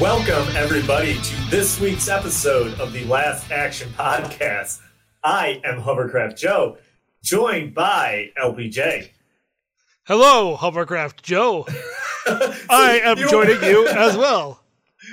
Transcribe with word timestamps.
Welcome, 0.00 0.56
everybody, 0.56 1.14
to 1.20 1.50
this 1.50 1.78
week's 1.78 2.08
episode 2.08 2.78
of 2.80 2.92
the 2.94 3.04
Last 3.04 3.50
Action 3.50 3.90
Podcast. 3.98 4.80
I 5.22 5.60
am 5.62 5.78
Hovercraft 5.80 6.38
Joe, 6.38 6.78
joined 7.22 7.74
by 7.74 8.30
LPJ. 8.42 9.10
Hello, 10.04 10.56
Hovercraft 10.56 11.22
Joe. 11.22 11.66
I 12.26 13.00
am 13.04 13.18
You- 13.18 13.28
joining 13.28 13.62
you 13.62 13.86
as 13.88 14.16
well. 14.16 14.62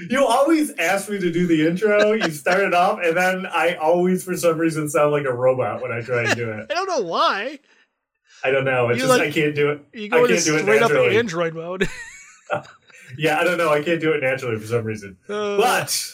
You 0.09 0.25
always 0.25 0.71
ask 0.77 1.09
me 1.09 1.19
to 1.19 1.31
do 1.31 1.47
the 1.47 1.67
intro. 1.67 2.13
You 2.13 2.31
start 2.31 2.61
it 2.61 2.73
off, 2.73 2.99
and 3.03 3.15
then 3.17 3.45
I 3.47 3.75
always, 3.75 4.23
for 4.23 4.37
some 4.37 4.57
reason, 4.57 4.87
sound 4.89 5.11
like 5.11 5.25
a 5.25 5.33
robot 5.33 5.81
when 5.81 5.91
I 5.91 5.99
try 6.01 6.23
to 6.25 6.35
do 6.35 6.49
it. 6.51 6.67
I 6.71 6.73
don't 6.73 6.87
know 6.87 7.01
why. 7.07 7.59
I 8.43 8.51
don't 8.51 8.63
know. 8.65 8.89
It's 8.89 9.01
You 9.01 9.07
just 9.07 9.19
like- 9.19 9.27
I 9.29 9.31
can't 9.31 9.53
do 9.55 9.71
it. 9.71 9.81
You 9.93 10.05
I 10.05 10.07
go 10.07 10.25
into 10.25 10.35
can't 10.35 10.45
do 10.45 10.55
it 10.55 10.61
straight 10.61 10.81
up 10.81 10.91
naturally. 10.91 11.17
Android 11.17 11.53
mode. 11.55 11.89
Yeah, 13.17 13.39
I 13.39 13.43
don't 13.43 13.57
know. 13.57 13.69
I 13.71 13.81
can't 13.83 14.01
do 14.01 14.11
it 14.13 14.21
naturally 14.21 14.59
for 14.59 14.65
some 14.67 14.83
reason. 14.83 15.17
Uh, 15.29 15.57
But 15.57 16.13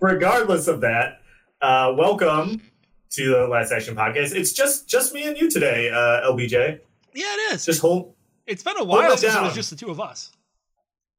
regardless 0.00 0.68
of 0.68 0.80
that, 0.82 1.20
uh, 1.60 1.92
welcome 1.96 2.62
to 3.10 3.30
the 3.30 3.46
Last 3.48 3.72
Action 3.72 3.94
Podcast. 3.94 4.34
It's 4.34 4.52
just 4.52 4.88
just 4.88 5.12
me 5.12 5.26
and 5.26 5.36
you 5.36 5.50
today, 5.50 5.90
uh, 5.90 6.30
LBJ. 6.30 6.80
yeah, 7.14 7.24
it 7.34 7.54
is. 7.54 7.64
Just 7.66 7.80
hold. 7.80 8.14
it's 8.46 8.62
been 8.62 8.78
a 8.78 8.84
while 8.84 9.12
it 9.12 9.18
since 9.18 9.34
it 9.34 9.42
was 9.42 9.54
just 9.54 9.70
the 9.70 9.76
two 9.76 9.90
of 9.90 10.00
us. 10.00 10.30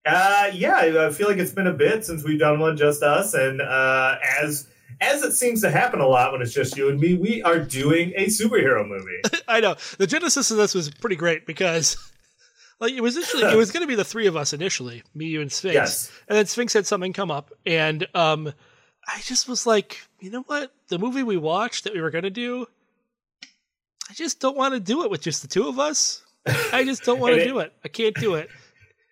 Uh, 0.06 0.50
yeah, 0.54 0.76
I 1.08 1.12
feel 1.12 1.30
like 1.30 1.38
it's 1.38 1.54
been 1.54 1.68
a 1.68 1.74
bit 1.74 2.04
since 2.06 2.24
we've 2.24 2.40
done 2.40 2.60
one 2.60 2.76
just 2.76 3.04
us, 3.04 3.34
and 3.34 3.62
uh, 3.62 4.16
as 4.42 4.68
as 5.02 5.24
it 5.24 5.32
seems 5.34 5.62
to 5.62 5.70
happen 5.72 6.00
a 6.02 6.08
lot 6.08 6.32
when 6.32 6.42
it's 6.42 6.54
just 6.54 6.76
you 6.78 6.90
and 6.90 7.00
me, 7.00 7.14
we 7.16 7.42
are 7.44 7.60
doing 7.60 8.12
a 8.16 8.26
superhero 8.26 8.88
movie. 8.88 9.22
I 9.48 9.60
know. 9.60 9.76
The 9.98 10.08
genesis 10.08 10.52
of 10.52 10.58
this 10.58 10.74
was 10.74 10.90
pretty 10.90 11.16
great 11.16 11.46
because 11.46 11.96
like 12.84 12.94
it 12.94 13.02
was 13.02 13.16
initially 13.18 13.44
it 13.44 13.56
was 13.58 13.72
going 13.72 13.82
to 13.82 13.88
be 13.88 13.96
the 13.96 14.04
three 14.06 14.28
of 14.28 14.36
us 14.36 14.54
initially, 14.54 15.04
me, 15.16 15.26
you, 15.26 15.42
and 15.42 15.52
Sphinx. 15.52 15.74
Yes. 15.74 16.12
And 16.28 16.38
then 16.38 16.46
Sphinx 16.46 16.74
had 16.74 16.86
something 16.86 17.14
come 17.14 17.32
up, 17.32 17.52
and 17.66 18.08
um, 18.14 18.54
I 19.08 19.20
just 19.24 19.48
was 19.50 19.66
like, 19.66 20.00
you 20.20 20.30
know 20.30 20.44
what? 20.44 20.72
The 20.90 21.00
movie 21.00 21.24
we 21.24 21.38
watched 21.38 21.86
that 21.86 21.94
we 21.94 22.02
were 22.02 22.12
going 22.12 22.24
to 22.26 22.30
do, 22.30 22.68
I 24.10 24.14
just 24.14 24.40
don't 24.40 24.58
want 24.58 24.74
to 24.74 24.80
do 24.80 25.04
it 25.04 25.10
with 25.12 25.22
just 25.22 25.42
the 25.42 25.48
two 25.48 25.68
of 25.68 25.80
us. 25.80 26.22
I 26.72 26.84
just 26.84 27.04
don't 27.04 27.20
want 27.20 27.36
to 27.38 27.44
do 27.46 27.60
it. 27.60 27.74
I 27.84 27.88
can't 27.88 28.16
do 28.16 28.36
it. 28.36 28.50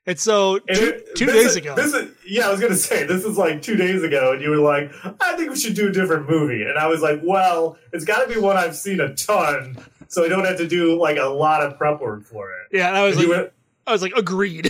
And 0.06 0.20
so 0.20 0.56
And 0.68 0.78
two, 0.78 0.86
it- 0.90 1.16
two 1.16 1.26
days 1.28 1.46
is- 1.48 1.56
ago, 1.58 1.76
This 1.76 1.94
is 1.94 2.12
yeah, 2.28 2.48
I 2.48 2.52
was 2.52 2.60
gonna 2.60 2.76
say 2.76 3.06
this 3.06 3.24
is 3.24 3.38
like 3.38 3.62
two 3.62 3.76
days 3.76 4.02
ago, 4.04 4.34
and 4.34 4.42
you 4.42 4.50
were 4.50 4.58
like, 4.58 4.92
"I 5.22 5.36
think 5.38 5.52
we 5.52 5.56
should 5.56 5.76
do 5.76 5.90
a 5.90 5.92
different 5.92 6.28
movie," 6.30 6.64
and 6.64 6.78
I 6.78 6.88
was 6.88 7.02
like, 7.02 7.20
"Well, 7.24 7.78
it's 7.94 8.04
got 8.06 8.28
to 8.28 8.34
be 8.34 8.40
one 8.40 8.58
I've 8.58 8.76
seen 8.76 9.00
a 9.00 9.14
ton, 9.14 9.78
so 10.08 10.24
I 10.26 10.28
don't 10.30 10.44
have 10.46 10.58
to 10.58 10.68
do 10.68 10.98
like 11.00 11.18
a 11.18 11.26
lot 11.26 11.62
of 11.62 11.78
prep 11.78 12.02
work 12.02 12.24
for 12.26 12.50
it." 12.52 12.76
yeah, 12.78 12.88
and 12.88 12.98
I 12.98 13.04
was 13.06 13.18
And 13.18 13.30
like, 13.30 13.54
I 13.88 13.92
was 13.92 14.02
like, 14.02 14.14
agreed. 14.16 14.70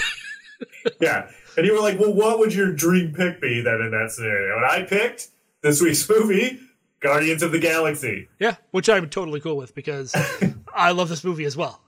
yeah, 1.02 1.30
and 1.58 1.66
you 1.66 1.74
were 1.74 1.82
like, 1.82 2.00
"Well, 2.00 2.14
what 2.14 2.40
would 2.40 2.54
your 2.54 2.72
dream 2.72 3.14
pick 3.14 3.42
be 3.42 3.62
then 3.62 3.82
in 3.82 3.92
that 3.92 4.12
scenario?" 4.12 4.58
And 4.58 4.66
I 4.66 4.84
picked 4.84 5.30
this 5.62 5.82
week's 5.82 6.08
movie, 6.10 6.60
Guardians 7.00 7.44
of 7.44 7.52
the 7.52 7.60
Galaxy. 7.60 8.30
yeah, 8.40 8.56
which 8.72 8.90
I'm 8.90 9.10
totally 9.10 9.40
cool 9.40 9.58
with 9.58 9.76
because 9.76 10.16
I 10.74 10.92
love 10.92 11.10
this 11.10 11.24
movie 11.24 11.46
as 11.46 11.58
well. 11.58 11.82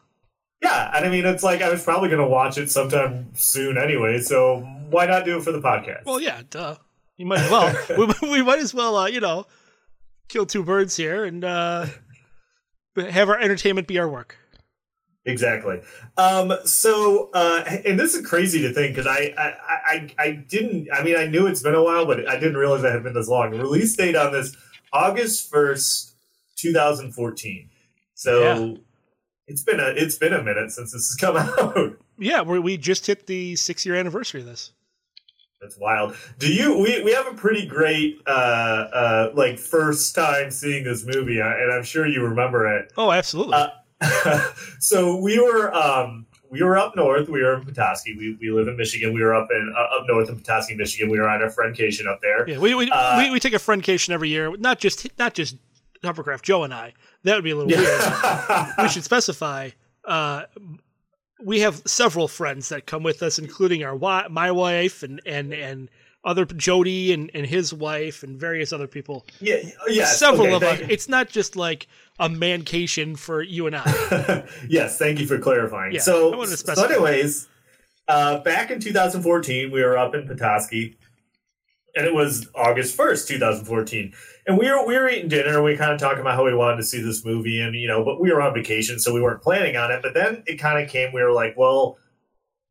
Yeah, 0.62 0.92
and 0.96 1.06
I 1.06 1.10
mean, 1.10 1.26
it's 1.26 1.44
like 1.44 1.62
I 1.62 1.70
was 1.70 1.84
probably 1.84 2.10
gonna 2.10 2.28
watch 2.28 2.58
it 2.58 2.72
sometime 2.72 3.30
soon 3.34 3.78
anyway, 3.78 4.20
so 4.20 4.60
why 4.90 5.06
not 5.06 5.26
do 5.26 5.38
it 5.38 5.44
for 5.44 5.52
the 5.52 5.62
podcast? 5.62 6.06
Well, 6.06 6.20
yeah, 6.20 6.42
duh. 6.50 6.76
You 7.18 7.26
might 7.26 7.42
as 7.42 7.52
well. 7.52 7.76
we, 8.22 8.30
we 8.30 8.42
might 8.42 8.60
as 8.60 8.74
well, 8.74 8.96
uh, 8.98 9.08
you 9.08 9.20
know, 9.20 9.46
kill 10.30 10.46
two 10.46 10.64
birds 10.64 10.96
here 10.96 11.26
and 11.26 11.44
uh, 11.44 11.86
have 12.98 13.30
our 13.30 13.40
entertainment 13.40 13.88
be 13.88 14.00
our 14.00 14.10
work. 14.10 14.38
Exactly. 15.26 15.80
Um, 16.18 16.54
so, 16.66 17.30
uh, 17.34 17.64
and 17.86 17.98
this 18.00 18.14
is 18.14 18.26
crazy 18.28 18.62
to 18.64 18.74
think 18.74 18.94
because 18.96 19.08
I, 19.08 19.34
I, 19.38 19.54
I, 19.70 20.10
I 20.20 20.32
didn't. 20.32 20.90
I 20.94 21.02
mean, 21.04 21.16
I 21.16 21.28
knew 21.28 21.48
it's 21.48 21.62
been 21.64 21.76
a 21.76 21.84
while, 21.84 22.06
but 22.06 22.28
I 22.28 22.36
didn't 22.38 22.58
realize 22.58 22.84
it 22.84 22.92
had 22.92 23.04
been 23.04 23.14
this 23.14 23.30
long. 23.30 23.52
Release 23.52 23.96
date 23.96 24.16
on 24.18 24.34
this 24.34 24.56
August 24.92 25.50
first, 25.50 26.16
two 26.58 26.74
thousand 26.74 27.14
fourteen. 27.14 27.70
So 28.16 28.42
Yeah. 28.42 28.74
it's 29.48 29.64
been 29.64 29.80
a 29.80 29.88
it's 29.96 30.18
been 30.18 30.34
a 30.34 30.44
minute 30.44 30.72
since 30.72 30.92
this 30.92 31.08
has 31.08 31.16
come 31.16 31.38
out. 31.78 31.98
Yeah, 32.20 32.42
we 32.42 32.60
we 32.60 32.76
just 32.78 33.06
hit 33.08 33.26
the 33.28 33.56
six 33.56 33.86
year 33.86 33.96
anniversary 33.96 34.42
of 34.42 34.48
this. 34.48 34.74
That's 35.62 35.78
wild. 35.78 36.18
Do 36.38 36.54
you? 36.54 36.78
We 36.80 37.02
we 37.02 37.14
have 37.14 37.28
a 37.28 37.34
pretty 37.34 37.66
great 37.66 38.20
uh, 38.28 38.30
uh, 38.30 39.32
like 39.36 39.58
first 39.58 40.14
time 40.14 40.52
seeing 40.52 40.84
this 40.84 41.06
movie, 41.06 41.40
uh, 41.42 41.48
and 41.48 41.72
I'm 41.72 41.84
sure 41.84 42.06
you 42.06 42.22
remember 42.24 42.68
it. 42.78 42.92
Oh, 42.98 43.10
absolutely. 43.14 43.54
Uh, 43.54 43.68
so 44.80 45.18
we 45.18 45.40
were 45.40 45.74
um, 45.74 46.26
we 46.50 46.62
were 46.62 46.78
up 46.78 46.96
north. 46.96 47.30
We 47.30 47.42
were 47.42 47.56
in 47.56 47.66
Petoskey. 47.66 48.16
We, 48.16 48.38
we 48.40 48.52
live 48.52 48.68
in 48.68 48.78
Michigan. 48.78 49.14
We 49.14 49.24
were 49.24 49.34
up 49.34 49.50
in 49.52 49.74
uh, 49.76 49.98
up 49.98 50.06
north 50.08 50.30
in 50.30 50.38
Petoskey, 50.38 50.76
Michigan. 50.76 51.10
We 51.10 51.20
were 51.20 51.28
on 51.28 51.42
a 51.42 51.48
friendcation 51.48 52.08
up 52.08 52.22
there. 52.22 52.48
yeah, 52.48 52.60
we 52.60 52.76
we, 52.76 52.90
uh, 52.92 53.18
we 53.18 53.32
we 53.32 53.40
take 53.40 53.54
a 53.54 53.58
friendcation 53.58 54.10
every 54.10 54.30
year. 54.30 54.56
Not 54.58 54.80
just 54.80 55.08
not 55.18 55.34
just 55.34 55.58
Hovercraft 56.04 56.44
Joe 56.44 56.64
and 56.64 56.74
I. 56.74 56.94
That 57.24 57.36
would 57.36 57.44
be 57.44 57.52
a 57.52 57.56
little 57.56 57.70
weird. 57.70 58.02
we 58.78 58.90
should 58.90 59.04
specify. 59.04 59.70
Uh, 60.06 60.44
we 61.42 61.62
have 61.62 61.82
several 61.86 62.28
friends 62.28 62.70
that 62.70 62.86
come 62.86 63.04
with 63.04 63.24
us, 63.24 63.40
including 63.40 63.84
our 63.84 63.98
my 64.30 64.52
wife 64.52 65.04
and 65.04 65.22
and 65.26 65.54
and 65.54 65.90
other 66.26 66.46
Jody 66.46 67.14
and, 67.14 67.30
and 67.34 67.46
his 67.46 67.74
wife 67.74 68.24
and 68.24 68.40
various 68.40 68.72
other 68.72 68.88
people. 68.88 69.26
yeah, 69.40 69.58
yes, 69.88 70.18
several 70.18 70.54
okay, 70.54 70.56
of 70.56 70.82
us. 70.82 70.88
It's 70.90 71.10
not 71.10 71.30
just 71.30 71.56
like 71.56 71.88
a 72.20 72.30
mancation 72.30 73.16
for 73.16 73.42
you 73.42 73.68
and 73.68 73.76
I. 73.76 74.48
yes, 74.68 74.98
thank 74.98 75.20
you 75.20 75.26
for 75.26 75.40
clarifying. 75.40 75.94
Yeah, 75.94 76.02
so, 76.02 76.46
so 76.46 76.86
anyways, 76.86 77.48
uh, 78.08 78.40
back 78.40 78.70
in 78.70 78.80
2014, 78.80 79.72
we 79.72 79.82
were 79.82 79.98
up 79.98 80.14
in 80.14 80.28
Petoskey, 80.28 80.98
and 81.96 82.06
it 82.06 82.14
was 82.14 82.48
August 82.56 82.98
1st, 82.98 83.28
2014. 83.28 84.14
And 84.46 84.58
we 84.58 84.70
were 84.70 84.86
we 84.86 84.98
were 84.98 85.10
eating 85.10 85.30
dinner, 85.30 85.56
and 85.56 85.64
we 85.64 85.78
kind 85.78 85.94
of 85.94 86.00
talking 86.00 86.20
about 86.20 86.36
how 86.36 86.44
we 86.44 86.54
wanted 86.54 86.78
to 86.78 86.84
see 86.84 87.02
this 87.02 87.24
movie, 87.24 87.62
and 87.62 87.76
you 87.76 87.88
know, 87.88 88.04
but 88.04 88.20
we 88.20 88.32
were 88.32 88.42
on 88.42 88.54
vacation, 88.54 89.00
so 89.00 89.14
we 89.14 89.22
weren't 89.22 89.42
planning 89.42 89.78
on 89.78 89.90
it. 89.90 90.02
But 90.02 90.14
then 90.14 90.44
it 90.46 90.58
kind 90.58 90.84
of 90.84 90.90
came. 90.90 91.14
We 91.14 91.24
were 91.24 91.32
like, 91.32 91.56
well, 91.58 91.98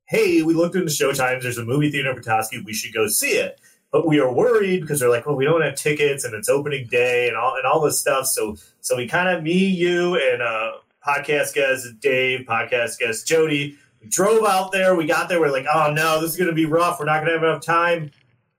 hey, 0.07 0.43
we 0.43 0.53
looked 0.53 0.77
into 0.77 0.91
showtimes. 0.91 1.43
There's 1.43 1.57
a 1.57 1.65
movie 1.65 1.91
theater 1.91 2.11
in 2.11 2.17
Petoskey. 2.17 2.63
We 2.63 2.75
should 2.75 2.93
go 2.93 3.07
see 3.09 3.33
it. 3.33 3.59
But 3.93 4.09
we 4.09 4.19
are 4.19 4.33
worried 4.33 4.81
because 4.81 4.99
they're 4.99 5.11
like, 5.11 5.27
well, 5.27 5.37
we 5.37 5.45
don't 5.45 5.63
have 5.63 5.77
tickets, 5.77 6.25
and 6.25 6.35
it's 6.35 6.49
opening 6.49 6.89
day, 6.89 7.29
and 7.29 7.37
all 7.37 7.55
and 7.57 7.67
all 7.67 7.81
this 7.81 8.01
stuff. 8.01 8.27
So 8.27 8.57
so 8.81 8.97
we 8.97 9.07
kind 9.07 9.29
of 9.29 9.43
me, 9.43 9.67
you, 9.67 10.17
and 10.17 10.43
uh, 10.43 10.73
podcast 11.07 11.55
guest 11.55 11.87
Dave, 12.01 12.47
podcast 12.47 12.99
guest 12.99 13.29
Jody 13.29 13.77
we 14.03 14.09
drove 14.09 14.45
out 14.45 14.73
there. 14.73 14.95
We 14.95 15.07
got 15.07 15.29
there. 15.29 15.41
We're 15.41 15.53
like, 15.53 15.67
oh 15.73 15.93
no, 15.93 16.21
this 16.21 16.33
is 16.33 16.37
going 16.37 16.51
to 16.51 16.55
be 16.55 16.67
rough. 16.67 16.99
We're 16.99 17.07
not 17.07 17.25
going 17.25 17.27
to 17.27 17.33
have 17.33 17.43
enough 17.43 17.65
time. 17.65 18.11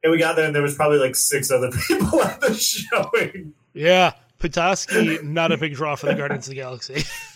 And 0.04 0.12
we 0.12 0.18
got 0.18 0.36
there, 0.36 0.46
and 0.46 0.56
there 0.56 0.62
was 0.62 0.76
probably 0.76 0.98
like 0.98 1.16
six 1.16 1.52
other 1.52 1.70
people 1.88 2.22
at 2.22 2.42
the 2.42 2.54
showing. 2.54 3.54
yeah, 3.74 4.14
Petoskey, 4.40 5.20
not 5.24 5.52
a 5.52 5.58
big 5.58 5.76
draw 5.76 5.96
for 5.96 6.08
the 6.08 6.16
Guardians 6.16 6.48
of 6.48 6.52
the 6.52 6.56
Galaxy. 6.56 7.04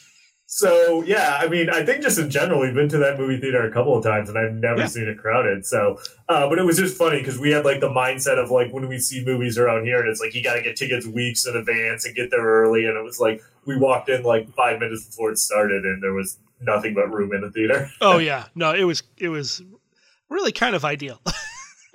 So 0.57 1.03
yeah, 1.03 1.37
I 1.39 1.47
mean, 1.47 1.69
I 1.69 1.85
think 1.85 2.01
just 2.01 2.17
in 2.17 2.31
general, 2.31 2.59
we've 2.59 2.73
been 2.73 2.89
to 2.89 2.97
that 2.97 3.19
movie 3.19 3.39
theater 3.39 3.61
a 3.67 3.71
couple 3.71 3.95
of 3.95 4.03
times, 4.03 4.27
and 4.27 4.39
I've 4.39 4.53
never 4.55 4.79
Yeah. 4.79 4.85
seen 4.87 5.07
it 5.07 5.19
crowded. 5.19 5.67
So, 5.67 5.99
uh, 6.29 6.49
but 6.49 6.57
it 6.57 6.63
was 6.63 6.77
just 6.77 6.97
funny 6.97 7.19
because 7.19 7.37
we 7.37 7.51
had 7.51 7.63
like 7.63 7.79
the 7.79 7.89
mindset 7.91 8.43
of 8.43 8.49
like 8.49 8.73
when 8.73 8.87
we 8.87 8.97
see 8.97 9.23
movies 9.23 9.59
around 9.59 9.85
here, 9.85 9.99
and 9.99 10.09
it's 10.09 10.19
like 10.19 10.33
you 10.33 10.43
got 10.43 10.55
to 10.55 10.63
get 10.63 10.75
tickets 10.75 11.05
weeks 11.05 11.45
in 11.45 11.55
advance 11.55 12.05
and 12.05 12.15
get 12.15 12.31
there 12.31 12.41
early. 12.43 12.85
And 12.85 12.97
it 12.97 13.03
was 13.03 13.19
like 13.19 13.43
we 13.65 13.77
walked 13.77 14.09
in 14.09 14.23
like 14.23 14.51
five 14.55 14.79
minutes 14.79 15.05
before 15.05 15.29
it 15.29 15.37
started, 15.37 15.85
and 15.85 16.01
there 16.01 16.13
was 16.13 16.39
nothing 16.59 16.95
but 16.95 17.07
room 17.13 17.33
in 17.35 17.41
the 17.41 17.51
theater. 17.51 17.91
oh 18.01 18.17
yeah, 18.17 18.45
no, 18.55 18.73
it 18.73 18.85
was 18.85 19.03
it 19.19 19.29
was 19.29 19.61
really 20.27 20.51
kind 20.51 20.75
of 20.75 20.83
ideal. 20.83 21.21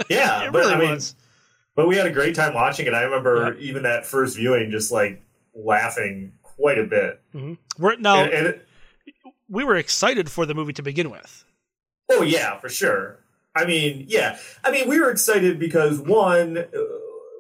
Yeah, 0.08 0.44
it 0.46 0.52
but 0.52 0.60
really 0.60 0.74
I 0.74 0.78
mean, 0.78 0.90
was. 0.90 1.14
But 1.74 1.86
we 1.88 1.96
had 1.96 2.06
a 2.06 2.10
great 2.12 2.34
time 2.34 2.54
watching 2.54 2.86
it. 2.86 2.94
I 2.94 3.02
remember 3.02 3.54
even 3.58 3.82
that 3.84 4.06
first 4.06 4.36
viewing, 4.36 4.70
just 4.70 4.90
like 4.92 5.20
laughing 5.54 6.32
quite 6.56 6.78
a 6.78 6.84
bit. 6.84 7.20
Mhm. 7.34 7.58
We're 7.78 7.96
now 7.96 8.22
And, 8.24 8.32
and 8.32 8.46
it, 8.48 8.66
we 9.48 9.64
were 9.64 9.76
excited 9.76 10.30
for 10.30 10.46
the 10.46 10.54
movie 10.54 10.72
to 10.74 10.82
begin 10.82 11.10
with. 11.10 11.44
oh 12.10 12.22
yeah, 12.22 12.58
for 12.60 12.68
sure. 12.68 13.18
I 13.54 13.64
mean, 13.66 14.06
yeah. 14.08 14.38
I 14.64 14.70
mean, 14.70 14.88
we 14.88 14.98
were 15.00 15.10
excited 15.10 15.58
because 15.58 15.98
one, 15.98 16.56
uh, 16.58 16.64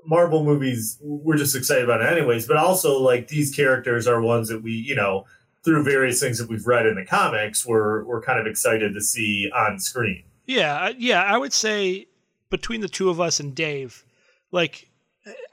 Marvel 0.04 0.44
movies, 0.44 0.98
we're 1.00 1.36
just 1.36 1.54
excited 1.56 1.84
about 1.84 2.00
it 2.02 2.12
anyways. 2.12 2.46
But 2.46 2.56
also, 2.56 2.98
like 2.98 3.28
these 3.28 3.54
characters 3.54 4.06
are 4.06 4.20
ones 4.20 4.48
that 4.48 4.62
we, 4.62 4.72
you 4.72 4.94
know, 4.94 5.24
through 5.64 5.84
various 5.84 6.20
things 6.20 6.38
that 6.38 6.48
we've 6.48 6.66
read 6.66 6.86
in 6.86 6.96
the 6.96 7.04
comics, 7.06 7.64
we're 7.64 8.04
we're 8.04 8.20
kind 8.20 8.40
of 8.40 8.46
excited 8.46 8.92
to 8.94 9.00
see 9.00 9.48
on 9.54 9.78
screen. 9.78 10.24
Yeah, 10.46 10.90
yeah, 10.98 11.22
I 11.22 11.38
would 11.38 11.52
say 11.52 12.08
between 12.50 12.80
the 12.80 12.88
two 12.88 13.08
of 13.10 13.20
us 13.20 13.38
and 13.40 13.54
Dave, 13.54 14.04
like 14.50 14.90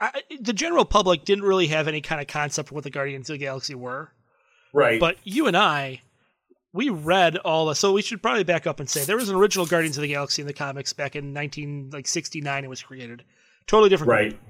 I, 0.00 0.22
the 0.40 0.52
general 0.52 0.84
public 0.84 1.24
didn't 1.24 1.44
really 1.44 1.68
have 1.68 1.86
any 1.88 2.00
kind 2.00 2.20
of 2.20 2.26
concept 2.26 2.70
of 2.70 2.72
what 2.72 2.84
the 2.84 2.90
Guardians 2.90 3.30
of 3.30 3.34
the 3.34 3.38
Galaxy 3.38 3.74
were, 3.74 4.10
Right. 4.72 4.98
but 4.98 5.16
you 5.24 5.46
and 5.46 5.56
I, 5.56 6.02
we 6.72 6.88
read 6.88 7.36
all 7.38 7.66
the. 7.66 7.74
So 7.74 7.92
we 7.92 8.02
should 8.02 8.22
probably 8.22 8.44
back 8.44 8.66
up 8.66 8.80
and 8.80 8.88
say 8.90 9.04
there 9.04 9.16
was 9.16 9.28
an 9.28 9.36
original 9.36 9.66
Guardians 9.66 9.96
of 9.96 10.02
the 10.02 10.08
Galaxy 10.08 10.42
in 10.42 10.46
the 10.48 10.52
comics 10.54 10.92
back 10.92 11.14
in 11.16 11.32
nineteen 11.32 11.90
like 11.92 12.06
sixty 12.08 12.40
nine. 12.40 12.64
It 12.64 12.70
was 12.70 12.82
created, 12.82 13.24
totally 13.66 13.88
different. 13.90 14.10
right. 14.10 14.40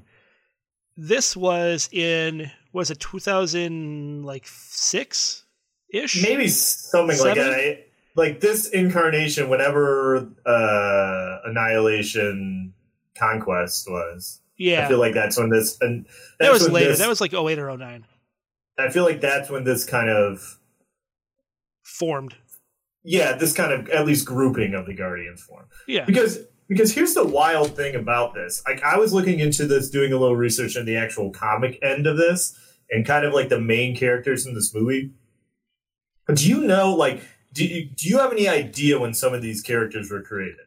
This 0.96 1.34
was 1.36 1.88
in 1.92 2.50
was 2.72 2.90
it 2.90 3.00
two 3.00 3.18
thousand 3.20 4.24
like 4.24 4.44
six 4.46 5.44
ish? 5.92 6.22
Maybe 6.22 6.48
something 6.48 7.18
like 7.18 7.36
that. 7.36 7.86
Like 8.16 8.40
this 8.40 8.68
incarnation, 8.68 9.48
whenever 9.48 10.28
uh, 10.44 11.38
Annihilation 11.48 12.74
Conquest 13.16 13.88
was. 13.90 14.40
Yeah, 14.60 14.84
I 14.84 14.88
feel 14.88 14.98
like 14.98 15.14
that's 15.14 15.38
when 15.38 15.48
this 15.48 15.78
and 15.80 16.06
that 16.38 16.52
was 16.52 16.68
later. 16.68 16.90
this- 16.90 16.98
That 16.98 17.08
was 17.08 17.20
like 17.20 17.32
08 17.32 17.58
or 17.58 17.76
09 17.76 18.04
I 18.78 18.88
feel 18.90 19.04
like 19.04 19.20
that's 19.20 19.48
when 19.50 19.64
this 19.64 19.84
kind 19.84 20.08
of 20.10 20.58
formed. 21.82 22.34
yeah, 23.02 23.32
this 23.36 23.52
kind 23.54 23.72
of 23.72 23.88
at 23.90 24.06
least 24.06 24.26
grouping 24.26 24.74
of 24.74 24.86
the 24.86 24.94
Guardians 24.94 25.42
form. 25.42 25.66
Yeah, 25.88 26.04
Because 26.04 26.38
because 26.68 26.94
here's 26.94 27.14
the 27.14 27.26
wild 27.26 27.74
thing 27.74 27.94
about 27.96 28.34
this. 28.34 28.62
Like 28.66 28.82
I 28.82 28.96
was 28.98 29.12
looking 29.12 29.40
into 29.40 29.66
this, 29.66 29.90
doing 29.90 30.12
a 30.12 30.16
little 30.18 30.36
research 30.36 30.76
on 30.76 30.84
the 30.84 30.96
actual 30.96 31.30
comic 31.30 31.78
end 31.82 32.06
of 32.06 32.16
this, 32.16 32.56
and 32.90 33.04
kind 33.06 33.24
of 33.24 33.32
like 33.34 33.48
the 33.48 33.60
main 33.60 33.96
characters 33.96 34.46
in 34.46 34.54
this 34.54 34.72
movie. 34.74 35.10
But 36.26 36.36
do 36.36 36.48
you 36.48 36.60
know, 36.60 36.94
like, 36.94 37.22
do 37.52 37.64
you, 37.66 37.86
do 37.86 38.08
you 38.08 38.18
have 38.18 38.30
any 38.32 38.46
idea 38.48 39.00
when 39.00 39.14
some 39.14 39.34
of 39.34 39.42
these 39.42 39.62
characters 39.62 40.10
were 40.12 40.22
created? 40.22 40.58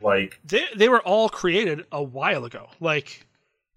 Like, 0.00 0.40
they 0.44 0.64
they 0.74 0.88
were 0.88 1.00
all 1.02 1.28
created 1.28 1.84
a 1.92 2.02
while 2.02 2.44
ago. 2.46 2.68
Like 2.80 3.26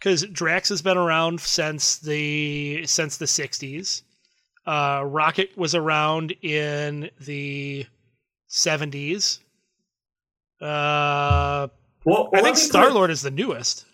because 0.04 0.26
Drax 0.26 0.68
has 0.68 0.82
been 0.82 0.98
around 0.98 1.40
since 1.40 1.98
the 1.98 2.86
since 2.86 3.16
the 3.18 3.26
60s. 3.26 4.02
Uh, 4.66 5.02
Rocket 5.06 5.58
was 5.58 5.76
around 5.76 6.32
in 6.42 7.10
the 7.22 7.86
70s. 8.50 9.40
Uh, 10.62 11.68
well, 12.06 12.30
I 12.34 12.42
think 12.42 12.44
me 12.44 12.52
put 12.52 12.58
it- 12.58 12.58
Star 12.58 12.92
Lord 12.92 13.12
is 13.12 13.22
the 13.22 13.32
newest. 13.32 13.86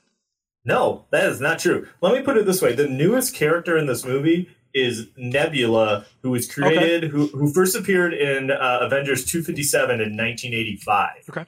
No, 0.66 1.06
that 1.12 1.26
is 1.30 1.40
not 1.40 1.60
true. 1.60 1.88
Let 2.02 2.14
me 2.16 2.22
put 2.22 2.38
it 2.38 2.46
this 2.46 2.62
way: 2.62 2.74
the 2.74 2.88
newest 2.88 3.34
character 3.36 3.78
in 3.78 3.86
this 3.86 4.04
movie 4.04 4.50
is 4.74 5.08
Nebula, 5.16 6.06
who 6.22 6.32
was 6.32 6.52
created, 6.52 7.06
who 7.12 7.28
who 7.28 7.52
first 7.54 7.76
appeared 7.76 8.14
in 8.14 8.52
uh, 8.52 8.80
Avengers 8.82 9.26
257 9.26 9.90
in 10.02 10.18
1985. 10.18 11.10
Okay. 11.30 11.46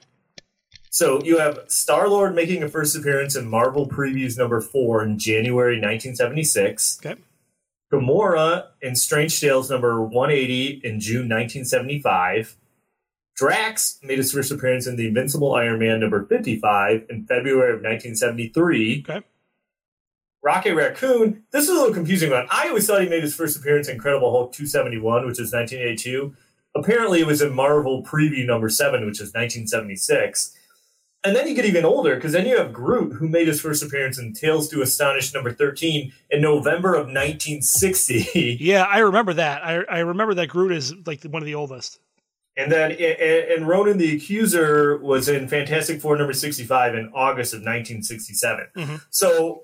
So 0.92 1.22
you 1.22 1.38
have 1.38 1.58
Star 1.68 2.06
Lord 2.06 2.34
making 2.34 2.62
a 2.62 2.68
first 2.68 2.94
appearance 2.94 3.34
in 3.34 3.48
Marvel 3.48 3.88
Previews 3.88 4.36
number 4.36 4.60
four 4.60 5.02
in 5.02 5.18
January 5.18 5.76
1976. 5.76 7.00
Okay. 7.04 7.18
Gamora 7.90 8.66
in 8.82 8.94
Strange 8.94 9.40
Tales 9.40 9.70
number 9.70 10.02
180 10.02 10.82
in 10.84 11.00
June 11.00 11.30
1975. 11.30 12.56
Drax 13.34 14.00
made 14.02 14.18
his 14.18 14.32
first 14.32 14.52
appearance 14.52 14.86
in 14.86 14.96
the 14.96 15.08
Invincible 15.08 15.54
Iron 15.54 15.78
Man 15.78 15.98
number 16.00 16.26
55 16.26 17.06
in 17.08 17.24
February 17.24 17.70
of 17.70 17.80
1973. 17.80 19.06
Okay. 19.08 19.22
Rocket 20.42 20.74
Raccoon, 20.74 21.44
this 21.52 21.64
is 21.64 21.70
a 21.70 21.72
little 21.72 21.94
confusing 21.94 22.30
one. 22.30 22.46
I 22.50 22.68
always 22.68 22.86
thought 22.86 23.00
he 23.00 23.08
made 23.08 23.22
his 23.22 23.34
first 23.34 23.56
appearance 23.56 23.88
in 23.88 23.94
Incredible 23.94 24.30
Hulk 24.30 24.52
271, 24.52 25.24
which 25.24 25.40
is 25.40 25.54
1982. 25.54 26.34
Apparently, 26.74 27.20
it 27.20 27.26
was 27.26 27.40
in 27.40 27.54
Marvel 27.54 28.02
Preview 28.02 28.44
number 28.44 28.68
7, 28.68 29.06
which 29.06 29.20
is 29.20 29.32
1976. 29.32 30.58
And 31.24 31.36
then 31.36 31.46
you 31.46 31.54
get 31.54 31.64
even 31.66 31.84
older 31.84 32.16
because 32.16 32.32
then 32.32 32.46
you 32.46 32.56
have 32.58 32.72
Groot, 32.72 33.12
who 33.12 33.28
made 33.28 33.46
his 33.46 33.60
first 33.60 33.82
appearance 33.82 34.18
in 34.18 34.32
Tales 34.32 34.68
to 34.70 34.82
Astonish 34.82 35.32
number 35.32 35.52
13 35.52 36.12
in 36.30 36.40
November 36.40 36.94
of 36.94 37.06
1960. 37.06 38.56
Yeah, 38.60 38.82
I 38.82 38.98
remember 38.98 39.32
that. 39.34 39.64
I 39.64 39.82
I 39.88 39.98
remember 40.00 40.34
that 40.34 40.48
Groot 40.48 40.72
is 40.72 40.94
like 41.06 41.22
one 41.24 41.42
of 41.42 41.46
the 41.46 41.54
oldest. 41.54 42.00
And 42.56 42.70
then 42.70 42.90
and 42.92 43.66
Ronan 43.66 43.98
the 43.98 44.16
Accuser 44.16 44.98
was 44.98 45.28
in 45.28 45.48
Fantastic 45.48 46.00
Four 46.00 46.16
number 46.16 46.32
65 46.32 46.94
in 46.96 47.10
August 47.14 47.54
of 47.54 47.60
1967. 47.60 48.66
Mhm. 48.76 49.00
So 49.10 49.62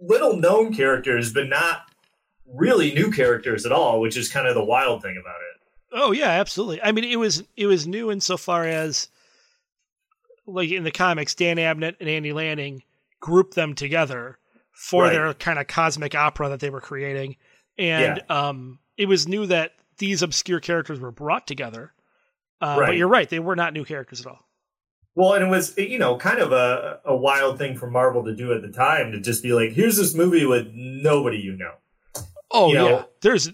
little 0.00 0.36
known 0.36 0.72
characters, 0.74 1.32
but 1.32 1.48
not 1.48 1.82
really 2.46 2.92
new 2.94 3.10
characters 3.10 3.66
at 3.66 3.72
all, 3.72 4.00
which 4.00 4.16
is 4.16 4.28
kind 4.28 4.46
of 4.46 4.54
the 4.54 4.64
wild 4.64 5.02
thing 5.02 5.16
about 5.20 5.36
it. 5.36 5.60
Oh 5.92 6.12
yeah, 6.12 6.28
absolutely. 6.30 6.80
I 6.82 6.92
mean, 6.92 7.04
it 7.04 7.16
was 7.16 7.42
it 7.56 7.66
was 7.66 7.86
new 7.86 8.10
insofar 8.10 8.66
as 8.66 9.08
like 10.46 10.70
in 10.70 10.84
the 10.84 10.90
comics, 10.90 11.34
Dan 11.34 11.56
Abnett 11.56 11.96
and 12.00 12.08
Andy 12.08 12.32
Lanning 12.32 12.82
grouped 13.20 13.54
them 13.54 13.74
together 13.74 14.38
for 14.72 15.04
Right. 15.04 15.12
their 15.12 15.34
kind 15.34 15.58
of 15.58 15.66
cosmic 15.66 16.14
opera 16.14 16.48
that 16.48 16.60
they 16.60 16.70
were 16.70 16.80
creating, 16.80 17.36
and 17.78 18.22
um, 18.30 18.78
it 18.96 19.06
was 19.06 19.28
new 19.28 19.46
that 19.46 19.72
these 19.98 20.22
obscure 20.22 20.60
characters 20.60 20.98
were 20.98 21.10
brought 21.12 21.46
together. 21.46 21.92
Uh, 22.60 22.76
But 22.78 22.96
you're 22.96 23.08
right; 23.08 23.28
they 23.28 23.38
were 23.40 23.56
not 23.56 23.72
new 23.72 23.84
characters 23.84 24.20
at 24.20 24.26
all. 24.26 24.48
Well, 25.14 25.34
and 25.34 25.44
it 25.44 25.48
was 25.48 25.76
you 25.76 25.98
know 25.98 26.16
kind 26.16 26.38
of 26.38 26.52
a 26.52 27.00
a 27.04 27.14
wild 27.14 27.58
thing 27.58 27.76
for 27.76 27.90
Marvel 27.90 28.24
to 28.24 28.34
do 28.34 28.52
at 28.52 28.62
the 28.62 28.70
time 28.72 29.12
to 29.12 29.20
just 29.20 29.42
be 29.42 29.52
like, 29.52 29.72
here's 29.72 29.96
this 29.96 30.14
movie 30.14 30.46
with 30.46 30.68
nobody 30.72 31.38
you 31.38 31.52
know. 31.56 31.74
Oh 32.50 32.68
You 32.68 32.74
know- 32.74 32.88
yeah, 32.88 33.02
there's 33.20 33.50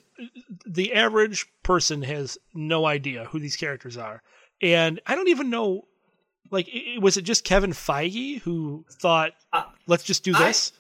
the 0.67 0.93
average 0.95 1.47
person 1.63 2.03
has 2.03 2.39
no 2.55 2.87
idea 2.87 3.25
who 3.25 3.39
these 3.41 3.57
characters 3.57 3.97
are, 3.97 4.23
and 4.63 5.01
I 5.07 5.15
don't 5.17 5.29
even 5.29 5.51
know. 5.51 5.88
Like, 6.51 6.69
i- 6.75 6.95
i- 6.97 6.99
was 6.99 7.17
it 7.17 7.23
just 7.23 7.45
Kevin 7.45 7.73
Feige 7.73 8.41
who 8.43 8.85
thought, 8.91 9.33
Uh, 9.53 9.65
"Let's 9.87 10.05
just 10.05 10.25
do 10.25 10.33
I- 10.35 10.47
this"? 10.47 10.73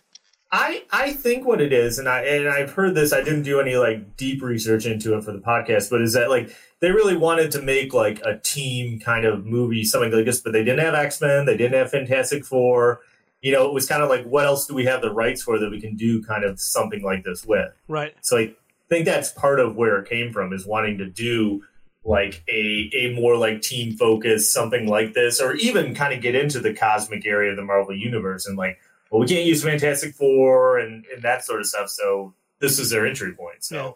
I 0.50 0.84
I 0.90 1.12
think 1.12 1.46
what 1.46 1.60
it 1.60 1.74
is, 1.74 1.98
and 1.98 2.08
I 2.08 2.22
and 2.22 2.48
I've 2.48 2.72
heard 2.72 2.94
this. 2.94 3.12
I 3.12 3.22
didn't 3.22 3.42
do 3.42 3.60
any 3.60 3.76
like 3.76 4.16
deep 4.16 4.42
research 4.42 4.86
into 4.86 5.14
it 5.16 5.22
for 5.22 5.32
the 5.32 5.40
podcast, 5.40 5.90
but 5.90 6.00
is 6.00 6.14
that 6.14 6.30
like 6.30 6.56
they 6.80 6.90
really 6.90 7.16
wanted 7.18 7.50
to 7.52 7.60
make 7.60 7.92
like 7.92 8.20
a 8.24 8.38
team 8.38 8.98
kind 8.98 9.26
of 9.26 9.44
movie, 9.44 9.84
something 9.84 10.10
like 10.10 10.24
this, 10.24 10.40
but 10.40 10.54
they 10.54 10.64
didn't 10.64 10.78
have 10.80 10.94
X 10.94 11.20
Men, 11.20 11.44
they 11.44 11.56
didn't 11.56 11.74
have 11.74 11.90
Fantastic 11.90 12.46
Four. 12.46 13.00
You 13.42 13.52
know, 13.52 13.66
it 13.66 13.74
was 13.74 13.86
kind 13.86 14.02
of 14.02 14.08
like, 14.08 14.24
what 14.24 14.46
else 14.46 14.66
do 14.66 14.74
we 14.74 14.86
have 14.86 15.02
the 15.02 15.12
rights 15.12 15.42
for 15.42 15.58
that 15.58 15.70
we 15.70 15.80
can 15.82 15.96
do 15.96 16.22
kind 16.24 16.44
of 16.44 16.58
something 16.58 17.02
like 17.02 17.24
this 17.24 17.44
with? 17.44 17.70
right. 17.86 18.14
So 18.22 18.38
I 18.38 18.52
think 18.88 19.04
that's 19.04 19.30
part 19.32 19.60
of 19.60 19.76
where 19.76 19.98
it 19.98 20.08
came 20.08 20.32
from 20.32 20.52
is 20.54 20.66
wanting 20.66 20.96
to 20.98 21.06
do 21.06 21.62
like 22.08 22.42
a 22.48 22.90
a 22.94 23.14
more 23.14 23.36
like 23.36 23.60
team 23.60 23.96
focus 23.96 24.50
something 24.52 24.88
like 24.88 25.12
this, 25.12 25.40
or 25.40 25.54
even 25.54 25.94
kind 25.94 26.14
of 26.14 26.22
get 26.22 26.34
into 26.34 26.58
the 26.58 26.72
cosmic 26.72 27.26
area 27.26 27.50
of 27.50 27.56
the 27.56 27.64
Marvel 27.64 27.94
universe 27.94 28.46
and 28.46 28.56
like, 28.56 28.78
well, 29.10 29.20
we 29.20 29.26
can't 29.26 29.44
use 29.46 29.62
Fantastic 29.62 30.14
Four 30.14 30.78
and, 30.78 31.04
and 31.14 31.22
that 31.22 31.44
sort 31.44 31.60
of 31.60 31.66
stuff. 31.66 31.90
So 31.90 32.34
this 32.60 32.78
is 32.78 32.90
their 32.90 33.06
entry 33.06 33.34
point. 33.34 33.62
So 33.62 33.76
Yeah. 33.76 33.92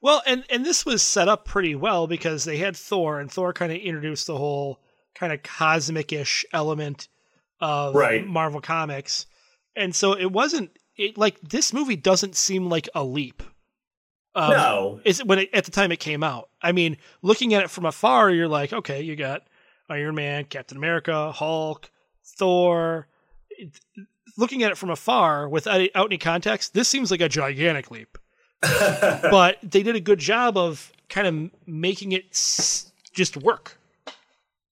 Well, 0.00 0.22
and 0.26 0.44
and 0.48 0.64
this 0.64 0.86
was 0.86 1.02
set 1.02 1.28
up 1.28 1.44
pretty 1.44 1.74
well 1.74 2.06
because 2.06 2.44
they 2.44 2.58
had 2.58 2.76
Thor, 2.76 3.18
and 3.18 3.30
Thor 3.30 3.52
kind 3.52 3.72
of 3.72 3.78
introduced 3.78 4.28
the 4.28 4.36
whole 4.36 4.80
kind 5.14 5.32
of 5.32 5.42
cosmic-ish 5.42 6.44
element 6.52 7.08
of 7.60 7.94
Right. 7.94 8.24
Marvel 8.24 8.60
Comics, 8.60 9.26
and 9.74 9.94
so 9.94 10.12
it 10.12 10.30
wasn't 10.30 10.70
it 10.96 11.18
like 11.18 11.40
this 11.40 11.72
movie 11.72 11.96
doesn't 11.96 12.36
seem 12.36 12.68
like 12.68 12.88
a 12.94 13.02
leap. 13.02 13.42
Um, 14.36 14.50
no, 14.50 15.00
is 15.04 15.24
when 15.24 15.38
it, 15.40 15.50
at 15.54 15.64
the 15.64 15.70
time 15.70 15.90
it 15.90 15.98
came 15.98 16.22
out. 16.22 16.50
I 16.60 16.72
mean, 16.72 16.98
looking 17.22 17.54
at 17.54 17.62
it 17.62 17.70
from 17.70 17.86
afar, 17.86 18.30
you're 18.30 18.46
like, 18.48 18.72
okay, 18.72 19.00
you 19.00 19.16
got 19.16 19.42
Iron 19.88 20.14
Man, 20.14 20.44
Captain 20.44 20.76
America, 20.76 21.32
Hulk, 21.32 21.90
Thor. 22.22 23.08
Looking 24.36 24.62
at 24.62 24.70
it 24.70 24.76
from 24.76 24.90
afar 24.90 25.48
without 25.48 25.80
out 25.94 26.06
any 26.06 26.18
context, 26.18 26.74
this 26.74 26.88
seems 26.88 27.10
like 27.10 27.22
a 27.22 27.28
gigantic 27.28 27.90
leap. 27.90 28.18
but 28.60 29.56
they 29.62 29.82
did 29.82 29.96
a 29.96 30.00
good 30.00 30.18
job 30.18 30.56
of 30.56 30.92
kind 31.08 31.26
of 31.26 31.50
making 31.66 32.12
it 32.12 32.26
s- 32.30 32.92
just 33.12 33.36
work. 33.36 33.78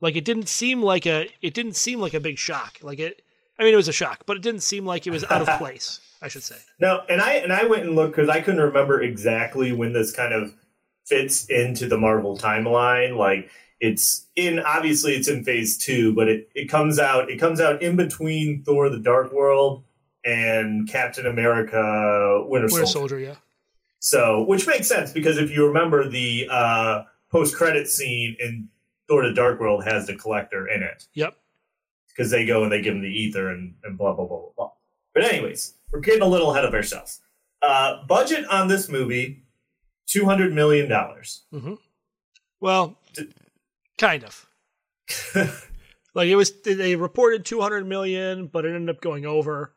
Like 0.00 0.16
it 0.16 0.24
didn't 0.24 0.48
seem 0.48 0.82
like 0.82 1.06
a 1.06 1.30
it 1.40 1.54
didn't 1.54 1.76
seem 1.76 2.00
like 2.00 2.12
a 2.12 2.20
big 2.20 2.36
shock. 2.36 2.78
Like 2.82 2.98
it 2.98 3.22
I 3.58 3.62
mean 3.64 3.72
it 3.72 3.76
was 3.76 3.88
a 3.88 3.92
shock, 3.92 4.24
but 4.26 4.36
it 4.36 4.42
didn't 4.42 4.62
seem 4.62 4.84
like 4.84 5.06
it 5.06 5.10
was 5.10 5.24
out 5.24 5.48
of 5.48 5.48
place, 5.58 6.00
I 6.24 6.28
should 6.28 6.42
say. 6.42 6.56
No, 6.80 7.02
and 7.10 7.20
I 7.20 7.34
and 7.34 7.52
I 7.52 7.66
went 7.66 7.84
and 7.84 7.94
looked 7.94 8.16
because 8.16 8.30
I 8.30 8.40
couldn't 8.40 8.62
remember 8.62 9.02
exactly 9.02 9.72
when 9.72 9.92
this 9.92 10.10
kind 10.10 10.32
of 10.32 10.54
fits 11.04 11.44
into 11.50 11.86
the 11.86 11.98
Marvel 11.98 12.38
timeline. 12.38 13.18
Like 13.18 13.50
it's 13.78 14.26
in 14.34 14.58
obviously 14.58 15.12
it's 15.12 15.28
in 15.28 15.44
phase 15.44 15.76
two, 15.76 16.14
but 16.14 16.28
it, 16.28 16.48
it 16.54 16.70
comes 16.70 16.98
out 16.98 17.30
it 17.30 17.38
comes 17.38 17.60
out 17.60 17.82
in 17.82 17.94
between 17.96 18.62
Thor: 18.64 18.88
The 18.88 18.98
Dark 19.00 19.34
World 19.34 19.84
and 20.24 20.88
Captain 20.88 21.26
America: 21.26 22.42
Winter, 22.46 22.68
Winter 22.68 22.68
Soldier. 22.70 22.86
Soldier, 22.86 23.18
yeah. 23.18 23.34
So, 23.98 24.44
which 24.44 24.66
makes 24.66 24.88
sense 24.88 25.12
because 25.12 25.36
if 25.36 25.50
you 25.50 25.66
remember 25.66 26.08
the 26.08 26.48
uh, 26.50 27.02
post 27.30 27.54
credit 27.54 27.86
scene 27.88 28.34
in 28.40 28.68
Thor: 29.08 29.28
The 29.28 29.34
Dark 29.34 29.60
World 29.60 29.84
has 29.84 30.06
the 30.06 30.16
Collector 30.16 30.66
in 30.68 30.82
it 30.82 31.06
Yep. 31.12 31.36
because 32.08 32.30
they 32.30 32.46
go 32.46 32.62
and 32.62 32.72
they 32.72 32.80
give 32.80 32.94
him 32.94 33.02
the 33.02 33.28
Aether 33.28 33.50
and, 33.50 33.74
and 33.84 33.98
blah 33.98 34.14
blah 34.14 34.26
blah 34.26 34.38
blah 34.38 34.50
blah. 34.56 34.70
But 35.12 35.24
anyways, 35.32 35.74
we're 35.94 36.00
getting 36.00 36.22
a 36.22 36.26
little 36.26 36.50
ahead 36.50 36.64
of 36.64 36.74
ourselves. 36.74 37.20
Uh, 37.62 38.04
budget 38.06 38.44
on 38.50 38.68
this 38.68 38.88
movie 38.88 39.44
two 40.06 40.24
hundred 40.26 40.52
million 40.52 40.88
dollars. 40.88 41.44
Well, 42.60 42.98
kind 43.96 44.24
of. 44.24 44.46
like 46.14 46.28
it 46.28 46.36
was, 46.36 46.52
they 46.62 46.96
reported 46.96 47.44
200 47.44 47.86
million, 47.86 48.46
but 48.46 48.64
it 48.64 48.74
ended 48.74 48.94
up 48.96 49.02
going 49.02 49.26
over. 49.26 49.74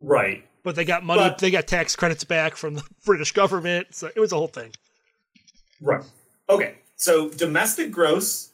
Right. 0.00 0.46
But 0.62 0.76
they 0.76 0.84
got 0.84 1.02
money, 1.04 1.20
But- 1.20 1.38
they 1.38 1.50
got 1.50 1.66
tax 1.66 1.96
credits 1.96 2.22
back 2.24 2.54
from 2.56 2.74
the 2.74 2.82
British 3.04 3.32
government. 3.32 3.88
So 3.90 4.08
it 4.14 4.20
was 4.20 4.30
a 4.32 4.36
whole 4.36 4.46
thing. 4.46 4.70
Right. 5.80 6.04
Okay. 6.48 6.76
So 6.96 7.28
domestic 7.30 7.90
gross, 7.90 8.52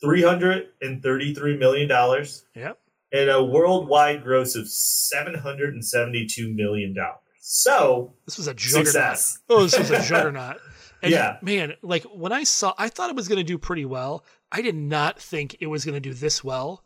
three 0.00 0.22
hundred 0.22 0.68
and 0.80 1.02
thirty-three 1.02 1.56
million 1.56 1.88
dollars, 1.88 2.44
Yep. 2.54 2.78
And 3.12 3.30
a 3.30 3.42
worldwide 3.44 4.22
gross 4.22 4.54
of 4.56 4.68
seven 4.68 5.34
hundred 5.34 5.74
and 5.74 5.84
seventy-two 5.84 6.52
million 6.54 6.94
dollars. 6.94 7.20
So 7.40 8.14
This 8.26 8.38
was 8.38 8.48
a 8.48 8.54
juggernaut. 8.54 8.86
Success. 8.86 9.38
Oh, 9.48 9.62
this 9.62 9.78
was 9.78 9.90
a 9.90 10.02
juggernaut. 10.02 10.58
And 11.02 11.12
Yeah. 11.12 11.36
man, 11.42 11.74
like 11.82 12.04
when 12.04 12.32
I 12.32 12.42
saw, 12.44 12.72
I 12.78 12.88
thought 12.88 13.10
it 13.10 13.16
was 13.16 13.28
going 13.28 13.36
to 13.38 13.44
do 13.44 13.58
pretty 13.58 13.84
well. 13.84 14.24
I 14.50 14.62
did 14.62 14.74
not 14.74 15.20
think 15.20 15.54
it 15.60 15.66
was 15.66 15.84
going 15.84 15.94
to 15.94 16.00
do 16.00 16.14
this 16.14 16.42
well. 16.42 16.82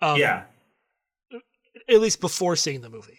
Um, 0.00 0.16
yeah, 0.16 0.44
At 1.88 2.00
least 2.00 2.20
before 2.20 2.54
seeing 2.54 2.82
the 2.82 2.88
movie. 2.88 3.18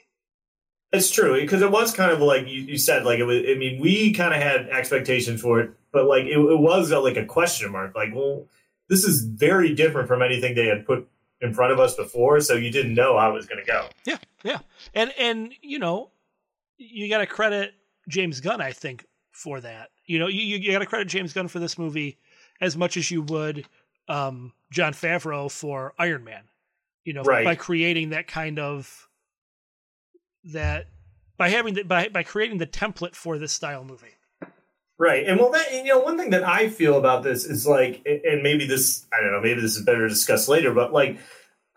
it's 0.94 1.12
true 1.12 1.40
because 1.42 1.62
it 1.62 1.70
was 1.70 1.94
kind 1.94 2.12
of 2.12 2.22
like 2.22 2.48
you, 2.48 2.62
you 2.62 2.78
said. 2.78 3.04
Like 3.04 3.20
it 3.20 3.26
was. 3.26 3.38
I 3.50 3.56
mean, 3.56 3.82
we 3.82 4.14
kind 4.14 4.34
of 4.34 4.42
had 4.42 4.70
expectations 4.70 5.42
for 5.42 5.60
it, 5.60 5.72
but 5.92 6.06
like 6.06 6.24
it, 6.24 6.38
it 6.38 6.60
was 6.60 6.90
a, 6.92 7.00
like 7.00 7.18
a 7.18 7.26
question 7.26 7.72
mark. 7.74 7.94
Like, 7.94 8.16
well, 8.16 8.46
this 8.88 9.04
is 9.04 9.24
very 9.26 9.76
different 9.76 10.08
from 10.08 10.22
anything 10.22 10.56
they 10.56 10.68
had 10.68 10.86
put 10.86 11.08
in 11.42 11.54
front 11.54 11.72
of 11.72 11.80
us 11.80 11.96
before, 11.96 12.40
so 12.42 12.56
you 12.56 12.72
didn't 12.72 12.94
know 12.96 13.18
how 13.18 13.30
it 13.32 13.34
was 13.34 13.46
going 13.46 13.64
to 13.64 13.72
go. 13.72 13.88
Yeah, 14.06 14.18
yeah, 14.44 14.60
and 14.94 15.14
and 15.18 15.54
you 15.62 15.80
know, 15.80 16.12
you 16.78 17.10
got 17.10 17.20
to 17.20 17.26
credit 17.28 17.74
James 18.08 18.40
Gunn, 18.42 18.62
I 18.62 18.72
think, 18.72 19.06
for 19.32 19.60
that. 19.62 19.90
You 20.06 20.20
know, 20.20 20.28
you 20.28 20.42
you 20.58 20.72
got 20.72 20.80
to 20.80 20.86
credit 20.86 21.08
James 21.08 21.34
Gunn 21.34 21.48
for 21.48 21.60
this 21.60 21.78
movie 21.78 22.18
as 22.62 22.76
much 22.76 22.98
as 22.98 23.10
you 23.12 23.22
would 23.24 23.66
um, 24.08 24.54
Jon 24.72 24.94
Favreau 24.94 25.52
for 25.52 25.94
Iron 25.98 26.24
Man. 26.24 26.44
You 27.06 27.14
know, 27.14 27.24
Right. 27.24 27.46
by 27.46 27.56
creating 27.56 28.10
that 28.10 28.28
kind 28.28 28.60
of 28.60 29.08
that 30.46 30.88
by 31.38 31.50
having 31.50 31.74
the, 31.76 31.84
by 31.84 32.10
by 32.10 32.24
creating 32.24 32.58
the 32.58 32.68
template 32.68 33.16
for 33.16 33.38
this 33.38 33.52
style 33.52 33.84
movie. 33.84 34.08
Right. 35.00 35.26
And 35.26 35.40
well, 35.40 35.50
that, 35.52 35.72
you 35.72 35.86
know, 35.86 36.00
one 36.00 36.18
thing 36.18 36.32
that 36.32 36.44
I 36.44 36.68
feel 36.68 36.98
about 36.98 37.24
this 37.24 37.46
is 37.46 37.66
like, 37.66 38.06
and 38.06 38.44
maybe 38.44 38.68
this, 38.68 39.08
I 39.14 39.22
don't 39.22 39.32
know, 39.32 39.40
maybe 39.40 39.62
this 39.62 39.78
is 39.78 39.84
better 39.86 40.00
to 40.02 40.10
discuss 40.10 40.50
later, 40.50 40.74
but 40.74 40.92
like 40.92 41.18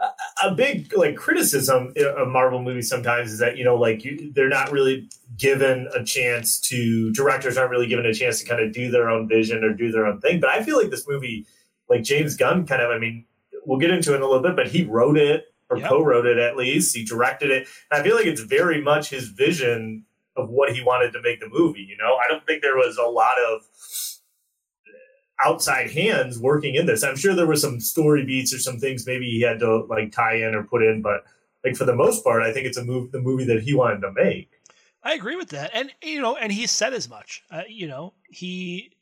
a, 0.00 0.48
a 0.48 0.54
big 0.56 0.92
like 0.96 1.14
criticism 1.14 1.94
of 1.96 2.26
Marvel 2.26 2.60
movies 2.60 2.88
sometimes 2.88 3.30
is 3.32 3.38
that, 3.38 3.56
you 3.56 3.64
know, 3.64 3.76
like 3.76 4.04
you, 4.04 4.32
they're 4.34 4.48
not 4.48 4.72
really 4.72 5.08
given 5.38 5.88
a 5.94 6.02
chance 6.02 6.58
to, 6.62 7.12
directors 7.12 7.56
aren't 7.56 7.70
really 7.70 7.86
given 7.86 8.04
a 8.06 8.12
chance 8.12 8.40
to 8.40 8.48
kind 8.48 8.60
of 8.60 8.72
do 8.72 8.90
their 8.90 9.08
own 9.08 9.28
vision 9.28 9.62
or 9.62 9.72
do 9.72 9.92
their 9.92 10.04
own 10.04 10.20
thing. 10.20 10.40
But 10.40 10.50
I 10.50 10.64
feel 10.64 10.76
like 10.76 10.90
this 10.90 11.06
movie, 11.06 11.46
like 11.88 12.02
James 12.02 12.36
Gunn 12.36 12.66
kind 12.66 12.82
of, 12.82 12.90
I 12.90 12.98
mean, 12.98 13.24
we'll 13.64 13.78
get 13.78 13.90
into 13.90 14.14
it 14.14 14.16
in 14.16 14.22
a 14.22 14.26
little 14.26 14.42
bit, 14.42 14.56
but 14.56 14.66
he 14.66 14.82
wrote 14.82 15.16
it 15.16 15.44
or 15.70 15.78
Yep. 15.78 15.88
co-wrote 15.88 16.26
it 16.26 16.38
at 16.38 16.56
least. 16.56 16.94
He 16.96 17.04
directed 17.04 17.50
it. 17.52 17.68
And 17.90 18.00
I 18.00 18.02
feel 18.02 18.16
like 18.16 18.26
it's 18.26 18.40
very 18.40 18.82
much 18.82 19.10
his 19.10 19.28
vision 19.28 20.06
of 20.36 20.48
what 20.48 20.74
he 20.74 20.82
wanted 20.82 21.12
to 21.12 21.22
make 21.22 21.40
the 21.40 21.48
movie. 21.48 21.82
You 21.82 21.96
know, 21.96 22.16
I 22.16 22.24
don't 22.28 22.44
think 22.46 22.62
there 22.62 22.76
was 22.76 22.96
a 22.96 23.02
lot 23.08 23.36
of 23.38 23.62
outside 25.44 25.90
hands 25.90 26.38
working 26.38 26.74
in 26.74 26.86
this. 26.86 27.02
I'm 27.02 27.16
sure 27.16 27.34
there 27.34 27.46
were 27.46 27.56
some 27.56 27.80
story 27.80 28.24
beats 28.24 28.54
or 28.54 28.58
some 28.58 28.78
things 28.78 29.06
maybe 29.06 29.26
he 29.28 29.40
had 29.42 29.58
to 29.60 29.78
like 29.88 30.12
tie 30.12 30.36
in 30.36 30.54
or 30.54 30.62
put 30.62 30.82
in, 30.82 31.02
but 31.02 31.24
like 31.64 31.76
for 31.76 31.84
the 31.84 31.94
most 31.94 32.22
part, 32.24 32.42
I 32.42 32.52
think 32.52 32.66
it's 32.66 32.76
a 32.76 32.84
move 32.84 33.12
the 33.12 33.20
movie 33.20 33.44
that 33.46 33.62
he 33.62 33.74
wanted 33.74 34.00
to 34.02 34.12
make. 34.12 34.50
I 35.04 35.14
agree 35.14 35.34
with 35.34 35.48
that, 35.48 35.72
and 35.74 35.90
you 36.00 36.20
know, 36.20 36.36
and 36.36 36.52
he 36.52 36.66
said 36.68 36.92
as 36.94 37.08
much. 37.08 37.42
Uh, 37.50 37.62
you 37.68 37.88
know, 37.88 38.14
he, 38.30 38.92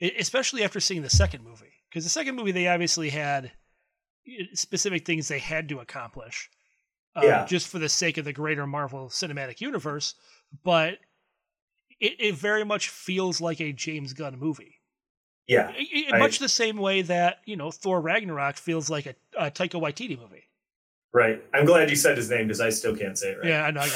especially 0.00 0.62
after 0.62 0.78
seeing 0.78 1.02
the 1.02 1.10
second 1.10 1.42
movie, 1.42 1.72
because 1.90 2.04
the 2.04 2.10
second 2.10 2.36
movie 2.36 2.52
they 2.52 2.68
obviously 2.68 3.10
had 3.10 3.50
specific 4.54 5.04
things 5.04 5.26
they 5.26 5.40
had 5.40 5.68
to 5.70 5.80
accomplish, 5.80 6.48
uh, 7.16 7.22
Yeah. 7.24 7.44
just 7.44 7.66
for 7.66 7.80
the 7.80 7.88
sake 7.88 8.18
of 8.18 8.24
the 8.24 8.32
greater 8.32 8.68
Marvel 8.68 9.08
Cinematic 9.08 9.60
Universe. 9.60 10.14
But 10.64 10.98
it, 12.00 12.14
it 12.18 12.34
very 12.34 12.64
much 12.64 12.88
feels 12.88 13.40
like 13.40 13.60
a 13.60 13.72
James 13.72 14.12
Gunn 14.12 14.38
movie, 14.38 14.80
Yeah. 15.46 15.68
I- 15.74 16.06
I- 16.12 16.16
I- 16.16 16.18
much 16.18 16.38
the 16.38 16.48
same 16.48 16.76
way 16.76 17.02
that 17.02 17.38
you 17.44 17.56
know 17.56 17.70
Thor 17.70 18.00
Ragnarok 18.00 18.56
feels 18.56 18.90
like 18.90 19.06
a, 19.06 19.14
a 19.38 19.50
Taika 19.50 19.80
Waititi 19.80 20.18
movie. 20.18 20.44
Right. 21.14 21.42
I'm 21.52 21.64
glad 21.66 21.90
you 21.90 21.96
said 21.96 22.16
his 22.16 22.30
name 22.30 22.46
because 22.46 22.60
I 22.60 22.70
still 22.70 22.96
can't 22.96 23.18
say 23.18 23.32
it 23.32 23.38
right. 23.38 23.48
Yeah, 23.48 23.64
I 23.64 23.70
know. 23.70 23.80
I 23.82 23.88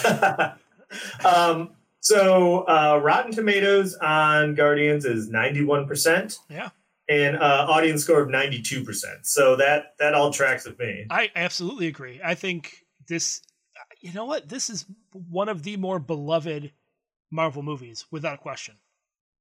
got 1.24 1.24
um, 1.24 1.70
so 2.00 2.58
uh, 2.68 3.00
Rotten 3.02 3.32
Tomatoes 3.32 3.94
on 3.96 4.54
Guardians 4.54 5.04
is 5.04 5.28
91%. 5.30 6.38
Yeah. 6.50 6.68
And 7.08 7.36
uh, 7.36 7.66
audience 7.68 8.02
score 8.04 8.20
of 8.20 8.28
92%. 8.28 8.94
So 9.22 9.56
that 9.56 9.94
that 9.98 10.12
all 10.14 10.32
tracks 10.32 10.66
with 10.66 10.78
me. 10.78 11.06
I 11.08 11.30
absolutely 11.36 11.86
agree. 11.86 12.20
I 12.22 12.34
think 12.34 12.84
this, 13.08 13.40
you 14.06 14.12
know 14.12 14.24
what? 14.24 14.48
This 14.48 14.70
is 14.70 14.86
one 15.12 15.48
of 15.48 15.64
the 15.64 15.76
more 15.76 15.98
beloved 15.98 16.70
Marvel 17.30 17.62
movies, 17.62 18.06
without 18.10 18.34
a 18.34 18.38
question. 18.38 18.76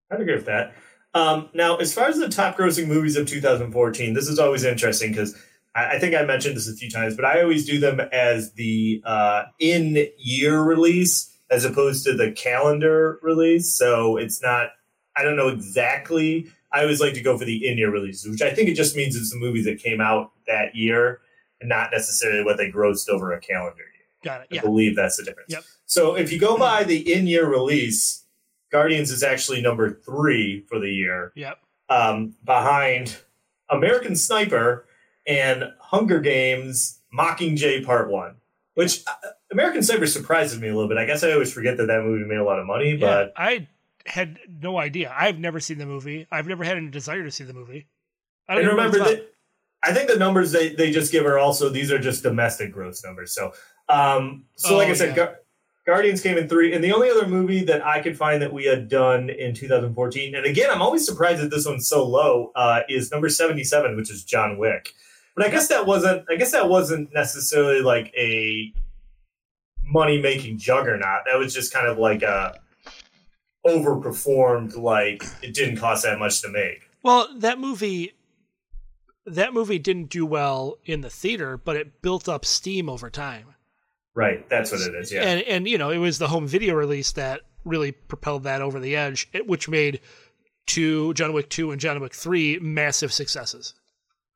I'd 0.09 0.21
agree 0.21 0.35
with 0.35 0.45
that. 0.45 0.73
Um, 1.13 1.49
now, 1.53 1.77
as 1.77 1.93
far 1.93 2.07
as 2.07 2.17
the 2.17 2.29
top 2.29 2.57
grossing 2.57 2.87
movies 2.87 3.15
of 3.15 3.27
2014, 3.27 4.13
this 4.13 4.27
is 4.27 4.39
always 4.39 4.63
interesting 4.63 5.11
because 5.11 5.37
I, 5.75 5.95
I 5.95 5.99
think 5.99 6.15
I 6.15 6.23
mentioned 6.23 6.57
this 6.57 6.67
a 6.67 6.75
few 6.75 6.89
times, 6.89 7.15
but 7.15 7.25
I 7.25 7.41
always 7.41 7.65
do 7.65 7.79
them 7.79 7.99
as 8.11 8.53
the 8.53 9.01
uh, 9.05 9.43
in 9.59 10.07
year 10.17 10.61
release 10.61 11.31
as 11.51 11.63
opposed 11.63 12.03
to 12.05 12.13
the 12.13 12.31
calendar 12.31 13.19
release. 13.21 13.75
So 13.77 14.17
it's 14.17 14.41
not, 14.41 14.69
I 15.15 15.23
don't 15.23 15.37
know 15.37 15.49
exactly. 15.49 16.47
I 16.71 16.81
always 16.81 16.99
like 16.99 17.13
to 17.13 17.21
go 17.21 17.37
for 17.37 17.45
the 17.45 17.67
in 17.67 17.77
year 17.77 17.91
releases, 17.91 18.29
which 18.29 18.41
I 18.41 18.53
think 18.53 18.67
it 18.67 18.73
just 18.73 18.95
means 18.95 19.15
it's 19.15 19.31
the 19.31 19.39
movies 19.39 19.65
that 19.65 19.79
came 19.79 20.01
out 20.01 20.31
that 20.47 20.75
year 20.75 21.21
and 21.61 21.69
not 21.69 21.91
necessarily 21.91 22.43
what 22.43 22.57
they 22.57 22.69
grossed 22.71 23.09
over 23.09 23.31
a 23.31 23.39
calendar. 23.39 23.83
Got 24.25 24.41
it. 24.41 24.47
I 24.51 24.55
Yeah. 24.55 24.61
believe 24.61 24.95
that's 24.97 25.15
the 25.17 25.23
difference. 25.23 25.53
Yep. 25.53 25.63
So 25.85 26.15
if 26.15 26.33
you 26.33 26.39
go 26.39 26.57
by 26.57 26.83
the 26.83 27.13
in-year 27.13 27.45
release, 27.47 28.25
Guardians 28.71 29.11
is 29.11 29.23
actually 29.23 29.61
number 29.61 29.89
three 29.91 30.65
for 30.67 30.79
the 30.79 30.89
year, 30.91 31.31
Yep. 31.35 31.59
um, 31.89 32.35
behind 32.43 33.15
American 33.69 34.15
Sniper 34.17 34.85
and 35.27 35.71
Hunger 35.79 36.19
Games 36.19 36.99
Mockingjay 37.17 37.85
Part 37.85 38.09
One. 38.09 38.35
Which 38.73 39.03
uh, 39.07 39.13
American 39.51 39.83
Sniper 39.83 40.05
surprises 40.07 40.59
me 40.59 40.67
a 40.67 40.73
little 40.73 40.89
bit. 40.89 40.97
I 40.97 41.05
guess 41.05 41.23
I 41.23 41.31
always 41.31 41.53
forget 41.53 41.77
that 41.77 41.85
that 41.85 42.03
movie 42.03 42.25
made 42.25 42.39
a 42.39 42.43
lot 42.43 42.59
of 42.59 42.65
money, 42.65 42.91
Yeah. 42.91 42.97
but 42.99 43.33
I 43.37 43.67
had 44.05 44.37
no 44.61 44.77
idea. 44.77 45.13
I've 45.17 45.39
never 45.39 45.59
seen 45.61 45.77
the 45.77 45.85
movie. 45.85 46.27
I've 46.31 46.47
never 46.47 46.63
had 46.65 46.75
any 46.77 46.89
desire 46.89 47.23
to 47.23 47.31
see 47.31 47.43
the 47.45 47.53
movie. 47.53 47.87
I 48.49 48.55
don't 48.55 48.63
and 48.63 48.67
even 48.73 48.77
know 48.77 48.83
what 48.89 48.93
remember 48.93 49.15
that 49.15 49.34
I 49.85 49.93
think 49.93 50.09
the 50.09 50.17
numbers 50.17 50.51
they, 50.51 50.69
they 50.69 50.91
just 50.91 51.11
give 51.11 51.25
are 51.25 51.37
also 51.37 51.69
these 51.69 51.91
are 51.91 51.99
just 51.99 52.23
domestic 52.23 52.71
gross 52.71 53.03
numbers. 53.03 53.33
So 53.33 53.53
um 53.89 54.45
so 54.55 54.75
like 54.77 54.87
Oh, 54.87 54.91
I 54.91 54.93
said, 54.95 55.15
yeah. 55.15 55.25
Gu- 55.27 55.31
Guardians 55.85 56.19
came 56.21 56.35
in 56.39 56.49
three, 56.49 56.73
and 56.73 56.83
the 56.83 56.91
only 56.91 57.11
other 57.11 57.27
movie 57.27 57.63
that 57.65 57.85
I 57.85 58.01
could 58.01 58.17
find 58.17 58.41
that 58.41 58.51
we 58.51 58.65
had 58.65 58.89
done 58.89 59.29
in 59.29 59.53
2014, 59.53 60.33
and 60.33 60.43
again, 60.43 60.71
I'm 60.71 60.81
always 60.81 61.05
surprised 61.05 61.43
that 61.43 61.51
this 61.51 61.67
one's 61.67 61.87
so 61.87 62.03
low, 62.03 62.51
uh, 62.55 62.79
is 62.89 63.11
number 63.11 63.29
77, 63.29 63.95
which 63.95 64.09
is 64.09 64.23
John 64.23 64.57
Wick. 64.57 64.89
But 65.35 65.45
I 65.45 65.49
guess 65.49 65.67
that 65.67 65.85
wasn't 65.85 66.25
I 66.27 66.37
guess 66.37 66.51
that 66.53 66.69
wasn't 66.69 67.13
necessarily 67.13 67.81
like 67.81 68.11
a 68.17 68.73
money 69.83 70.19
making 70.19 70.57
juggernaut. 70.57 71.21
That 71.27 71.37
was 71.37 71.53
just 71.53 71.71
kind 71.71 71.85
of 71.87 71.99
like 71.99 72.23
a 72.23 72.57
overperformed, 73.67 74.75
like 74.75 75.23
it 75.43 75.53
didn't 75.53 75.77
cost 75.77 76.03
that 76.03 76.17
much 76.19 76.41
to 76.41 76.49
make. 76.49 76.89
Well, 77.03 77.27
that 77.37 77.59
movie 77.59 78.13
that 79.25 79.53
movie 79.53 79.79
didn't 79.79 80.09
do 80.09 80.25
well 80.25 80.77
in 80.85 81.01
the 81.01 81.09
theater, 81.09 81.57
but 81.57 81.75
it 81.75 82.01
built 82.01 82.27
up 82.29 82.45
steam 82.45 82.89
over 82.89 83.09
time. 83.09 83.47
Right, 84.13 84.47
that's 84.49 84.71
what 84.71 84.81
it 84.81 84.95
is. 84.95 85.11
Yeah. 85.11 85.23
And 85.23 85.41
and 85.43 85.67
you 85.67 85.77
know, 85.77 85.89
it 85.89 85.97
was 85.97 86.19
the 86.19 86.27
home 86.27 86.47
video 86.47 86.73
release 86.75 87.11
that 87.13 87.41
really 87.65 87.91
propelled 87.91 88.43
that 88.43 88.61
over 88.61 88.79
the 88.79 88.95
edge, 88.95 89.27
which 89.45 89.67
made 89.67 89.99
two 90.67 91.13
John 91.15 91.33
Wick 91.33 91.49
2 91.49 91.71
and 91.71 91.81
John 91.81 91.99
Wick 91.99 92.13
3 92.13 92.59
massive 92.59 93.11
successes. 93.11 93.73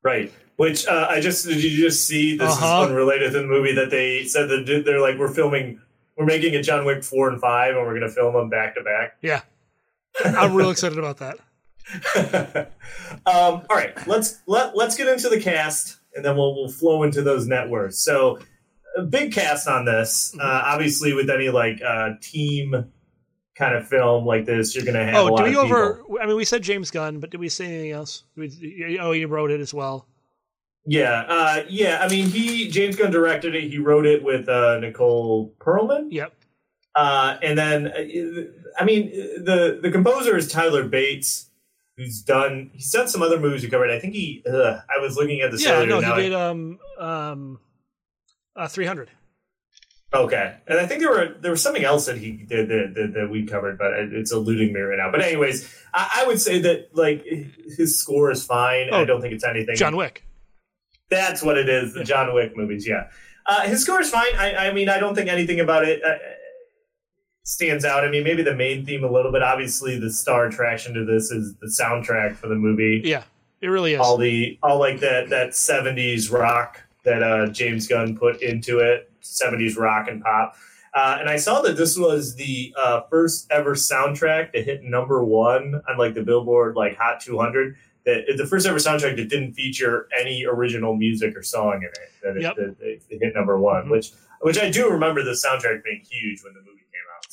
Right. 0.03 0.33
Which 0.57 0.85
uh, 0.87 1.07
I 1.09 1.21
just 1.21 1.45
did 1.45 1.63
you 1.63 1.77
just 1.77 2.05
see 2.07 2.37
this 2.37 2.51
Uh-huh. 2.51 2.83
is 2.83 2.89
unrelated 2.89 3.31
to 3.31 3.39
the 3.39 3.47
movie 3.47 3.73
that 3.75 3.89
they 3.89 4.25
said 4.25 4.47
that 4.49 4.83
they're 4.85 4.99
like 4.99 5.17
we're 5.17 5.33
filming 5.33 5.79
we're 6.17 6.25
making 6.25 6.55
a 6.55 6.61
John 6.61 6.83
Wick 6.85 7.03
four 7.03 7.29
and 7.29 7.39
five 7.39 7.75
and 7.75 7.85
we're 7.85 7.93
gonna 7.93 8.11
film 8.11 8.33
them 8.33 8.49
back 8.49 8.75
to 8.75 8.83
back. 8.83 9.13
Yeah. 9.21 9.41
I'm 10.25 10.53
real 10.53 10.69
excited 10.71 10.97
about 10.97 11.17
that. 11.17 11.37
um, 12.15 12.65
all 13.25 13.65
right, 13.69 13.95
let's 14.07 14.39
let 14.47 14.75
let's 14.75 14.95
get 14.97 15.07
into 15.07 15.29
the 15.29 15.39
cast 15.39 15.99
and 16.15 16.23
then 16.23 16.35
we'll 16.35 16.55
we'll 16.55 16.69
flow 16.69 17.03
into 17.03 17.21
those 17.21 17.47
net 17.47 17.69
worths. 17.69 18.03
So 18.03 18.39
a 18.97 19.01
big 19.01 19.33
cast 19.33 19.67
on 19.67 19.85
this. 19.85 20.31
Mm-hmm. 20.31 20.41
Uh, 20.41 20.61
obviously 20.65 21.13
with 21.13 21.29
any 21.29 21.49
like 21.49 21.81
uh, 21.81 22.11
team 22.21 22.91
kind 23.55 23.75
of 23.75 23.87
film 23.87 24.25
like 24.25 24.45
this, 24.45 24.75
you're 24.75 24.85
gonna 24.85 25.05
have 25.05 25.15
a 25.15 25.31
Oh, 25.31 25.37
did 25.37 25.43
we 25.43 25.55
over 25.55 25.95
people. 25.95 26.17
I 26.21 26.25
mean 26.25 26.35
we 26.35 26.45
said 26.45 26.61
James 26.61 26.91
Gunn, 26.91 27.19
but 27.19 27.29
did 27.29 27.39
we 27.39 27.49
say 27.49 27.65
anything 27.65 27.91
else? 27.91 28.23
We, 28.35 28.97
oh, 29.01 29.11
you 29.11 29.27
wrote 29.27 29.51
it 29.51 29.61
as 29.61 29.73
well. 29.73 30.07
Yeah, 30.85 31.25
uh, 31.27 31.63
yeah. 31.69 31.99
I 32.01 32.07
mean, 32.07 32.29
he 32.29 32.69
James 32.69 32.95
Gunn 32.95 33.11
directed 33.11 33.53
it. 33.53 33.69
He 33.69 33.77
wrote 33.77 34.05
it 34.05 34.23
with 34.23 34.47
uh, 34.49 34.79
Nicole 34.79 35.53
Perlman. 35.59 36.07
Yep. 36.09 36.33
Uh, 36.95 37.37
and 37.43 37.57
then, 37.57 37.87
uh, 37.87 38.81
I 38.81 38.85
mean, 38.85 39.11
the 39.11 39.77
the 39.81 39.91
composer 39.91 40.35
is 40.35 40.47
Tyler 40.47 40.85
Bates, 40.85 41.48
who's 41.99 42.21
done 42.21 42.71
he's 42.73 42.91
done 42.91 43.07
some 43.09 43.21
other 43.21 43.39
movies 43.39 43.61
we 43.61 43.69
covered. 43.69 43.91
I 43.91 43.99
think 43.99 44.13
he. 44.13 44.41
Uh, 44.49 44.79
I 44.89 44.99
was 45.01 45.17
looking 45.17 45.41
at 45.41 45.51
this 45.51 45.63
Yeah, 45.63 45.73
earlier. 45.73 45.87
no, 45.89 45.99
he 46.01 46.05
I- 46.07 46.21
did 46.21 46.33
um 46.33 46.79
um 46.97 47.59
uh 48.55 48.67
300. 48.67 49.11
Okay, 50.11 50.55
and 50.65 50.79
I 50.79 50.87
think 50.87 51.01
there 51.01 51.11
were 51.11 51.35
there 51.39 51.51
was 51.51 51.61
something 51.61 51.83
else 51.83 52.07
that 52.07 52.17
he 52.17 52.31
did 52.31 52.67
that, 52.69 52.93
that, 52.95 53.13
that 53.13 53.29
we 53.29 53.45
covered, 53.45 53.77
but 53.77 53.93
it's 53.93 54.31
eluding 54.31 54.73
me 54.73 54.79
right 54.79 54.97
now. 54.97 55.11
But 55.11 55.21
anyways, 55.21 55.71
I, 55.93 56.21
I 56.23 56.27
would 56.27 56.41
say 56.41 56.57
that 56.61 56.95
like 56.97 57.23
his 57.77 57.99
score 57.99 58.31
is 58.31 58.43
fine. 58.43 58.87
I 58.91 59.01
Oh, 59.01 59.05
don't 59.05 59.21
think 59.21 59.35
it's 59.35 59.43
anything. 59.43 59.75
John 59.75 59.95
Wick. 59.95 60.23
That's 61.11 61.43
what 61.43 61.59
it 61.59 61.69
is. 61.69 61.93
The 61.93 62.03
John 62.03 62.33
Wick 62.33 62.57
movies, 62.57 62.87
yeah. 62.87 63.09
Uh, 63.45 63.61
his 63.67 63.83
score 63.83 64.01
is 64.01 64.09
fine. 64.09 64.35
I, 64.35 64.69
I 64.69 64.73
mean, 64.73 64.89
I 64.89 64.99
don't 64.99 65.13
think 65.15 65.27
anything 65.29 65.59
about 65.59 65.83
it 65.87 66.03
uh, 66.03 66.15
stands 67.49 67.83
out. 67.83 68.03
I 68.03 68.09
mean, 68.11 68.23
maybe 68.23 68.43
the 68.43 68.55
main 68.55 68.85
theme 68.85 69.03
a 69.03 69.11
little 69.11 69.31
bit. 69.31 69.41
Obviously, 69.41 69.97
the 69.99 70.11
star 70.11 70.45
attraction 70.45 70.93
to 70.93 71.03
this 71.03 71.31
is 71.31 71.55
the 71.55 71.67
soundtrack 71.67 72.35
for 72.35 72.47
the 72.47 72.55
movie. 72.55 73.01
Yeah, 73.03 73.23
it 73.61 73.67
really 73.67 73.93
is. 73.93 73.99
All 73.99 74.17
the 74.17 74.57
all 74.61 74.77
like 74.79 74.99
that 74.99 75.29
that 75.29 75.55
seventies 75.55 76.29
rock 76.29 76.81
that 77.03 77.23
uh, 77.23 77.47
James 77.47 77.87
Gunn 77.87 78.15
put 78.17 78.41
into 78.41 78.79
it. 78.79 79.11
Seventies 79.21 79.77
rock 79.77 80.07
and 80.07 80.21
pop. 80.21 80.55
Uh, 80.93 81.17
and 81.19 81.29
I 81.29 81.37
saw 81.37 81.61
that 81.61 81.77
this 81.77 81.97
was 81.97 82.35
the 82.35 82.73
uh, 82.77 83.01
first 83.09 83.47
ever 83.51 83.75
soundtrack 83.75 84.53
to 84.53 84.63
hit 84.63 84.83
number 84.83 85.23
one 85.23 85.81
on 85.87 85.97
like 85.97 86.13
the 86.15 86.23
Billboard 86.23 86.75
like 86.75 86.97
Hot 86.97 87.19
200. 87.19 87.75
That 88.05 88.23
the 88.37 88.45
first 88.47 88.65
ever 88.65 88.77
soundtrack 88.79 89.17
that 89.17 89.29
didn't 89.29 89.53
feature 89.53 90.07
any 90.19 90.45
original 90.45 90.95
music 90.95 91.35
or 91.35 91.43
song 91.43 91.77
in 91.83 91.89
it. 91.89 92.09
That 92.23 92.37
it, 92.37 92.41
Yep. 92.41 92.55
that 92.55 92.75
it, 92.79 93.01
it 93.09 93.19
hit 93.21 93.35
number 93.35 93.59
one, 93.59 93.85
Mhm. 93.85 93.91
which 93.91 94.11
which 94.41 94.57
I 94.57 94.69
do 94.71 94.89
remember 94.89 95.21
the 95.23 95.31
soundtrack 95.31 95.83
being 95.83 96.01
huge 96.09 96.43
when 96.43 96.53
the 96.53 96.61
movie. 96.61 96.75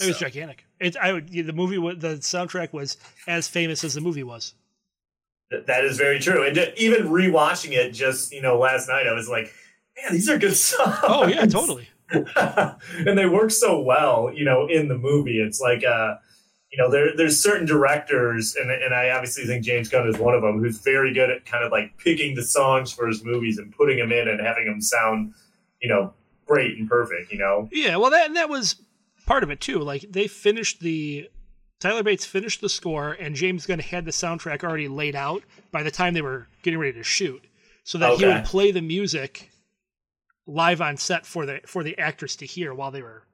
It 0.00 0.06
was 0.06 0.18
so. 0.18 0.26
gigantic. 0.26 0.64
It, 0.80 0.96
I 0.96 1.12
would, 1.12 1.28
the 1.28 1.52
movie, 1.52 1.76
the 1.76 2.16
soundtrack 2.16 2.72
was 2.72 2.96
as 3.26 3.48
famous 3.48 3.82
as 3.84 3.94
the 3.94 4.00
movie 4.00 4.22
was. 4.22 4.54
Th- 5.50 5.64
That 5.66 5.84
is 5.84 5.96
very 5.96 6.18
true. 6.18 6.46
And 6.46 6.72
even 6.76 7.06
rewatching 7.08 7.72
it 7.72 7.92
just 7.92 8.32
you 8.32 8.42
know 8.42 8.58
last 8.58 8.88
night, 8.88 9.06
I 9.06 9.12
was 9.12 9.28
like, 9.28 9.52
man, 9.96 10.12
these 10.12 10.28
are 10.28 10.38
good 10.38 10.54
songs. 10.56 10.96
Oh 11.02 11.26
yeah, 11.26 11.46
totally. 11.46 11.88
and 12.36 13.18
they 13.18 13.26
work 13.26 13.50
so 13.50 13.80
well, 13.80 14.30
you 14.32 14.44
know, 14.44 14.66
in 14.68 14.86
the 14.88 14.96
movie. 14.96 15.40
It's 15.40 15.60
like, 15.60 15.82
uh, 15.84 16.14
you 16.70 16.78
know, 16.78 16.90
there 16.90 17.16
there's 17.16 17.40
certain 17.42 17.66
directors, 17.66 18.54
and 18.54 18.70
and 18.70 18.94
I 18.94 19.10
obviously 19.10 19.44
think 19.44 19.64
James 19.64 19.88
Gunn 19.88 20.06
is 20.08 20.18
one 20.18 20.34
of 20.34 20.42
them, 20.42 20.58
who's 20.60 20.78
very 20.78 21.12
good 21.14 21.30
at 21.30 21.44
kind 21.46 21.64
of 21.64 21.72
like 21.72 21.96
picking 21.98 22.34
the 22.34 22.42
songs 22.44 22.92
for 22.92 23.06
his 23.08 23.24
movies 23.24 23.58
and 23.58 23.74
putting 23.74 23.98
them 23.98 24.12
in 24.12 24.28
and 24.28 24.40
having 24.40 24.66
them 24.66 24.80
sound, 24.80 25.32
you 25.80 25.88
know, 25.88 26.12
great 26.46 26.76
and 26.78 26.88
perfect. 26.88 27.32
You 27.32 27.38
know, 27.38 27.68
Yeah, 27.72 27.96
well, 27.96 28.10
that 28.10 28.26
and 28.26 28.36
that 28.36 28.48
was 28.48 28.76
part 29.26 29.42
of 29.42 29.50
it 29.50 29.60
too. 29.60 29.78
Like 29.80 30.06
they 30.10 30.26
finished 30.26 30.80
the 30.80 31.28
Tyler 31.78 32.02
Bates 32.02 32.24
finished 32.24 32.60
the 32.62 32.68
score, 32.70 33.12
and 33.12 33.34
James 33.34 33.66
Gunn 33.66 33.80
had 33.80 34.06
the 34.06 34.10
soundtrack 34.10 34.64
already 34.64 34.88
laid 34.88 35.14
out 35.14 35.42
by 35.70 35.82
the 35.82 35.90
time 35.90 36.14
they 36.14 36.22
were 36.22 36.46
getting 36.62 36.80
ready 36.80 36.94
to 36.94 37.02
shoot, 37.02 37.44
so 37.84 37.98
that 37.98 38.16
he 38.18 38.24
would 38.24 38.44
play 38.44 38.70
the 38.70 38.80
music 38.80 39.50
live 40.46 40.80
on 40.80 40.96
set 40.96 41.26
for 41.26 41.44
the 41.44 41.60
for 41.66 41.82
the 41.82 41.98
actors 41.98 42.36
to 42.36 42.46
hear 42.46 42.72
while 42.72 42.90
they 42.90 43.02
were 43.02 43.24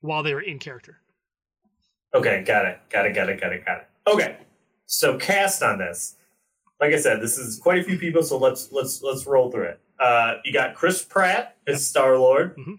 while 0.00 0.22
they 0.22 0.32
were 0.32 0.40
in 0.40 0.58
character. 0.58 0.98
Okay, 2.14 2.42
got 2.44 2.64
it, 2.64 2.78
got 2.88 3.06
it, 3.06 3.14
got 3.14 3.28
it, 3.28 3.40
got 3.40 3.52
it, 3.52 3.64
got 3.66 3.78
it. 3.78 3.86
Okay, 4.06 4.36
so 4.86 5.18
cast 5.18 5.62
on 5.62 5.78
this. 5.78 6.16
Like 6.80 6.94
I 6.94 6.98
said, 6.98 7.20
this 7.20 7.36
is 7.36 7.58
quite 7.58 7.78
a 7.78 7.84
few 7.84 7.98
people, 7.98 8.22
so 8.22 8.38
let's 8.38 8.72
let's 8.72 9.02
let's 9.02 9.26
roll 9.26 9.50
through 9.50 9.64
it. 9.64 9.80
Uh, 9.98 10.36
you 10.44 10.52
got 10.52 10.74
Chris 10.74 11.04
Pratt 11.04 11.56
as 11.66 11.86
Star 11.86 12.16
Lord. 12.16 12.56
Mhm. 12.56 12.78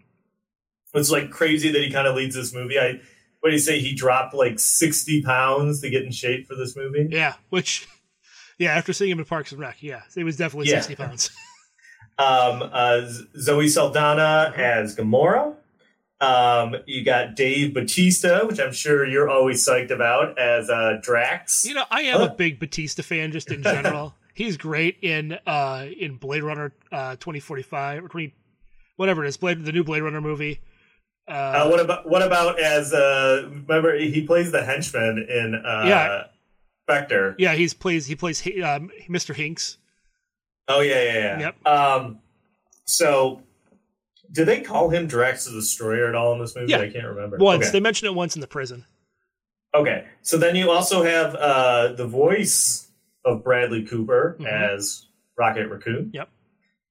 It's 0.94 1.12
like 1.12 1.30
crazy 1.32 1.72
that 1.72 1.82
he 1.82 1.90
kind 1.92 2.08
of 2.08 2.16
leads 2.16 2.36
this 2.36 2.54
movie. 2.54 2.78
I 2.80 3.00
what 3.40 3.50
do 3.50 3.54
you 3.54 3.60
say? 3.60 3.80
He 3.80 3.94
dropped 3.96 4.34
like 4.34 4.60
sixty 4.60 5.22
pounds 5.22 5.82
to 5.82 5.90
get 5.90 6.04
in 6.04 6.12
shape 6.12 6.48
for 6.48 6.56
this 6.56 6.76
movie. 6.76 7.08
Yeah, 7.10 7.36
which 7.50 7.88
yeah, 8.58 8.74
after 8.74 8.94
seeing 8.94 9.12
him 9.12 9.20
in 9.20 9.26
Parks 9.26 9.52
and 9.52 9.60
Rec, 9.62 9.82
yeah, 9.82 10.02
it 10.16 10.24
was 10.24 10.38
definitely 10.38 10.70
Yeah. 10.70 10.76
sixty 10.82 10.96
pounds. 10.96 11.30
Um, 12.20 12.62
uh, 12.72 13.02
Zoe 13.40 13.68
Saldana 13.68 14.54
as 14.56 14.96
Gamora. 14.96 15.56
Um, 16.20 16.76
you 16.86 17.04
got 17.04 17.36
Dave 17.36 17.74
Batista, 17.74 18.46
which 18.46 18.60
I'm 18.60 18.74
sure 18.74 19.08
you're 19.08 19.28
always 19.30 19.66
psyched 19.68 19.90
about 19.90 20.38
as 20.38 20.70
uh, 20.70 21.00
Drax. 21.02 21.66
You 21.66 21.74
know, 21.74 21.86
I 21.90 22.02
am 22.04 22.22
a 22.22 22.30
big 22.30 22.60
Batista 22.60 23.02
fan 23.02 23.32
just 23.32 23.50
in 23.50 23.64
general. 23.64 24.14
He's 24.36 24.56
great 24.58 24.98
in 25.02 25.40
uh 25.48 25.88
in 25.98 26.18
Blade 26.18 26.44
Runner 26.44 26.74
uh 26.92 27.16
2045 27.16 28.04
or 28.04 28.08
20 28.08 28.36
whatever 28.98 29.26
it 29.26 29.28
is, 29.30 29.38
Blade 29.38 29.66
the 29.66 29.72
new 29.72 29.84
Blade 29.84 30.02
Runner 30.02 30.22
movie. 30.22 30.60
Uh, 31.32 31.34
Uh, 31.64 31.70
what 31.70 31.80
about 31.80 32.10
what 32.10 32.22
about 32.22 32.60
as 32.60 32.94
uh 32.94 33.48
remember 33.50 33.96
he 33.98 34.22
plays 34.28 34.52
the 34.52 34.64
henchman 34.64 35.26
in 35.30 35.56
uh 35.56 35.84
Yeah. 35.88 36.24
Spectre. 36.86 37.36
yeah, 37.40 37.54
he's 37.54 37.74
plays 37.74 38.06
he 38.06 38.16
plays 38.16 38.46
um, 38.64 38.92
Mr. 39.10 39.34
Hinx. 39.34 39.78
Oh 40.68 40.82
yeah, 40.82 41.02
yeah, 41.04 41.14
yeah. 41.14 41.40
Yep. 41.40 41.66
Um 41.68 42.20
so 42.86 43.42
do 44.32 44.44
they 44.46 44.62
call 44.62 44.90
him 44.90 45.08
Drax 45.08 45.46
the 45.46 45.52
Destroyer 45.52 46.08
at 46.08 46.16
all 46.16 46.34
in 46.34 46.40
this 46.40 46.56
movie? 46.56 46.72
Yeah. 46.72 46.80
I 46.82 46.90
can't 46.90 47.06
remember. 47.08 47.38
Once 47.38 47.64
Okay. 47.66 47.72
they 47.72 47.80
mention 47.80 48.08
it 48.08 48.14
once 48.16 48.36
in 48.36 48.42
the 48.42 48.48
prison. 48.48 48.86
okay. 49.74 50.06
So 50.22 50.38
then 50.38 50.56
you 50.58 50.70
also 50.70 51.04
have 51.04 51.36
uh 51.36 51.94
the 51.94 52.08
voice 52.08 52.90
of 53.24 53.44
Bradley 53.44 53.84
Cooper 53.86 54.36
Mhm. 54.40 54.48
as 54.48 55.06
Rocket 55.38 55.68
Raccoon. 55.70 56.12
Yep. 56.14 56.28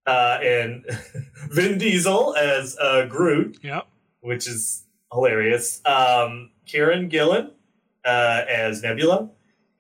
Uh 0.07 0.39
and 0.43 0.87
Vin 1.51 1.77
Diesel 1.77 2.35
as 2.37 2.79
uh 2.79 3.05
Groot. 3.07 3.59
Yep. 3.63 3.87
Which 4.21 4.47
is 4.47 4.85
hilarious. 5.13 5.81
Um, 5.85 6.51
Karen 6.67 7.09
Gillan 7.09 7.51
uh, 8.05 8.43
as 8.49 8.83
Nebula. 8.83 9.31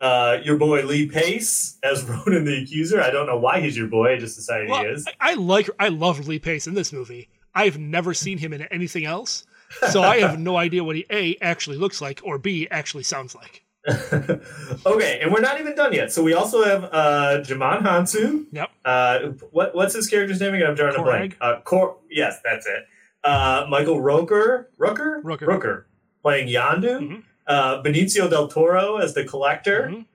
Uh, 0.00 0.38
your 0.42 0.56
boy 0.56 0.82
Lee 0.82 1.06
Pace 1.06 1.78
as 1.82 2.02
Ronan 2.08 2.44
the 2.44 2.62
Accuser. 2.62 3.00
I 3.00 3.10
don't 3.10 3.26
know 3.26 3.38
why 3.38 3.60
he's 3.60 3.76
your 3.76 3.86
boy. 3.86 4.14
I 4.14 4.18
just 4.18 4.36
decided 4.36 4.70
Well, 4.70 4.82
he 4.82 4.88
is. 4.88 5.06
I, 5.20 5.32
I 5.32 5.34
like 5.34 5.68
I 5.78 5.88
love 5.88 6.26
Lee 6.26 6.38
Pace 6.38 6.66
in 6.66 6.74
this 6.74 6.92
movie. 6.92 7.28
I've 7.54 7.78
never 7.78 8.14
seen 8.14 8.38
him 8.38 8.52
in 8.52 8.62
anything 8.62 9.04
else. 9.04 9.44
So 9.90 10.02
I 10.02 10.18
have 10.20 10.38
no 10.38 10.56
idea 10.56 10.82
what 10.82 10.96
he 10.96 11.06
A 11.10 11.36
actually 11.40 11.76
looks 11.76 12.00
like 12.00 12.20
or 12.24 12.38
B 12.38 12.66
actually 12.70 13.04
sounds 13.04 13.34
like. 13.34 13.62
okay, 13.88 15.20
and 15.22 15.32
we're 15.32 15.40
not 15.40 15.58
even 15.58 15.74
done 15.74 15.92
yet. 15.92 16.12
So 16.12 16.22
we 16.22 16.34
also 16.34 16.64
have 16.64 16.84
uh, 16.84 17.40
Djimon 17.40 17.82
Hounsou. 17.82 18.46
Yep. 18.52 18.70
Uh, 18.84 19.18
what 19.52 19.74
what's 19.74 19.94
his 19.94 20.06
character's 20.08 20.40
name 20.40 20.54
again? 20.54 20.66
I'm 20.66 20.74
drawing 20.74 20.96
a 20.96 21.02
blank. 21.02 21.36
Uh, 21.40 21.60
Cor- 21.64 21.96
yes, 22.10 22.40
that's 22.44 22.66
it. 22.66 22.84
Uh, 23.24 23.66
Michael 23.68 24.00
Roker, 24.00 24.70
Rooker, 24.78 25.22
Rooker. 25.22 25.46
Rooker, 25.46 25.84
playing 26.22 26.48
Yondu. 26.48 27.00
Mhm. 27.00 27.22
Uh, 27.46 27.82
Benicio 27.82 28.30
del 28.30 28.48
Toro 28.48 28.96
as 28.96 29.12
the 29.14 29.24
Collector. 29.24 29.88
Mhm. 29.92 30.06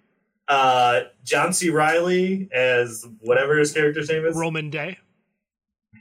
Uh, 0.47 1.01
John 1.23 1.53
C. 1.53 1.69
Reilly 1.69 2.49
as 2.53 3.05
whatever 3.21 3.57
his 3.57 3.71
character's 3.73 4.09
name 4.09 4.25
is. 4.25 4.35
Rhomann 4.35 4.71
Dey. 4.71 4.97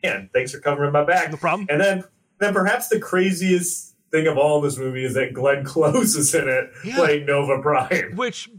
Man, 0.02 0.28
thanks 0.32 0.52
for 0.52 0.58
covering 0.60 0.92
my 0.92 1.04
back. 1.04 1.30
No 1.30 1.36
problem. 1.36 1.66
And 1.70 1.80
then, 1.80 2.04
then 2.40 2.52
perhaps 2.52 2.88
the 2.88 3.00
craziest 3.00 3.94
thing 4.10 4.26
of 4.26 4.36
all 4.36 4.58
in 4.58 4.64
this 4.64 4.76
movie 4.78 5.04
is 5.04 5.14
that 5.14 5.32
Glenn 5.32 5.64
Close 5.64 6.14
is 6.14 6.34
in 6.34 6.48
it 6.48 6.70
Yeah. 6.84 6.96
playing 6.96 7.26
Nova 7.26 7.60
Prime. 7.62 8.14
which 8.16 8.50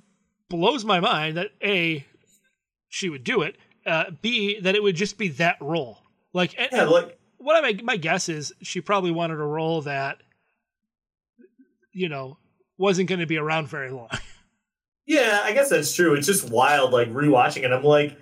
blows 0.49 0.83
my 0.85 0.99
mind 0.99 1.37
that 1.37 1.51
a 1.63 2.05
she 2.89 3.09
would 3.09 3.23
do 3.23 3.41
it 3.41 3.55
uh, 3.85 4.05
b 4.21 4.59
that 4.59 4.75
it 4.75 4.83
would 4.83 4.95
just 4.95 5.17
be 5.17 5.27
that 5.27 5.57
role 5.61 5.99
like 6.33 6.53
and- 6.57 6.69
Yeah, 6.71 6.83
like 6.85 7.17
what 7.45 7.63
I, 7.63 7.81
my 7.83 7.95
guess 7.97 8.27
is 8.27 8.53
she 8.61 8.81
probably 8.81 9.11
wanted 9.11 9.39
a 9.39 9.43
role 9.43 9.81
that 9.83 10.17
you 11.91 12.09
know 12.09 12.37
wasn't 12.77 13.07
going 13.07 13.19
to 13.19 13.25
be 13.25 13.37
around 13.37 13.67
very 13.67 13.91
long 13.91 14.09
Yeah, 15.07 15.41
I 15.43 15.53
guess 15.53 15.69
that's 15.69 15.93
true. 15.93 16.15
It's 16.15 16.25
just 16.25 16.49
wild, 16.49 16.91
like 16.91 17.13
rewatching 17.13 17.61
it. 17.63 17.71
I'm 17.71 17.83
like, 17.83 18.17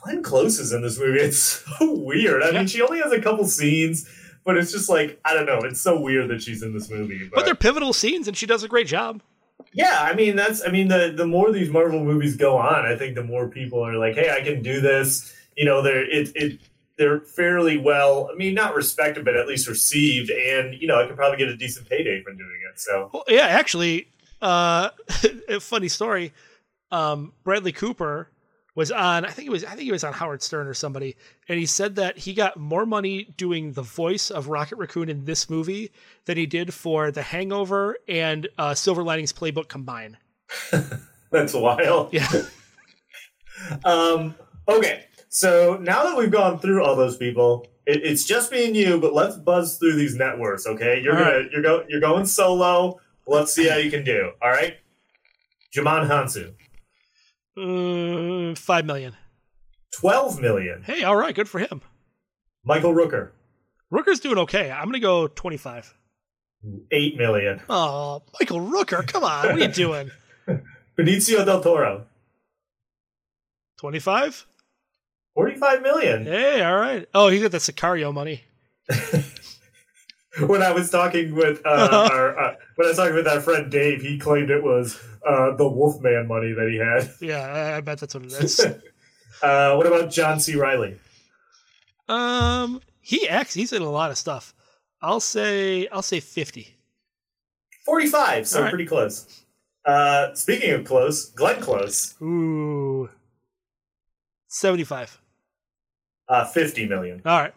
Glenn 0.00 0.22
Close 0.22 0.58
is 0.58 0.72
in 0.72 0.80
this 0.80 0.98
movie. 0.98 1.20
It's 1.24 1.36
so 1.38 1.92
weird. 1.92 2.42
I 2.42 2.52
mean, 2.52 2.66
she 2.66 2.80
only 2.80 3.00
has 3.00 3.12
a 3.12 3.20
couple 3.20 3.46
scenes, 3.46 4.08
but 4.42 4.56
it's 4.56 4.72
just 4.72 4.88
like 4.88 5.20
I 5.26 5.34
don't 5.34 5.44
know. 5.44 5.58
It's 5.58 5.82
so 5.82 6.00
weird 6.00 6.30
that 6.30 6.42
she's 6.42 6.62
in 6.62 6.72
this 6.72 6.88
movie. 6.88 7.28
but 7.34 7.44
they're 7.44 7.54
pivotal 7.54 7.92
scenes 7.92 8.28
and 8.28 8.34
she 8.36 8.46
does 8.46 8.64
a 8.64 8.68
great 8.68 8.86
job 8.86 9.20
yeah, 9.72 9.98
I 10.00 10.14
mean 10.14 10.36
that's. 10.36 10.66
I 10.66 10.70
mean 10.70 10.88
the 10.88 11.12
the 11.14 11.26
more 11.26 11.52
these 11.52 11.70
Marvel 11.70 12.02
movies 12.02 12.36
go 12.36 12.56
on, 12.56 12.86
I 12.86 12.96
think 12.96 13.14
the 13.14 13.22
more 13.22 13.48
people 13.48 13.84
are 13.86 13.96
like, 13.96 14.14
hey, 14.14 14.30
I 14.30 14.42
can 14.42 14.62
do 14.62 14.80
this. 14.80 15.34
You 15.56 15.64
know, 15.64 15.82
they're 15.82 16.08
it 16.08 16.34
it. 16.34 16.60
They're 17.00 17.20
fairly 17.20 17.78
well, 17.78 18.28
I 18.30 18.36
mean, 18.36 18.52
not 18.52 18.74
respected, 18.74 19.24
but 19.24 19.34
at 19.34 19.48
least 19.48 19.66
received, 19.66 20.30
and 20.30 20.74
you 20.80 20.86
know, 20.86 21.00
I 21.02 21.06
could 21.06 21.16
probably 21.16 21.38
get 21.38 21.48
a 21.48 21.56
decent 21.56 21.88
payday 21.88 22.22
from 22.22 22.36
doing 22.36 22.60
it. 22.70 22.78
So, 22.78 23.10
well, 23.12 23.24
yeah 23.26 23.46
actually 23.46 24.06
uh 24.42 24.90
a 25.48 25.60
funny 25.60 25.88
story 25.88 26.32
um 26.90 27.32
bradley 27.44 27.72
cooper 27.72 28.30
was 28.74 28.90
on 28.90 29.24
i 29.24 29.28
think 29.28 29.46
it 29.46 29.50
was 29.50 29.64
i 29.64 29.70
think 29.70 29.82
he 29.82 29.92
was 29.92 30.04
on 30.04 30.12
howard 30.12 30.42
stern 30.42 30.66
or 30.66 30.72
somebody 30.74 31.16
and 31.48 31.58
he 31.58 31.66
said 31.66 31.96
that 31.96 32.16
he 32.16 32.32
got 32.32 32.56
more 32.56 32.86
money 32.86 33.24
doing 33.36 33.72
the 33.72 33.82
voice 33.82 34.30
of 34.30 34.48
rocket 34.48 34.76
raccoon 34.76 35.08
in 35.08 35.24
this 35.24 35.50
movie 35.50 35.90
than 36.24 36.36
he 36.38 36.46
did 36.46 36.72
for 36.72 37.10
the 37.10 37.22
hangover 37.22 37.96
and 38.08 38.48
uh 38.56 38.72
silver 38.74 39.02
linings 39.02 39.32
playbook 39.32 39.68
combined 39.68 40.16
that's 41.30 41.52
wild. 41.52 42.12
yeah 42.14 42.28
Um, 43.84 44.34
okay, 44.66 45.04
so 45.30 45.78
now 45.80 46.02
that 46.04 46.18
we've 46.18 46.30
gone 46.30 46.58
through 46.58 46.84
all 46.84 46.96
those 46.96 47.16
people, 47.16 47.64
it, 47.86 48.02
it's 48.02 48.24
just 48.24 48.50
me 48.50 48.66
and 48.66 48.76
you. 48.76 49.00
But 49.00 49.14
let's 49.14 49.36
buzz 49.36 49.78
through 49.78 49.94
these 49.94 50.16
net 50.16 50.38
worths, 50.38 50.66
okay? 50.66 51.00
You're 51.00 51.14
gonna 51.14 51.24
right. 51.24 51.50
you're 51.52 51.62
go 51.62 51.84
you're 51.88 52.00
going 52.00 52.26
solo. 52.26 53.00
Let's 53.28 53.52
see 53.52 53.68
how 53.68 53.76
you 53.76 53.92
can 53.92 54.02
do. 54.02 54.32
All 54.42 54.50
right, 54.50 54.74
Djimon 55.74 56.08
Hounsou. 56.08 56.54
Uh, 57.56 58.56
five 58.56 58.84
million. 58.84 59.16
Twelve 59.96 60.40
million. 60.40 60.82
Hey, 60.82 61.04
all 61.04 61.16
right, 61.16 61.34
good 61.34 61.48
for 61.48 61.60
him. 61.60 61.80
Michael 62.64 62.92
Rooker. 62.92 63.30
Rooker's 63.92 64.18
doing 64.18 64.38
okay. 64.38 64.72
I'm 64.72 64.86
gonna 64.86 64.98
go 64.98 65.28
twenty-five. 65.28 65.94
Eight 66.90 67.16
million. 67.16 67.60
Oh, 67.70 68.22
Michael 68.40 68.60
Rooker, 68.60 69.06
come 69.06 69.22
on, 69.22 69.46
what 69.46 69.54
are 69.54 69.58
you 69.60 69.68
doing? 69.68 70.10
Benicio 70.98 71.44
del 71.44 71.62
Toro. 71.62 72.06
Twenty-five. 73.78 74.44
45 75.40 75.82
million. 75.82 76.24
Hey, 76.26 76.62
all 76.62 76.76
right. 76.76 77.08
Oh, 77.14 77.28
he 77.28 77.40
got 77.40 77.50
the 77.50 77.56
Sicario 77.56 78.12
money. 78.12 78.42
when 80.46 80.62
I 80.62 80.70
was 80.72 80.90
talking 80.90 81.34
with 81.34 81.62
uh, 81.64 82.08
our 82.12 82.38
uh, 82.38 82.54
when 82.76 82.86
I 82.86 82.88
was 82.90 82.98
talking 82.98 83.14
with 83.14 83.26
our 83.26 83.40
friend 83.40 83.72
Dave, 83.72 84.02
he 84.02 84.18
claimed 84.18 84.50
it 84.50 84.62
was 84.62 85.00
uh, 85.26 85.56
the 85.56 85.66
Wolfman 85.66 86.28
money 86.28 86.52
that 86.52 86.68
he 86.68 86.76
had. 86.76 87.10
Yeah, 87.26 87.40
I, 87.40 87.78
I 87.78 87.80
bet 87.80 88.00
that's 88.00 88.14
what 88.14 88.24
it 88.24 88.32
is. 88.32 88.60
uh, 89.42 89.74
what 89.76 89.86
about 89.86 90.10
John 90.10 90.40
C. 90.40 90.56
Reilly? 90.56 90.98
Um, 92.06 92.82
he 93.00 93.26
acts. 93.26 93.54
He's 93.54 93.72
in 93.72 93.80
a 93.80 93.90
lot 93.90 94.10
of 94.10 94.18
stuff. 94.18 94.54
I'll 95.00 95.20
say 95.20 95.88
I'll 95.88 96.02
say 96.02 96.20
fifty. 96.20 96.76
Forty-five. 97.86 98.46
So 98.46 98.60
right. 98.60 98.68
pretty 98.68 98.84
close. 98.84 99.42
Uh, 99.86 100.34
speaking 100.34 100.72
of 100.72 100.84
close, 100.84 101.30
Glenn 101.30 101.62
Close. 101.62 102.14
Ooh. 102.20 103.08
Seventy-five 104.48 105.19
uh, 106.30 106.46
fifty 106.46 106.86
million. 106.88 107.20
All 107.26 107.38
right, 107.40 107.52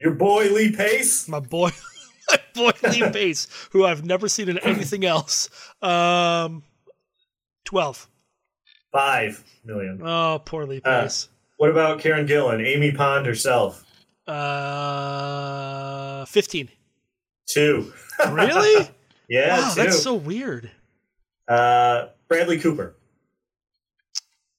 Your 0.00 0.12
boy 0.14 0.48
Lee 0.50 0.70
Pace, 0.74 1.28
my 1.28 1.40
boy, 1.40 1.70
my 2.30 2.38
boy 2.54 2.70
Lee 2.90 3.10
Pace, 3.12 3.46
who 3.72 3.84
I've 3.84 4.04
never 4.06 4.28
seen 4.28 4.48
in 4.48 4.56
anything 4.58 5.04
else. 5.04 5.50
Um, 5.82 6.62
12. 7.66 8.08
five 8.92 9.44
million. 9.64 10.00
Oh, 10.02 10.40
poor 10.44 10.64
Lee 10.66 10.80
Uh, 10.84 11.02
Pace. 11.02 11.28
What 11.58 11.68
about 11.70 12.00
Karen 12.00 12.26
Gillan, 12.26 12.64
Amy 12.66 12.92
Pond 12.92 13.26
herself? 13.26 13.84
Uh, 14.26 16.24
15. 16.26 16.68
Two. 17.46 17.92
Really? 18.30 18.88
Yeah, 19.26 19.58
wow, 19.58 19.72
two. 19.74 19.82
that's 19.82 20.02
so 20.02 20.12
weird. 20.12 20.70
uh, 21.48 22.08
Bradley 22.28 22.58
Cooper, 22.60 22.94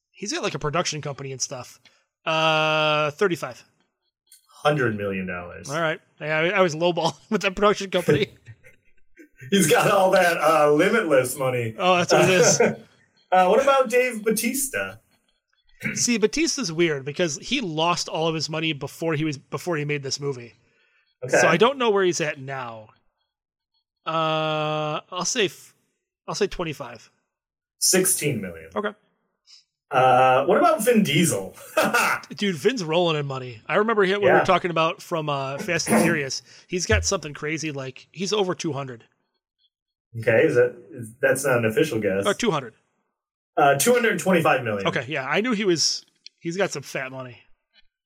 He's 0.09 0.33
got 0.33 0.41
like 0.41 0.55
a 0.55 0.59
production 0.59 1.03
company 1.03 1.31
and 1.31 1.39
stuff. 1.39 1.79
Uh, 2.25 3.11
35. 3.11 3.63
hundred 4.63 4.97
million 4.97 5.27
dollars. 5.27 5.69
All 5.69 5.79
right. 5.79 5.99
I, 6.19 6.25
I 6.49 6.61
was 6.61 6.75
lowball 6.75 7.15
with 7.29 7.41
that 7.41 7.55
production 7.55 7.89
company. 7.91 8.27
He's 9.51 9.69
got 9.69 9.91
all 9.91 10.11
that 10.11 10.37
uh, 10.37 10.71
limitless 10.71 11.37
money. 11.37 11.75
Oh, 11.77 11.97
that's 11.97 12.13
what 12.13 12.23
it 12.23 12.29
is. 12.29 12.61
Uh, 13.31 13.47
what 13.47 13.61
about 13.61 13.89
Dave 13.89 14.23
Batista? 14.23 14.95
See, 15.95 16.17
Batista's 16.17 16.71
weird 16.71 17.03
because 17.03 17.37
he 17.39 17.59
lost 17.59 18.07
all 18.07 18.27
of 18.27 18.35
his 18.35 18.49
money 18.49 18.71
before 18.71 19.13
he 19.15 19.25
was 19.25 19.37
before 19.37 19.75
he 19.75 19.83
made 19.83 20.03
this 20.03 20.21
movie. 20.21 20.53
Okay. 21.25 21.37
So 21.39 21.47
I 21.47 21.57
don't 21.57 21.77
know 21.77 21.89
where 21.89 22.05
he's 22.05 22.21
at 22.21 22.39
now. 22.39 22.89
Uh, 24.05 25.01
I'll 25.11 25.25
say 25.25 25.45
f- 25.45 25.73
I'll 26.27 26.35
say 26.35 26.47
25. 26.47 27.11
16 27.79 28.39
million. 28.41 28.69
Okay. 28.73 28.93
Uh, 29.91 30.45
what 30.45 30.57
about 30.57 30.83
Vin 30.83 31.03
Diesel? 31.03 31.55
Dude, 32.35 32.55
Vin's 32.55 32.83
rolling 32.83 33.17
in 33.17 33.25
money. 33.25 33.61
I 33.67 33.75
remember 33.75 34.03
him 34.03 34.21
when 34.21 34.33
we 34.33 34.39
were 34.39 34.45
talking 34.45 34.71
about 34.71 35.01
from 35.01 35.29
uh, 35.29 35.57
Fast 35.59 35.89
and 35.89 36.03
Furious. 36.03 36.41
He's 36.67 36.85
got 36.85 37.05
something 37.05 37.33
crazy 37.33 37.71
like 37.71 38.07
he's 38.11 38.33
over 38.33 38.55
200 38.55 39.05
okay, 40.19 40.43
is 40.43 40.55
that 40.55 40.75
is, 40.91 41.13
that's 41.21 41.45
not 41.45 41.57
an 41.59 41.65
official 41.65 41.99
guess. 41.99 42.25
or 42.25 42.33
200. 42.33 42.73
Uh, 43.57 43.75
225 43.75 44.63
million. 44.63 44.87
Okay, 44.87 45.05
yeah, 45.07 45.25
I 45.25 45.41
knew 45.41 45.53
he 45.53 45.65
was. 45.65 46.05
He's 46.39 46.57
got 46.57 46.71
some 46.71 46.83
fat 46.83 47.11
money. 47.11 47.39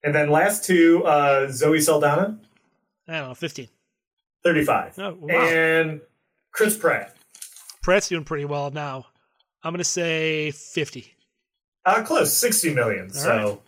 And 0.04 0.14
then 0.16 0.30
last 0.30 0.64
two, 0.64 1.04
uh, 1.04 1.52
Zoe 1.52 1.82
Saldana, 1.82 2.40
I 3.08 3.20
don't 3.20 3.30
know, 3.30 3.34
15. 3.34 3.68
35. 4.44 5.00
Oh, 5.00 5.18
wow. 5.20 5.34
And 5.34 6.02
Chris 6.52 6.78
Pratt. 6.78 7.18
Pratt's 7.82 8.08
doing 8.08 8.24
pretty 8.24 8.46
well 8.46 8.72
now. 8.72 9.08
I'm 9.64 9.74
gonna 9.74 9.84
say 9.84 10.52
50. 10.52 11.14
Uh, 11.98 12.04
close, 12.04 12.36
60 12.36 12.74
million. 12.74 13.10
so, 13.12 13.30
right. 13.30 13.60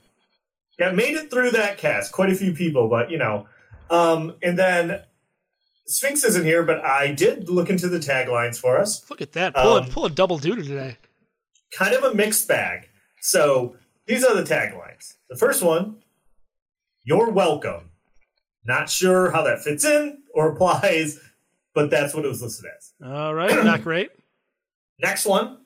yeah, 0.80 0.92
made 0.92 1.16
it 1.16 1.30
through 1.32 1.52
that 1.52 1.78
cast. 1.78 2.12
Quite 2.12 2.30
a 2.30 2.36
few 2.36 2.54
people, 2.54 2.88
but 2.88 3.10
you 3.12 3.18
know. 3.18 3.48
Um, 3.90 4.36
and 4.42 4.58
then 4.58 5.02
Sphinx 5.88 6.24
isn't 6.24 6.46
here, 6.46 6.64
but 6.64 6.84
I 6.86 7.12
did 7.12 7.50
look 7.50 7.70
into 7.70 7.90
the 7.90 8.00
taglines 8.00 8.58
for 8.58 8.78
us. 8.78 9.10
Look 9.10 9.22
at 9.22 9.34
that. 9.34 9.54
Pull, 9.56 9.74
Um, 9.74 9.86
a, 9.86 9.90
pull 9.90 10.06
a 10.06 10.10
double 10.10 10.38
duty 10.38 10.64
today. 10.64 10.98
kind 11.78 11.94
of 11.94 12.04
a 12.04 12.14
mixed 12.14 12.48
bag. 12.48 12.88
So 13.22 13.76
these 14.08 14.24
are 14.24 14.36
the 14.36 14.44
taglines. 14.44 15.16
The 15.30 15.36
first 15.38 15.62
one, 15.64 15.98
you're 17.04 17.32
welcome. 17.32 17.90
Not 18.66 18.90
sure 18.90 19.32
how 19.32 19.44
that 19.44 19.62
fits 19.64 19.84
in 19.84 20.20
or 20.34 20.52
applies, 20.54 21.20
but 21.74 21.90
that's 21.90 22.14
what 22.14 22.24
it 22.26 22.28
was 22.30 22.42
listed 22.42 22.66
as. 22.78 22.94
All 23.06 23.34
right, 23.34 23.64
not 23.64 23.84
great. 23.84 24.10
Next 25.00 25.26
one, 25.26 25.58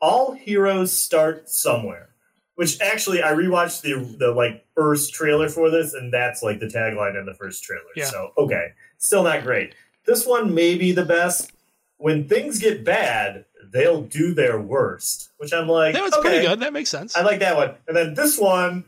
all 0.00 0.32
heroes 0.32 0.96
start 0.96 1.48
somewhere. 1.48 2.08
Which 2.56 2.78
actually 2.80 3.22
I 3.22 3.32
rewatched 3.32 3.80
the 3.80 3.94
the 4.18 4.32
like 4.32 4.66
first 4.74 5.14
trailer 5.14 5.48
for 5.48 5.70
this, 5.70 5.94
and 5.94 6.12
that's 6.12 6.42
like 6.42 6.60
the 6.60 6.66
tagline 6.66 7.18
in 7.18 7.24
the 7.24 7.34
first 7.34 7.64
trailer. 7.64 7.82
Yeah. 7.96 8.04
So 8.04 8.32
okay. 8.36 8.72
Still 8.98 9.22
not 9.22 9.44
great. 9.44 9.74
This 10.04 10.26
one 10.26 10.54
may 10.54 10.76
be 10.76 10.92
the 10.92 11.04
best. 11.04 11.52
When 11.96 12.28
things 12.28 12.58
get 12.58 12.84
bad, 12.84 13.46
they'll 13.72 14.02
do 14.02 14.34
their 14.34 14.60
worst. 14.60 15.30
Which 15.38 15.54
I'm 15.54 15.68
like, 15.68 15.94
That 15.94 16.02
was 16.02 16.12
okay. 16.14 16.28
pretty 16.28 16.46
good. 16.46 16.60
That 16.60 16.72
makes 16.74 16.90
sense. 16.90 17.16
I 17.16 17.22
like 17.22 17.40
that 17.40 17.56
one. 17.56 17.74
And 17.88 17.96
then 17.96 18.14
this 18.14 18.38
one, 18.38 18.84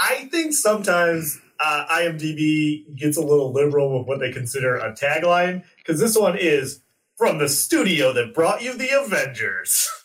I 0.00 0.28
think 0.32 0.52
sometimes 0.52 1.40
uh, 1.60 1.86
IMDb 1.90 2.96
gets 2.96 3.16
a 3.16 3.20
little 3.22 3.52
liberal 3.52 3.98
with 3.98 4.08
what 4.08 4.18
they 4.18 4.32
consider 4.32 4.76
a 4.76 4.92
tagline 4.92 5.64
because 5.76 6.00
this 6.00 6.16
one 6.16 6.36
is 6.36 6.80
from 7.16 7.38
the 7.38 7.48
studio 7.48 8.12
that 8.12 8.34
brought 8.34 8.62
you 8.62 8.76
the 8.76 8.90
Avengers. 9.00 9.88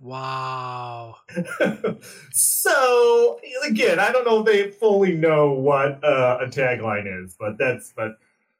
Wow. 0.00 1.16
so 2.32 3.40
again, 3.66 3.98
I 3.98 4.12
don't 4.12 4.24
know 4.24 4.40
if 4.40 4.46
they 4.46 4.70
fully 4.70 5.14
know 5.14 5.52
what 5.52 6.02
uh, 6.04 6.38
a 6.40 6.46
tagline 6.46 7.24
is, 7.24 7.36
but 7.38 7.58
that's 7.58 7.92
but 7.96 8.18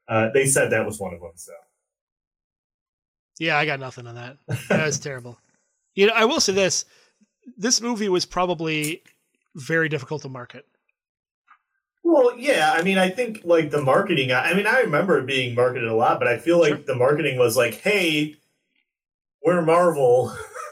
uh, 0.09 0.31
they 0.33 0.47
said 0.47 0.71
that 0.71 0.87
was 0.87 0.99
one 0.99 1.15
of 1.15 1.21
them. 1.21 1.33
So 1.35 1.53
Yeah, 3.39 3.59
I 3.59 3.67
got 3.67 3.81
nothing 3.81 4.07
on 4.07 4.15
that. 4.15 4.39
That 4.69 4.87
was 4.87 4.99
terrible. 4.99 5.39
You 5.97 6.09
know, 6.09 6.13
I 6.17 6.25
will 6.25 6.41
say 6.41 6.53
this: 6.53 6.87
this 7.57 7.81
movie 7.81 8.09
was 8.09 8.27
probably 8.27 9.05
very 9.55 9.89
difficult 9.89 10.23
to 10.23 10.29
market. 10.29 10.67
Well, 12.03 12.37
yeah, 12.37 12.75
I 12.77 12.83
mean, 12.83 12.99
I 12.99 13.11
think 13.11 13.43
like 13.45 13.71
the 13.71 13.81
marketing. 13.81 14.33
I 14.33 14.55
mean, 14.55 14.67
I 14.67 14.81
remember 14.81 15.19
it 15.21 15.27
being 15.27 15.55
marketed 15.55 15.89
a 15.89 15.95
lot, 15.95 16.19
but 16.19 16.27
I 16.27 16.37
feel 16.39 16.59
like 16.59 16.71
Sure. 16.75 16.83
the 16.87 16.95
marketing 16.97 17.39
was 17.39 17.57
like, 17.57 17.75
"Hey, 17.75 18.35
we're 19.41 19.63
Marvel, 19.63 20.37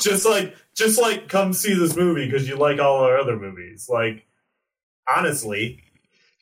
just 0.00 0.24
like, 0.24 0.56
just 0.74 1.00
like, 1.00 1.28
come 1.28 1.52
see 1.52 1.74
this 1.74 1.96
movie 1.96 2.26
because 2.26 2.48
you 2.48 2.56
like 2.56 2.78
all 2.78 3.04
our 3.04 3.18
other 3.18 3.36
movies." 3.36 3.88
Like, 3.88 4.26
honestly, 5.14 5.82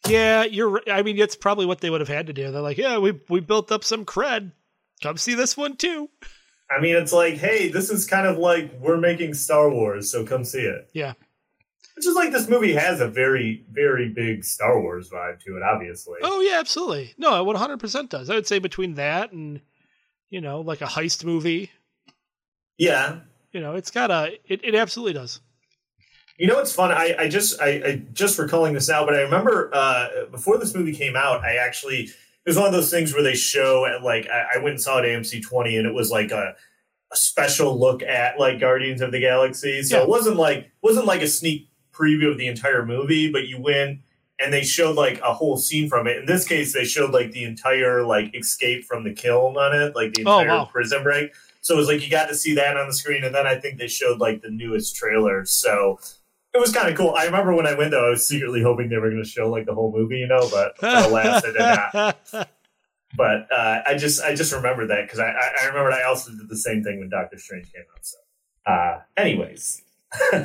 yeah, 0.09 0.45
you're. 0.45 0.83
I 0.91 1.03
mean, 1.03 1.19
it's 1.19 1.37
probably 1.37 1.67
what 1.67 1.81
they 1.81 1.91
would 1.91 2.01
have 2.01 2.09
had 2.09 2.27
to 2.29 2.33
do. 2.33 2.51
They're 2.51 2.61
like, 2.61 2.79
yeah, 2.79 2.99
we 2.99 3.21
we 3.29 3.41
built 3.41 3.73
up 3.73 3.85
some 3.85 4.05
cred. 4.05 4.53
Come 5.03 5.17
see 5.17 5.35
this 5.35 5.57
one 5.57 5.77
too. 5.77 6.09
I 6.71 6.81
mean, 6.81 6.95
it's 6.95 7.13
like, 7.13 7.35
"Hey, 7.35 7.69
this 7.69 7.91
is 7.91 8.07
kind 8.07 8.27
of 8.27 8.39
like 8.39 8.73
we're 8.81 8.99
making 8.99 9.35
Star 9.35 9.71
Wars, 9.71 10.11
so 10.11 10.25
come 10.25 10.45
see 10.45 10.61
it." 10.61 10.89
Yeah. 10.93 11.15
Which 11.97 12.07
is 12.07 12.15
like 12.15 12.33
this 12.33 12.49
movie 12.49 12.73
has 12.73 13.01
a 13.01 13.09
very, 13.09 13.65
very 13.71 14.09
big 14.09 14.45
Star 14.45 14.81
Wars 14.81 15.11
vibe 15.11 15.41
to 15.41 15.57
it, 15.57 15.63
obviously. 15.63 16.19
Oh 16.23 16.41
yeah, 16.41 16.59
absolutely. 16.59 17.13
No, 17.19 17.39
it 17.41 17.45
100 17.45 17.79
percent 17.79 18.11
does. 18.11 18.31
I 18.31 18.37
would 18.37 18.47
say 18.47 18.59
between 18.59 18.95
that 18.95 19.33
and 19.33 19.61
you 20.31 20.41
know, 20.41 20.61
like 20.61 20.81
a 20.81 20.87
heist 20.87 21.25
movie, 21.25 21.71
Yeah, 22.81 23.21
you 23.53 23.61
know, 23.61 23.75
it's 23.75 23.91
got 23.91 24.11
a. 24.11 24.39
It, 24.49 24.65
it 24.65 24.75
absolutely 24.75 25.13
does. 25.13 25.41
You 26.39 26.47
know 26.47 26.55
what's 26.55 26.73
fun? 26.73 26.91
I, 26.91 27.15
I 27.19 27.29
just 27.29 27.61
I, 27.61 27.69
I 27.85 28.03
just 28.15 28.39
recalling 28.39 28.73
this 28.73 28.89
now, 28.89 29.05
but 29.05 29.15
I 29.15 29.21
remember 29.21 29.71
uh, 29.75 30.09
before 30.31 30.57
this 30.57 30.75
movie 30.75 30.95
came 30.95 31.15
out, 31.15 31.45
I 31.45 31.57
actually 31.57 32.05
it 32.05 32.13
was 32.47 32.57
one 32.57 32.67
of 32.67 32.73
those 32.73 32.91
things 32.91 33.13
where 33.13 33.23
they 33.23 33.35
show 33.35 33.85
at 33.85 34.03
like 34.03 34.27
I, 34.31 34.57
I 34.57 34.59
went 34.59 34.71
and 34.71 34.81
saw 34.81 34.99
it 34.99 35.05
at 35.05 35.11
AMC 35.11 35.43
twenty, 35.43 35.77
and 35.77 35.87
it 35.87 35.93
was 35.93 36.11
like 36.11 36.31
a 36.31 36.55
a 37.13 37.17
special 37.17 37.79
look 37.79 38.03
at 38.03 38.39
like 38.39 38.59
Guardians 38.61 39.03
of 39.03 39.13
the 39.13 39.21
Galaxy. 39.21 39.83
So 39.83 39.99
Yeah. 39.99 40.03
it 40.05 40.09
wasn't 40.09 40.37
like 40.37 40.71
wasn't 40.81 41.05
like 41.05 41.21
a 41.21 41.27
sneak 41.29 41.69
preview 41.93 42.31
of 42.31 42.39
the 42.39 42.47
entire 42.47 42.87
movie, 42.87 43.31
but 43.31 43.47
you 43.47 43.61
went 43.61 43.99
and 44.39 44.51
they 44.55 44.63
showed 44.63 44.97
like 44.97 45.21
a 45.21 45.35
whole 45.35 45.59
scene 45.59 45.91
from 45.91 46.07
it. 46.07 46.17
In 46.17 46.25
this 46.25 46.49
case, 46.49 46.73
they 46.73 46.85
showed 46.87 47.11
like 47.13 47.33
the 47.33 47.45
entire 47.45 48.07
like 48.07 48.35
escape 48.35 48.85
from 48.87 49.05
the 49.05 49.11
Kyln 49.13 49.57
on 49.57 49.77
it, 49.79 49.95
like 49.95 50.15
the 50.15 50.25
Oh, 50.25 50.39
entire 50.39 50.59
wow. 50.61 50.65
prison 50.65 51.03
break. 51.03 51.33
So 51.61 51.75
it 51.75 51.77
was 51.77 51.89
like 51.89 52.03
you 52.03 52.11
got 52.11 52.29
to 52.29 52.35
see 52.35 52.55
that 52.55 52.77
on 52.77 52.87
the 52.87 52.95
screen, 52.95 53.25
and 53.25 53.35
then 53.35 53.47
I 53.47 53.57
think 53.57 53.79
they 53.79 53.89
showed 53.89 54.19
like 54.19 54.43
the 54.43 54.51
newest 54.51 54.97
trailer. 54.97 55.45
So 55.45 55.99
it 56.55 56.59
was 56.59 56.73
kind 56.73 56.89
of 56.89 56.97
cool. 56.97 57.15
I 57.17 57.25
remember 57.25 57.55
when 57.55 57.67
I 57.67 57.75
went 57.75 57.91
though, 57.91 58.07
I 58.07 58.11
was 58.11 58.27
secretly 58.27 58.63
hoping 58.63 58.89
they 58.89 58.97
were 58.97 59.11
going 59.11 59.23
to 59.23 59.29
show 59.29 59.51
like 59.51 59.67
the 59.67 59.75
whole 59.75 59.93
movie, 59.93 60.19
you 60.19 60.27
know, 60.27 60.49
but 60.51 60.75
alas, 60.83 61.43
they 61.43 61.53
did 61.53 61.59
not. 61.59 62.49
But 63.17 63.49
uh, 63.53 63.83
I 63.87 63.97
just 63.97 64.23
I 64.23 64.35
just 64.35 64.53
remember 64.53 64.87
that 64.87 65.03
because 65.03 65.19
I, 65.19 65.27
I 65.27 65.51
I 65.63 65.67
remembered 65.67 65.95
I 65.95 66.05
also 66.05 66.31
did 66.31 66.49
the 66.49 66.57
same 66.57 66.83
thing 66.83 67.01
when 67.01 67.11
Doctor 67.11 67.39
Strange 67.39 67.73
came 67.73 67.83
out. 67.93 68.07
So, 68.07 68.19
uh, 68.67 69.01
anyways, 69.17 69.83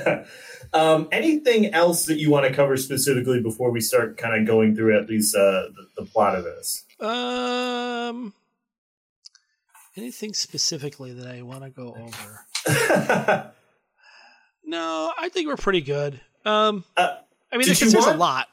um, 0.74 1.08
anything 1.12 1.74
else 1.74 2.06
that 2.06 2.18
you 2.18 2.32
want 2.32 2.48
to 2.48 2.54
cover 2.54 2.76
specifically 2.78 3.42
before 3.42 3.72
we 3.72 3.82
start 3.82 4.18
kind 4.18 4.40
of 4.40 4.48
going 4.48 4.76
through 4.76 4.98
at 4.98 5.08
least 5.08 5.36
uh, 5.36 5.70
the, 5.76 5.88
the 5.98 6.06
plot 6.06 6.36
of 6.36 6.44
this? 6.44 6.86
um, 7.00 8.34
anything 9.98 10.34
specifically 10.34 11.14
that 11.14 11.28
I 11.28 11.42
want 11.42 11.64
to 11.64 11.70
go 11.70 11.96
over? 12.68 13.52
No, 14.68 15.14
I 15.18 15.30
think 15.30 15.48
we're 15.48 15.58
pretty 15.58 15.82
good. 15.82 16.20
Um, 16.44 16.84
Uh, 16.98 17.18
I 17.52 17.58
mean, 17.58 17.68
there's, 17.68 17.80
there's 17.80 17.94
a 18.08 18.16
lot. 18.18 18.48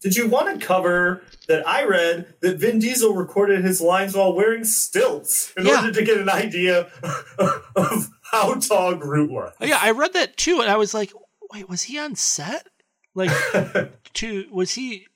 Did 0.00 0.14
you 0.16 0.28
want 0.28 0.60
to 0.60 0.64
cover 0.64 1.22
that 1.48 1.66
I 1.66 1.84
read 1.84 2.34
that 2.40 2.58
Vin 2.58 2.78
Diesel 2.78 3.14
recorded 3.14 3.64
his 3.64 3.80
lines 3.80 4.14
while 4.14 4.32
wearing 4.34 4.62
stilts 4.64 5.52
in 5.56 5.66
Yeah. 5.66 5.76
order 5.80 5.92
to 5.92 6.04
get 6.04 6.18
an 6.18 6.28
idea 6.28 6.88
of 7.76 8.10
how 8.22 8.54
tall 8.54 8.94
Groot 8.94 9.30
was? 9.30 9.52
Oh, 9.60 9.64
yeah, 9.66 9.78
I 9.82 9.90
read 9.90 10.12
that 10.12 10.36
too, 10.36 10.60
and 10.60 10.70
I 10.70 10.76
was 10.76 10.94
like, 10.94 11.12
wait, 11.52 11.68
was 11.68 11.82
he 11.82 11.98
on 11.98 12.14
set? 12.14 12.68
Like, 13.14 13.30
to 14.14 14.44
was 14.52 14.72
he? 14.74 15.06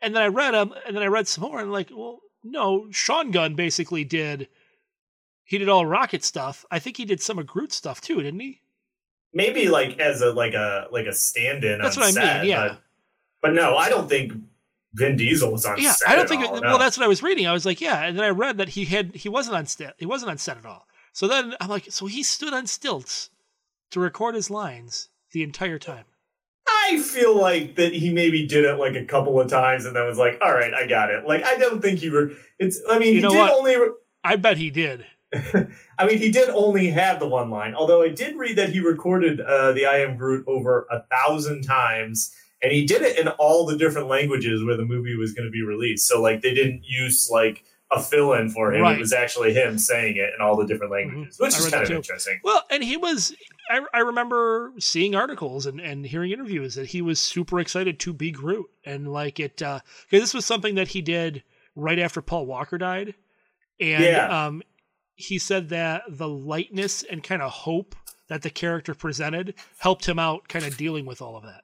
And 0.00 0.14
then 0.14 0.22
I 0.22 0.28
read 0.28 0.54
him, 0.54 0.72
and 0.86 0.96
then 0.96 1.02
I 1.02 1.06
read 1.08 1.28
some 1.28 1.42
more, 1.44 1.60
and 1.60 1.70
like, 1.72 1.90
well, 1.92 2.20
no, 2.42 2.86
Sean 2.92 3.30
Gunn 3.30 3.54
basically 3.56 4.04
did. 4.04 4.48
He 5.50 5.58
did 5.58 5.68
all 5.68 5.84
Rocket 5.84 6.22
stuff. 6.22 6.64
I 6.70 6.78
think 6.78 6.96
he 6.96 7.04
did 7.04 7.20
some 7.20 7.36
of 7.36 7.44
Groot 7.44 7.72
stuff 7.72 8.00
too, 8.00 8.22
didn't 8.22 8.38
he? 8.38 8.60
Maybe 9.34 9.68
like 9.68 9.98
as 9.98 10.22
a 10.22 10.30
like 10.30 10.54
a 10.54 10.86
like 10.92 11.06
a 11.06 11.12
stand-in. 11.12 11.80
That's 11.80 11.96
what 11.96 12.06
I 12.06 12.12
set, 12.12 12.42
mean, 12.42 12.50
yeah. 12.50 12.68
But, 12.68 12.80
but 13.42 13.54
no, 13.54 13.76
I 13.76 13.88
don't 13.88 14.08
think 14.08 14.32
Vin 14.94 15.16
Diesel 15.16 15.50
was 15.50 15.66
on 15.66 15.76
set. 15.76 15.82
Yeah. 15.82 15.94
I 16.06 16.14
don't 16.14 16.28
think. 16.28 16.44
all, 16.44 16.56
it, 16.56 16.60
no. 16.60 16.68
Well, 16.68 16.78
that's 16.78 16.96
what 16.96 17.04
I 17.04 17.08
was 17.08 17.20
reading. 17.20 17.48
I 17.48 17.52
was 17.52 17.66
like, 17.66 17.80
yeah, 17.80 18.04
and 18.04 18.16
then 18.16 18.24
I 18.24 18.28
read 18.28 18.58
that 18.58 18.68
he 18.68 18.84
had 18.84 19.12
he 19.16 19.28
wasn't 19.28 19.56
on 19.56 19.66
set. 19.66 19.94
He 19.98 20.06
wasn't 20.06 20.30
on 20.30 20.38
set 20.38 20.56
at 20.56 20.64
all. 20.64 20.86
So 21.12 21.26
then 21.26 21.56
I'm 21.60 21.68
like, 21.68 21.86
so 21.90 22.06
he 22.06 22.22
stood 22.22 22.54
on 22.54 22.68
stilts 22.68 23.30
to 23.90 23.98
record 23.98 24.36
his 24.36 24.50
lines 24.50 25.08
the 25.32 25.42
entire 25.42 25.80
time. 25.80 26.04
I 26.68 27.00
feel 27.00 27.36
like 27.36 27.74
that 27.74 27.92
he 27.92 28.12
maybe 28.12 28.46
did 28.46 28.64
it 28.64 28.78
like 28.78 28.94
a 28.94 29.04
couple 29.04 29.40
of 29.40 29.50
times 29.50 29.84
and 29.84 29.96
then 29.96 30.06
was 30.06 30.16
like, 30.16 30.38
"All 30.40 30.54
right, 30.54 30.72
I 30.72 30.86
got 30.86 31.10
it." 31.10 31.26
Like 31.26 31.42
I 31.44 31.56
don't 31.56 31.82
think 31.82 31.98
he 31.98 32.08
were. 32.08 32.30
It's. 32.60 32.80
I 32.88 33.00
mean, 33.00 33.16
You 33.16 33.22
he 33.22 33.28
did 33.28 33.36
what? 33.36 33.52
only. 33.52 33.74
I 34.22 34.36
bet 34.36 34.56
he 34.56 34.70
did. 34.70 35.04
I 35.98 36.06
mean, 36.06 36.18
he 36.18 36.30
did 36.30 36.48
only 36.50 36.88
have 36.90 37.20
the 37.20 37.28
one 37.28 37.50
line. 37.50 37.74
Although 37.74 38.02
I 38.02 38.08
did 38.08 38.36
read 38.36 38.56
that 38.56 38.70
he 38.70 38.80
recorded 38.80 39.40
uh, 39.40 39.72
the 39.72 39.86
"I 39.86 39.98
Am 39.98 40.16
Groot" 40.16 40.44
over 40.48 40.86
a 40.90 41.02
thousand 41.10 41.62
times, 41.62 42.34
and 42.62 42.72
he 42.72 42.84
did 42.84 43.02
it 43.02 43.18
in 43.18 43.28
all 43.28 43.64
the 43.66 43.76
different 43.78 44.08
languages 44.08 44.64
where 44.64 44.76
the 44.76 44.84
movie 44.84 45.16
was 45.16 45.32
going 45.32 45.46
to 45.46 45.52
be 45.52 45.62
released. 45.62 46.06
So, 46.08 46.20
like, 46.20 46.42
they 46.42 46.52
didn't 46.54 46.82
use 46.84 47.28
like 47.30 47.64
a 47.92 48.00
fill-in 48.02 48.50
for 48.50 48.72
him. 48.72 48.82
Right. 48.82 48.96
It 48.96 49.00
was 49.00 49.12
actually 49.12 49.52
him 49.52 49.76
saying 49.78 50.16
it 50.16 50.30
in 50.34 50.40
all 50.40 50.56
the 50.56 50.66
different 50.66 50.92
languages, 50.92 51.38
which 51.40 51.54
I 51.54 51.58
is 51.58 51.70
kind 51.70 51.82
of 51.82 51.88
too. 51.88 51.96
interesting. 51.96 52.40
Well, 52.42 52.62
and 52.70 52.82
he 52.82 52.96
was. 52.96 53.34
I, 53.70 53.82
I 53.94 54.00
remember 54.00 54.72
seeing 54.80 55.14
articles 55.14 55.64
and, 55.66 55.80
and 55.80 56.04
hearing 56.04 56.32
interviews 56.32 56.74
that 56.74 56.86
he 56.86 57.02
was 57.02 57.20
super 57.20 57.60
excited 57.60 58.00
to 58.00 58.12
be 58.12 58.32
Groot, 58.32 58.66
and 58.84 59.12
like 59.12 59.38
it 59.38 59.58
because 59.58 59.82
this 60.10 60.34
was 60.34 60.44
something 60.44 60.74
that 60.74 60.88
he 60.88 61.02
did 61.02 61.44
right 61.76 62.00
after 62.00 62.20
Paul 62.20 62.46
Walker 62.46 62.78
died, 62.78 63.14
and 63.78 64.02
Yeah. 64.04 64.46
um, 64.46 64.62
he 65.20 65.38
said 65.38 65.68
that 65.70 66.02
the 66.08 66.28
lightness 66.28 67.02
and 67.02 67.22
kind 67.22 67.42
of 67.42 67.50
hope 67.50 67.94
that 68.28 68.42
the 68.42 68.50
character 68.50 68.94
presented 68.94 69.54
helped 69.78 70.06
him 70.06 70.18
out, 70.18 70.48
kind 70.48 70.64
of 70.64 70.76
dealing 70.76 71.06
with 71.06 71.20
all 71.20 71.36
of 71.36 71.42
that. 71.44 71.62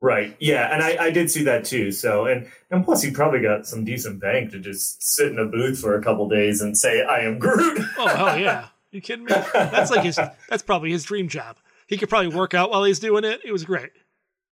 Right. 0.00 0.36
Yeah, 0.38 0.72
and 0.72 0.82
I, 0.82 1.06
I 1.06 1.10
did 1.10 1.30
see 1.30 1.44
that 1.44 1.64
too. 1.64 1.90
So, 1.90 2.26
and 2.26 2.46
and 2.70 2.84
plus, 2.84 3.02
he 3.02 3.10
probably 3.10 3.40
got 3.40 3.66
some 3.66 3.84
decent 3.84 4.20
bank 4.20 4.50
to 4.50 4.58
just 4.58 5.02
sit 5.02 5.32
in 5.32 5.38
a 5.38 5.46
booth 5.46 5.78
for 5.80 5.96
a 5.96 6.02
couple 6.02 6.28
days 6.28 6.60
and 6.60 6.76
say, 6.76 7.02
"I 7.02 7.20
am 7.20 7.38
Groot." 7.38 7.80
Oh 7.98 8.06
hell 8.06 8.38
yeah! 8.38 8.68
You 8.90 9.00
kidding 9.00 9.24
me? 9.24 9.32
That's 9.52 9.90
like 9.90 10.04
his. 10.04 10.20
That's 10.48 10.62
probably 10.62 10.90
his 10.90 11.04
dream 11.04 11.28
job. 11.28 11.56
He 11.86 11.96
could 11.96 12.10
probably 12.10 12.28
work 12.28 12.52
out 12.52 12.70
while 12.70 12.84
he's 12.84 12.98
doing 12.98 13.24
it. 13.24 13.40
It 13.44 13.52
was 13.52 13.64
great. 13.64 13.90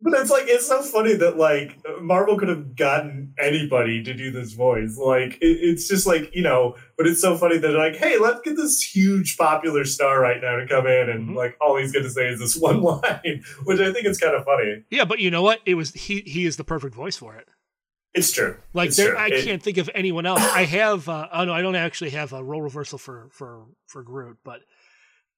But 0.05 0.12
it's 0.21 0.31
like 0.31 0.45
it's 0.49 0.69
so 0.69 0.83
funny 0.83 1.14
that 1.14 1.38
like 1.38 1.81
Marvel 2.03 2.37
could 2.38 2.49
have 2.51 2.77
gotten 2.77 3.33
anybody 3.38 4.03
to 4.05 4.12
do 4.12 4.31
this 4.31 4.53
voice. 4.53 4.99
Like 4.99 5.38
it, 5.40 5.47
it's 5.62 5.88
just 5.88 6.07
like 6.07 6.31
you 6.35 6.43
know, 6.43 6.77
but 6.99 7.07
it's 7.07 7.23
so 7.23 7.38
funny 7.38 7.57
that 7.57 7.67
they're 7.69 7.79
like, 7.79 7.97
hey, 7.97 8.19
let's 8.19 8.43
get 8.43 8.55
this 8.55 8.83
huge 8.83 9.38
popular 9.38 9.85
star 9.87 10.21
right 10.21 10.43
now 10.43 10.57
to 10.57 10.67
come 10.69 10.87
in, 10.87 11.09
and 11.09 11.31
Mhm. 11.31 11.37
like 11.37 11.57
all 11.61 11.77
he's 11.79 11.90
going 11.90 12.05
to 12.05 12.11
say 12.11 12.29
is 12.29 12.38
this 12.38 12.55
one 12.61 12.83
line, 12.83 13.43
which 13.64 13.81
I 13.81 13.93
think 13.95 14.05
is 14.07 14.19
kind 14.19 14.35
of 14.37 14.45
funny. 14.45 14.85
Yeah, 14.90 15.07
but 15.07 15.21
you 15.21 15.31
know 15.31 15.40
what? 15.43 15.61
It 15.64 15.75
was 15.75 15.93
he. 15.95 16.21
He 16.27 16.45
is 16.45 16.59
the 16.59 16.64
perfect 16.64 16.95
voice 16.95 17.17
for 17.17 17.35
it. 17.37 17.49
It's 18.12 18.31
true. 18.31 18.59
Like 18.75 18.88
It's 18.88 18.99
there, 18.99 19.12
true. 19.12 19.19
I 19.19 19.27
It- 19.29 19.45
can't 19.45 19.62
think 19.62 19.79
of 19.79 19.88
anyone 19.95 20.27
else. 20.27 20.43
I 20.43 20.64
have. 20.67 21.09
Uh, 21.09 21.29
oh 21.33 21.45
no, 21.47 21.53
I 21.55 21.62
don't 21.62 21.75
actually 21.77 22.11
have 22.11 22.33
a 22.35 22.45
role 22.45 22.61
reversal 22.62 22.99
for 22.99 23.31
for 23.33 23.64
for 23.87 24.03
Groot, 24.03 24.37
but 24.45 24.61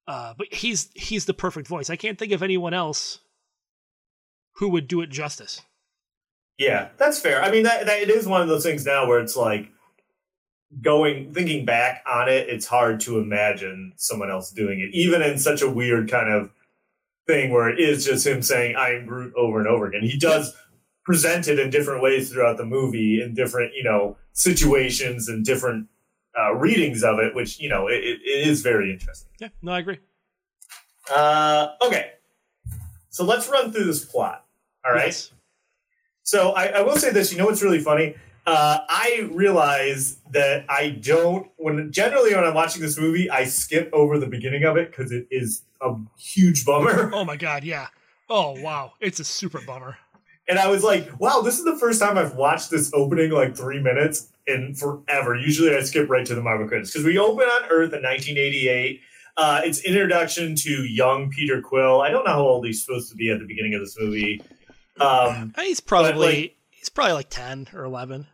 uh, 0.07 0.33
but 0.37 0.53
he's 0.53 0.89
he's 0.93 1.23
the 1.25 1.33
perfect 1.33 1.67
voice. 1.67 1.89
I 1.89 1.95
can't 1.95 2.19
think 2.19 2.33
of 2.33 2.43
anyone 2.43 2.73
else 2.73 3.19
who 4.57 4.69
would 4.69 4.87
do 4.87 5.01
it 5.01 5.09
justice. 5.09 5.61
Yeah, 6.57 6.89
that's 6.97 7.19
fair. 7.19 7.43
I 7.43 7.51
mean, 7.51 7.63
that, 7.63 7.85
that 7.85 8.01
it 8.01 8.09
is 8.09 8.25
one 8.25 8.41
of 8.41 8.47
those 8.47 8.63
things 8.63 8.85
now 8.85 9.07
where 9.07 9.19
it's 9.19 9.35
like 9.35 9.71
going 10.81 11.33
thinking 11.33 11.65
back 11.65 12.03
on 12.07 12.27
it, 12.27 12.49
it's 12.49 12.65
hard 12.65 12.99
to 13.01 13.19
imagine 13.19 13.93
someone 13.95 14.31
else 14.31 14.51
doing 14.51 14.79
it, 14.79 14.89
even 14.93 15.21
in 15.21 15.37
such 15.37 15.61
a 15.61 15.69
weird 15.69 16.09
kind 16.09 16.31
of 16.31 16.51
thing 17.27 17.51
where 17.51 17.69
it 17.69 17.79
is 17.79 18.05
just 18.05 18.25
him 18.25 18.41
saying 18.41 18.75
"I 18.75 18.93
am 18.93 19.05
Groot" 19.05 19.33
over 19.35 19.59
and 19.59 19.67
over 19.67 19.85
again. 19.85 20.01
He 20.03 20.17
does 20.17 20.55
present 21.03 21.47
it 21.47 21.59
in 21.59 21.69
different 21.69 22.01
ways 22.01 22.31
throughout 22.31 22.57
the 22.57 22.65
movie, 22.65 23.21
in 23.21 23.35
different 23.35 23.73
you 23.75 23.83
know 23.83 24.17
situations 24.33 25.27
and 25.29 25.45
different 25.45 25.87
uh, 26.39 26.55
readings 26.55 27.03
of 27.03 27.19
it, 27.19 27.35
which 27.35 27.59
you 27.59 27.69
know 27.69 27.87
it, 27.87 28.03
it, 28.03 28.19
it 28.23 28.47
is 28.47 28.61
very 28.61 28.91
interesting. 28.91 29.29
Yeah, 29.39 29.49
no, 29.61 29.73
I 29.73 29.79
agree. 29.79 29.99
Uh, 31.13 31.67
okay, 31.85 32.11
so 33.09 33.23
let's 33.23 33.47
run 33.47 33.71
through 33.71 33.85
this 33.85 34.03
plot. 34.03 34.46
All 34.85 34.93
right. 34.93 35.07
Yes. 35.07 35.31
So 36.23 36.51
I, 36.51 36.65
I 36.67 36.81
will 36.81 36.97
say 36.97 37.11
this. 37.11 37.31
You 37.31 37.37
know 37.37 37.45
what's 37.45 37.61
really 37.61 37.79
funny? 37.79 38.15
Uh, 38.45 38.79
I 38.87 39.29
realize 39.33 40.17
that 40.31 40.65
I 40.69 40.89
don't. 41.01 41.49
When 41.57 41.91
generally 41.91 42.33
when 42.33 42.43
I'm 42.43 42.53
watching 42.53 42.81
this 42.81 42.97
movie, 42.97 43.29
I 43.29 43.43
skip 43.43 43.89
over 43.91 44.17
the 44.17 44.27
beginning 44.27 44.63
of 44.63 44.77
it 44.77 44.89
because 44.89 45.11
it 45.11 45.27
is 45.29 45.63
a 45.81 45.95
huge 46.17 46.65
bummer. 46.65 47.11
Oh 47.13 47.25
my 47.25 47.35
god, 47.35 47.63
yeah. 47.63 47.87
Oh 48.29 48.59
wow, 48.61 48.93
it's 49.01 49.19
a 49.19 49.23
super 49.23 49.61
bummer. 49.65 49.97
And 50.49 50.59
I 50.59 50.67
was 50.67 50.81
like, 50.83 51.19
"Wow, 51.19 51.41
this 51.41 51.59
is 51.59 51.65
the 51.65 51.77
first 51.77 52.01
time 52.01 52.17
I've 52.17 52.35
watched 52.35 52.69
this 52.69 52.89
opening 52.93 53.31
like 53.31 53.55
three 53.55 53.81
minutes 53.81 54.29
in 54.47 54.75
forever." 54.75 55.35
Usually, 55.35 55.75
I 55.75 55.81
skip 55.81 56.09
right 56.09 56.25
to 56.25 56.35
the 56.35 56.41
Marvel 56.41 56.67
credits 56.67 56.91
because 56.91 57.05
we 57.05 57.17
open 57.17 57.45
on 57.45 57.63
Earth 57.65 57.93
in 57.93 58.01
1988. 58.01 59.01
Uh, 59.35 59.61
it's 59.63 59.81
introduction 59.81 60.55
to 60.55 60.69
young 60.85 61.29
Peter 61.29 61.61
Quill. 61.61 62.01
I 62.01 62.09
don't 62.09 62.25
know 62.25 62.31
how 62.31 62.41
old 62.41 62.65
he's 62.65 62.83
supposed 62.83 63.09
to 63.11 63.15
be 63.15 63.29
at 63.29 63.39
the 63.39 63.45
beginning 63.45 63.73
of 63.73 63.81
this 63.81 63.97
movie. 63.99 64.41
Um, 64.99 65.53
He's 65.57 65.79
probably 65.79 66.41
like- 66.41 66.55
he's 66.71 66.89
probably 66.89 67.13
like 67.13 67.29
ten 67.29 67.67
or 67.73 67.83
eleven. 67.83 68.27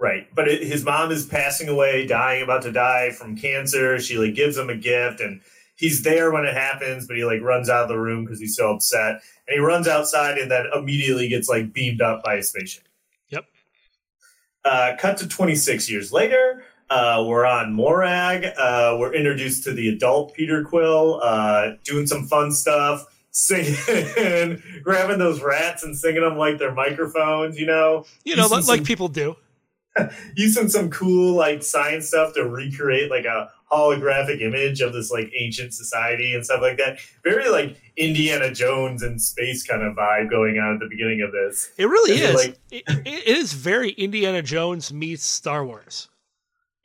Right, 0.00 0.32
but 0.34 0.46
it, 0.46 0.62
his 0.62 0.84
mom 0.84 1.10
is 1.10 1.26
passing 1.26 1.68
away, 1.68 2.06
dying, 2.06 2.42
about 2.42 2.62
to 2.62 2.70
die 2.72 3.10
from 3.10 3.36
cancer. 3.36 3.98
She 3.98 4.16
like 4.16 4.34
gives 4.34 4.56
him 4.56 4.70
a 4.70 4.76
gift, 4.76 5.20
and 5.20 5.40
he's 5.74 6.02
there 6.04 6.30
when 6.30 6.44
it 6.44 6.54
happens, 6.54 7.06
but 7.08 7.16
he 7.16 7.24
like 7.24 7.40
runs 7.42 7.68
out 7.68 7.82
of 7.82 7.88
the 7.88 7.98
room 7.98 8.24
because 8.24 8.38
he's 8.38 8.54
so 8.54 8.72
upset, 8.72 9.14
and 9.48 9.54
he 9.54 9.58
runs 9.58 9.88
outside, 9.88 10.38
and 10.38 10.50
then 10.50 10.66
immediately 10.72 11.28
gets 11.28 11.48
like 11.48 11.72
beamed 11.72 12.00
up 12.00 12.22
by 12.22 12.34
a 12.34 12.42
spaceship. 12.44 12.84
Yep. 13.30 13.46
Uh, 14.64 14.92
cut 14.98 15.16
to 15.18 15.26
26 15.28 15.90
years 15.90 16.12
later. 16.12 16.62
Uh, 16.90 17.24
we're 17.26 17.44
on 17.44 17.72
Morag. 17.74 18.44
Uh, 18.56 18.96
we're 18.98 19.12
introduced 19.12 19.64
to 19.64 19.72
the 19.72 19.88
adult 19.88 20.32
Peter 20.32 20.62
Quill, 20.64 21.20
uh, 21.22 21.72
doing 21.84 22.06
some 22.06 22.24
fun 22.26 22.50
stuff, 22.52 23.04
singing, 23.30 23.76
and 24.18 24.62
grabbing 24.82 25.18
those 25.18 25.40
rats 25.42 25.82
and 25.82 25.96
singing 25.96 26.22
them 26.22 26.36
like 26.36 26.58
they're 26.58 26.74
microphones. 26.74 27.58
You 27.58 27.66
know, 27.66 28.04
You 28.24 28.36
know, 28.36 28.46
like, 28.46 28.66
like 28.66 28.78
some- 28.78 28.84
people 28.84 29.08
do. 29.08 29.36
using 30.36 30.68
some 30.68 30.90
cool 30.90 31.34
like 31.34 31.60
science 31.62 32.06
stuff 32.08 32.32
to 32.34 32.48
recreate 32.48 33.10
like 33.10 33.24
a 33.24 33.48
holographic 33.72 34.40
image 34.40 34.80
of 34.80 34.92
this 34.92 35.10
like 35.10 35.28
ancient 35.36 35.74
society 35.74 36.34
and 36.34 36.44
stuff 36.44 36.60
like 36.62 36.76
that. 36.78 36.98
Very 37.24 37.48
like 37.48 37.76
Indiana 37.96 38.52
Jones 38.54 39.02
and 39.02 39.20
space 39.20 39.64
kind 39.64 39.82
of 39.82 39.96
vibe 39.96 40.30
going 40.30 40.58
on 40.58 40.74
at 40.74 40.80
the 40.80 40.88
beginning 40.88 41.22
of 41.22 41.32
this. 41.32 41.70
It 41.78 41.86
really 41.86 42.12
Is 42.12 42.20
it 42.20 42.28
is. 42.28 42.34
like- 42.36 42.58
it, 42.70 42.84
it 43.06 43.26
is 43.26 43.54
very 43.54 43.90
Indiana 43.90 44.40
Jones 44.42 44.92
meets 44.92 45.24
Star 45.24 45.64
Wars. 45.66 46.08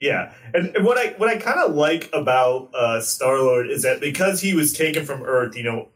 Yeah, 0.01 0.34
and, 0.53 0.75
and 0.75 0.84
what 0.86 0.97
I 0.97 1.13
what 1.17 1.29
I 1.29 1.38
kind 1.38 1.60
of 1.60 1.75
like 1.75 2.10
about 2.13 2.71
uh, 2.73 2.99
Star 2.99 3.38
Lord 3.39 3.69
is 3.69 3.84
that 3.84 4.01
because 4.01 4.41
he 4.41 4.53
was 4.56 4.73
taken 4.73 5.06
from 5.06 5.21
Earth, 5.23 5.56
you 5.56 5.63
know, 5.63 5.89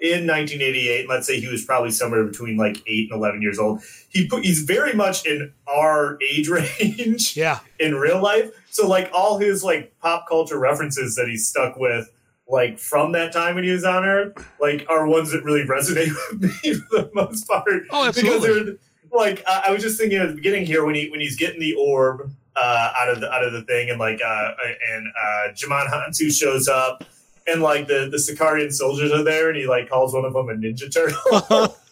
in 0.00 0.26
1988, 0.26 1.08
let's 1.08 1.26
say 1.26 1.40
he 1.40 1.48
was 1.48 1.64
probably 1.64 1.90
somewhere 1.90 2.24
between 2.24 2.56
like 2.56 2.82
eight 2.86 3.10
and 3.10 3.18
11 3.18 3.42
years 3.42 3.58
old. 3.58 3.82
He 4.08 4.26
put 4.28 4.44
he's 4.44 4.62
very 4.62 4.92
much 4.94 5.26
in 5.26 5.52
our 5.66 6.18
age 6.32 6.48
range. 6.48 7.36
Yeah. 7.36 7.60
in 7.78 7.94
real 7.94 8.22
life. 8.22 8.50
So 8.70 8.86
like 8.86 9.10
all 9.12 9.38
his 9.38 9.64
like 9.64 9.92
pop 10.00 10.26
culture 10.28 10.58
references 10.58 11.14
that 11.16 11.28
he's 11.28 11.48
stuck 11.48 11.76
with 11.76 12.10
like 12.48 12.78
from 12.78 13.12
that 13.12 13.32
time 13.32 13.56
when 13.56 13.64
he 13.64 13.70
was 13.70 13.84
on 13.84 14.04
Earth, 14.04 14.32
like 14.60 14.86
are 14.88 15.06
ones 15.06 15.32
that 15.32 15.44
really 15.44 15.64
resonate 15.64 16.10
with 16.32 16.42
me 16.64 16.74
for 16.74 17.02
the 17.02 17.10
most 17.14 17.46
part. 17.46 17.82
Oh, 17.90 18.06
absolutely. 18.06 18.40
Because 18.40 18.64
they're 18.66 18.74
like 19.12 19.42
uh, 19.46 19.62
I 19.66 19.70
was 19.72 19.82
just 19.82 19.98
thinking 19.98 20.18
at 20.18 20.28
the 20.28 20.34
beginning 20.34 20.66
here 20.66 20.84
when 20.84 20.94
he 20.94 21.10
when 21.10 21.20
he's 21.20 21.36
getting 21.36 21.60
the 21.60 21.74
orb 21.74 22.30
uh, 22.56 22.92
out 22.98 23.08
of 23.08 23.20
the 23.20 23.30
out 23.32 23.44
of 23.44 23.52
the 23.52 23.62
thing 23.62 23.90
and 23.90 23.98
like 23.98 24.20
uh, 24.24 24.50
and 24.92 25.06
uh, 25.08 25.52
Djimon 25.52 25.86
Hounsou 25.88 26.32
shows 26.32 26.68
up 26.68 27.04
and 27.48 27.62
like 27.62 27.88
the 27.88 28.08
the 28.10 28.18
Sakaaran 28.18 28.72
soldiers 28.72 29.10
are 29.12 29.24
there 29.24 29.48
and 29.48 29.56
he 29.58 29.66
like 29.66 29.88
calls 29.88 30.14
one 30.14 30.24
of 30.24 30.32
them 30.32 30.48
a 30.48 30.54
ninja 30.54 30.92
turtle. 30.92 31.74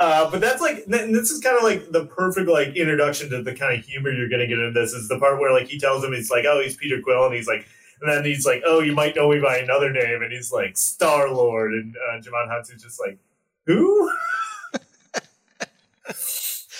Uh, 0.00 0.30
but 0.30 0.40
that's 0.40 0.62
like 0.62 0.76
th- 0.86 1.10
this 1.10 1.30
is 1.30 1.40
kind 1.40 1.58
of 1.58 1.62
like 1.62 1.90
the 1.90 2.06
perfect 2.06 2.48
like 2.48 2.74
introduction 2.74 3.28
to 3.28 3.42
the 3.42 3.54
kind 3.54 3.78
of 3.78 3.84
humor 3.84 4.10
you're 4.10 4.30
gonna 4.30 4.46
get 4.46 4.58
in 4.58 4.72
this 4.72 4.94
is 4.94 5.08
the 5.08 5.18
part 5.18 5.38
where 5.38 5.52
like 5.52 5.68
he 5.68 5.78
tells 5.78 6.02
him 6.02 6.10
he's 6.14 6.30
like 6.30 6.46
oh 6.46 6.58
he's 6.62 6.74
Peter 6.74 7.02
Quill 7.02 7.26
and 7.26 7.34
he's 7.34 7.46
like 7.46 7.66
and 8.00 8.10
then 8.10 8.24
he's 8.24 8.46
like 8.46 8.62
oh 8.64 8.80
you 8.80 8.94
might 8.94 9.14
know 9.14 9.28
me 9.28 9.40
by 9.40 9.58
another 9.58 9.92
name 9.92 10.22
and 10.22 10.32
he's 10.32 10.50
like 10.50 10.78
Star 10.78 11.30
Lord 11.30 11.74
and 11.74 11.94
uh, 11.96 12.18
Hounsou's 12.48 12.82
just 12.82 12.98
like 12.98 13.18
who 13.66 14.10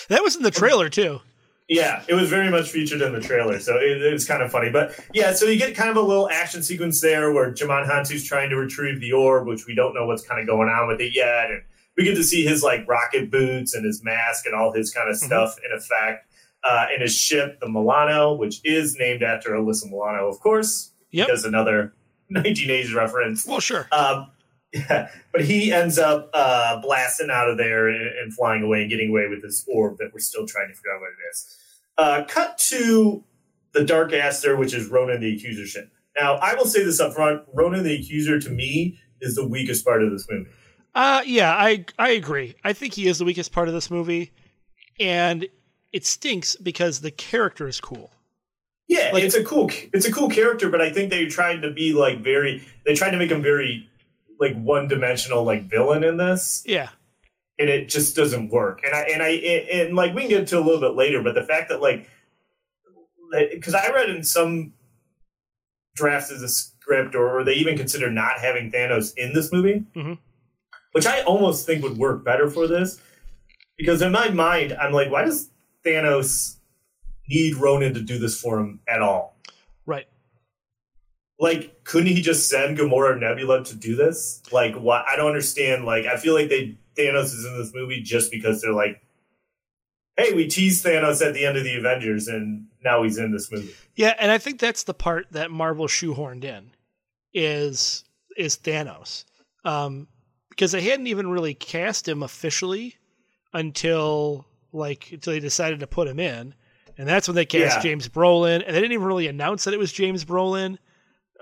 That 0.07 0.23
was 0.23 0.35
in 0.35 0.43
the 0.43 0.51
trailer 0.51 0.89
too. 0.89 1.21
Yeah, 1.67 2.03
it 2.07 2.13
was 2.13 2.29
very 2.29 2.51
much 2.51 2.69
featured 2.69 3.01
in 3.01 3.11
the 3.13 3.19
trailer, 3.19 3.59
so 3.59 3.75
it, 3.77 3.99
it 4.01 4.13
was 4.13 4.27
kind 4.27 4.43
of 4.43 4.51
funny. 4.51 4.69
But 4.69 4.99
yeah, 5.13 5.33
so 5.33 5.45
you 5.47 5.57
get 5.57 5.75
kind 5.75 5.89
of 5.89 5.97
a 5.97 6.01
little 6.01 6.29
action 6.29 6.61
sequence 6.61 7.01
there 7.01 7.31
where 7.33 7.51
Djimon 7.51 7.87
Hounsou's 7.89 8.23
trying 8.23 8.51
to 8.51 8.55
retrieve 8.55 9.01
the 9.01 9.11
orb, 9.13 9.47
which 9.47 9.65
we 9.65 9.73
don't 9.73 9.95
know 9.95 10.05
what's 10.05 10.25
kind 10.27 10.39
of 10.39 10.45
going 10.45 10.69
on 10.69 10.87
with 10.87 11.01
it 11.01 11.15
yet, 11.15 11.49
and 11.49 11.63
we 11.97 12.03
get 12.03 12.13
to 12.15 12.23
see 12.23 12.43
his 12.45 12.61
like 12.61 12.87
rocket 12.87 13.31
boots 13.31 13.73
and 13.73 13.83
his 13.83 14.03
mask 14.03 14.45
and 14.45 14.53
all 14.53 14.71
his 14.73 14.93
kind 14.93 15.09
of 15.09 15.15
stuff 15.17 15.55
in 15.65 15.75
effect. 15.75 16.27
Uh, 16.63 16.85
and 16.91 17.01
his 17.01 17.15
ship, 17.15 17.59
the 17.59 17.69
Milano, 17.69 18.33
which 18.33 18.59
is 18.63 18.95
named 18.99 19.21
after 19.23 19.51
Alyssa 19.51 19.85
Milano, 19.89 20.27
of 20.27 20.39
course, 20.39 20.91
Yep. 21.11 21.27
because 21.27 21.45
another 21.45 21.93
1980s 22.31 22.93
reference. 22.95 23.45
Well, 23.47 23.59
sure. 23.59 23.87
Um, 23.91 24.31
yeah, 24.75 25.09
but 25.31 25.45
he 25.45 25.71
ends 25.71 25.97
up 25.97 26.29
uh, 26.33 26.79
blasting 26.81 27.29
out 27.31 27.49
of 27.49 27.57
there 27.57 27.87
and, 27.87 28.07
and 28.19 28.33
flying 28.33 28.61
away 28.63 28.81
and 28.81 28.89
getting 28.89 29.09
away 29.09 29.27
with 29.29 29.41
this 29.41 29.65
orb 29.67 29.97
that 29.99 30.11
we're 30.13 30.19
still 30.19 30.45
trying 30.45 30.67
to 30.67 30.73
figure 30.75 30.91
out 30.93 31.01
what 31.01 31.09
it 31.09 31.29
is. 31.31 31.57
Uh, 31.97 32.23
cut 32.27 32.57
to 32.57 33.23
the 33.71 33.83
Dark 33.85 34.11
Aster, 34.13 34.55
which 34.55 34.73
is 34.73 34.87
Ronan 34.89 35.21
the 35.21 35.33
Accuser 35.35 35.65
ship. 35.65 35.89
Now, 36.19 36.35
I 36.35 36.55
will 36.55 36.65
say 36.65 36.83
this 36.83 36.99
up 36.99 37.13
front: 37.13 37.43
Ronan 37.53 37.83
the 37.83 37.95
Accuser 37.95 38.39
to 38.39 38.49
me 38.49 38.99
is 39.21 39.35
the 39.35 39.47
weakest 39.47 39.85
part 39.85 40.03
of 40.03 40.11
this 40.11 40.27
movie. 40.29 40.49
Uh 40.93 41.21
yeah, 41.25 41.53
I 41.53 41.85
I 41.99 42.09
agree. 42.11 42.55
I 42.63 42.73
think 42.73 42.93
he 42.93 43.07
is 43.07 43.17
the 43.17 43.25
weakest 43.25 43.51
part 43.51 43.67
of 43.67 43.73
this 43.73 43.89
movie, 43.91 44.31
and 44.99 45.47
it 45.93 46.05
stinks 46.05 46.55
because 46.55 47.01
the 47.01 47.11
character 47.11 47.67
is 47.67 47.79
cool. 47.81 48.11
Yeah, 48.87 49.09
Like- 49.13 49.23
it's 49.23 49.35
a 49.35 49.43
cool 49.43 49.69
it's 49.93 50.05
a 50.05 50.11
cool 50.11 50.29
character, 50.29 50.69
but 50.69 50.79
I 50.81 50.91
think 50.91 51.09
they 51.09 51.25
tried 51.25 51.61
to 51.63 51.71
be 51.71 51.93
like 51.93 52.19
very 52.23 52.61
they 52.85 52.93
tried 52.95 53.11
to 53.11 53.17
make 53.17 53.31
him 53.31 53.41
very 53.41 53.89
like 54.39 54.55
one 54.55 54.87
dimensional 54.87 55.43
like 55.43 55.63
villain 55.69 56.03
in 56.03 56.17
this. 56.17 56.63
Yeah, 56.65 56.89
and 57.59 57.69
it 57.69 57.89
just 57.89 58.15
doesn't 58.15 58.49
work. 58.49 58.81
And 58.85 58.93
I 58.95 59.01
and 59.01 59.21
I 59.23 59.29
and, 59.29 59.69
and 59.69 59.95
like 59.95 60.13
we 60.13 60.21
can 60.21 60.29
get 60.29 60.47
to 60.47 60.59
a 60.59 60.61
little 60.61 60.81
bit 60.81 60.95
later, 60.95 61.21
but 61.21 61.35
the 61.35 61.43
fact 61.43 61.69
that 61.69 61.81
like 61.81 62.07
because 63.51 63.73
I 63.73 63.89
read 63.89 64.09
in 64.09 64.23
some 64.23 64.73
drafts 65.95 66.31
of 66.31 66.39
the 66.41 66.49
script, 66.49 67.15
or, 67.15 67.39
or 67.39 67.43
they 67.43 67.53
even 67.53 67.77
consider 67.77 68.11
not 68.11 68.39
having 68.39 68.71
Thanos 68.71 69.13
in 69.17 69.33
this 69.33 69.51
movie, 69.51 69.83
Mhm. 69.95 70.17
which 70.91 71.05
I 71.05 71.21
almost 71.21 71.65
think 71.65 71.83
would 71.83 71.97
work 71.97 72.23
better 72.23 72.49
for 72.49 72.67
this. 72.67 73.01
Because 73.77 74.01
in 74.01 74.11
my 74.11 74.29
mind, 74.29 74.73
I'm 74.79 74.93
like, 74.93 75.09
why 75.11 75.25
does 75.25 75.49
Thanos 75.85 76.57
need 77.27 77.55
Ronan 77.55 77.93
to 77.93 78.01
do 78.01 78.17
this 78.19 78.39
for 78.39 78.59
him 78.59 78.79
at 78.87 79.01
all? 79.01 79.34
Like 81.39 81.83
couldn't 81.83 82.07
he 82.07 82.21
just 82.21 82.49
send 82.49 82.77
Gamora 82.77 83.15
or 83.15 83.15
Nebula 83.17 83.63
to 83.65 83.75
do 83.75 83.95
this? 83.95 84.41
Like 84.51 84.75
what 84.75 85.05
I 85.07 85.15
don't 85.15 85.27
understand. 85.27 85.85
Like 85.85 86.05
I 86.05 86.17
feel 86.17 86.33
like 86.33 86.49
they 86.49 86.77
Thanos 86.97 87.25
is 87.25 87.45
in 87.45 87.57
this 87.57 87.73
movie 87.73 88.01
just 88.01 88.31
because 88.31 88.61
they're 88.61 88.71
like, 88.73 89.01
hey, 90.17 90.33
we 90.33 90.47
teased 90.47 90.85
Thanos 90.85 91.25
at 91.25 91.33
the 91.33 91.45
end 91.45 91.57
of 91.57 91.63
the 91.63 91.75
Avengers 91.75 92.27
and 92.27 92.67
now 92.83 93.03
he's 93.03 93.17
in 93.17 93.31
this 93.31 93.51
movie. 93.51 93.73
Yeah, 93.95 94.13
and 94.19 94.31
I 94.31 94.37
think 94.37 94.59
that's 94.59 94.83
the 94.83 94.93
part 94.93 95.27
that 95.31 95.51
Marvel 95.51 95.87
shoehorned 95.87 96.43
in 96.43 96.71
is 97.33 98.03
is 98.37 98.57
Thanos. 98.57 99.25
Um 99.63 100.07
because 100.49 100.71
they 100.71 100.81
hadn't 100.81 101.07
even 101.07 101.27
really 101.27 101.53
cast 101.53 102.07
him 102.07 102.23
officially 102.23 102.95
until 103.53 104.45
like 104.71 105.11
until 105.11 105.33
they 105.33 105.39
decided 105.39 105.79
to 105.81 105.87
put 105.87 106.07
him 106.07 106.19
in. 106.19 106.53
And 106.97 107.07
that's 107.07 107.27
when 107.27 107.35
they 107.35 107.45
cast 107.45 107.77
Yeah. 107.77 107.81
James 107.83 108.07
Brolin 108.07 108.63
and 108.65 108.73
they 108.73 108.79
didn't 108.79 108.93
even 108.93 109.05
really 109.05 109.27
announce 109.27 109.65
that 109.65 109.73
it 109.73 109.79
was 109.79 109.91
James 109.91 110.23
Brolin 110.23 110.77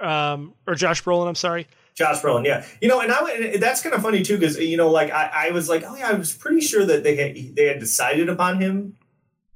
um 0.03 0.53
or 0.67 0.75
Josh 0.75 1.03
Brolin, 1.03 1.27
I'm 1.27 1.35
sorry. 1.35 1.67
Josh 1.95 2.21
Brolin, 2.21 2.45
yeah, 2.45 2.65
you 2.81 2.87
know, 2.87 2.99
and 3.01 3.11
I 3.11 3.29
and 3.31 3.61
that's 3.63 3.81
kind 3.81 3.93
of 3.95 4.01
funny 4.01 4.23
too 4.23 4.37
because 4.37 4.57
you 4.59 4.77
know, 4.77 4.89
like 4.89 5.11
I, 5.11 5.47
I 5.47 5.51
was 5.51 5.69
like, 5.69 5.83
oh 5.87 5.95
yeah, 5.95 6.09
I 6.09 6.13
was 6.13 6.33
pretty 6.33 6.61
sure 6.61 6.83
that 6.85 7.03
they 7.03 7.15
had 7.15 7.55
they 7.55 7.65
had 7.65 7.79
decided 7.79 8.29
upon 8.29 8.59
him 8.59 8.97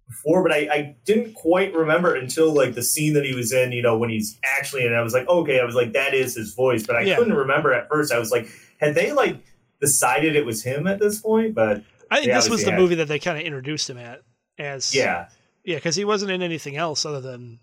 before, 0.07 0.41
but 0.43 0.53
I, 0.53 0.57
I 0.71 0.95
didn't 1.05 1.33
quite 1.33 1.73
remember 1.73 2.15
until 2.15 2.53
like 2.53 2.75
the 2.75 2.83
scene 2.83 3.13
that 3.13 3.25
he 3.25 3.35
was 3.35 3.51
in. 3.51 3.71
You 3.71 3.81
know, 3.81 3.97
when 3.97 4.09
he's 4.09 4.39
actually 4.57 4.85
in, 4.85 4.93
I 4.93 5.01
was 5.01 5.13
like, 5.13 5.27
okay, 5.27 5.59
I 5.59 5.63
was 5.65 5.75
like, 5.75 5.93
that 5.93 6.13
is 6.13 6.35
his 6.35 6.53
voice, 6.53 6.85
but 6.85 6.95
I 6.95 7.01
Yeah. 7.01 7.17
couldn't 7.17 7.33
remember 7.33 7.73
at 7.73 7.89
first. 7.89 8.13
I 8.13 8.19
was 8.19 8.31
like, 8.31 8.47
had 8.79 8.93
they 8.95 9.11
like 9.13 9.37
decided 9.81 10.35
it 10.35 10.45
was 10.45 10.63
him 10.63 10.85
at 10.87 10.99
this 10.99 11.19
point? 11.19 11.55
But 11.55 11.83
I 12.11 12.19
think 12.21 12.31
this 12.31 12.49
was 12.49 12.63
the 12.63 12.71
had- 12.71 12.79
movie 12.79 12.95
that 12.95 13.07
they 13.07 13.19
kind 13.19 13.37
of 13.37 13.43
introduced 13.43 13.89
him 13.89 13.97
at 13.97 14.21
as 14.59 14.93
yeah, 14.95 15.27
yeah, 15.65 15.75
because 15.75 15.95
he 15.95 16.05
wasn't 16.05 16.31
in 16.31 16.41
anything 16.43 16.77
else 16.77 17.03
other 17.05 17.19
than 17.21 17.59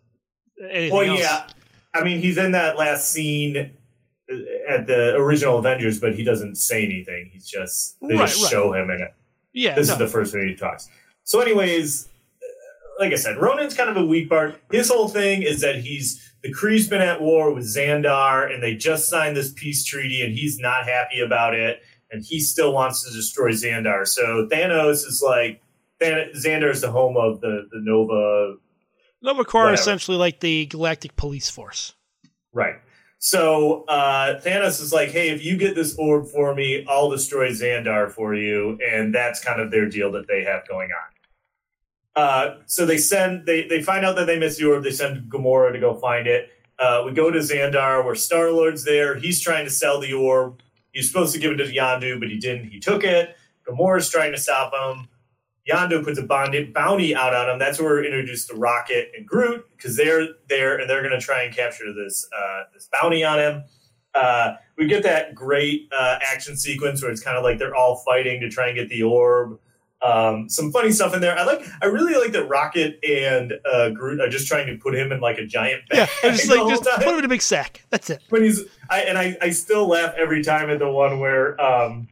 anything 0.71 0.97
well, 0.97 1.11
else. 1.11 1.21
yeah, 1.21 1.47
I 1.95 2.03
mean, 2.05 2.21
he's 2.21 2.37
in 2.39 2.53
that 2.53 2.77
last 2.77 3.11
scene 3.13 3.71
at 4.69 4.87
the 4.87 5.15
original 5.17 5.59
Avengers, 5.59 6.01
but 6.01 6.15
he 6.15 6.25
doesn't 6.25 6.57
say 6.57 6.85
anything. 6.85 7.31
He's 7.33 7.47
just 7.47 7.97
they 8.01 8.15
Right, 8.17 8.29
just 8.29 8.43
right. 8.43 8.51
show 8.51 8.73
him 8.73 8.91
in 8.91 9.01
it. 9.01 9.15
yeah, 9.53 9.75
this 9.75 9.89
no. 9.89 9.93
is 9.95 9.99
the 9.99 10.09
first 10.09 10.35
movie 10.35 10.49
he 10.51 10.55
talks. 10.57 10.89
So, 11.25 11.41
anyways, 11.41 12.09
like 12.99 13.13
I 13.13 13.17
said, 13.17 13.37
Ronan's 13.39 13.75
kind 13.75 13.91
of 13.91 13.97
a 13.97 14.05
weak 14.05 14.29
part. 14.29 14.61
His 14.71 14.89
whole 14.91 15.09
thing 15.09 15.43
is 15.43 15.61
that 15.61 15.77
he's 15.77 16.21
the 16.43 16.53
Kree's 16.53 16.89
been 16.89 17.01
at 17.01 17.21
war 17.23 17.53
with 17.53 17.65
Xandar, 17.65 18.53
and 18.53 18.63
they 18.63 18.75
just 18.75 19.09
signed 19.09 19.37
this 19.37 19.53
peace 19.53 19.85
treaty, 19.85 20.23
and 20.23 20.35
he's 20.35 20.59
not 20.59 20.85
happy 20.87 21.21
about 21.21 21.55
it, 21.55 21.81
and 22.11 22.23
he 22.25 22.41
still 22.41 22.73
wants 22.73 23.03
to 23.07 23.13
destroy 23.15 23.51
Xandar. 23.51 24.07
So 24.07 24.47
Thanos 24.51 25.07
is 25.07 25.23
like, 25.25 25.61
Xandar 26.01 26.71
is 26.71 26.81
the 26.83 26.91
home 26.91 27.17
of 27.17 27.41
the 27.41 27.67
the 27.71 27.81
Nova 27.81 28.57
Nova 29.25 29.45
Corps 29.45 29.65
whatever. 29.65 29.81
essentially 29.81 30.17
like 30.17 30.41
the 30.41 30.67
Galactic 30.67 31.17
Police 31.17 31.51
Force. 31.51 31.95
Right. 32.53 32.77
So 33.19 33.85
uh, 33.85 34.39
Thanos 34.43 34.83
is 34.83 34.93
like, 34.93 35.09
hey, 35.09 35.31
if 35.31 35.43
you 35.43 35.57
get 35.57 35.75
this 35.75 35.97
orb 35.99 36.29
for 36.29 36.55
me, 36.55 36.85
I'll 36.87 37.09
destroy 37.09 37.49
Xandar 37.49 38.11
for 38.11 38.35
you, 38.35 38.79
and 38.87 39.15
that's 39.15 39.43
kind 39.43 39.63
of 39.63 39.71
their 39.71 39.89
deal 39.89 40.13
that 40.13 40.29
they 40.29 40.45
have 40.45 40.69
going 40.69 40.91
on. 40.91 42.23
Uh, 42.23 42.57
so 42.67 42.85
they 42.85 42.99
send, 42.99 43.47
they 43.47 43.67
they 43.67 43.83
find 43.83 44.05
out 44.05 44.15
that 44.17 44.27
they 44.27 44.39
missed 44.39 44.59
the 44.59 44.67
orb. 44.67 44.85
They 44.85 44.91
send 44.91 45.31
Gamora 45.31 45.73
to 45.73 45.81
go 45.81 45.95
find 45.95 46.27
it. 46.27 46.51
Uh, 46.79 47.03
we 47.07 47.13
go 47.13 47.31
to 47.31 47.39
Xandar, 47.39 48.05
where 48.05 48.15
Star 48.15 48.51
Lord's 48.51 48.85
there. 48.85 49.17
He's 49.17 49.41
trying 49.41 49.65
to 49.65 49.71
sell 49.71 50.01
the 50.01 50.13
orb. 50.13 50.61
He's 50.93 51.09
supposed 51.09 51.33
to 51.33 51.41
give 51.41 51.53
it 51.53 51.57
to 51.57 51.65
Yondu, 51.65 52.21
but 52.21 52.29
he 52.29 52.39
didn't. 52.39 52.69
He 52.69 52.79
took 52.79 53.05
it. 53.05 53.37
Gamora's 53.67 54.11
trying 54.11 54.33
to 54.33 54.39
stop 54.39 54.73
him. 54.73 55.09
Yondu 55.69 56.05
puts 56.05 56.19
a 56.19 56.23
bond- 56.23 56.73
bounty 56.75 57.15
out 57.15 57.35
on 57.35 57.49
him. 57.49 57.59
That's 57.59 57.79
where 57.81 57.89
we're 57.89 58.05
introduced 58.05 58.49
to 58.51 58.55
Rocket 58.57 59.11
and 59.17 59.27
Groot 59.27 59.65
because 59.77 59.97
they're 59.97 60.27
there 60.49 60.77
and 60.79 60.89
they're 60.89 61.01
going 61.03 61.19
to 61.19 61.25
try 61.25 61.43
and 61.43 61.55
capture 61.55 61.93
this 61.93 62.29
uh, 62.37 62.65
this 62.75 62.89
bounty 62.93 63.25
on 63.25 63.39
him. 63.39 63.65
Uh, 64.15 64.55
we 64.77 64.87
get 64.87 65.03
that 65.03 65.35
great 65.35 65.89
uh, 65.97 66.19
action 66.23 66.57
sequence 66.57 67.03
where 67.03 67.11
it's 67.11 67.23
kind 67.23 67.37
of 67.37 67.43
like 67.43 67.59
they're 67.59 67.75
all 67.75 67.97
fighting 67.97 68.41
to 68.41 68.49
try 68.51 68.69
and 68.69 68.77
get 68.77 68.89
the 68.89 69.03
orb. 69.03 69.59
Um, 70.03 70.51
some 70.51 70.71
funny 70.71 70.93
stuff 70.93 71.15
in 71.15 71.23
there. 71.23 71.37
I 71.39 71.45
like. 71.45 71.67
I 71.81 71.87
really 71.87 72.15
like 72.15 72.33
that 72.33 72.47
Rocket 72.47 73.03
and 73.03 73.55
uh, 73.65 73.89
Groot 73.89 74.21
are 74.21 74.29
just 74.29 74.47
trying 74.47 74.67
to 74.67 74.77
put 74.77 74.95
him 74.95 75.13
in 75.13 75.21
like 75.21 75.39
a 75.39 75.47
giant 75.47 75.89
bag. 75.89 76.11
Yeah, 76.23 76.31
just 76.31 76.51
like 76.51 76.69
just 76.69 76.85
time 76.85 76.97
put 76.99 77.09
him 77.09 77.21
in 77.21 77.25
a 77.25 77.29
big 77.29 77.41
sack. 77.41 77.83
That's 77.89 78.11
it. 78.11 78.23
when 78.29 78.43
he's 78.43 78.65
I 78.91 79.01
and 79.01 79.17
I, 79.17 79.35
I 79.41 79.49
still 79.51 79.89
laugh 79.89 80.13
every 80.19 80.45
time 80.45 80.69
at 80.69 80.79
the 80.79 80.91
one 80.91 81.21
where 81.21 81.59
um 81.59 82.09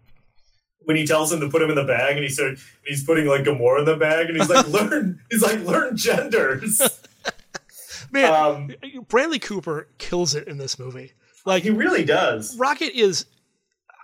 when 0.84 0.96
he 0.96 1.06
tells 1.06 1.32
him 1.32 1.40
to 1.40 1.48
put 1.48 1.62
him 1.62 1.70
in 1.70 1.76
the 1.76 1.84
bag 1.84 2.16
and 2.16 2.22
he 2.24 2.28
started 2.28 2.58
he's 2.86 3.04
putting 3.04 3.26
like 3.26 3.42
Gamora 3.42 3.80
in 3.80 3.84
the 3.84 3.96
bag 3.96 4.26
and 4.28 4.36
he's 4.36 4.48
like 4.48 4.66
learn 4.68 5.20
he's 5.30 5.42
like 5.42 5.60
learn 5.64 5.96
genders. 5.96 6.80
Man, 8.12 8.32
Um 8.32 8.70
Bradley 9.08 9.38
Cooper 9.38 9.88
kills 9.98 10.34
it 10.34 10.46
in 10.48 10.58
this 10.58 10.78
movie. 10.78 11.12
Like 11.46 11.62
he 11.62 11.70
really 11.70 12.04
does. 12.04 12.56
Rocket 12.58 12.94
is 12.98 13.26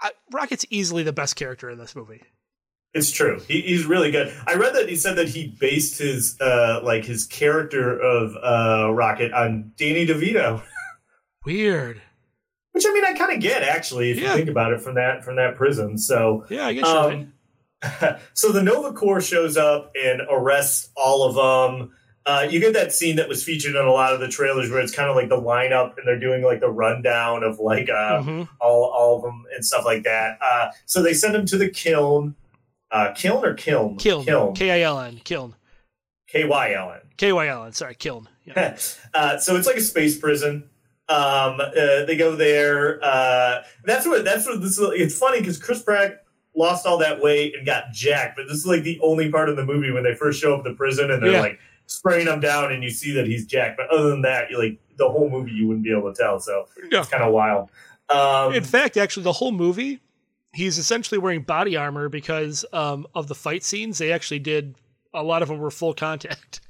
I- 0.03 0.12
Rocket's 0.32 0.64
easily 0.70 1.03
the 1.03 1.12
best 1.12 1.36
character 1.36 1.68
in 1.70 1.78
this 1.78 1.94
movie. 1.96 2.22
It's 2.94 3.11
true. 3.11 3.38
He, 3.46 3.61
he's 3.61 3.84
really 3.84 4.11
good. 4.11 4.32
I 4.46 4.55
read 4.55 4.74
that 4.74 4.88
he 4.88 4.96
said 4.96 5.16
that 5.16 5.28
he 5.28 5.48
based 5.61 5.98
his 5.98 6.40
uh 6.40 6.80
like 6.82 7.05
his 7.05 7.26
character 7.26 7.98
of 8.00 8.34
uh 8.36 8.92
Rocket 8.94 9.32
on 9.32 9.72
Danny 9.76 10.07
DeVito. 10.07 10.62
Weird. 11.44 12.00
Which 12.79 12.87
I 12.87 12.93
mean 12.93 13.05
I 13.05 13.12
kind 13.14 13.33
of 13.35 13.41
get 13.41 13.64
actually 13.64 14.12
if 14.12 14.18
Yeah. 14.20 14.31
you 14.31 14.37
think 14.37 14.49
about 14.49 14.72
it 14.72 14.81
from 14.81 14.95
that 14.95 15.24
from 15.24 15.35
that 15.37 15.57
prism. 15.57 15.99
So 15.99 16.47
Yeah, 16.49 16.68
I 16.68 16.72
right. 16.81 16.85
Um, 16.85 17.33
so 18.35 18.53
the 18.53 18.62
Nova 18.62 18.93
Corps 18.93 19.20
shows 19.20 19.57
up 19.57 19.91
and 20.01 20.20
arrests 20.31 20.91
all 20.97 21.24
of 21.24 21.35
them. 21.79 21.93
Uh, 22.24 22.47
you 22.49 22.61
get 22.61 22.74
that 22.74 22.93
scene 22.93 23.16
that 23.16 23.29
was 23.29 23.43
featured 23.43 23.74
in 23.74 23.85
a 23.85 23.91
lot 23.91 24.12
of 24.12 24.20
the 24.20 24.29
trailers 24.29 24.70
where 24.70 24.81
it's 24.81 24.95
kind 24.95 25.09
of 25.11 25.16
like 25.16 25.29
the 25.29 25.41
lineup 25.41 25.97
and 25.97 26.07
they're 26.07 26.18
doing 26.20 26.43
like 26.45 26.61
the 26.61 26.68
rundown 26.70 27.43
of 27.43 27.59
like 27.59 27.89
uh, 27.89 28.20
Mhm. 28.22 28.49
all 28.61 28.85
all 28.85 29.16
of 29.16 29.22
them 29.22 29.45
and 29.55 29.64
stuff 29.64 29.85
like 29.85 30.05
that. 30.05 30.39
Uh, 30.41 30.68
so 30.87 31.03
they 31.03 31.14
send 31.14 31.35
them 31.35 31.47
to 31.47 31.57
the 31.59 31.68
kiln, 31.68 32.37
uh, 32.93 33.12
kiln 33.16 33.45
or 33.45 33.55
kiln, 33.55 33.97
Kiln. 33.97 34.24
kiln, 34.24 34.55
K 34.55 34.70
I 34.70 34.81
L 34.83 35.01
N. 35.01 35.20
Kiln. 35.24 35.55
K 36.29 36.45
Y 36.45 36.74
L 36.74 36.93
N. 36.93 37.01
K 37.16 37.33
Y 37.33 37.49
L 37.49 37.64
N. 37.64 37.72
Sorry, 37.72 37.95
Kiln. 37.97 38.29
Yeah. 38.45 38.76
uh, 39.14 39.39
so 39.39 39.57
it's 39.57 39.66
like 39.66 39.76
a 39.76 39.81
space 39.81 40.16
prison. 40.18 40.68
Um, 41.09 41.61
uh, 41.61 42.04
they 42.04 42.16
go 42.16 42.36
there. 42.36 42.98
Uh, 43.02 43.62
that's 43.84 44.06
what. 44.06 44.24
That's 44.24 44.46
what 44.46 44.61
this. 44.61 44.78
Is, 44.78 44.90
it's 44.92 45.18
funny 45.18 45.38
because 45.40 45.59
Chris 45.59 45.82
Pratt 45.82 46.24
lost 46.54 46.86
all 46.86 46.98
that 46.98 47.20
weight 47.22 47.54
and 47.56 47.64
got 47.64 47.84
jacked, 47.92 48.36
but 48.36 48.44
this 48.48 48.59
is 48.59 48.66
like 48.66 48.82
the 48.82 48.98
only 49.02 49.30
part 49.30 49.48
of 49.48 49.56
the 49.56 49.64
movie 49.64 49.90
when 49.90 50.02
they 50.02 50.14
first 50.14 50.40
show 50.40 50.54
up 50.54 50.64
the 50.64 50.74
prison 50.74 51.11
and 51.11 51.22
they're 51.22 51.32
Yeah. 51.32 51.40
like 51.40 51.59
spraying 51.86 52.26
him 52.26 52.40
down, 52.40 52.72
and 52.72 52.82
you 52.82 52.90
see 52.90 53.12
that 53.12 53.26
he's 53.26 53.46
jacked. 53.46 53.76
But 53.78 53.88
other 53.90 54.11
than 54.11 54.22
that, 54.22 54.50
you 54.50 54.59
like 54.59 54.78
the 54.96 55.09
whole 55.09 55.30
movie 55.30 55.52
you 55.52 55.66
wouldn't 55.68 55.84
be 55.84 55.92
able 55.96 56.12
to 56.12 56.20
tell. 56.20 56.40
So 56.40 56.66
Yeah. 56.90 57.00
it's 57.00 57.09
kind 57.09 57.22
of 57.22 57.32
wild. 57.32 57.70
Um, 58.11 58.54
In 58.54 58.64
fact, 58.64 58.96
actually, 58.96 59.22
the 59.24 59.32
whole 59.32 59.52
movie, 59.52 60.00
he's 60.52 60.76
essentially 60.78 61.18
wearing 61.18 61.42
body 61.42 61.76
armor 61.76 62.09
because 62.09 62.64
um, 62.72 63.06
of 63.14 63.28
the 63.28 63.34
fight 63.34 63.62
scenes. 63.62 63.98
They 63.98 64.12
actually 64.12 64.40
did 64.40 64.74
a 65.14 65.22
lot 65.22 65.40
of 65.42 65.48
them 65.48 65.59
were 65.59 65.70
full 65.70 65.94
contact. 65.94 66.61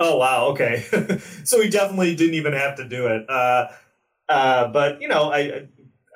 Oh 0.00 0.16
wow, 0.16 0.46
okay. 0.46 0.84
so 1.44 1.60
he 1.60 1.68
definitely 1.68 2.16
didn't 2.16 2.34
even 2.34 2.54
have 2.54 2.76
to 2.76 2.88
do 2.88 3.06
it. 3.06 3.28
Uh, 3.28 3.68
uh, 4.28 4.68
but 4.68 5.00
you 5.00 5.08
know, 5.08 5.30
I 5.30 5.68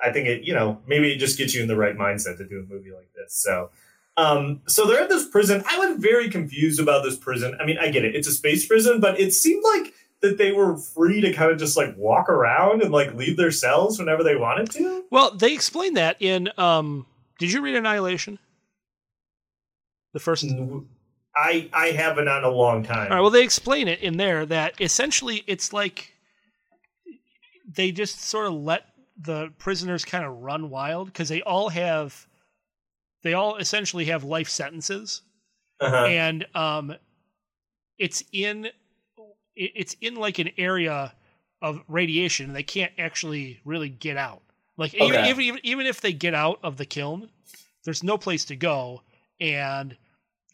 I 0.03 0.11
think 0.11 0.27
it 0.27 0.43
you 0.43 0.55
know 0.55 0.81
maybe 0.87 1.13
it 1.13 1.19
just 1.19 1.37
gets 1.37 1.53
you 1.53 1.61
in 1.61 1.67
the 1.67 1.77
right 1.77 1.95
mindset 1.95 2.37
to 2.39 2.47
do 2.47 2.59
a 2.59 2.73
movie 2.73 2.91
like 2.91 3.13
this. 3.15 3.33
So. 3.33 3.69
Um, 4.17 4.61
so 4.65 4.87
they're 4.87 5.01
at 5.01 5.09
this 5.09 5.27
prison. 5.27 5.61
I 5.69 5.77
was 5.77 5.97
very 5.97 6.29
confused 6.29 6.79
about 6.79 7.03
this 7.03 7.17
prison. 7.17 7.57
I 7.59 7.65
mean, 7.65 7.77
I 7.77 7.91
get 7.91 8.05
it; 8.05 8.15
it's 8.15 8.29
a 8.29 8.31
space 8.31 8.65
prison, 8.65 9.01
but 9.01 9.19
it 9.19 9.33
seemed 9.33 9.61
like 9.61 9.93
that 10.21 10.37
they 10.37 10.53
were 10.53 10.77
free 10.77 11.19
to 11.19 11.33
kind 11.33 11.51
of 11.51 11.57
just 11.57 11.75
like 11.75 11.95
walk 11.97 12.29
around 12.29 12.81
and 12.81 12.93
like 12.93 13.13
leave 13.13 13.35
their 13.35 13.51
cells 13.51 13.99
whenever 13.99 14.23
they 14.23 14.37
wanted 14.37 14.71
to. 14.71 15.03
Well, 15.11 15.35
they 15.35 15.53
explained 15.53 15.97
that 15.97 16.21
in. 16.21 16.49
Um, 16.57 17.05
did 17.39 17.51
you 17.51 17.61
read 17.61 17.75
Annihilation? 17.75 18.39
The 20.13 20.19
first. 20.19 20.45
I 21.35 21.69
I 21.73 21.87
haven't 21.87 22.27
on 22.27 22.43
a 22.43 22.49
long 22.49 22.83
time. 22.83 23.11
All 23.11 23.15
right. 23.17 23.21
Well, 23.21 23.29
they 23.29 23.43
explain 23.43 23.87
it 23.87 23.99
in 24.01 24.17
there 24.17 24.45
that 24.45 24.79
essentially 24.79 25.43
it's 25.47 25.73
like 25.73 26.13
they 27.67 27.91
just 27.91 28.21
sort 28.21 28.47
of 28.47 28.53
let 28.53 28.85
the 29.17 29.51
prisoners 29.57 30.05
kind 30.05 30.23
of 30.25 30.39
run 30.41 30.69
wild 30.69 31.07
because 31.07 31.29
they 31.29 31.41
all 31.41 31.69
have, 31.69 32.27
they 33.23 33.33
all 33.33 33.55
essentially 33.57 34.05
have 34.05 34.23
life 34.23 34.49
sentences, 34.49 35.21
Uh-huh. 35.79 36.05
and 36.05 36.45
um, 36.55 36.95
it's 37.97 38.23
in, 38.31 38.69
it's 39.55 39.95
in 40.01 40.15
like 40.15 40.37
an 40.39 40.51
area 40.57 41.13
of 41.61 41.81
radiation. 41.87 42.47
and 42.47 42.55
They 42.55 42.63
can't 42.63 42.91
actually 42.97 43.59
really 43.65 43.89
get 43.89 44.17
out. 44.17 44.41
Like 44.77 44.93
Okay. 44.93 45.03
even 45.05 45.25
even 45.25 45.59
even 45.63 45.85
if 45.85 46.01
they 46.01 46.11
get 46.13 46.33
out 46.33 46.59
of 46.61 46.75
the 46.77 46.85
Kyln, 46.85 47.29
there's 47.85 48.03
no 48.03 48.17
place 48.17 48.43
to 48.45 48.55
go, 48.57 49.01
and 49.39 49.95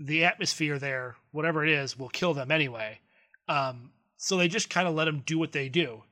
the 0.06 0.26
atmosphere 0.26 0.80
there, 0.80 1.16
whatever 1.32 1.66
it 1.66 1.72
is, 1.72 1.98
will 1.98 2.10
kill 2.10 2.34
them 2.34 2.52
anyway. 2.52 3.00
Um, 3.48 3.92
so 4.18 4.38
they 4.38 4.48
just 4.48 4.70
kind 4.70 4.88
of 4.88 4.94
let 4.96 5.06
them 5.06 5.24
do 5.26 5.38
what 5.40 5.52
they 5.52 5.70
do. 5.70 6.04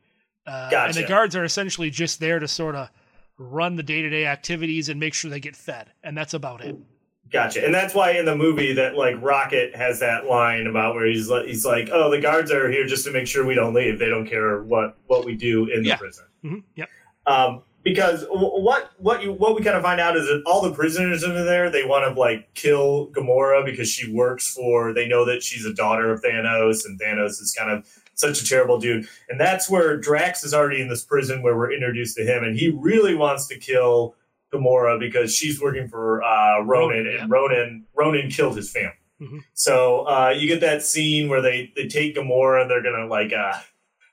Uh, 0.48 0.70
And 0.88 0.94
the 0.94 1.04
guards 1.04 1.36
are 1.36 1.44
essentially 1.44 1.90
just 1.90 2.20
there 2.20 2.40
to 2.40 2.48
sort 2.48 2.76
of 2.76 2.90
run 3.38 3.76
the 3.76 3.84
day 3.84 4.02
to 4.02 4.10
day 4.10 4.26
activities 4.26 4.90
and 4.90 5.00
make 5.00 5.14
sure 5.14 5.30
they 5.30 5.40
get 5.40 5.56
fed, 5.56 5.92
and 6.04 6.18
that's 6.18 6.34
about 6.34 6.62
it. 6.62 6.76
Gotcha, 7.32 7.64
and 7.64 7.74
that's 7.74 7.94
why 7.94 8.12
in 8.14 8.26
the 8.26 8.36
movie 8.36 8.74
that 8.74 8.96
like 8.96 9.16
Rocket 9.22 9.76
has 9.76 10.00
that 10.00 10.26
line 10.26 10.66
about 10.66 10.96
where 10.96 11.06
he's 11.06 11.30
like, 11.30 11.46
he's 11.46 11.64
like, 11.64 11.90
"Oh, 11.92 12.10
the 12.10 12.20
guards 12.20 12.52
are 12.52 12.72
here 12.72 12.88
just 12.88 13.06
to 13.06 13.12
make 13.12 13.28
sure 13.28 13.46
we 13.46 13.54
don't 13.54 13.76
leave. 13.76 14.00
They 14.00 14.10
don't 14.10 14.26
care 14.26 14.64
what 14.64 14.98
what 15.06 15.26
we 15.26 15.36
do 15.36 15.66
in 15.68 15.84
the 15.84 15.90
Yeah. 15.90 15.98
prison." 15.98 16.26
hmm 16.42 16.60
Yep. 16.76 16.90
Um, 17.28 17.62
because 17.84 18.26
what 18.30 18.92
what 18.98 19.24
you 19.24 19.32
what 19.34 19.56
we 19.56 19.64
kind 19.64 19.78
of 19.78 19.84
find 19.84 20.02
out 20.02 20.18
is 20.18 20.26
that 20.26 20.44
all 20.46 20.62
the 20.62 20.74
prisoners 20.74 21.24
in 21.24 21.34
there 21.34 21.70
they 21.70 21.84
want 21.86 22.14
to 22.14 22.20
like 22.20 22.54
kill 22.54 23.10
Gamora 23.12 23.64
because 23.66 23.90
she 23.90 24.12
works 24.12 24.54
for. 24.54 24.94
They 24.94 25.08
know 25.08 25.26
that 25.26 25.44
she's 25.44 25.66
a 25.66 25.74
daughter 25.74 26.12
of 26.12 26.22
Thanos, 26.22 26.86
and 26.86 27.00
Thanos 27.00 27.42
is 27.42 27.56
kind 27.58 27.72
of 27.72 27.88
such 28.16 28.42
a 28.42 28.46
terrible 28.46 28.80
dude. 28.80 29.08
And 29.30 29.40
that's 29.40 29.70
where 29.70 29.96
Drax 29.98 30.44
is 30.44 30.54
already 30.54 30.82
in 30.82 30.90
this 30.90 31.06
prison 31.06 31.42
where 31.42 31.56
we're 31.56 31.72
introduced 31.72 32.18
to 32.18 32.24
him, 32.24 32.44
and 32.44 32.58
he 32.58 32.70
really 32.70 33.16
wants 33.16 33.48
to 33.48 33.58
kill 33.58 34.16
Gamora 34.54 35.00
because 35.00 35.34
she's 35.34 35.62
working 35.62 35.88
for 35.88 36.22
uh, 36.24 36.62
Ronan, 36.62 37.08
and. 37.08 37.32
Ronan 37.32 37.86
Ronan 37.96 38.30
killed 38.30 38.58
his 38.58 38.72
family. 38.72 38.94
Mhm. 39.22 39.40
So 39.54 40.08
uh, 40.08 40.34
you 40.36 40.48
get 40.48 40.62
that 40.62 40.82
scene 40.82 41.28
where 41.30 41.42
they 41.42 41.72
they 41.76 41.88
take 41.88 42.16
Gamora 42.16 42.62
and 42.62 42.72
they're 42.72 42.82
gonna 42.84 43.06
like 43.08 43.32
uh, 43.34 43.54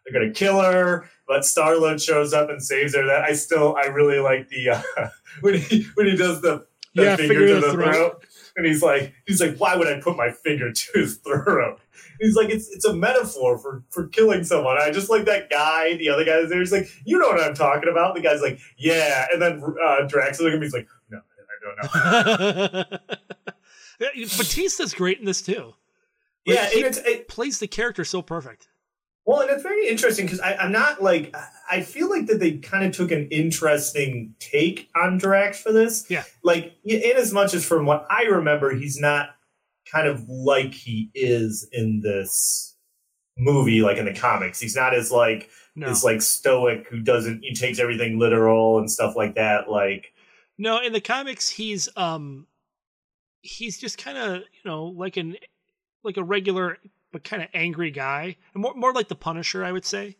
they're 0.06 0.20
gonna 0.20 0.32
kill 0.32 0.60
her, 0.62 1.08
but 1.26 1.44
Star 1.44 1.76
Lord 1.78 2.00
shows 2.00 2.32
up 2.32 2.48
and 2.50 2.62
saves 2.62 2.94
her. 2.94 3.04
That 3.06 3.22
I 3.24 3.32
still 3.34 3.76
I 3.76 3.86
really 3.86 4.18
like 4.18 4.48
the 4.48 4.70
uh, 4.70 5.08
when 5.40 5.54
he 5.58 5.86
when 5.94 6.06
he 6.06 6.16
does 6.16 6.40
the, 6.42 6.66
the 6.94 7.02
Yeah, 7.02 7.16
finger, 7.16 7.34
finger 7.34 7.46
to 7.48 7.54
to 7.54 7.60
the 7.60 7.66
the 7.68 7.72
throat. 7.72 7.92
throat. 7.94 8.24
and 8.56 8.66
he's 8.66 8.82
like 8.82 9.14
he's 9.26 9.40
like 9.40 9.56
why 9.58 9.76
would 9.76 9.88
I 9.88 10.00
put 10.00 10.16
my 10.16 10.30
finger 10.30 10.72
to 10.72 10.98
his 10.98 11.16
throat? 11.18 11.80
He's 12.20 12.34
like 12.36 12.48
it's 12.48 12.68
it's 12.70 12.84
a 12.86 12.94
metaphor 12.94 13.58
for 13.58 13.82
for 13.90 14.06
killing 14.08 14.42
someone. 14.44 14.78
I 14.80 14.90
just 14.90 15.10
like 15.10 15.24
that 15.26 15.50
guy. 15.50 15.96
The 15.96 16.08
other 16.08 16.24
guy 16.24 16.36
is 16.38 16.48
there. 16.50 16.60
He's 16.60 16.72
like 16.72 16.88
you 17.04 17.18
know 17.18 17.26
what 17.28 17.42
I'm 17.42 17.54
talking 17.54 17.90
about. 17.90 18.14
The 18.14 18.22
guy's 18.22 18.40
like 18.40 18.58
yeah, 18.78 19.26
and 19.32 19.42
then 19.42 19.62
uh, 19.84 20.06
Drax 20.06 20.40
looks 20.40 20.54
at 20.54 20.60
me. 20.60 20.66
He's 20.66 20.72
like 20.72 20.88
no, 21.10 21.18
I 21.18 22.84
don't 22.84 22.90
know. 22.90 22.98
Batista's 24.38 24.94
great 24.94 25.18
in 25.18 25.24
this 25.24 25.42
too. 25.42 25.74
yeah, 26.44 26.68
he 26.70 26.78
and 26.78 26.86
it's 26.86 26.98
it, 26.98 27.28
plays 27.28 27.58
the 27.58 27.66
character 27.66 28.04
so 28.04 28.22
perfect. 28.22 28.68
Well, 29.26 29.40
and 29.40 29.50
it's 29.50 29.64
very 29.64 29.88
interesting 29.88 30.24
because 30.24 30.40
I'm 30.40 30.70
not 30.70 31.02
like 31.02 31.34
I 31.68 31.80
feel 31.80 32.08
like 32.08 32.26
that 32.26 32.38
they 32.38 32.58
kind 32.58 32.84
of 32.84 32.92
took 32.92 33.10
an 33.10 33.26
interesting 33.30 34.36
take 34.38 34.88
on 34.94 35.18
Drax 35.18 35.60
for 35.60 35.72
this. 35.72 36.06
Yeah. 36.08 36.22
Like 36.44 36.76
in 36.84 37.16
as 37.16 37.32
much 37.32 37.52
as 37.52 37.64
from 37.64 37.86
what 37.86 38.06
I 38.08 38.22
remember, 38.22 38.72
he's 38.72 39.00
not 39.00 39.30
kind 39.90 40.06
of 40.06 40.28
like 40.28 40.72
he 40.72 41.10
is 41.12 41.68
in 41.72 42.02
this 42.02 42.76
movie, 43.36 43.82
like 43.82 43.96
in 43.96 44.04
the 44.04 44.14
comics. 44.14 44.60
He's 44.60 44.76
not 44.76 44.94
as 44.94 45.10
like 45.10 45.50
No, 45.74 45.88
as 45.88 46.04
like 46.04 46.22
stoic 46.22 46.86
who 46.88 47.00
doesn't 47.00 47.42
he 47.42 47.52
takes 47.52 47.80
everything 47.80 48.20
literal 48.20 48.78
and 48.78 48.88
stuff 48.88 49.16
like 49.16 49.34
that. 49.34 49.68
Like 49.68 50.12
no. 50.56 50.78
In 50.78 50.92
the 50.92 51.00
comics, 51.00 51.50
he's 51.50 51.88
um, 51.96 52.46
he's 53.42 53.76
just 53.76 53.98
kind 53.98 54.18
of 54.18 54.36
you 54.36 54.60
know 54.64 54.84
like 54.84 55.16
an 55.16 55.36
like 56.04 56.16
a 56.16 56.22
regular 56.22 56.78
but 57.12 57.24
kind 57.24 57.42
of 57.42 57.48
angry 57.54 57.90
guy, 57.90 58.36
and 58.54 58.62
more 58.62 58.74
more 58.74 58.92
like 58.92 59.08
the 59.08 59.14
Punisher, 59.16 59.64
I 59.64 59.72
would 59.72 59.84
say. 59.84 60.16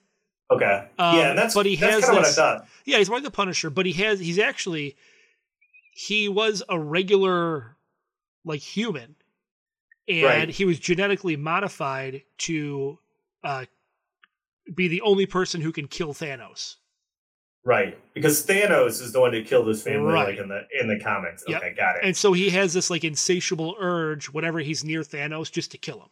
okay, 0.51 0.89
Um, 0.99 1.17
yeah, 1.19 1.33
that's 1.35 1.55
but 1.55 1.67
he 1.67 1.77
that's 1.77 1.95
has 2.07 2.09
of 2.09 2.15
what 2.17 2.25
I 2.27 2.31
thought. 2.31 2.67
Yeah, 2.85 2.99
he's 2.99 3.09
more 3.09 3.19
like 3.19 3.25
the 3.25 3.31
Punisher, 3.31 3.69
but 3.71 3.85
he 3.87 3.93
has 4.05 4.21
he's 4.21 4.39
actually 4.39 4.97
he 5.93 6.29
was 6.29 6.63
a 6.69 6.79
regular 6.79 7.77
like 8.45 8.61
human, 8.61 9.17
and 10.09 10.25
Right. 10.25 10.49
he 10.49 10.65
was 10.65 10.79
genetically 10.79 11.37
modified 11.37 12.23
to 12.39 12.99
uh, 13.43 13.65
be 14.75 14.89
the 14.89 15.01
only 15.03 15.27
person 15.27 15.61
who 15.61 15.73
can 15.73 15.89
kill 15.89 16.15
Thanos. 16.15 16.77
Right, 17.65 17.99
because 18.15 18.47
Thanos 18.47 19.03
is 19.03 19.11
the 19.13 19.19
one 19.21 19.33
who 19.33 19.43
killed 19.43 19.67
his 19.67 19.83
family, 19.83 20.13
Right. 20.13 20.29
like 20.29 20.39
in 20.39 20.49
the 20.49 20.63
in 20.81 20.87
the 20.87 21.01
comics. 21.01 21.43
Yep. 21.49 21.61
Okay, 21.63 21.75
got 21.75 21.97
it. 21.97 22.03
And 22.05 22.17
so 22.17 22.33
he 22.33 22.51
has 22.51 22.73
this 22.73 22.89
like 22.91 23.03
insatiable 23.03 23.75
urge 23.81 24.27
whenever 24.27 24.61
he's 24.61 24.85
near 24.85 25.01
Thanos 25.01 25.51
just 25.51 25.73
to 25.73 25.79
kill 25.79 26.01
him. 26.03 26.09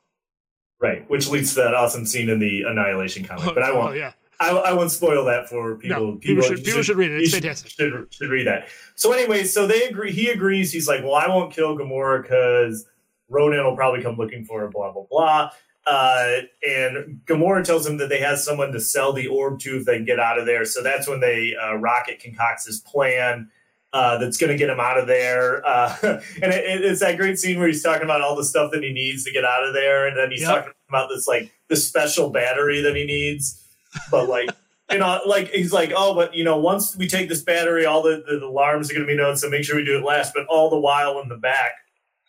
Right, 0.85 1.09
which 1.11 1.29
leads 1.29 1.55
to 1.55 1.61
that 1.63 1.75
awesome 1.75 2.05
scene 2.07 2.29
in 2.29 2.39
the 2.39 2.63
Annihilation 2.63 3.25
comic. 3.25 3.55
But 3.55 3.63
I 3.63 3.71
Oh, 3.71 3.79
won't. 3.79 3.97
yeah. 3.97 4.13
I, 4.41 4.51
I 4.51 4.73
won't 4.73 4.91
spoil 4.91 5.25
that 5.27 5.49
for 5.49 5.77
people. 5.77 6.07
No, 6.13 6.17
people 6.17 6.43
should- 6.43 6.63
people 6.65 6.83
should 6.83 6.97
read 6.97 7.11
it. 7.13 7.21
It's 7.23 7.33
fantastic. 7.33 7.71
Should, 7.71 8.09
should 8.13 8.29
read 8.31 8.47
that. 8.47 8.69
So, 8.97 9.13
anyways, 9.13 9.53
so 9.53 9.67
they 9.67 9.85
agree. 9.85 10.13
He 10.13 10.29
agrees. 10.29 10.73
He's 10.73 10.87
like, 10.89 11.03
"Well, 11.03 11.15
I 11.15 11.29
won't 11.29 11.53
kill 11.53 11.77
Gamora 11.79 12.21
because 12.23 12.85
Ronan 13.29 13.65
will 13.65 13.77
probably 13.77 14.03
come 14.03 14.17
looking 14.17 14.45
for 14.45 14.61
her." 14.61 14.69
Blah 14.69 14.93
blah 14.93 15.05
blah. 15.11 15.51
Uh, 15.87 16.41
and 16.67 17.21
Gamora 17.27 17.63
tells 17.63 17.87
him 17.87 17.99
that 17.99 18.09
they 18.09 18.19
have 18.21 18.39
someone 18.39 18.73
to 18.73 18.81
sell 18.81 19.13
the 19.13 19.27
orb 19.29 19.59
to 19.61 19.77
if 19.77 19.85
they 19.85 19.97
can 19.97 20.05
get 20.05 20.19
out 20.19 20.39
of 20.39 20.47
there. 20.47 20.65
So 20.65 20.83
that's 20.83 21.07
when 21.07 21.21
they 21.21 21.55
uh, 21.55 21.75
Rocket 21.75 22.21
concocts 22.21 22.67
his 22.67 22.81
plan. 22.81 23.51
Uh, 23.95 24.19
that's 24.19 24.37
going 24.39 24.51
to 24.51 24.59
get 24.59 24.69
him 24.69 24.81
out 24.81 24.99
of 24.99 25.07
there. 25.07 25.65
Uh, 25.65 25.95
and 26.03 26.53
it, 26.53 26.65
it- 26.65 26.85
it's 26.85 26.99
that 27.01 27.17
great 27.17 27.39
scene 27.39 27.59
where 27.61 27.69
he's 27.69 27.81
talking 27.83 28.03
about 28.03 28.21
all 28.21 28.35
the 28.35 28.45
stuff 28.45 28.73
that 28.73 28.83
he 28.83 28.93
needs 28.93 29.23
to 29.25 29.31
get 29.31 29.45
out 29.45 29.65
of 29.65 29.73
there, 29.73 30.09
and 30.09 30.17
then 30.19 30.31
he's 30.33 30.41
Yep. 30.43 30.51
talking 30.51 30.73
about 30.89 31.09
this 31.09 31.29
like 31.29 31.53
this 31.69 31.87
special 31.87 32.29
battery 32.31 32.81
that 32.83 32.97
he 32.97 33.05
needs, 33.07 33.63
but 34.11 34.29
like. 34.29 34.51
You 34.93 34.99
know, 34.99 35.19
like 35.27 35.49
he's 35.49 35.73
like, 35.73 35.93
oh, 35.97 36.15
but 36.15 36.35
you 36.35 36.45
know, 36.45 36.59
once 36.59 36.95
we 36.95 37.09
take 37.09 37.31
this 37.31 37.41
battery, 37.43 37.87
all 37.87 38.03
the, 38.03 38.23
the, 38.29 38.45
alarms 38.45 38.91
are 38.91 38.93
going 38.95 39.07
to 39.07 39.11
be 39.11 39.17
known, 39.17 39.35
so 39.35 39.49
make 39.49 39.65
sure 39.65 39.77
we 39.77 39.85
do 39.85 39.97
it 39.97 40.05
last. 40.05 40.35
But 40.35 40.45
all 40.47 40.69
the 40.69 40.79
while 40.79 41.19
in 41.21 41.29
the 41.31 41.39
back, 41.39 41.71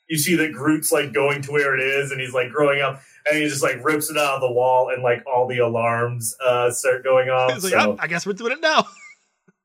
you 0.08 0.18
see 0.18 0.38
that 0.38 0.54
Groot's 0.54 0.90
like 0.90 1.12
going 1.12 1.42
to 1.44 1.52
where 1.52 1.76
it 1.78 1.84
is, 1.84 2.12
and 2.12 2.22
he's 2.22 2.34
like 2.34 2.50
growing 2.52 2.82
up, 2.82 3.02
and 3.30 3.38
he 3.44 3.48
just 3.50 3.62
like 3.62 3.84
rips 3.84 4.10
it 4.10 4.18
out 4.18 4.36
of 4.36 4.42
the 4.42 4.50
wall, 4.52 4.90
and 4.90 5.04
like 5.04 5.22
all 5.28 5.48
the 5.48 5.58
alarms 5.60 6.34
uh, 6.44 6.72
start 6.72 7.04
going 7.04 7.30
off. 7.30 7.52
Like, 7.62 7.74
so- 7.74 7.78
"Oh, 7.78 7.98
I 8.00 8.08
guess 8.08 8.26
we're 8.26 8.32
doing 8.34 8.54
it 8.54 8.62
now. 8.62 8.88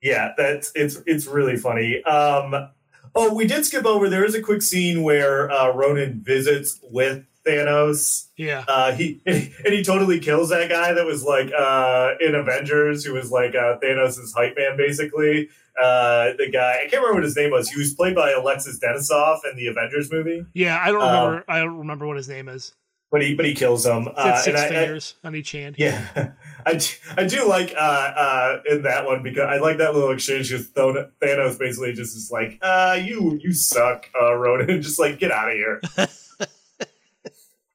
yeah, 0.03 0.33
that's 0.37 0.73
it's 0.75 1.01
it's 1.07 1.27
really 1.27 1.57
funny. 1.57 2.03
Um, 2.05 2.69
Oh, 3.13 3.35
we 3.35 3.45
did 3.45 3.65
skip 3.67 3.85
over. 3.87 4.09
There 4.09 4.25
is 4.25 4.37
a 4.37 4.41
quick 4.41 4.63
scene 4.63 5.03
where 5.03 5.51
uh, 5.51 5.73
Ronan 5.73 6.21
visits 6.23 6.79
with 6.85 7.25
Thanos. 7.45 8.29
Yeah. 8.37 8.65
Uh, 8.69 8.93
he 8.93 9.21
and 9.27 9.51
he 9.65 9.83
totally 9.83 10.21
kills 10.21 10.51
that 10.51 10.69
guy 10.69 10.93
that 10.93 11.05
was 11.05 11.25
like 11.25 11.51
uh, 11.53 12.13
in 12.21 12.37
Avengers, 12.37 13.05
who 13.05 13.15
was 13.15 13.33
like 13.33 13.57
uh, 13.57 13.79
Thanos' 13.83 14.33
hype 14.33 14.57
man, 14.57 14.77
basically. 14.77 15.49
Uh, 15.77 16.35
the 16.39 16.49
guy 16.53 16.75
I 16.85 16.89
can't 16.89 17.03
remember 17.03 17.15
what 17.15 17.25
his 17.25 17.37
name 17.37 17.51
was. 17.51 17.69
He 17.69 17.79
was 17.81 17.95
played 17.95 18.15
by 18.15 18.31
Alexis 18.31 18.79
Denisof 18.79 19.39
in 19.51 19.57
the 19.57 19.67
Avengers 19.67 20.11
movie, 20.13 20.47
Yeah, 20.55 20.79
I 20.81 20.93
don't 20.93 21.03
Um, 21.03 21.09
remember. 21.25 21.45
I 21.49 21.59
don't 21.59 21.79
remember 21.79 22.07
what 22.07 22.17
his 22.17 22.29
name 22.29 22.49
is. 22.49 22.75
But 23.11 23.23
he 23.23 23.35
but 23.35 23.45
he 23.45 23.55
kills 23.55 23.85
him. 23.87 24.09
Uh, 24.15 24.37
six 24.37 24.47
and 24.49 24.57
I- 24.57 24.67
I, 24.67 24.69
fingers 24.69 25.15
on 25.25 25.35
each 25.35 25.53
hand. 25.53 25.77
Yeah, 25.79 26.33
I 26.67 26.75
do, 26.75 26.87
I 27.17 27.25
do 27.27 27.49
like 27.49 27.75
uh, 27.77 27.81
uh, 27.81 28.59
in 28.71 28.83
that 28.83 29.07
one 29.07 29.23
because 29.23 29.45
I 29.49 29.59
like 29.59 29.79
that 29.79 29.95
little 29.95 30.11
exchange 30.11 30.53
with 30.53 30.73
Thanos. 30.75 31.59
Basically, 31.59 31.93
just 31.93 32.17
is 32.17 32.31
like, 32.33 32.59
uh, 32.63 32.99
"You 33.03 33.39
you 33.43 33.53
suck, 33.53 34.07
uh, 34.21 34.35
Ronan. 34.35 34.81
just 34.83 34.99
like 34.99 35.19
get 35.19 35.33
out 35.33 35.49
of 35.51 35.55
here." 35.55 35.81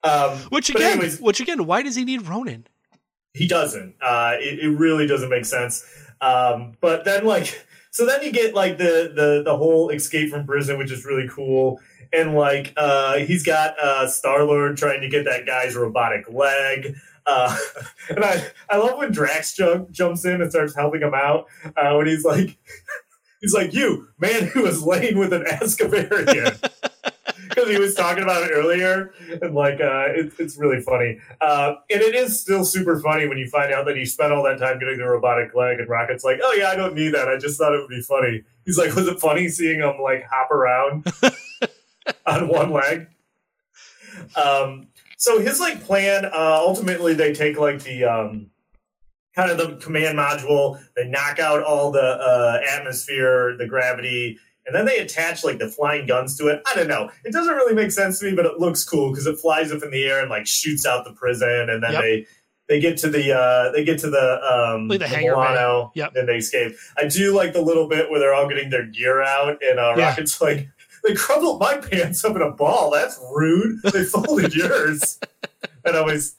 um, 0.03 0.37
Which 0.49 0.69
again, 0.69 0.93
anyways, 0.93 1.19
which 1.19 1.39
again, 1.39 1.65
why 1.65 1.81
does 1.81 1.95
he 1.95 2.05
need 2.05 2.27
Ronan? 2.27 2.67
he 3.33 3.47
doesn't. 3.47 3.95
Uh, 4.01 4.35
it, 4.39 4.59
it 4.59 4.69
really 4.69 5.05
doesn't 5.05 5.29
make 5.29 5.43
sense. 5.43 5.85
Um, 6.21 6.77
but 6.79 7.03
then 7.03 7.25
like, 7.25 7.65
so 7.91 8.05
then 8.05 8.23
you 8.23 8.31
get 8.31 8.55
like 8.55 8.77
the 8.77 9.11
the 9.13 9.41
the 9.43 9.57
whole 9.57 9.89
escape 9.89 10.29
from 10.31 10.45
prison, 10.45 10.77
which 10.77 10.89
is 10.91 11.03
really 11.05 11.27
cool. 11.27 11.79
And 12.15 12.33
like, 12.33 12.73
uh, 12.77 13.17
he's 13.17 13.43
got 13.43 13.77
uh, 13.79 14.07
Star 14.07 14.43
Lord 14.43 14.77
trying 14.77 15.01
to 15.01 15.09
get 15.09 15.25
that 15.25 15.45
guy's 15.45 15.75
robotic 15.75 16.31
leg. 16.31 16.95
Uh, 17.25 17.55
and 18.09 18.23
I, 18.23 18.45
I 18.69 18.77
love 18.77 18.97
when 18.97 19.11
Drax 19.11 19.55
jump, 19.55 19.91
jumps 19.91 20.25
in 20.25 20.41
and 20.41 20.49
starts 20.49 20.75
helping 20.75 21.01
him 21.01 21.13
out. 21.13 21.47
Uh, 21.75 21.95
when 21.95 22.07
he's 22.07 22.23
like, 22.23 22.57
he's 23.41 23.53
like, 23.53 23.73
"You 23.73 24.07
man 24.19 24.47
who 24.47 24.63
was 24.63 24.83
laying 24.83 25.17
with 25.17 25.33
an 25.33 25.43
Askavarian," 25.43 26.61
because 27.49 27.69
he 27.69 27.77
was 27.77 27.95
talking 27.95 28.23
about 28.23 28.43
it 28.43 28.51
earlier, 28.53 29.11
and 29.41 29.55
like, 29.55 29.81
uh, 29.81 30.05
it's 30.09 30.39
it's 30.39 30.57
really 30.57 30.81
funny. 30.81 31.19
Uh, 31.41 31.75
and 31.91 32.01
it 32.01 32.15
is 32.15 32.39
still 32.39 32.63
super 32.63 32.99
funny 32.99 33.27
when 33.27 33.37
you 33.37 33.47
find 33.49 33.73
out 33.73 33.85
that 33.85 33.97
he 33.97 34.05
spent 34.05 34.31
all 34.31 34.43
that 34.43 34.59
time 34.59 34.79
getting 34.79 34.97
the 34.97 35.05
robotic 35.05 35.53
leg, 35.55 35.79
and 35.79 35.89
Rocket's 35.89 36.23
like, 36.23 36.39
"Oh 36.43 36.53
yeah, 36.53 36.69
I 36.69 36.75
don't 36.75 36.95
need 36.95 37.13
that. 37.13 37.27
I 37.27 37.37
just 37.37 37.57
thought 37.57 37.73
it 37.73 37.79
would 37.79 37.89
be 37.89 38.01
funny." 38.01 38.43
He's 38.65 38.77
like, 38.77 38.93
"Was 38.95 39.07
it 39.07 39.19
funny 39.19 39.49
seeing 39.49 39.79
him 39.79 39.95
like 40.01 40.25
hop 40.29 40.51
around 40.51 41.05
on 42.27 42.47
one 42.47 42.71
leg?" 42.71 43.07
Um, 44.35 44.87
so 45.17 45.39
his 45.39 45.59
like 45.59 45.83
plan, 45.83 46.25
uh, 46.25 46.31
ultimately, 46.59 47.13
they 47.13 47.33
take 47.33 47.57
like 47.57 47.83
the 47.83 48.03
um, 48.05 48.47
kind 49.35 49.51
of 49.51 49.57
the 49.57 49.75
command 49.77 50.17
module, 50.17 50.79
they 50.95 51.07
knock 51.07 51.39
out 51.39 51.63
all 51.63 51.91
the 51.91 51.99
uh, 52.01 52.59
atmosphere, 52.77 53.55
the 53.57 53.67
gravity, 53.67 54.37
and 54.65 54.75
then 54.75 54.85
they 54.85 54.97
attach 54.99 55.43
like 55.43 55.59
the 55.59 55.69
flying 55.69 56.05
guns 56.05 56.37
to 56.37 56.47
it. 56.47 56.61
I 56.69 56.75
don't 56.75 56.87
know. 56.87 57.09
It 57.23 57.33
doesn't 57.33 57.53
really 57.53 57.75
make 57.75 57.91
sense 57.91 58.19
to 58.19 58.25
me, 58.29 58.35
but 58.35 58.45
it 58.45 58.59
looks 58.59 58.83
cool 58.83 59.11
because 59.11 59.27
it 59.27 59.37
flies 59.37 59.71
up 59.71 59.83
in 59.83 59.91
the 59.91 60.05
air 60.05 60.21
and 60.21 60.29
like 60.29 60.47
shoots 60.47 60.85
out 60.85 61.05
the 61.05 61.13
prison, 61.13 61.69
and 61.69 61.83
then 61.83 61.93
Yep. 61.93 62.01
they 62.01 62.25
they 62.67 62.79
get 62.79 62.97
to 62.97 63.09
the 63.09 63.31
uh, 63.33 63.71
they 63.71 63.83
get 63.83 63.99
to 63.99 64.09
the 64.09 64.41
um, 64.43 64.87
Like 64.87 64.99
the 64.99 65.07
hangar 65.07 65.33
bay. 65.35 65.39
Milano, 65.39 65.91
Yep. 65.95 66.15
and 66.15 66.27
they 66.27 66.37
escape. 66.37 66.73
I 66.97 67.07
do 67.07 67.33
like 67.35 67.53
the 67.53 67.61
little 67.61 67.87
bit 67.87 68.09
where 68.09 68.19
they're 68.19 68.33
all 68.33 68.47
getting 68.49 68.69
their 68.69 68.85
gear 68.85 69.21
out, 69.21 69.61
and 69.63 69.79
uh, 69.79 69.93
Yeah. 69.97 70.09
Rocket's 70.09 70.41
like. 70.41 70.69
They 71.05 71.13
crumbled 71.15 71.59
my 71.59 71.77
pants 71.77 72.23
up 72.25 72.35
in 72.35 72.41
a 72.41 72.51
ball. 72.51 72.91
That's 72.91 73.19
rude. 73.33 73.81
They 73.83 74.03
folded 74.03 74.53
yours. 74.55 75.19
That 75.83 75.95
always 75.95 76.35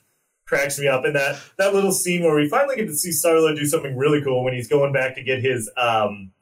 cracks 0.46 0.78
me 0.78 0.88
up. 0.88 1.04
And 1.04 1.14
that 1.16 1.40
that 1.58 1.74
little 1.74 1.92
scene 1.92 2.22
where 2.22 2.34
we 2.34 2.48
finally 2.48 2.76
get 2.76 2.86
to 2.88 2.94
see 2.94 3.10
Starlord 3.10 3.56
do 3.56 3.64
something 3.66 3.96
really 3.96 4.22
cool 4.22 4.44
when 4.44 4.54
he's 4.54 4.68
going 4.68 4.92
back 4.92 5.14
to 5.16 5.22
get 5.22 5.42
his 5.42 5.70
um 5.76 6.32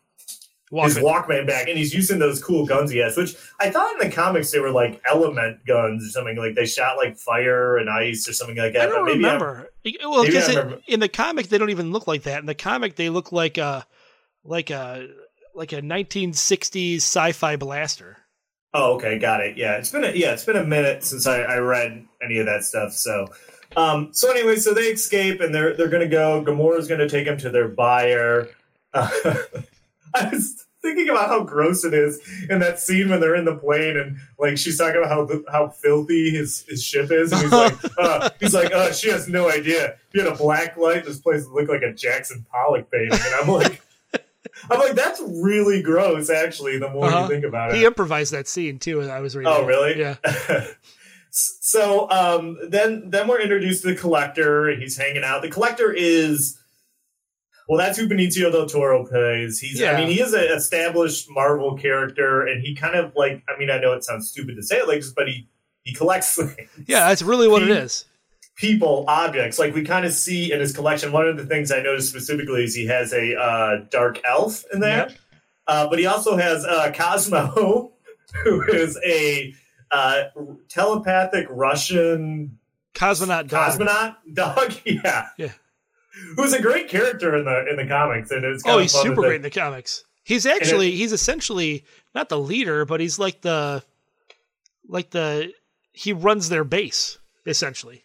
his 0.73 0.97
Walkman. 0.99 1.03
Walkman 1.27 1.47
back, 1.47 1.69
and 1.69 1.79
he's 1.79 1.95
using 1.95 2.19
those 2.19 2.43
cool 2.43 2.67
guns 2.67 2.91
he 2.91 2.99
has. 2.99 3.17
Which 3.17 3.37
I 3.61 3.71
thought 3.71 3.93
in 4.01 4.09
the 4.09 4.15
comics 4.15 4.51
they 4.51 4.59
were 4.59 4.73
like 4.73 5.01
element 5.09 5.65
guns 5.67 6.05
or 6.05 6.09
something. 6.09 6.37
Like 6.37 6.55
they 6.55 6.67
shot 6.67 6.97
like 6.97 7.17
fire 7.19 7.77
and 7.77 7.89
ice 7.91 8.29
or 8.29 8.33
something 8.33 8.57
like 8.57 8.73
that. 8.73 8.83
I 8.83 8.87
don't 8.87 9.05
but 9.07 9.13
maybe 9.13 9.25
I'm- 9.27 9.35
remember. 9.41 9.71
well, 10.03 10.25
because 10.25 10.49
I 10.49 10.61
remember. 10.61 10.81
in 10.89 11.01
the 11.01 11.09
comic 11.09 11.49
they 11.49 11.59
don't 11.59 11.71
even 11.71 11.93
look 11.93 12.07
like 12.07 12.23
that. 12.25 12.41
In 12.41 12.47
the 12.47 12.55
comic 12.55 12.97
they 12.97 13.09
look 13.11 13.31
like 13.33 13.59
a 13.59 13.87
like 14.43 14.71
a 14.71 15.09
like 15.55 15.73
a 15.73 15.81
1960s 15.81 16.97
sci-fi 16.97 17.57
blaster. 17.57 18.19
Oh, 18.73 18.95
okay, 18.95 19.19
got 19.19 19.41
it. 19.41 19.57
Yeah, 19.57 19.77
it's 19.77 19.91
been 19.91 20.05
a, 20.05 20.11
yeah, 20.11 20.33
it's 20.33 20.45
been 20.45 20.57
a 20.57 20.65
minute 20.65 21.05
since 21.05 21.27
I, 21.27 21.43
I 21.43 21.59
read 21.59 22.05
any 22.23 22.39
of 22.39 22.47
that 22.47 22.65
stuff. 22.65 22.93
So, 22.93 23.29
um, 23.77 24.09
so 24.13 24.31
anyway, 24.31 24.57
so 24.57 24.75
they 24.75 24.87
escape 24.87 25.41
and 25.41 25.55
they're 25.55 25.77
they're 25.77 25.89
gonna 25.89 26.09
go. 26.09 26.45
Gamora's 26.45 26.89
gonna 26.89 27.09
take 27.09 27.27
them 27.27 27.39
to 27.39 27.51
their 27.51 27.69
buyer. 27.69 28.49
Uh, 28.93 29.09
I 30.15 30.29
was 30.29 30.67
thinking 30.83 31.09
about 31.09 31.29
how 31.29 31.43
gross 31.43 31.85
it 31.85 31.95
is 31.95 32.21
in 32.51 32.59
that 32.59 32.79
scene 32.79 33.09
when 33.09 33.19
they're 33.19 33.35
in 33.35 33.47
the 33.47 33.57
plane 33.57 33.97
and 33.97 34.19
like 34.39 34.59
she's 34.59 34.77
talking 34.77 35.03
about 35.03 35.09
how 35.09 35.43
how 35.51 35.69
filthy 35.69 36.31
his, 36.31 36.65
his 36.69 36.83
ship 36.83 37.11
is. 37.13 37.33
And 37.33 37.43
he's 37.43 37.53
like, 37.53 37.77
uh, 37.99 38.31
he's 38.41 38.55
like, 38.55 38.73
uh, 38.73 38.93
she 38.93 39.09
has 39.09 39.29
no 39.29 39.49
idea. 39.49 39.93
If 39.93 39.99
you 40.15 40.23
had 40.23 40.33
a 40.33 40.37
black 40.37 40.77
light, 40.77 41.05
this 41.05 41.21
place 41.21 41.45
would 41.47 41.55
look 41.55 41.69
like 41.71 41.83
a 41.83 41.95
Jackson 41.95 42.45
Pollock 42.51 42.91
painting. 42.91 43.13
And 43.13 43.35
I'm 43.37 43.49
like. 43.49 43.81
I'm 44.71 44.79
like, 44.79 44.95
that's 44.95 45.21
really 45.43 45.83
gross, 45.83 46.31
actually, 46.31 46.79
the 46.79 46.89
more 46.91 47.07
Uh-huh. 47.07 47.23
you 47.23 47.29
think 47.29 47.45
about 47.45 47.71
it. 47.71 47.77
He 47.77 47.85
improvised 47.85 48.33
that 48.33 48.47
scene 48.49 48.79
too. 48.79 49.01
and 49.01 49.11
I 49.11 49.21
was 49.21 49.35
reading. 49.37 49.53
Oh, 49.53 49.63
it. 49.65 49.67
really? 49.67 49.99
Yeah. 49.99 50.17
so 51.31 52.09
um, 52.11 52.59
then 52.69 53.11
then 53.11 53.27
we're 53.29 53.41
introduced 53.41 53.83
to 53.83 53.89
the 53.89 53.97
collector. 53.97 54.69
He's 54.77 54.97
hanging 54.97 55.25
out. 55.25 55.43
The 55.43 55.51
collector 55.51 55.93
is 55.93 56.59
well, 57.69 57.79
that's 57.79 57.99
who 57.99 58.07
Benicio 58.09 58.53
del 58.53 58.67
Toro 58.67 59.05
plays. 59.07 59.59
He's 59.59 59.83
I 59.83 59.97
mean, 59.97 60.09
he 60.09 60.21
is 60.21 60.35
an 60.35 60.45
established 60.45 61.29
Marvel 61.31 61.77
character, 61.77 62.47
and 62.47 62.63
he 62.63 62.75
kind 62.75 62.95
of 62.95 63.13
like 63.17 63.43
I 63.49 63.59
mean, 63.59 63.71
I 63.71 63.79
know 63.79 63.93
it 63.93 64.05
sounds 64.05 64.29
stupid 64.31 64.57
to 64.57 64.63
say 64.63 64.77
it 64.79 64.87
like 64.89 65.01
this, 65.01 65.13
but 65.13 65.29
he 65.29 65.49
he 65.83 65.93
collects 65.95 66.35
things 66.55 66.69
Yeah, 66.87 67.09
that's 67.09 67.23
really 67.23 67.49
what 67.49 67.63
it 67.63 67.69
He- 67.69 67.75
is. 67.75 68.05
People, 68.57 69.05
objects. 69.09 69.59
Like 69.59 69.75
we 69.75 69.85
kind 69.85 70.05
of 70.05 70.13
see 70.13 70.53
in 70.53 70.61
his 70.61 70.75
collection. 70.75 71.13
One 71.13 71.27
of 71.27 71.37
the 71.37 71.47
things 71.47 71.71
I 71.71 71.81
noticed 71.81 72.09
specifically 72.09 72.65
is 72.65 72.75
he 72.75 72.87
has 72.87 73.13
a 73.13 73.37
uh, 73.37 73.77
dark 73.91 74.21
elf 74.25 74.65
in 74.73 74.81
there, 74.81 75.11
uh, 75.67 75.89
but 75.89 75.99
he 75.99 76.07
also 76.07 76.37
has 76.37 76.65
uh, 76.65 76.93
Cosmo, 76.95 77.93
who 78.45 78.63
is 78.63 78.99
a 79.05 79.55
uh, 79.91 80.25
telepathic 80.69 81.47
Russian 81.51 82.59
Cosmonaut 82.95 83.49
dog. 83.49 83.79
cosmonaut 83.79 84.17
dog. 84.33 84.75
yeah, 84.85 85.29
Yeah. 85.37 85.53
Who's 86.37 86.53
a 86.53 86.63
great 86.63 86.89
character 86.89 87.37
in 87.37 87.45
the 87.45 87.69
in 87.69 87.77
the 87.77 87.87
comics, 87.87 88.31
and 88.31 88.45
it's 88.45 88.63
Oh, 88.65 88.77
of 88.77 88.83
he's 88.83 88.93
super 88.93 89.23
great 89.23 89.37
in 89.37 89.43
the 89.43 89.51
comics. 89.51 90.05
He's 90.23 90.47
actually 90.47 90.93
he's 90.93 91.13
essentially 91.13 91.85
not 92.15 92.29
the 92.29 92.39
leader, 92.39 92.85
but 92.85 93.01
he's 93.01 93.19
like 93.19 93.41
the 93.41 93.83
like 94.89 95.11
the 95.11 95.53
he 95.93 96.13
runs 96.13 96.49
their 96.49 96.65
base 96.65 97.19
essentially. 97.47 98.05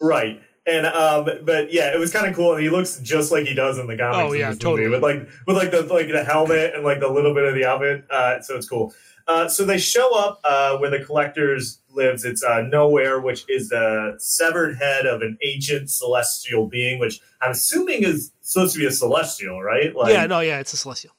Right. 0.00 0.42
And 0.66 0.86
um, 0.86 1.24
but 1.44 1.72
yeah, 1.72 1.94
it 1.94 1.98
was 1.98 2.12
kind 2.12 2.26
of 2.26 2.36
cool, 2.36 2.52
and 2.52 2.62
he 2.62 2.68
looks 2.68 2.98
just 2.98 3.32
like 3.32 3.46
he 3.46 3.54
does 3.54 3.78
in 3.78 3.86
the 3.86 3.96
comics. 3.96 4.18
Oh, 4.18 4.32
yeah, 4.34 4.50
totally. 4.50 4.82
movie, 4.82 4.90
with 4.90 5.02
like 5.02 5.28
with 5.46 5.56
like 5.56 5.70
the 5.70 5.82
like 5.82 6.08
the 6.08 6.22
helmet 6.22 6.74
and 6.74 6.84
like 6.84 7.00
the 7.00 7.08
little 7.08 7.32
bit 7.32 7.44
of 7.44 7.54
the 7.54 7.64
outfit. 7.64 8.04
Uh, 8.10 8.40
so 8.42 8.54
it's 8.54 8.68
cool. 8.68 8.92
Uh, 9.26 9.48
so 9.48 9.64
they 9.64 9.78
show 9.78 10.14
up 10.18 10.40
uh, 10.44 10.76
where 10.78 10.90
the 10.90 11.04
collectors 11.04 11.80
lives. 11.90 12.24
It's 12.24 12.42
uh, 12.42 12.62
nowhere, 12.62 13.20
which 13.20 13.44
is 13.48 13.70
the 13.70 14.16
severed 14.18 14.76
head 14.76 15.06
of 15.06 15.22
an 15.22 15.38
ancient 15.42 15.90
celestial 15.90 16.66
being, 16.66 16.98
which 16.98 17.20
I'm 17.40 17.52
assuming 17.52 18.04
is 18.04 18.32
supposed 18.42 18.74
to 18.74 18.78
be 18.78 18.86
a 18.86 18.90
celestial, 18.90 19.62
right? 19.62 19.94
Like, 19.94 20.12
yeah, 20.12 20.26
no, 20.26 20.40
yeah, 20.40 20.60
it's 20.60 20.72
a 20.72 20.76
celestial. 20.76 21.14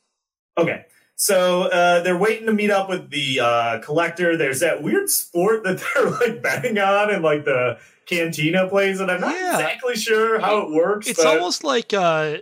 Okay. 0.58 0.86
So 1.16 1.64
uh, 1.64 2.02
they're 2.02 2.18
waiting 2.18 2.46
to 2.46 2.54
meet 2.54 2.72
up 2.72 2.88
with 2.88 3.10
the 3.10 3.42
uh, 3.42 3.80
collector. 3.80 4.38
There's 4.38 4.62
that 4.62 4.82
weird 4.82 5.10
sport 5.10 5.64
that 5.66 5.84
they're 5.96 6.10
like 6.10 6.42
betting 6.42 6.80
on 6.80 7.14
and 7.14 7.24
like 7.24 7.46
the 7.46 7.78
cantina 8.10 8.68
plays, 8.68 9.00
and 9.00 9.10
I'm 9.12 9.22
not 9.22 9.36
Yeah. 9.36 9.54
exactly 9.56 9.96
sure 9.96 10.40
how 10.40 10.60
it 10.60 10.72
works. 10.72 11.08
It's 11.08 11.24
but- 11.24 11.28
almost 11.38 11.64
like 11.64 11.94
uh 11.94 12.38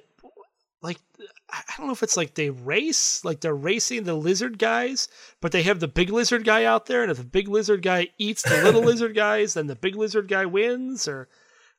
like 0.82 0.98
I 1.50 1.62
don't 1.78 1.88
know 1.88 1.94
if 1.94 2.04
it's 2.04 2.18
like 2.18 2.34
they 2.36 2.50
race, 2.50 3.24
like 3.24 3.40
they're 3.42 3.56
racing 3.56 4.04
the 4.04 4.14
lizard 4.16 4.60
guys, 4.60 5.08
but 5.42 5.52
they 5.52 5.64
have 5.64 5.80
the 5.80 5.88
big 5.88 6.10
lizard 6.10 6.44
guy 6.44 6.66
out 6.66 6.88
there, 6.88 7.02
and 7.04 7.10
if 7.12 7.18
the 7.18 7.24
big 7.24 7.48
lizard 7.48 7.82
guy 7.82 8.10
eats 8.18 8.42
the 8.44 8.62
little 8.64 8.82
lizard 8.92 9.16
guys, 9.16 9.54
then 9.54 9.68
the 9.68 9.76
big 9.76 9.96
lizard 9.96 10.28
guy 10.28 10.46
wins. 10.46 11.08
Or 11.08 11.28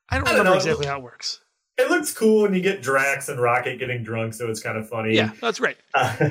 I 0.08 0.16
don't 0.16 0.26
I 0.26 0.30
don't 0.32 0.38
remember 0.38 0.50
know. 0.50 0.56
exactly 0.56 0.86
how 0.86 0.96
it 0.98 1.02
works. 1.02 1.40
it 1.76 1.90
looks 1.90 2.12
cool, 2.14 2.46
and 2.46 2.56
you 2.56 2.62
get 2.62 2.82
Drax 2.82 3.28
and 3.28 3.38
Rocket 3.40 3.78
getting 3.78 4.02
drunk, 4.02 4.32
so 4.34 4.48
it's 4.50 4.62
kind 4.62 4.78
of 4.78 4.88
funny. 4.88 5.14
Yeah, 5.14 5.32
that's. 5.40 5.60
Uh, 5.60 6.30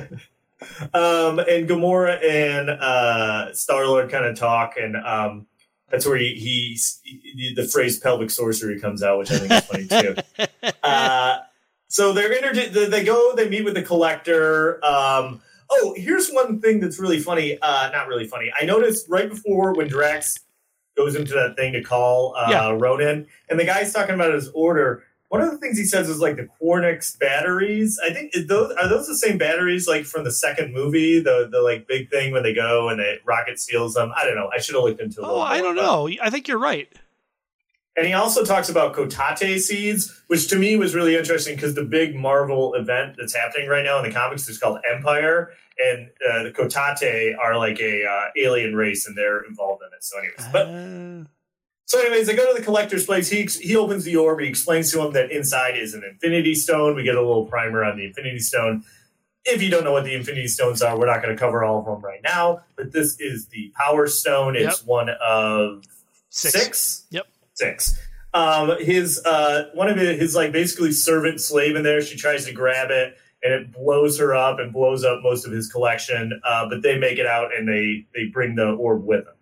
um, 0.92 1.38
and 1.38 1.68
Gamora 1.68 2.22
and 2.22 2.68
uh, 2.70 3.54
Star 3.54 3.86
Lord 3.86 4.10
kind 4.10 4.24
of 4.26 4.36
talk, 4.36 4.74
and 4.80 4.96
um, 4.96 5.46
that's 5.90 6.06
where 6.06 6.16
he, 6.18 6.34
he, 6.34 7.54
the 7.54 7.64
phrase 7.64 7.98
pelvic 7.98 8.30
sorcery 8.30 8.78
comes 8.80 9.02
out, 9.02 9.18
which 9.18 9.30
I 9.30 9.38
think 9.38 9.52
is 9.52 9.60
funny 9.66 9.86
too. 9.86 10.14
Uh, 10.82 11.38
so 11.88 12.12
they're 12.12 12.32
inter- 12.32 12.86
they- 12.88 13.04
go, 13.04 13.34
they 13.34 13.48
meet 13.48 13.64
with 13.64 13.74
the 13.74 13.82
collector. 13.82 14.84
Um, 14.84 15.40
oh, 15.70 15.94
here's 15.96 16.30
one 16.30 16.60
thing 16.60 16.80
that's 16.80 16.98
really 16.98 17.18
funny. 17.18 17.58
Uh, 17.60 17.90
not 17.92 18.08
really 18.08 18.26
funny. 18.26 18.52
I 18.58 18.64
noticed 18.64 19.08
right 19.08 19.28
before 19.28 19.74
when 19.74 19.88
Drax 19.88 20.38
goes 20.96 21.14
into 21.14 21.32
that 21.34 21.56
thing 21.56 21.72
to 21.72 21.82
call 21.82 22.34
uh, 22.36 22.48
Yeah. 22.50 22.76
Ronan, 22.78 23.26
and 23.48 23.58
the 23.58 23.64
guy's 23.64 23.92
talking 23.92 24.14
about 24.14 24.34
his 24.34 24.48
order. 24.48 25.04
One 25.28 25.42
of 25.42 25.50
the 25.50 25.58
things 25.58 25.76
he 25.76 25.84
says 25.84 26.08
is 26.08 26.20
like 26.20 26.36
the 26.36 26.48
Quarnyx 26.60 27.18
batteries. 27.18 28.00
I 28.02 28.14
think 28.14 28.32
those 28.48 28.72
are 28.80 28.88
those 28.88 29.06
the 29.06 29.14
same 29.16 29.36
batteries 29.36 29.86
like 29.86 30.04
from 30.06 30.24
the 30.24 30.32
second 30.32 30.72
movie, 30.72 31.20
the 31.20 31.48
the 31.50 31.60
like 31.60 31.86
big 31.86 32.10
thing 32.10 32.32
when 32.32 32.42
they 32.42 32.54
go 32.54 32.88
and 32.88 32.98
the 32.98 33.16
rocket 33.26 33.58
steals 33.58 33.94
them. 33.94 34.10
I 34.16 34.24
don't 34.24 34.36
know. 34.36 34.50
I 34.54 34.58
should 34.58 34.74
have 34.74 34.84
looked 34.84 35.00
into. 35.00 35.20
it 35.20 35.24
a 35.24 35.26
Oh, 35.28 35.40
I 35.40 35.60
don't 35.60 35.76
know. 35.76 36.08
I 36.22 36.30
think 36.30 36.48
you're 36.48 36.58
right. 36.58 36.88
And 37.94 38.06
he 38.06 38.12
also 38.12 38.44
talks 38.44 38.68
about 38.68 38.94
Cotati 38.94 39.58
seeds, 39.58 40.22
which 40.28 40.46
to 40.48 40.56
me 40.56 40.76
was 40.76 40.94
really 40.94 41.16
interesting 41.16 41.56
because 41.56 41.74
the 41.74 41.82
big 41.84 42.14
Marvel 42.14 42.74
event 42.74 43.16
that's 43.18 43.34
happening 43.34 43.68
right 43.68 43.84
now 43.84 43.98
in 43.98 44.04
the 44.04 44.12
comics 44.12 44.48
is 44.48 44.56
called 44.56 44.78
Empire, 44.88 45.50
and 45.84 46.08
uh, 46.30 46.44
the 46.44 46.52
Cotati 46.52 47.36
are 47.36 47.58
like 47.58 47.80
a 47.80 48.04
uh, 48.06 48.26
alien 48.36 48.76
race, 48.76 49.06
and 49.08 49.16
they're 49.18 49.40
involved 49.40 49.82
in 49.82 49.88
it. 49.96 50.04
So, 50.04 50.16
anyways, 50.18 50.46
but 50.52 50.66
Uh, 50.68 51.24
so, 51.88 51.98
anyways, 51.98 52.26
they 52.26 52.36
go 52.36 52.52
to 52.52 52.58
the 52.58 52.62
collector's 52.62 53.06
place. 53.06 53.30
He 53.30 53.44
he 53.44 53.74
opens 53.74 54.04
the 54.04 54.14
orb. 54.14 54.40
He 54.40 54.46
explains 54.46 54.92
to 54.92 55.00
him 55.00 55.14
that 55.14 55.32
inside 55.32 55.74
is 55.74 55.94
an 55.94 56.04
Infinity 56.04 56.54
Stone. 56.54 56.94
We 56.94 57.02
get 57.02 57.14
a 57.14 57.22
little 57.22 57.46
primer 57.46 57.82
on 57.82 57.96
the 57.96 58.04
Infinity 58.04 58.40
Stone. 58.40 58.84
If 59.46 59.62
you 59.62 59.70
don't 59.70 59.84
know 59.84 59.92
what 59.92 60.04
the 60.04 60.14
Infinity 60.14 60.48
Stones 60.48 60.82
are, 60.82 60.98
we're 60.98 61.06
not 61.06 61.22
going 61.22 61.34
to 61.34 61.40
cover 61.40 61.64
all 61.64 61.78
of 61.78 61.86
them 61.86 62.02
right 62.02 62.20
now. 62.22 62.60
But 62.76 62.92
this 62.92 63.18
is 63.20 63.46
the 63.46 63.72
Power 63.74 64.06
Stone. 64.06 64.54
It's 64.54 64.84
one 64.84 65.08
of 65.08 65.82
six. 66.28 66.52
six. 66.52 67.06
Yep. 67.08 67.26
Six. 67.54 67.98
Um, 68.34 68.76
his 68.80 69.24
uh, 69.24 69.70
one 69.72 69.88
of 69.88 69.96
his, 69.96 70.20
his 70.20 70.34
like 70.34 70.52
basically 70.52 70.92
servant 70.92 71.40
slave 71.40 71.74
in 71.74 71.84
there. 71.84 72.02
She 72.02 72.18
tries 72.18 72.44
to 72.44 72.52
grab 72.52 72.90
it, 72.90 73.16
and 73.42 73.54
it 73.54 73.72
blows 73.72 74.18
her 74.18 74.34
up 74.34 74.58
and 74.58 74.74
blows 74.74 75.04
up 75.04 75.20
most 75.22 75.46
of 75.46 75.52
his 75.52 75.72
collection. 75.72 76.38
Uh, 76.44 76.68
but 76.68 76.82
they 76.82 76.98
make 76.98 77.18
it 77.18 77.24
out, 77.24 77.56
and 77.56 77.66
they 77.66 78.04
they 78.14 78.26
bring 78.26 78.56
the 78.56 78.72
orb 78.72 79.06
with 79.06 79.24
them. 79.24 79.34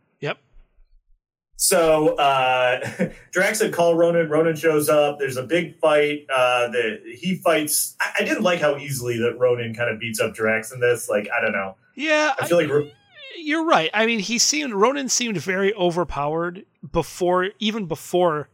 So 1.57 2.17
uh, 2.17 3.09
Drax 3.33 3.61
had 3.61 3.73
called 3.73 3.99
Ronan. 3.99 4.29
Ronan 4.29 4.57
shows 4.57 4.89
up. 4.89 5.19
There's 5.19 5.37
a 5.39 5.43
big 5.43 5.79
fight. 5.79 6.27
Uh, 6.35 6.69
that 6.69 7.01
he 7.19 7.37
fights. 7.37 7.97
I, 8.01 8.11
I 8.21 8.25
didn't 8.25 8.43
like 8.43 8.61
how 8.61 8.77
easily 8.77 9.19
that 9.19 9.39
Ronan 9.39 9.75
kind 9.75 9.91
of 9.91 9.99
beats 9.99 10.21
up 10.21 10.35
Drax 10.35 10.73
in 10.73 10.81
this. 10.81 11.09
Like 11.09 11.29
I 11.37 11.41
don't 11.41 11.53
know. 11.53 11.77
Yeah, 11.95 12.35
I 12.39 12.47
feel 12.47 12.59
like 12.59 12.69
Ro- 12.69 12.91
you're 13.39 13.65
right. 13.65 13.91
I 13.95 14.05
mean, 14.07 14.19
he 14.19 14.39
seemed 14.39 14.75
Ronan 14.75 15.09
seemed 15.09 15.39
very 15.39 15.73
overpowered 15.75 16.65
before, 16.93 17.49
even 17.59 17.87
before, 17.87 18.49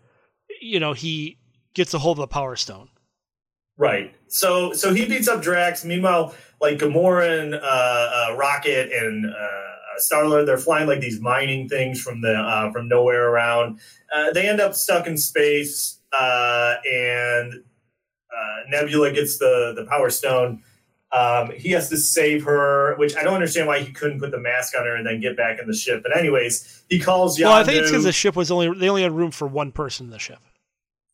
you 0.60 0.78
know, 0.78 0.92
he 0.92 1.38
gets 1.74 1.92
a 1.94 1.98
hold 1.98 2.18
of 2.18 2.22
the 2.22 2.28
Power 2.28 2.54
Stone. 2.56 2.88
right. 3.76 4.14
So 4.28 4.72
so 4.72 4.94
he 4.94 5.06
beats 5.06 5.28
up 5.28 5.42
Drax. 5.42 5.84
Meanwhile, 5.84 6.34
like 6.60 6.78
Gamora 6.78 7.40
and 7.42 7.54
uh, 7.54 7.58
uh, 7.58 8.36
Rocket 8.38 8.90
and 8.92 9.26
uh, 9.26 9.71
Star 9.98 10.26
Lord, 10.26 10.46
they're 10.46 10.58
flying 10.58 10.86
like 10.86 11.00
these 11.00 11.20
mining 11.20 11.68
things 11.68 12.00
from 12.00 12.20
the 12.20 12.34
uh, 12.34 12.72
from 12.72 12.88
nowhere 12.88 13.28
around. 13.28 13.80
Uh, 14.14 14.32
they 14.32 14.48
end 14.48 14.60
up 14.60 14.74
stuck 14.74 15.06
in 15.06 15.16
space, 15.16 15.98
uh, 16.18 16.74
and 16.90 17.54
uh, 17.54 18.56
Nebula 18.68 19.12
gets 19.12 19.38
the 19.38 19.72
the 19.76 19.84
Power 19.86 20.10
Stone. 20.10 20.62
Um, 21.12 21.50
he 21.50 21.70
has 21.72 21.90
to 21.90 21.98
save 21.98 22.44
her, 22.44 22.96
which 22.96 23.14
I 23.16 23.22
don't 23.22 23.34
understand 23.34 23.66
why 23.66 23.80
he 23.80 23.92
couldn't 23.92 24.18
put 24.18 24.30
the 24.30 24.38
mask 24.40 24.74
on 24.78 24.86
her 24.86 24.96
and 24.96 25.06
then 25.06 25.20
get 25.20 25.36
back 25.36 25.60
in 25.60 25.66
the 25.66 25.74
ship. 25.74 26.02
But 26.02 26.16
anyways, 26.16 26.84
he 26.88 26.98
calls 26.98 27.38
Yondu. 27.38 27.44
Well, 27.44 27.52
I 27.52 27.64
think 27.64 27.80
it's 27.80 27.90
because 27.90 28.04
the 28.04 28.12
ship 28.12 28.34
was 28.34 28.50
only 28.50 28.72
they 28.78 28.88
only 28.88 29.02
had 29.02 29.12
room 29.12 29.30
for 29.30 29.46
one 29.46 29.72
person 29.72 30.06
in 30.06 30.10
the 30.10 30.18
ship. 30.18 30.38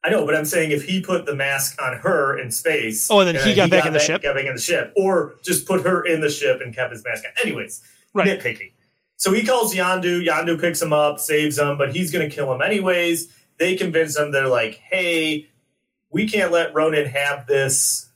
I 0.04 0.10
know, 0.10 0.24
but 0.24 0.36
I'm 0.36 0.44
saying 0.44 0.70
if 0.70 0.84
he 0.84 1.00
put 1.00 1.26
the 1.26 1.34
mask 1.34 1.82
on 1.82 1.96
her 1.98 2.38
in 2.38 2.52
space, 2.52 3.10
Oh, 3.10 3.18
and 3.18 3.36
then 3.36 3.48
he 3.48 3.54
got 3.54 3.68
back 3.70 3.84
in 3.86 3.92
the 3.92 3.98
ship? 3.98 4.22
got 4.22 4.36
back 4.36 4.44
in 4.44 4.54
the 4.54 4.60
ship, 4.60 4.92
or 4.96 5.34
just 5.42 5.66
put 5.66 5.82
her 5.84 6.04
in 6.04 6.20
the 6.20 6.30
ship 6.30 6.60
and 6.60 6.72
kept 6.72 6.92
his 6.92 7.04
mask 7.04 7.24
on. 7.24 7.32
Anyways, 7.44 7.82
Right. 8.18 8.38
nitpicking. 8.38 8.72
So 9.16 9.32
he 9.32 9.44
calls 9.44 9.74
Yondu. 9.74 10.24
Yondu 10.24 10.60
picks 10.60 10.80
him 10.80 10.92
up, 10.92 11.18
saves 11.18 11.58
him, 11.58 11.76
but 11.76 11.94
he's 11.94 12.12
going 12.12 12.28
to 12.28 12.34
kill 12.34 12.52
him 12.52 12.62
anyways. 12.62 13.32
They 13.58 13.74
convince 13.74 14.16
him. 14.16 14.30
They're 14.30 14.46
like, 14.48 14.74
"Hey, 14.74 15.48
we 16.10 16.28
can't 16.28 16.52
let 16.52 16.72
Ronan 16.74 17.06
have 17.06 17.46
this 17.46 18.08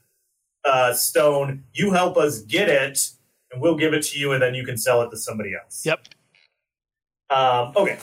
uh, 0.64 0.92
stone. 0.94 1.64
You 1.72 1.92
help 1.92 2.16
us 2.16 2.42
get 2.42 2.68
it, 2.68 3.10
and 3.50 3.60
we'll 3.60 3.76
give 3.76 3.94
it 3.94 4.02
to 4.04 4.18
you, 4.18 4.32
and 4.32 4.40
then 4.40 4.54
you 4.54 4.64
can 4.64 4.76
sell 4.76 5.02
it 5.02 5.10
to 5.10 5.16
somebody 5.16 5.54
else." 5.54 5.84
Yep. 5.84 6.06
Um, 7.30 7.72
okay. 7.76 7.98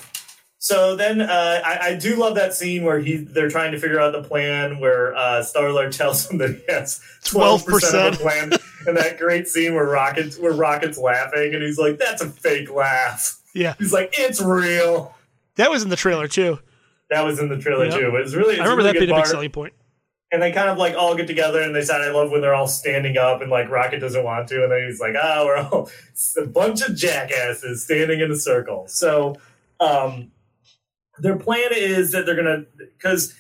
So 0.58 0.98
then 0.98 1.22
uh, 1.22 1.62
I, 1.64 1.80
I 1.82 1.96
do 1.96 2.18
love 2.18 2.36
that 2.36 2.54
scene 2.54 2.84
where 2.84 3.00
he 3.00 3.16
they're 3.16 3.50
trying 3.50 3.72
to 3.72 3.80
figure 3.80 4.00
out 4.00 4.12
the 4.12 4.24
plan 4.24 4.80
where 4.80 5.16
uh, 5.16 5.42
Star 5.42 5.72
Lord 5.72 5.94
tells 5.94 6.30
him 6.30 6.38
that 6.40 6.50
he 6.50 6.62
has 6.68 7.00
twelve 7.24 7.66
percent 7.66 8.08
of 8.08 8.18
the 8.18 8.24
plan, 8.24 8.52
and 8.88 8.98
that 8.98 9.18
great 9.18 9.48
scene 9.48 9.74
where 9.76 9.86
Rockets 9.86 10.38
where 10.38 10.54
Rockets 10.54 10.98
laughing 10.98 11.54
and 11.54 11.64
he's 11.64 11.78
like, 11.78 11.98
"That's 11.98 12.22
a 12.22 12.30
fake 12.30 12.72
laugh." 12.72 13.38
Yeah, 13.54 13.74
He's 13.80 13.94
like, 13.94 14.14
"It's 14.18 14.42
real." 14.42 15.16
that 15.56 15.70
was 15.70 15.84
in 15.84 15.90
the 15.90 15.96
trailer 15.96 16.28
too. 16.28 16.60
That 17.10 17.26
was 17.26 17.40
in 17.40 17.50
the 17.50 17.58
trailer 17.58 17.86
Yep. 17.86 18.00
too. 18.00 18.06
It 18.08 18.24
was 18.24 18.36
really 18.36 18.54
it's 18.54 18.62
I 18.62 18.64
remember 18.64 18.84
really 18.84 18.94
that 18.94 19.00
being 19.00 19.12
a 19.12 19.16
big 19.16 19.26
selling 19.26 19.50
point. 19.52 19.74
And 20.32 20.42
they 20.44 20.52
kind 20.52 20.70
of 20.70 20.78
like 20.78 20.94
all 20.96 21.16
get 21.16 21.26
together 21.26 21.60
and 21.64 21.76
they 21.76 21.82
said, 21.82 22.02
I 22.02 22.12
love 22.12 22.30
when 22.30 22.42
they're 22.42 22.54
all 22.54 22.68
standing 22.68 23.18
up 23.18 23.42
and 23.42 23.50
like 23.50 23.68
Rocket 23.70 23.98
doesn't 24.00 24.24
want 24.24 24.48
to. 24.50 24.62
And 24.62 24.72
then 24.72 24.86
he's 24.88 25.00
like, 25.00 25.16
oh, 25.20 25.46
we're 25.46 25.58
all 25.58 25.90
a 26.38 26.46
bunch 26.46 26.82
of 26.84 26.96
jackasses 26.96 27.84
standing 27.84 28.20
in 28.20 28.30
a 28.32 28.36
circle. 28.36 28.86
So 28.88 29.38
um, 29.80 30.32
their 31.18 31.36
plan 31.36 31.72
is 31.74 32.12
that 32.12 32.28
they're 32.28 32.36
going 32.36 32.46
to, 32.46 32.66
because 32.78 33.34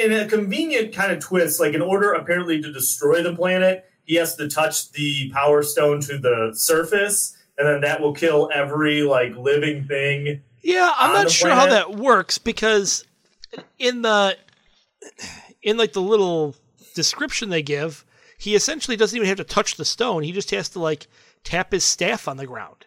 in 0.00 0.12
a 0.12 0.26
convenient 0.28 0.94
kind 0.94 1.10
of 1.10 1.18
twist, 1.18 1.58
like 1.58 1.74
in 1.74 1.82
order 1.82 2.12
apparently 2.12 2.62
to 2.62 2.72
destroy 2.72 3.22
the 3.24 3.34
planet, 3.34 3.85
he 4.06 4.14
has 4.16 4.36
to 4.36 4.48
touch 4.48 4.92
the 4.92 5.30
power 5.32 5.62
stone 5.62 6.00
to 6.02 6.16
the 6.18 6.52
surface. 6.54 7.36
And 7.58 7.66
then 7.66 7.80
that 7.82 8.00
will 8.00 8.12
kill 8.12 8.50
every 8.52 9.02
like 9.02 9.34
living 9.36 9.84
thing 9.84 10.42
Yeah, 10.62 10.92
I'm 10.96 11.12
not 11.12 11.30
sure 11.30 11.50
how 11.50 11.66
that 11.66 11.94
works 11.96 12.38
because 12.38 13.04
in 13.78 14.02
the 14.02 14.36
in 15.62 15.76
like 15.76 15.92
the 15.92 16.02
little 16.02 16.54
description 16.94 17.48
they 17.48 17.62
give, 17.62 18.04
he 18.38 18.54
essentially 18.54 18.96
doesn't 18.96 19.16
even 19.16 19.28
have 19.28 19.38
to 19.38 19.44
touch 19.44 19.76
the 19.76 19.84
stone. 19.84 20.22
He 20.22 20.32
just 20.32 20.50
has 20.50 20.68
to 20.70 20.80
like 20.80 21.06
tap 21.44 21.72
his 21.72 21.84
staff 21.84 22.28
on 22.28 22.36
the 22.36 22.46
ground. 22.46 22.86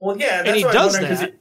Well, 0.00 0.16
yeah, 0.16 0.42
that's 0.42 0.48
And 0.48 0.56
he 0.56 0.62
does 0.62 0.98
that. 0.98 1.20
he- 1.32 1.38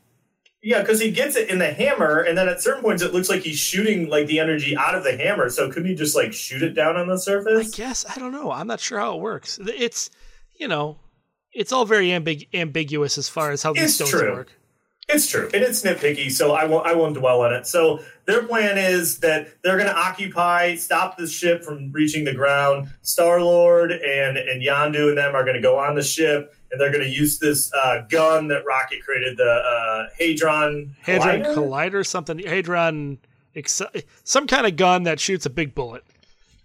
yeah, 0.63 0.81
because 0.81 0.99
he 0.99 1.11
gets 1.11 1.35
it 1.35 1.49
in 1.49 1.59
the 1.59 1.71
hammer, 1.71 2.19
and 2.21 2.37
then 2.37 2.49
at 2.49 2.61
certain 2.61 2.81
points 2.81 3.01
it 3.03 3.13
looks 3.13 3.29
like 3.29 3.41
he's 3.41 3.59
shooting 3.59 4.09
like 4.09 4.27
the 4.27 4.39
energy 4.39 4.75
out 4.75 4.95
of 4.95 5.03
the 5.03 5.15
hammer. 5.15 5.49
So 5.49 5.69
couldn't 5.71 5.87
he 5.87 5.95
just 5.95 6.15
like 6.15 6.33
shoot 6.33 6.63
it 6.63 6.73
down 6.73 6.95
on 6.97 7.07
the 7.07 7.17
surface? 7.19 7.73
I 7.73 7.77
guess 7.77 8.05
I 8.09 8.19
don't 8.19 8.31
know. 8.31 8.51
I'm 8.51 8.67
not 8.67 8.79
sure 8.79 8.99
how 8.99 9.15
it 9.15 9.21
works. 9.21 9.59
It's 9.63 10.09
you 10.55 10.67
know, 10.67 10.97
it's 11.53 11.71
all 11.71 11.85
very 11.85 12.07
ambig- 12.07 12.47
ambiguous 12.53 13.17
as 13.17 13.29
far 13.29 13.51
as 13.51 13.61
how 13.63 13.73
these 13.73 13.83
It's 13.83 13.95
stones 13.95 14.11
true. 14.11 14.31
work. 14.33 14.51
It's 15.09 15.29
true, 15.29 15.45
and 15.53 15.63
it's 15.63 15.83
nitpicky, 15.83 16.29
so 16.29 16.51
I 16.51 16.65
won't 16.65 16.85
I 16.85 16.93
won't 16.93 17.15
dwell 17.15 17.41
on 17.41 17.53
it. 17.53 17.65
So 17.65 17.99
their 18.25 18.43
plan 18.43 18.77
is 18.77 19.19
that 19.19 19.47
they're 19.63 19.77
going 19.77 19.87
to 19.87 19.97
occupy, 19.97 20.75
stop 20.75 21.17
the 21.17 21.27
ship 21.27 21.63
from 21.63 21.93
reaching 21.93 22.25
the 22.25 22.33
ground. 22.33 22.89
Star 23.03 23.41
Lord 23.41 23.93
and 23.93 24.35
and 24.37 24.61
Yondu 24.61 25.07
and 25.09 25.17
them 25.17 25.33
are 25.33 25.43
going 25.45 25.55
to 25.55 25.61
go 25.61 25.77
on 25.79 25.95
the 25.95 26.03
ship, 26.03 26.53
and 26.71 26.79
they're 26.79 26.91
going 26.91 27.03
to 27.03 27.09
use 27.09 27.39
this 27.39 27.71
uh, 27.73 28.01
gun 28.09 28.47
that 28.49 28.63
Rocket 28.65 29.03
created, 29.03 29.37
the 29.37 29.43
uh, 29.43 30.07
Hadron 30.17 30.95
Hadron 31.01 31.43
Collider? 31.43 31.55
Collider, 31.55 32.05
something. 32.05 32.39
Hadron, 32.39 33.19
exci- 33.55 34.03
some 34.23 34.47
kind 34.47 34.67
of 34.67 34.75
gun 34.75 35.03
that 35.03 35.19
shoots 35.19 35.45
a 35.45 35.49
big 35.49 35.73
bullet. 35.75 36.03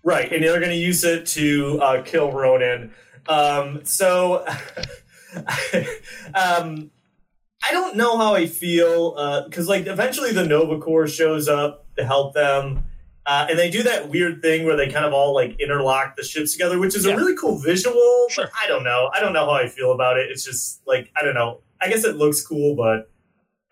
Right, 0.04 0.32
and 0.32 0.42
they're 0.42 0.58
going 0.58 0.72
to 0.72 0.76
use 0.76 1.04
it 1.04 1.26
to 1.26 1.80
uh, 1.80 2.02
kill 2.02 2.32
Ronan. 2.32 2.92
Um, 3.28 3.84
so, 3.84 4.44
um, 6.34 6.90
I 7.64 7.70
don't 7.70 7.96
know 7.96 8.16
how 8.18 8.34
I 8.34 8.46
feel 8.46 9.44
because, 9.44 9.68
like, 9.68 9.86
eventually 9.86 10.32
the 10.32 10.44
Nova 10.44 10.78
Corps 10.78 11.06
shows 11.06 11.46
up 11.48 11.86
to 11.96 12.04
help 12.04 12.34
them, 12.34 12.84
uh, 13.26 13.46
and 13.48 13.58
they 13.58 13.70
do 13.70 13.82
that 13.84 14.08
weird 14.08 14.42
thing 14.42 14.64
where 14.66 14.76
they 14.76 14.88
kind 14.90 15.04
of 15.04 15.12
all 15.12 15.34
like 15.34 15.58
interlock 15.60 16.16
the 16.16 16.22
ships 16.24 16.52
together, 16.52 16.78
which 16.78 16.96
is 16.96 17.04
Yeah. 17.06 17.12
a 17.12 17.16
really 17.16 17.36
cool 17.36 17.58
visual. 17.58 18.26
Sure. 18.30 18.48
I 18.60 18.66
don't 18.66 18.84
know. 18.84 19.10
I 19.14 19.20
don't 19.20 19.32
know 19.32 19.44
how 19.46 19.52
I 19.52 19.68
feel 19.68 19.92
about 19.92 20.16
it. 20.18 20.30
It's 20.30 20.44
just 20.44 20.80
like 20.86 21.10
I 21.16 21.22
don't 21.24 21.34
know. 21.34 21.60
I 21.80 21.88
guess 21.88 22.04
it 22.04 22.16
looks 22.16 22.44
cool, 22.44 22.74
but 22.76 23.08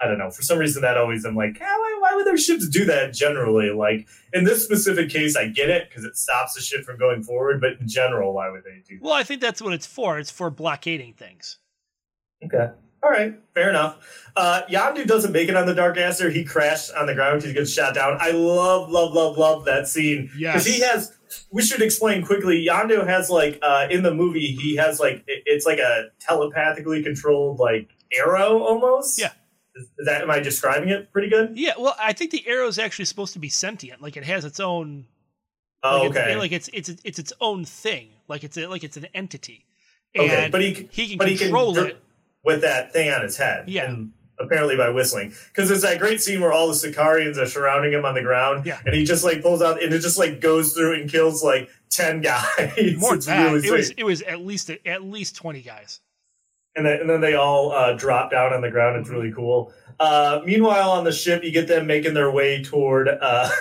I 0.03 0.07
don't 0.07 0.19
know. 0.19 0.31
For 0.31 0.43
some 0.43 0.59
reason, 0.59 0.83
that 0.83 0.97
always 0.97 1.25
I'm 1.25 1.37
like, 1.37 1.59
ah, 1.61 1.65
why, 1.65 1.97
why 2.01 2.15
would 2.17 2.27
their 2.27 2.39
ships 2.39 2.67
do 2.69 2.87
that 2.87 3.13
generally? 3.13 3.71
Like 3.71 4.09
in 4.33 4.45
this 4.45 4.65
specific 4.65 5.11
case, 5.11 5.37
I 5.37 5.49
get 5.49 5.69
it 5.69 5.89
because 5.89 6.05
it 6.05 6.17
stops 6.17 6.55
the 6.55 6.61
ship 6.61 6.85
from 6.85 6.97
going 6.99 7.23
forward. 7.23 7.61
But 7.61 7.73
in 7.81 7.87
general, 7.89 8.33
why 8.33 8.49
would 8.51 8.65
they 8.65 8.83
do? 8.89 8.97
That? 8.99 9.03
Well, 9.05 9.13
I 9.15 9.25
think 9.25 9.41
that's 9.41 9.61
what 9.61 9.73
it's 9.75 9.87
for. 9.87 10.19
It's 10.19 10.31
for 10.31 10.49
blockading 10.51 11.15
things. 11.15 11.59
Okay. 12.45 12.71
All 13.03 13.11
right. 13.11 13.35
Fair 13.55 13.71
enough. 13.71 14.29
Uh, 14.37 14.63
Yondu 14.69 15.07
doesn't 15.07 15.33
make 15.33 15.49
it 15.49 15.57
on 15.57 15.67
the 15.67 15.75
Dark 15.75 15.97
Aster. 15.97 16.31
He 16.31 16.45
crashed 16.45 16.93
on 16.95 17.07
the 17.07 17.15
ground 17.15 17.43
he 17.43 17.53
gets 17.53 17.73
shot 17.73 17.95
down. 17.95 18.19
I 18.21 18.31
love, 18.31 18.91
love, 18.91 19.13
love, 19.13 19.39
love 19.39 19.65
that 19.65 19.89
scene. 19.89 20.31
Yes. 20.37 20.65
Because 20.65 20.67
he 20.67 20.81
has, 20.83 21.19
we 21.51 21.63
should 21.63 21.83
explain 21.83 22.25
quickly. 22.25 22.65
Yondu 22.69 23.07
has, 23.07 23.31
like, 23.31 23.59
uh, 23.63 23.87
in 23.91 24.03
the 24.03 24.15
movie, 24.15 24.53
he 24.53 24.77
has, 24.77 25.01
like, 25.01 25.25
it's 25.27 25.67
like 25.67 25.79
a 25.79 26.09
telepathically 26.21 27.03
controlled, 27.03 27.59
like, 27.59 27.89
arrow 28.17 28.59
almost. 28.63 29.19
Yeah. 29.19 29.33
Is, 29.77 29.89
that, 30.05 30.23
am 30.23 30.31
I 30.31 30.41
describing 30.41 30.89
it 30.89 31.13
pretty 31.13 31.29
good? 31.29 31.57
Yeah, 31.57 31.75
well, 31.79 31.97
I 31.99 32.13
think 32.13 32.33
the 32.33 32.47
arrow 32.47 32.67
is 32.67 32.79
actually 32.79 33.05
supposed 33.05 33.33
to 33.35 33.39
be 33.39 33.49
sentient. 33.49 34.03
Like 34.03 34.17
it 34.17 34.25
has 34.25 34.45
its 34.45 34.59
own. 34.59 35.07
Oh, 35.83 36.03
like 36.03 36.11
okay. 36.11 36.33
It's, 36.33 36.39
like 36.39 36.53
it's 36.53 36.69
it's 36.73 36.91
it's 37.05 37.19
its 37.21 37.33
own 37.41 37.65
thing. 37.65 38.11
Like 38.27 38.43
it's 38.43 38.57
a, 38.57 38.67
like 38.67 38.83
it's 38.83 38.97
an 38.97 39.07
entity. 39.15 39.65
okay. 40.19 40.45
And 40.45 40.53
But 40.53 40.61
he, 40.61 40.89
he 40.91 41.09
can 41.11 41.19
but 41.19 41.29
control 41.29 41.75
he 41.75 41.81
can, 41.81 41.91
it. 41.91 42.03
With 42.45 42.63
that 42.63 42.93
thing 42.93 43.11
on 43.11 43.23
his 43.23 43.37
head. 43.37 43.69
Yeah. 43.69 43.91
And- 43.91 44.13
apparently 44.43 44.75
by 44.75 44.89
whistling. 44.89 45.35
Because 45.49 45.69
there's 45.69 45.83
that 45.83 45.99
great 45.99 46.19
scene 46.23 46.41
where 46.41 46.51
all 46.51 46.67
the 46.67 46.73
Sakaarans 46.73 47.37
are 47.37 47.45
surrounding 47.45 47.93
him 47.93 48.07
on 48.07 48.15
the 48.15 48.23
ground, 48.23 48.65
Yeah. 48.65 48.79
and 48.87 48.95
he 48.95 49.05
just 49.05 49.23
like 49.23 49.43
pulls 49.43 49.61
out 49.61 49.83
and 49.83 49.93
it 49.93 49.99
just 49.99 50.17
like 50.17 50.41
goes 50.41 50.73
through 50.73 50.95
and 50.99 51.11
kills 51.11 51.45
like 51.45 51.69
ten 51.91 52.21
guys. 52.23 52.73
More 52.97 53.19
than 53.19 53.21
that, 53.27 53.53
really 53.53 53.69
it 53.69 53.73
was 53.73 53.91
it 53.99 54.03
was 54.05 54.23
at 54.23 54.41
least 54.41 54.71
at 54.87 55.03
least 55.05 55.37
twenty 55.37 55.61
guys. 55.61 56.01
and 56.75 56.87
then, 56.87 57.01
and 57.03 57.11
then 57.11 57.21
they 57.21 57.35
all 57.35 57.73
uh, 57.73 57.93
drop 57.93 58.31
down 58.31 58.55
on 58.55 58.63
the 58.63 58.71
ground. 58.71 58.99
It's 58.99 59.11
really 59.11 59.31
cool. 59.31 59.75
Uh, 59.99 60.41
meanwhile, 60.47 60.93
on 60.93 61.05
the 61.05 61.13
ship, 61.13 61.45
you 61.45 61.51
get 61.51 61.69
them 61.69 61.87
making 61.87 62.15
their 62.15 62.31
way 62.31 62.63
toward. 62.63 63.09
Uh, 63.09 63.51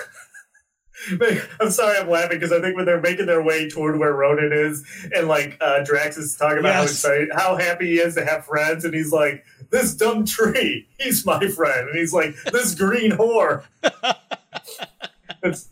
I'm 1.60 1.70
sorry, 1.70 1.98
I'm 1.98 2.08
laughing 2.08 2.38
because 2.38 2.52
I 2.52 2.60
think 2.60 2.76
when 2.76 2.84
they're 2.84 3.00
making 3.00 3.26
their 3.26 3.42
way 3.42 3.68
toward 3.68 3.98
where 3.98 4.12
Ronan 4.12 4.52
is, 4.52 4.84
and 5.14 5.28
like 5.28 5.56
uh, 5.60 5.82
Drax 5.84 6.16
is 6.16 6.36
talking 6.36 6.58
about 6.58 6.74
how 6.74 6.82
excited, 6.82 7.30
how 7.34 7.56
happy 7.56 7.86
he 7.86 7.98
is 7.98 8.14
to 8.16 8.24
have 8.24 8.44
friends, 8.44 8.84
and 8.84 8.94
he's 8.94 9.12
like, 9.12 9.44
"This 9.70 9.94
dumb 9.94 10.24
tree, 10.24 10.88
he's 10.98 11.24
my 11.24 11.46
friend," 11.48 11.88
and 11.88 11.98
he's 11.98 12.12
like, 12.12 12.34
"This 12.52 12.74
green 12.76 13.12
whore." 13.12 13.64
it's 15.42 15.68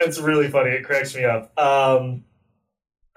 it's 0.00 0.18
really 0.18 0.48
funny. 0.48 0.70
It 0.70 0.84
cracks 0.84 1.14
me 1.14 1.24
up. 1.24 1.56
Um, 1.58 2.24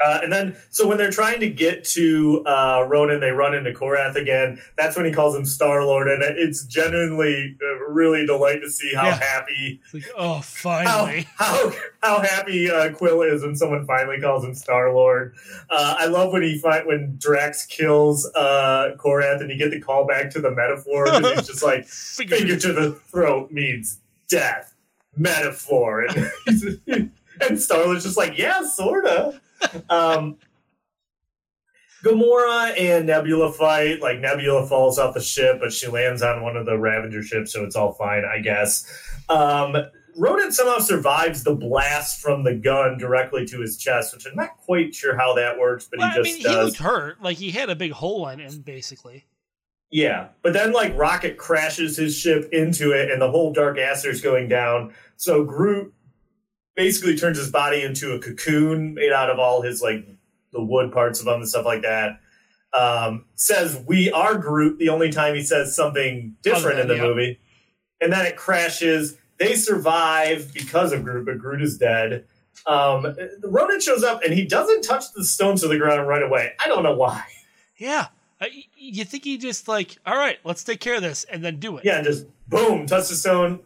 uh, 0.06 0.20
and 0.24 0.32
then, 0.32 0.56
so 0.70 0.88
when 0.88 0.98
they're 0.98 1.12
trying 1.12 1.40
to 1.40 1.50
get 1.50 1.84
to 1.86 2.44
uh, 2.46 2.86
Ronan, 2.90 3.20
they 3.20 3.32
run 3.32 3.54
into 3.56 3.72
Korath 3.72 4.16
again. 4.16 4.60
That's 4.78 4.96
when 4.96 5.06
he 5.06 5.12
calls 5.12 5.36
him 5.36 5.46
Star 5.46 5.86
Lord, 5.86 6.08
and 6.08 6.22
it's 6.24 6.66
genuinely 6.66 7.56
uh, 7.62 7.86
really 7.92 8.26
delight 8.26 8.60
to 8.62 8.70
see 8.70 8.94
how 8.96 9.06
Yeah. 9.08 9.20
happy, 9.20 9.82
like, 9.94 10.04
oh, 10.18 10.42
finally. 10.42 11.28
how, 11.38 11.72
how 12.02 12.22
happy 12.22 12.70
uh, 12.70 12.92
Quill 12.94 13.22
is 13.22 13.44
when 13.44 13.56
someone 13.56 13.86
finally 13.86 14.20
calls 14.20 14.44
him 14.44 14.54
Star 14.54 14.94
Lord. 14.94 15.36
Uh, 15.70 15.96
I 16.00 16.06
love 16.08 16.32
when 16.34 16.42
he 16.44 16.58
fight 16.60 16.86
when 16.88 17.16
Drax 17.20 17.66
kills 17.66 18.26
uh, 18.36 18.92
Korath, 18.98 19.42
and 19.42 19.50
you 19.50 19.58
get 19.58 19.72
the 19.72 19.80
call 19.80 20.06
back 20.06 20.30
to 20.32 20.42
the 20.42 20.52
metaphor. 20.52 21.06
'cause 21.06 21.32
he's 21.34 21.48
just 21.48 21.64
like 21.64 21.86
Figure- 21.86 22.38
finger 22.38 22.58
to 22.60 22.74
the 22.74 22.92
throat 22.94 23.52
means 23.52 24.00
death 24.30 24.74
metaphor 25.16 26.08
and, 26.08 26.32
and 27.42 27.60
Star-Lord's 27.62 28.04
just 28.04 28.18
like 28.18 28.38
yeah 28.38 28.64
sorta 28.64 29.40
um 29.90 30.38
Gamora 32.04 32.78
and 32.78 33.08
Nebula 33.08 33.54
fight 33.54 34.02
like 34.02 34.20
Nebula 34.20 34.68
falls 34.68 35.00
off 35.00 35.14
the 35.14 35.22
ship 35.22 35.58
but 35.60 35.72
she 35.72 35.88
lands 35.88 36.22
on 36.22 36.42
one 36.44 36.58
of 36.58 36.66
the 36.66 36.78
Ravager 36.78 37.24
ships 37.24 37.54
so 37.54 37.64
it's 37.64 37.76
all 37.76 37.94
fine 37.94 38.24
I 38.26 38.40
guess 38.40 38.86
um 39.30 39.76
Ronan 40.16 40.52
somehow 40.52 40.80
survives 40.80 41.44
the 41.44 41.56
blast 41.56 42.22
from 42.22 42.44
the 42.44 42.54
gun 42.56 42.98
directly 42.98 43.46
to 43.48 43.62
his 43.62 43.78
chest 43.78 44.14
which 44.14 44.26
I'm 44.28 44.36
not 44.36 44.58
quite 44.58 44.94
sure 44.94 45.18
how 45.18 45.34
that 45.36 45.58
works 45.58 45.88
but 45.90 46.00
Well, 46.00 46.10
he 46.10 46.14
I 46.14 46.18
just 46.18 46.28
mean, 46.28 46.38
he 46.38 46.44
does 46.44 46.66
looked 46.66 46.78
hurt. 46.80 47.22
Like 47.22 47.38
he 47.38 47.52
had 47.52 47.70
a 47.70 47.76
big 47.76 47.94
hole 47.94 48.28
in 48.28 48.40
him, 48.40 48.62
basically. 48.62 49.26
Yeah, 49.90 50.30
but 50.42 50.54
then 50.54 50.72
like 50.74 50.98
Rocket 50.98 51.38
crashes 51.38 51.98
his 51.98 52.18
ship 52.18 52.50
into 52.52 52.92
it, 52.94 53.12
and 53.12 53.22
the 53.22 53.30
whole 53.30 53.54
Dark 53.54 53.78
Aster 53.78 54.10
is 54.10 54.22
going 54.22 54.50
down. 54.50 54.92
So 55.18 55.44
Groot 55.44 55.94
basically 56.76 57.18
turns 57.18 57.38
his 57.38 57.52
body 57.52 57.82
into 57.82 58.14
a 58.14 58.20
cocoon 58.20 58.94
made 58.94 59.12
out 59.12 59.30
of 59.30 59.40
all 59.40 59.62
his 59.62 59.82
like 59.82 60.08
the 60.52 60.64
wood 60.64 60.92
parts 60.92 61.20
of 61.20 61.28
him 61.28 61.36
and 61.36 61.50
stuff 61.50 61.66
like 61.66 61.82
that. 61.82 62.20
Um, 62.74 63.26
says 63.36 63.84
we 63.88 64.12
are 64.12 64.38
Groot 64.38 64.80
the 64.80 64.90
only 64.90 65.12
time 65.12 65.36
he 65.36 65.44
says 65.44 65.76
something 65.76 66.36
different 66.42 66.80
in 66.80 66.88
the 66.88 66.96
yeah. 66.96 67.04
movie, 67.04 67.40
and 68.02 68.12
then 68.12 68.26
it 68.26 68.36
crashes. 68.36 69.18
They 69.38 69.56
survive 69.56 70.54
because 70.54 70.92
of 70.94 71.04
Groot, 71.04 71.26
but 71.26 71.38
Groot 71.38 71.62
is 71.62 71.78
dead. 71.78 72.26
Um, 72.66 73.16
Ronan 73.44 73.82
shows 73.82 74.04
up 74.04 74.24
and 74.24 74.34
he 74.34 74.46
doesn't 74.46 74.84
touch 74.84 75.12
the 75.14 75.26
stone 75.26 75.58
to 75.58 75.68
the 75.68 75.78
ground 75.78 76.08
right 76.08 76.24
away. 76.24 76.54
I 76.64 76.68
don't 76.68 76.84
know 76.84 76.96
why. 76.96 77.24
Yeah. 77.78 78.08
Uh, 78.40 78.46
you 78.76 79.04
think 79.04 79.24
he 79.24 79.38
just 79.38 79.68
like, 79.68 79.98
all 80.06 80.16
right, 80.16 80.38
let's 80.44 80.64
take 80.64 80.80
care 80.80 80.96
of 80.96 81.02
this 81.02 81.26
and 81.26 81.44
then 81.44 81.60
do 81.60 81.78
it. 81.78 81.86
Yeah, 81.86 81.98
and 81.98 82.06
just 82.06 82.26
boom, 82.48 82.86
touch 82.86 83.10
the 83.10 83.16
stone, 83.16 83.60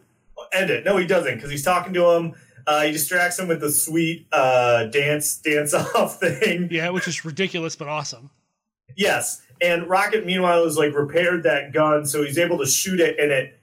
end 0.52 0.70
it. 0.70 0.84
No, 0.84 0.96
he 0.96 1.06
doesn't 1.06 1.34
because 1.34 1.50
he's 1.50 1.64
talking 1.64 1.92
to 1.94 2.10
him. 2.10 2.34
Uh, 2.68 2.82
he 2.82 2.92
distracts 2.92 3.38
him 3.38 3.48
with 3.48 3.60
the 3.60 3.72
sweet 3.72 4.26
uh, 4.30 4.84
dance 4.84 5.38
dance 5.38 5.72
off 5.94 6.20
thing. 6.20 6.68
Yeah, 6.70 6.90
which 6.90 7.08
is 7.08 7.24
ridiculous 7.24 7.74
but 7.74 7.88
awesome. 7.88 8.28
Yes, 8.94 9.40
and 9.62 9.88
Rocket 9.88 10.26
meanwhile 10.26 10.64
has 10.64 10.76
like 10.76 10.92
repaired 10.92 11.44
that 11.44 11.72
gun, 11.72 12.04
so 12.04 12.22
he's 12.22 12.36
able 12.36 12.58
to 12.58 12.66
shoot 12.66 13.00
it, 13.00 13.18
and 13.18 13.32
it 13.32 13.58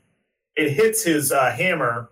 it 0.55 0.71
hits 0.71 1.03
his 1.03 1.31
uh, 1.31 1.51
hammer 1.51 2.09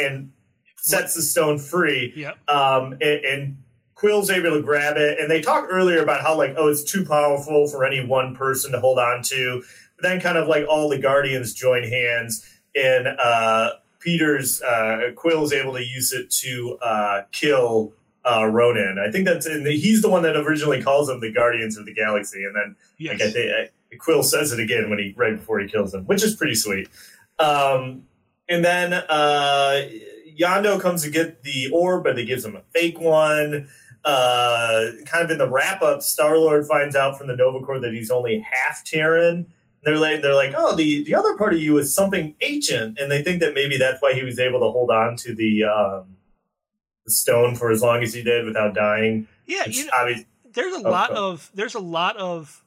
and 0.00 0.32
sets 0.78 1.14
the 1.14 1.20
stone 1.20 1.58
free. 1.58 2.14
Yep. 2.16 2.38
Um, 2.48 2.92
and, 2.92 3.02
and 3.02 3.56
Quill's 3.94 4.30
able 4.30 4.52
to 4.52 4.62
grab 4.62 4.96
it, 4.96 5.20
and 5.20 5.30
they 5.30 5.42
talk 5.42 5.66
earlier 5.68 6.02
about 6.02 6.22
how 6.22 6.34
like 6.38 6.54
oh 6.56 6.68
it's 6.68 6.84
too 6.84 7.04
powerful 7.04 7.68
for 7.68 7.84
any 7.84 8.02
one 8.02 8.34
person 8.34 8.72
to 8.72 8.80
hold 8.80 8.98
on 8.98 9.20
to. 9.24 9.62
But 9.96 10.08
then 10.08 10.20
kind 10.22 10.38
of 10.38 10.48
like 10.48 10.64
all 10.66 10.88
the 10.88 10.98
Guardians 10.98 11.52
join 11.52 11.82
hands, 11.82 12.48
and 12.74 13.08
uh, 13.08 13.72
Peter's 14.00 14.62
uh, 14.62 15.10
Quill 15.16 15.44
is 15.44 15.52
able 15.52 15.74
to 15.74 15.84
use 15.84 16.12
it 16.12 16.30
to 16.30 16.78
uh, 16.82 17.22
kill 17.32 17.92
uh, 18.24 18.46
Ronan. 18.46 18.98
I 18.98 19.10
think 19.10 19.24
that's 19.26 19.46
and 19.46 19.66
he's 19.66 20.02
the 20.02 20.08
one 20.08 20.22
that 20.22 20.36
originally 20.36 20.82
calls 20.82 21.08
them 21.08 21.20
the 21.20 21.32
Guardians 21.32 21.76
of 21.76 21.86
the 21.86 21.94
Galaxy, 21.94 22.44
and 22.44 22.54
then 22.54 22.76
Yes. 22.98 23.12
like 23.20 23.28
I 23.28 23.32
think 23.32 23.52
uh, 23.52 23.96
Quill 23.98 24.22
says 24.22 24.52
it 24.52 24.60
again 24.60 24.90
when 24.90 24.98
he 24.98 25.14
right 25.16 25.36
before 25.36 25.60
he 25.60 25.68
kills 25.68 25.92
them, 25.92 26.04
which 26.04 26.22
is 26.22 26.34
pretty 26.36 26.54
sweet. 26.54 26.88
Um, 27.38 28.04
and 28.48 28.64
then 28.64 28.92
uh, 28.92 29.82
Yondu 30.38 30.80
comes 30.80 31.02
to 31.02 31.10
get 31.10 31.42
the 31.42 31.70
orb, 31.72 32.04
but 32.04 32.16
they 32.16 32.24
gives 32.24 32.44
him 32.44 32.56
a 32.56 32.62
fake 32.72 32.98
one. 33.00 33.68
Uh, 34.04 34.86
kind 35.06 35.24
of 35.24 35.30
in 35.30 35.38
the 35.38 35.48
wrap 35.50 35.82
up, 35.82 36.02
Star 36.02 36.38
Lord 36.38 36.66
finds 36.66 36.96
out 36.96 37.18
from 37.18 37.26
the 37.26 37.36
Nova 37.36 37.64
Corps 37.64 37.80
that 37.80 37.92
he's 37.92 38.10
only 38.10 38.38
half 38.40 38.84
Terran. 38.84 39.46
They're 39.84 39.98
like, 39.98 40.22
they're 40.22 40.34
like, 40.34 40.54
oh, 40.56 40.74
the 40.74 41.04
the 41.04 41.14
other 41.14 41.36
part 41.36 41.54
of 41.54 41.60
you 41.60 41.78
is 41.78 41.94
something 41.94 42.34
ancient, 42.40 42.98
and 42.98 43.10
they 43.10 43.22
think 43.22 43.40
that 43.40 43.54
maybe 43.54 43.76
that's 43.78 44.02
why 44.02 44.12
he 44.12 44.24
was 44.24 44.38
able 44.38 44.58
to 44.60 44.70
hold 44.70 44.90
on 44.90 45.16
to 45.18 45.34
the 45.34 45.64
um, 45.64 46.16
the 47.04 47.12
stone 47.12 47.54
for 47.54 47.70
as 47.70 47.80
long 47.80 48.02
as 48.02 48.12
he 48.12 48.22
did 48.22 48.44
without 48.44 48.74
dying. 48.74 49.28
yeah, 49.46 49.64
you 49.66 49.86
know, 49.86 50.14
there's 50.52 50.74
a 50.74 50.86
Oh, 50.86 50.90
lot 50.90 51.10
go. 51.10 51.30
of 51.30 51.50
there's 51.54 51.74
a 51.76 51.80
lot 51.80 52.16
of 52.16 52.64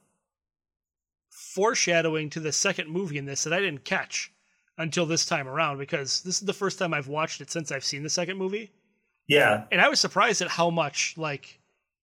foreshadowing 1.30 2.30
to 2.30 2.40
the 2.40 2.52
second 2.52 2.88
movie 2.90 3.18
in 3.18 3.26
this 3.26 3.44
that 3.44 3.52
I 3.52 3.60
didn't 3.60 3.84
catch 3.84 4.32
until 4.78 5.06
this 5.06 5.26
time 5.26 5.48
around 5.48 5.78
because 5.78 6.22
this 6.22 6.40
is 6.40 6.46
the 6.46 6.52
first 6.52 6.78
time 6.78 6.94
I've 6.94 7.08
watched 7.08 7.40
it 7.40 7.50
since 7.50 7.70
I've 7.70 7.84
seen 7.84 8.02
the 8.02 8.08
second 8.08 8.38
movie. 8.38 8.72
yeah, 9.26 9.64
And 9.70 9.80
I 9.80 9.88
was 9.88 10.00
surprised 10.00 10.40
at 10.42 10.48
how 10.48 10.70
much 10.70 11.14
like 11.16 11.60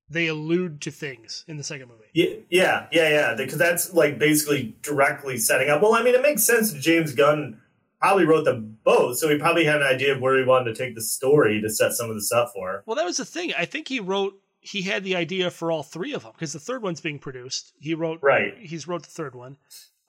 they 0.10 0.28
allude 0.28 0.82
to 0.82 0.92
things 0.92 1.46
in 1.48 1.58
the 1.58 1.64
second 1.64 1.88
movie. 1.90 2.06
Yeah, 2.14 2.36
yeah, 2.50 2.88
yeah, 2.92 3.10
yeah. 3.10 3.36
Because 3.36 3.58
that's 3.58 3.94
like 3.94 4.18
basically 4.18 4.76
directly 4.82 5.38
setting 5.38 5.70
up. 5.70 5.82
Well, 5.82 5.94
I 5.94 6.04
mean, 6.04 6.16
it 6.16 6.22
makes 6.22 6.44
sense. 6.44 6.72
that 6.72 6.82
James 6.82 7.14
Gunn 7.14 7.62
probably 8.00 8.26
wrote 8.26 8.46
them 8.46 8.78
both, 8.84 9.18
so 9.18 9.30
he 9.30 9.38
probably 9.38 9.66
had 9.66 9.82
an 9.82 9.88
idea 9.88 10.14
of 10.16 10.22
where 10.22 10.38
he 10.38 10.44
wanted 10.46 10.74
to 10.74 10.84
take 10.84 10.96
the 10.96 11.02
story 11.02 11.62
to 11.62 11.70
set 11.70 11.94
some 11.94 12.10
of 12.10 12.16
this 12.16 12.32
up 12.32 12.52
for. 12.54 12.84
Well, 12.86 12.96
that 12.96 13.06
was 13.06 13.18
the 13.18 13.26
thing. 13.26 13.54
I 13.58 13.66
think 13.66 13.88
he 13.88 14.00
wrote 14.00 14.34
he 14.62 14.82
had 14.82 15.04
the 15.04 15.16
idea 15.16 15.50
for 15.50 15.72
all 15.72 15.84
three 15.84 16.14
of 16.14 16.24
them 16.24 16.34
because 16.34 16.54
the 16.54 16.60
third 16.60 16.82
one's 16.82 17.02
being 17.02 17.20
produced. 17.20 17.74
He 17.80 17.94
wrote 17.94 18.20
Right. 18.22 18.58
He's 18.58 18.88
wrote 18.88 19.04
the 19.04 19.10
third 19.10 19.36
one. 19.36 19.58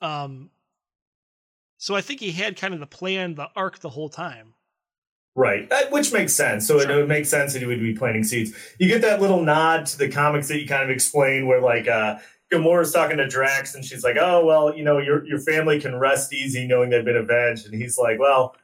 Um, 0.01 0.49
so 1.77 1.95
I 1.95 2.01
think 2.01 2.19
he 2.19 2.31
had 2.31 2.57
kind 2.57 2.73
of 2.73 2.79
the 2.79 2.87
plan, 2.87 3.35
the 3.35 3.49
arc 3.55 3.79
the 3.79 3.89
whole 3.89 4.09
time. 4.09 4.53
Right, 5.35 5.69
that, 5.69 5.91
which 5.91 6.11
makes 6.11 6.33
sense. 6.33 6.67
So 6.67 6.77
it, 6.79 6.83
Sure. 6.87 6.97
would 6.97 7.07
make 7.07 7.25
sense 7.25 7.53
that 7.53 7.59
he 7.61 7.65
would 7.65 7.79
be 7.79 7.93
planting 7.93 8.23
seeds. 8.25 8.53
You 8.79 8.87
get 8.89 9.01
that 9.01 9.21
little 9.21 9.41
nod 9.41 9.85
to 9.87 9.97
the 9.97 10.09
comics 10.09 10.49
that 10.49 10.59
you 10.59 10.67
kind 10.67 10.83
of 10.83 10.89
explain, 10.89 11.47
where 11.47 11.61
like 11.61 11.87
uh, 11.87 12.17
Gamora's 12.51 12.91
talking 12.91 13.15
to 13.17 13.27
Drax, 13.27 13.73
and 13.73 13.85
she's 13.85 14.03
like, 14.03 14.17
"Oh, 14.19 14.43
well, 14.45 14.75
you 14.75 14.83
know, 14.83 14.97
your 14.97 15.25
your 15.25 15.39
family 15.39 15.79
can 15.79 15.95
rest 15.97 16.33
easy 16.33 16.67
knowing 16.67 16.89
they've 16.89 17.05
been 17.05 17.15
avenged." 17.15 17.65
And 17.65 17.73
he's 17.73 17.97
like, 17.97 18.19
"Well, 18.19 18.55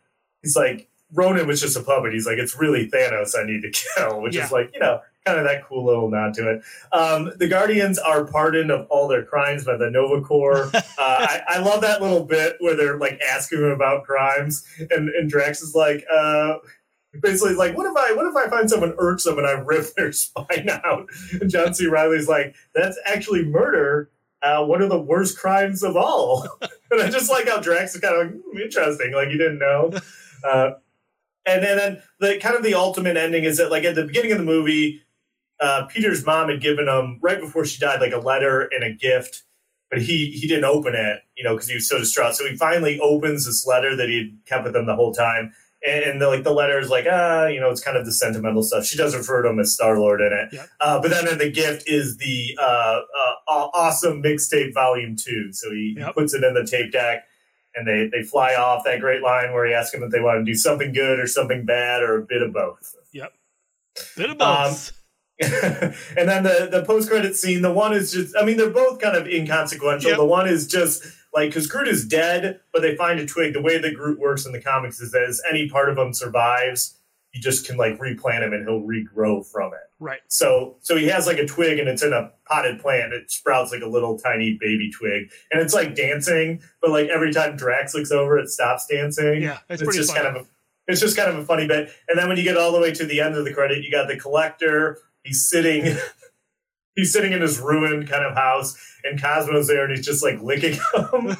he's 0.43 0.57
like 0.57 0.89
Ronan 1.13 1.47
was 1.47 1.61
just 1.61 1.77
a 1.77 1.81
puppet. 1.83 2.11
He's 2.11 2.27
like, 2.27 2.37
it's 2.37 2.59
really 2.59 2.89
Thanos 2.91 3.31
I 3.39 3.45
need 3.45 3.61
to 3.61 3.71
kill," 3.95 4.21
which 4.21 4.35
Yeah. 4.35 4.43
is 4.45 4.51
like, 4.51 4.71
you 4.73 4.81
know, 4.81 4.99
kind 5.27 5.39
of 5.39 5.45
that 5.45 5.65
cool 5.65 5.85
little 5.85 6.09
nod 6.09 6.33
to 6.35 6.49
it. 6.49 6.63
Um, 6.91 7.31
the 7.37 7.47
Guardians 7.47 7.99
are 7.99 8.25
pardoned 8.25 8.71
of 8.71 8.87
all 8.89 9.07
their 9.07 9.23
crimes 9.23 9.65
by 9.65 9.77
the 9.77 9.89
Nova 9.89 10.21
Corps. 10.21 10.69
uh, 10.73 10.81
I, 10.97 11.41
I 11.47 11.59
love 11.59 11.81
that 11.81 12.01
little 12.01 12.25
bit 12.25 12.55
where 12.59 12.75
they're 12.75 12.97
like 12.97 13.19
asking 13.21 13.59
him 13.59 13.71
about 13.71 14.05
crimes, 14.05 14.65
and, 14.89 15.09
and 15.09 15.29
Drax 15.29 15.61
is 15.61 15.75
like, 15.75 16.05
uh, 16.13 16.57
basically 17.21 17.55
like, 17.55 17.75
what 17.75 17.85
if 17.85 17.95
I 17.95 18.13
what 18.13 18.27
if 18.27 18.35
I 18.35 18.49
find 18.49 18.69
someone 18.69 18.93
irksome 18.97 19.37
and 19.37 19.47
I 19.47 19.51
rip 19.51 19.93
their 19.97 20.11
spine 20.11 20.69
out? 20.69 21.07
And 21.39 21.49
John 21.49 21.73
C. 21.73 21.87
Reilly's 21.87 22.27
like, 22.27 22.55
that's 22.73 22.97
actually 23.05 23.45
murder. 23.45 24.09
Uh, 24.43 24.63
one 24.63 24.83
of 24.83 24.89
the 24.89 25.01
worst 25.01 25.39
crimes 25.39 25.81
of 25.81 25.97
all. 25.97 26.47
and 26.91 27.01
I 27.01 27.09
just 27.09 27.29
like 27.29 27.47
how 27.47 27.59
Drax 27.59 27.95
is 27.95 28.01
kind 28.01 28.15
of 28.15 28.27
like, 28.27 28.41
hmm, 28.43 28.57
interesting, 28.59 29.11
like 29.13 29.29
you 29.29 29.37
didn't 29.37 29.59
know. 29.59 29.91
Uh, 30.43 30.71
and 31.47 31.63
then, 31.63 31.77
then 31.77 32.03
the 32.19 32.37
kind 32.39 32.55
of 32.55 32.61
the 32.61 32.75
ultimate 32.75 33.17
ending 33.17 33.45
is 33.45 33.57
that 33.57 33.71
like 33.71 33.83
at 33.83 33.95
the 33.95 34.03
beginning 34.03 34.33
of 34.33 34.37
the 34.37 34.43
movie, 34.43 35.01
uh, 35.59 35.85
Peter's 35.87 36.25
mom 36.25 36.49
had 36.49 36.61
given 36.61 36.87
him 36.87 37.19
right 37.21 37.39
before 37.39 37.65
she 37.65 37.79
died 37.79 37.99
like 38.01 38.13
a 38.13 38.19
letter 38.19 38.61
and 38.71 38.83
a 38.83 38.93
gift, 38.93 39.43
but 39.89 40.01
he 40.01 40.31
he 40.31 40.47
didn't 40.47 40.65
open 40.65 40.93
it, 40.95 41.21
you 41.35 41.43
know, 41.43 41.53
because 41.55 41.67
he 41.69 41.75
was 41.75 41.87
so 41.89 41.97
distraught. 41.97 42.35
So 42.35 42.45
he 42.47 42.55
finally 42.57 42.99
opens 42.99 43.45
this 43.45 43.65
letter 43.65 43.95
that 43.95 44.07
he 44.09 44.17
had 44.17 44.45
kept 44.45 44.63
with 44.65 44.75
him 44.75 44.85
the 44.85 44.95
whole 44.95 45.13
time, 45.13 45.53
and, 45.85 46.03
and 46.03 46.21
the, 46.21 46.27
like 46.27 46.43
the 46.43 46.51
letter 46.53 46.79
is 46.79 46.89
like 46.89 47.05
ah, 47.09 47.47
you 47.47 47.59
know, 47.59 47.69
it's 47.71 47.81
kind 47.83 47.97
of 47.97 48.05
the 48.05 48.11
sentimental 48.11 48.61
stuff. 48.63 48.85
She 48.85 48.97
does 48.97 49.15
refer 49.15 49.41
to 49.43 49.49
him 49.49 49.59
as 49.59 49.73
Star 49.73 49.97
Lord 49.99 50.21
in 50.21 50.31
it, 50.33 50.49
Yep. 50.53 50.69
uh, 50.79 51.01
but 51.01 51.09
then 51.11 51.27
in 51.27 51.37
the 51.37 51.49
gift 51.51 51.83
is 51.87 52.17
the 52.17 52.57
uh, 52.61 52.99
uh, 53.47 53.67
awesome 53.73 54.21
mixtape 54.21 54.73
volume 54.73 55.15
two. 55.15 55.51
So 55.53 55.71
he, 55.71 55.95
he 55.97 56.11
puts 56.13 56.33
it 56.33 56.43
in 56.43 56.53
the 56.53 56.65
tape 56.65 56.91
deck. 56.91 57.23
and 57.75 57.87
they 57.87 58.09
they 58.11 58.23
fly 58.23 58.55
off 58.55 58.83
that 58.85 58.99
great 58.99 59.21
line 59.21 59.53
where 59.53 59.65
he 59.65 59.73
asks 59.73 59.91
them 59.93 60.03
if 60.03 60.11
they 60.11 60.19
want 60.19 60.39
to 60.45 60.51
do 60.51 60.55
something 60.57 60.91
good 60.93 61.19
or 61.19 61.27
something 61.27 61.63
bad 61.65 62.01
or 62.03 62.17
a 62.17 62.21
bit 62.25 62.41
of 62.41 62.51
both. 62.53 62.93
Yep. 63.13 63.33
Bit 64.15 64.29
of 64.31 64.41
Um, 64.41 64.71
both. 64.71 64.91
and 65.41 66.27
then 66.27 66.43
the 66.43 66.67
the 66.71 66.83
post 66.85 67.09
credit 67.09 67.35
scene, 67.35 67.61
the 67.61 67.71
one 67.71 67.93
is 67.93 68.11
just 68.11 68.35
I 68.35 68.43
mean 68.43 68.57
they're 68.57 68.71
both 68.71 68.99
kind 68.99 69.15
of 69.15 69.27
inconsequential. 69.27 70.09
Yep. 70.09 70.17
The 70.17 70.25
one 70.25 70.47
is 70.47 70.65
just 70.65 71.05
like 71.33 71.49
because 71.49 71.67
Groot 71.67 71.87
is 71.87 72.05
dead, 72.05 72.59
but 72.73 72.81
they 72.81 72.95
find 72.95 73.19
a 73.19 73.25
twig. 73.25 73.53
The 73.53 73.61
way 73.61 73.77
that 73.77 73.93
Groot 73.93 74.19
works 74.19 74.45
in 74.45 74.51
the 74.51 74.61
comics 74.61 74.99
is 74.99 75.11
that 75.11 75.23
as 75.23 75.41
any 75.47 75.69
part 75.69 75.89
of 75.89 75.97
him 75.97 76.11
survives, 76.11 76.97
you 77.33 77.41
just 77.41 77.67
can 77.67 77.77
like 77.77 77.99
replant 77.99 78.43
him 78.43 78.53
and 78.53 78.67
he'll 78.67 78.81
regrow 78.81 79.45
from 79.45 79.73
it. 79.73 79.91
right. 79.99 80.21
So 80.27 80.77
so 80.81 80.97
he 80.97 81.05
has 81.07 81.27
like 81.27 81.37
a 81.37 81.45
twig 81.45 81.77
and 81.77 81.87
it's 81.87 82.01
in 82.01 82.13
a 82.13 82.31
potted 82.45 82.79
plant. 82.79 83.13
It 83.13 83.29
sprouts 83.29 83.71
like 83.71 83.83
a 83.83 83.87
little 83.87 84.17
tiny 84.17 84.57
baby 84.59 84.91
twig, 84.91 85.29
and 85.51 85.61
it's 85.61 85.73
like 85.73 85.95
dancing. 85.95 86.61
But 86.81 86.91
like 86.91 87.09
every 87.09 87.31
time 87.31 87.55
Drax 87.55 87.93
looks 87.93 88.11
over, 88.11 88.39
it 88.39 88.49
stops 88.49 88.87
dancing. 88.87 89.43
Yeah, 89.43 89.59
it's 89.69 89.83
it's, 89.83 89.95
just 89.95 90.13
funny. 90.13 90.23
kind 90.23 90.37
of 90.37 90.43
a, 90.43 90.47
it's 90.87 91.01
just 91.01 91.17
kind 91.17 91.29
of 91.29 91.37
a 91.37 91.45
funny 91.45 91.67
bit. 91.67 91.91
And 92.07 92.17
then 92.17 92.27
when 92.27 92.37
you 92.37 92.43
get 92.43 92.57
all 92.57 92.71
the 92.71 92.79
way 92.79 92.93
to 92.93 93.05
the 93.05 93.21
end 93.21 93.35
of 93.35 93.45
the 93.45 93.53
credit, 93.53 93.83
you 93.83 93.91
got 93.91 94.07
the 94.07 94.17
collector. 94.17 94.99
He's 95.27 95.47
sitting. 95.49 95.95
He's 96.95 97.13
sitting 97.13 97.31
in 97.31 97.41
his 97.41 97.59
ruined 97.59 98.09
kind 98.09 98.25
of 98.25 98.33
house, 98.33 98.75
and 99.03 99.21
Cosmo's 99.21 99.67
there, 99.67 99.85
and 99.85 99.95
he's 99.95 100.03
just 100.03 100.23
like 100.23 100.41
licking 100.41 100.73
him. 100.95 101.37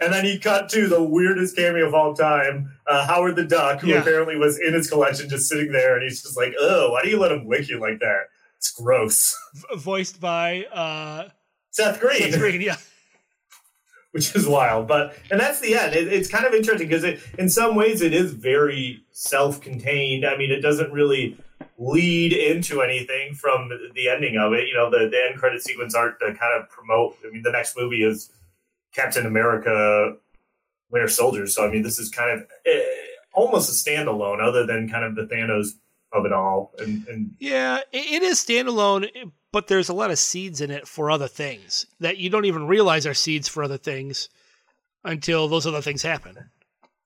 and 0.00 0.12
then 0.12 0.24
he 0.24 0.36
cut 0.36 0.68
to 0.70 0.88
the 0.88 1.00
weirdest 1.00 1.54
cameo 1.54 1.86
of 1.86 1.94
all 1.94 2.12
time, 2.12 2.72
uh, 2.88 3.06
Howard 3.06 3.36
the 3.36 3.44
Duck, 3.44 3.80
who 3.82 3.88
Yeah. 3.90 4.00
apparently 4.00 4.34
was 4.36 4.58
in 4.58 4.74
his 4.74 4.90
collection, 4.90 5.28
just 5.28 5.48
sitting 5.48 5.70
there, 5.70 5.94
and 5.94 6.02
he's 6.02 6.22
just 6.22 6.36
like, 6.36 6.54
"Oh, 6.58 6.90
why 6.90 7.02
do 7.04 7.08
you 7.08 7.20
let 7.20 7.30
him 7.30 7.46
lick 7.46 7.68
you 7.68 7.78
like 7.78 8.00
that? 8.00 8.22
It's 8.56 8.72
gross." 8.72 9.38
V- 9.54 9.76
voiced 9.76 10.20
by 10.20 10.64
uh, 10.72 11.28
Seth 11.70 12.00
Green, 12.00 12.32
Seth 12.32 12.40
Green. 12.40 12.60
Yeah. 12.62 12.76
which 14.10 14.34
is 14.34 14.48
wild, 14.48 14.88
but 14.88 15.16
and 15.30 15.38
that's 15.38 15.60
the 15.60 15.76
end. 15.76 15.94
It, 15.94 16.12
it's 16.12 16.28
kind 16.28 16.46
of 16.46 16.52
interesting 16.52 16.88
because 16.88 17.04
it, 17.04 17.20
in 17.38 17.48
some 17.48 17.76
ways, 17.76 18.02
it 18.02 18.12
is 18.12 18.32
very 18.32 19.04
self-contained. 19.12 20.26
I 20.26 20.36
mean, 20.36 20.50
it 20.50 20.60
doesn't 20.62 20.90
really 20.92 21.38
lead 21.82 22.32
into 22.32 22.80
anything 22.80 23.34
from 23.34 23.70
the 23.94 24.08
ending 24.08 24.36
of 24.36 24.52
it. 24.52 24.68
You 24.68 24.74
know, 24.74 24.90
the, 24.90 25.08
the 25.08 25.28
end 25.28 25.38
credit 25.38 25.62
sequence 25.62 25.94
aren't 25.94 26.18
to 26.20 26.26
kind 26.26 26.60
of 26.60 26.68
promote. 26.68 27.16
I 27.26 27.30
mean, 27.30 27.42
the 27.42 27.50
next 27.50 27.76
movie 27.76 28.04
is 28.04 28.30
Captain 28.94 29.26
America: 29.26 30.16
Winter 30.90 31.08
Soldier. 31.08 31.46
So 31.46 31.66
I 31.66 31.70
mean, 31.70 31.82
this 31.82 31.98
is 31.98 32.08
kind 32.08 32.30
of 32.30 32.46
eh, 32.66 32.82
almost 33.34 33.70
a 33.70 33.90
standalone, 33.90 34.40
other 34.40 34.64
than 34.64 34.88
kind 34.88 35.04
of 35.04 35.16
the 35.16 35.22
Thanos 35.34 35.70
of 36.12 36.24
it 36.24 36.32
all. 36.32 36.72
And, 36.78 37.06
and 37.08 37.34
Yeah, 37.38 37.80
it 37.92 38.22
is 38.22 38.38
standalone, 38.38 39.08
but 39.50 39.66
there's 39.66 39.88
a 39.88 39.94
lot 39.94 40.10
of 40.10 40.18
seeds 40.18 40.60
in 40.60 40.70
it 40.70 40.86
for 40.86 41.10
other 41.10 41.28
things 41.28 41.86
that 42.00 42.18
you 42.18 42.30
don't 42.30 42.44
even 42.44 42.66
realize 42.66 43.06
are 43.06 43.14
seeds 43.14 43.48
for 43.48 43.64
other 43.64 43.78
things 43.78 44.28
until 45.04 45.48
those 45.48 45.66
other 45.66 45.82
things 45.82 46.02
happen. 46.02 46.50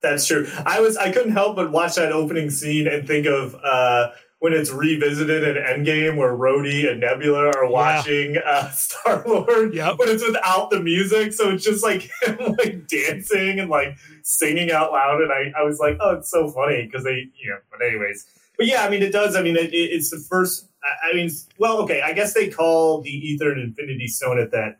That's 0.01 0.27
true. 0.27 0.47
I 0.65 0.79
was 0.79 0.95
I 0.97 1.11
couldn't 1.11 1.31
help 1.31 1.55
but 1.55 1.71
watch 1.71 1.95
that 1.95 2.11
opening 2.11 2.51
scene 2.51 2.87
and 2.87 3.07
think 3.07 3.25
of 3.25 3.55
uh, 3.55 4.09
when 4.39 4.53
it's 4.53 4.69
revisited 4.71 5.43
in 5.43 5.63
Endgame 5.63 6.15
where 6.17 6.31
Rhodey 6.35 6.89
and 6.89 6.99
Nebula 6.99 7.47
are 7.55 7.67
watching 7.69 8.37
uh, 8.37 8.69
Star 8.71 9.23
Lord, 9.25 9.73
Yep. 9.73 9.95
but 9.97 10.09
it's 10.09 10.23
without 10.25 10.69
the 10.69 10.79
music, 10.79 11.33
so 11.33 11.49
it's 11.49 11.63
just 11.63 11.83
like 11.83 12.09
him 12.21 12.37
like 12.59 12.87
dancing 12.87 13.59
and 13.59 13.69
like 13.69 13.97
singing 14.23 14.71
out 14.71 14.91
loud. 14.91 15.21
And 15.21 15.31
I, 15.31 15.51
I 15.59 15.63
was 15.63 15.79
like, 15.79 15.97
oh, 15.99 16.15
it's 16.17 16.29
so 16.29 16.49
funny 16.51 16.85
because 16.85 17.03
they, 17.03 17.29
you 17.41 17.49
know. 17.49 17.57
But 17.71 17.81
anyways, 17.85 18.27
but 18.57 18.67
yeah, 18.67 18.83
I 18.83 18.89
mean, 18.89 19.01
it 19.01 19.11
does. 19.11 19.35
I 19.35 19.41
mean, 19.41 19.55
it, 19.57 19.73
it- 19.73 19.91
it's 19.91 20.09
the 20.11 20.19
first. 20.19 20.67
I 20.83 21.09
I 21.11 21.15
mean, 21.15 21.31
well, 21.57 21.79
okay, 21.79 22.01
I 22.01 22.13
guess 22.13 22.33
they 22.35 22.47
call 22.49 23.01
the 23.01 23.33
Aether 23.33 23.51
and 23.51 23.61
Infinity 23.61 24.07
Stone 24.07 24.39
at 24.39 24.51
that 24.51 24.77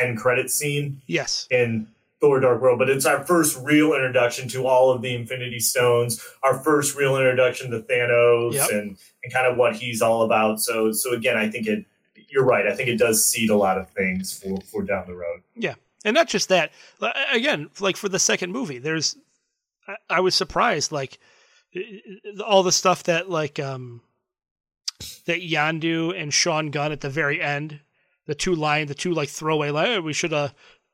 end 0.00 0.16
credit 0.18 0.50
scene 0.50 1.02
Yes. 1.06 1.46
in 1.50 1.86
Thor 2.20 2.38
Dark 2.40 2.60
World, 2.60 2.78
but 2.78 2.90
it's 2.90 3.06
our 3.06 3.24
first 3.24 3.58
real 3.62 3.94
introduction 3.94 4.48
to 4.50 4.66
all 4.66 4.90
of 4.92 5.00
the 5.02 5.14
Infinity 5.14 5.58
Stones, 5.60 6.22
our 6.42 6.58
first 6.62 6.94
real 6.96 7.16
introduction 7.16 7.70
to 7.70 7.80
Thanos 7.80 8.54
Yep. 8.54 8.70
and, 8.72 8.98
and 9.24 9.32
kind 9.32 9.46
of 9.46 9.56
what 9.56 9.76
he's 9.76 10.02
all 10.02 10.22
about. 10.22 10.60
So 10.60 10.92
so 10.92 11.12
again, 11.14 11.36
I 11.36 11.48
think 11.48 11.66
it 11.66 11.86
you're 12.28 12.44
right. 12.44 12.66
I 12.66 12.74
think 12.76 12.88
it 12.88 12.96
does 12.98 13.24
seed 13.28 13.50
a 13.50 13.56
lot 13.56 13.76
of 13.78 13.90
things 13.90 14.38
for, 14.38 14.60
for 14.70 14.82
down 14.84 15.06
the 15.06 15.14
road. 15.16 15.40
Yeah. 15.56 15.74
And 16.04 16.14
not 16.14 16.28
just 16.28 16.48
that. 16.50 16.70
Again, 17.32 17.70
like 17.80 17.96
for 17.96 18.08
the 18.08 18.18
second 18.20 18.52
movie, 18.52 18.78
there's 18.78 19.16
I, 19.88 19.96
I 20.08 20.20
was 20.20 20.34
surprised 20.34 20.92
like 20.92 21.18
all 22.46 22.62
the 22.62 22.72
stuff 22.72 23.04
that 23.04 23.30
like 23.30 23.58
um 23.58 24.02
that 25.26 25.40
Yondu 25.40 26.14
and 26.20 26.32
Sean 26.32 26.70
Gunn 26.70 26.92
at 26.92 27.00
the 27.00 27.08
very 27.10 27.40
end, 27.40 27.80
the 28.26 28.34
two 28.34 28.54
line, 28.54 28.86
the 28.86 28.94
two 28.94 29.12
like 29.14 29.28
throwaway 29.28 29.70
line, 29.70 29.88
"Oh, 29.88 30.00
we 30.02 30.12
should 30.12 30.32
uh 30.32 30.48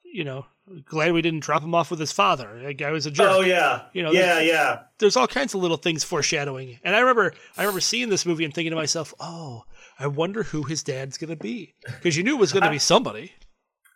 you 0.05 0.25
know, 0.25 0.47
glad 0.85 1.13
we 1.13 1.23
didn't 1.23 1.41
drop 1.41 1.63
him 1.63 1.75
off 1.75 1.91
with 1.91 2.01
his 2.01 2.13
father. 2.13 2.61
That 2.63 2.75
guy 2.75 2.91
was 2.91 3.07
a 3.07 3.11
jerk. 3.11 3.29
Oh 3.31 3.41
yeah. 3.41 3.83
You 3.93 4.03
know, 4.03 4.11
yeah, 4.13 4.41
yeah. 4.41 4.81
there's 4.99 5.17
all 5.17 5.27
kinds 5.27 5.55
of 5.55 5.61
little 5.63 5.77
things 5.77 6.05
foreshadowing. 6.05 6.79
And 6.83 6.95
I 6.97 7.01
remember 7.01 7.35
I 7.57 7.63
remember 7.63 7.81
seeing 7.81 8.09
this 8.09 8.27
movie 8.27 8.45
and 8.45 8.53
thinking 8.55 8.71
to 8.71 8.77
myself, 8.77 9.15
"Oh, 9.21 9.65
I 9.99 10.07
wonder 10.09 10.43
who 10.43 10.63
his 10.65 10.83
dad's 10.83 11.19
going 11.19 11.31
to 11.31 11.37
be." 11.37 11.75
Because 11.87 12.17
you 12.17 12.23
knew 12.23 12.35
it 12.37 12.41
was 12.41 12.53
going 12.53 12.65
to 12.65 12.71
be 12.71 12.79
somebody. 12.79 13.33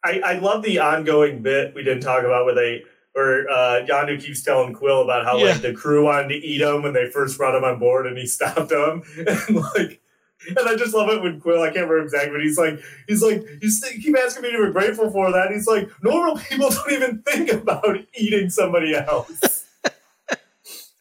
I, 0.05 0.21
I 0.25 0.39
love 0.39 0.63
the 0.63 0.79
ongoing 0.79 1.43
bit 1.43 1.75
we 1.75 1.83
didn't 1.85 2.03
talk 2.03 2.25
about 2.25 2.47
where 2.47 2.55
they 2.55 2.83
where 3.13 3.49
uh, 3.51 3.85
Yondu 3.87 4.23
keeps 4.25 4.43
telling 4.43 4.73
Quill 4.73 5.03
about 5.03 5.25
how 5.27 5.37
Yeah. 5.39 5.53
like 5.53 5.63
the 5.63 5.75
crew 5.75 6.05
wanted 6.05 6.29
to 6.29 6.35
eat 6.37 6.61
him 6.61 6.83
when 6.83 6.93
they 6.93 7.11
first 7.11 7.37
brought 7.37 7.55
him 7.57 7.65
on 7.65 7.79
board 7.79 8.07
and 8.07 8.17
he 8.17 8.27
stopped 8.27 8.69
them 8.71 9.03
and 9.27 9.57
like 9.57 10.01
and 10.49 10.59
I 10.59 10.77
just 10.77 10.95
love 10.95 11.09
it 11.11 11.23
when 11.23 11.41
Quill 11.41 11.63
I 11.63 11.67
can't 11.67 11.89
remember 11.89 12.03
exactly 12.03 12.33
but 12.33 12.41
he's 12.43 12.59
like 12.59 12.81
he's 13.09 13.23
like 13.23 13.43
you 13.61 13.71
st- 13.71 14.03
keep 14.03 14.17
asking 14.17 14.43
me 14.43 14.53
to 14.53 14.67
be 14.67 14.73
grateful 14.73 15.11
for 15.11 15.31
that 15.33 15.51
he's 15.51 15.67
like 15.67 15.89
normal 16.03 16.37
people 16.37 16.71
don't 16.71 16.93
even 16.93 17.23
think 17.23 17.53
about 17.53 17.99
eating 18.15 18.51
somebody 18.51 18.95
else. 18.95 19.67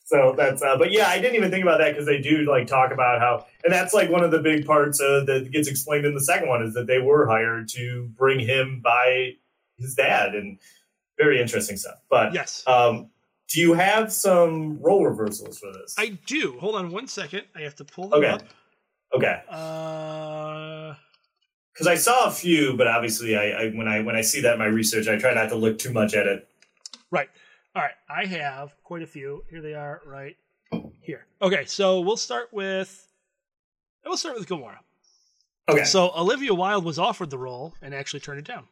So 0.10 0.34
that's, 0.36 0.64
uh, 0.64 0.76
but 0.76 0.92
yeah, 0.92 1.08
I 1.08 1.22
didn't 1.22 1.36
even 1.36 1.52
think 1.52 1.62
about 1.62 1.78
that 1.78 1.92
because 1.92 2.08
they 2.08 2.20
do 2.20 2.40
like 2.50 2.66
talk 2.66 2.92
about 2.92 3.20
how, 3.20 3.46
and 3.64 3.72
that's 3.72 3.94
like 3.94 4.10
one 4.10 4.24
of 4.24 4.32
the 4.32 4.40
big 4.40 4.66
parts 4.66 5.00
uh, 5.00 5.24
that 5.28 5.52
gets 5.52 5.68
explained 5.68 6.04
in 6.04 6.16
the 6.16 6.24
second 6.24 6.50
one 6.50 6.64
is 6.64 6.74
that 6.74 6.88
they 6.88 6.98
were 6.98 7.28
hired 7.28 7.70
to 7.76 8.10
bring 8.18 8.40
him 8.40 8.82
by 8.84 9.34
his 9.78 9.94
dad 9.94 10.34
and 10.34 10.58
very 11.20 11.40
interesting 11.40 11.78
stuff. 11.78 11.98
But 12.10 12.34
Yes. 12.34 12.64
um, 12.66 13.12
do 13.50 13.62
you 13.62 13.74
have 13.76 14.12
some 14.12 14.82
role 14.82 15.06
reversals 15.06 15.60
for 15.60 15.72
this? 15.74 15.94
I 16.00 16.18
do. 16.26 16.58
Hold 16.60 16.74
on 16.74 16.90
one 16.90 17.08
second. 17.08 17.44
I 17.56 17.62
have 17.62 17.76
to 17.76 17.86
pull 17.86 18.10
them 18.10 18.18
okay, 18.24 18.30
up. 18.30 18.42
Okay, 19.16 19.42
Uh, 19.50 20.96
because 21.74 21.88
I 21.88 21.96
saw 21.96 22.26
a 22.28 22.32
few, 22.32 22.76
but 22.78 22.88
obviously, 22.88 23.38
I, 23.38 23.50
I 23.64 23.70
when 23.70 23.88
I 23.88 24.02
when 24.02 24.16
I 24.16 24.22
see 24.22 24.42
that 24.42 24.54
in 24.54 24.60
my 24.60 24.66
research, 24.66 25.08
I 25.08 25.18
try 25.18 25.34
not 25.34 25.50
to 25.50 25.56
look 25.56 25.78
too 25.80 25.94
much 25.94 26.14
at 26.14 26.28
it. 26.28 26.48
right. 27.12 27.30
All 27.76 27.82
right. 27.84 27.94
I 28.10 28.26
have 28.26 28.74
quite 28.84 29.02
a 29.04 29.08
few. 29.08 29.44
Here 29.50 29.62
they 29.62 29.76
are 29.76 30.02
right 30.06 30.36
here. 31.02 31.26
Okay. 31.42 31.66
So 31.66 32.02
we'll 32.02 32.18
start 32.18 32.50
with, 32.52 33.08
we'll 34.06 34.18
start 34.18 34.38
with 34.38 34.50
Gamora. 34.50 34.78
Okay, 35.70 35.84
So 35.84 36.12
Olivia 36.18 36.54
Wilde 36.56 36.84
was 36.84 36.98
offered 36.98 37.30
the 37.30 37.38
role 37.38 37.76
and 37.84 37.94
actually 37.94 38.22
turned 38.22 38.40
it 38.40 38.46
down. 38.46 38.66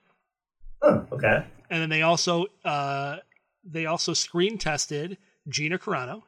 Huh, 0.82 1.04
okay, 1.12 1.46
And 1.70 1.82
then 1.82 1.90
they 1.90 2.02
also, 2.02 2.48
uh, 2.66 3.18
they 3.64 3.86
also 3.86 4.14
screen 4.14 4.58
tested 4.58 5.18
Gina 5.48 5.78
Carano, 5.78 6.24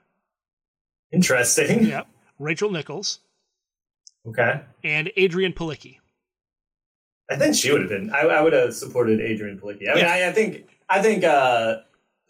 interesting. 1.12 1.86
yep, 1.86 2.08
Rachel 2.38 2.70
Nichols, 2.72 3.20
Okay, 4.28 4.62
and 4.84 5.12
Adrianne 5.18 5.56
Palicki. 5.56 5.98
I 7.32 7.36
think 7.36 7.56
she 7.56 7.72
would 7.72 7.82
have 7.82 7.90
been. 7.90 8.10
I, 8.12 8.22
I 8.22 8.42
would 8.42 8.54
have 8.54 8.74
supported 8.74 9.20
Adrianne 9.20 9.60
Palicki. 9.60 9.88
I 9.90 9.94
mean, 9.96 10.04
Yeah. 10.04 10.12
I, 10.14 10.30
I 10.30 10.32
think 10.32 10.68
I 10.90 11.02
think 11.02 11.24
uh, 11.24 11.78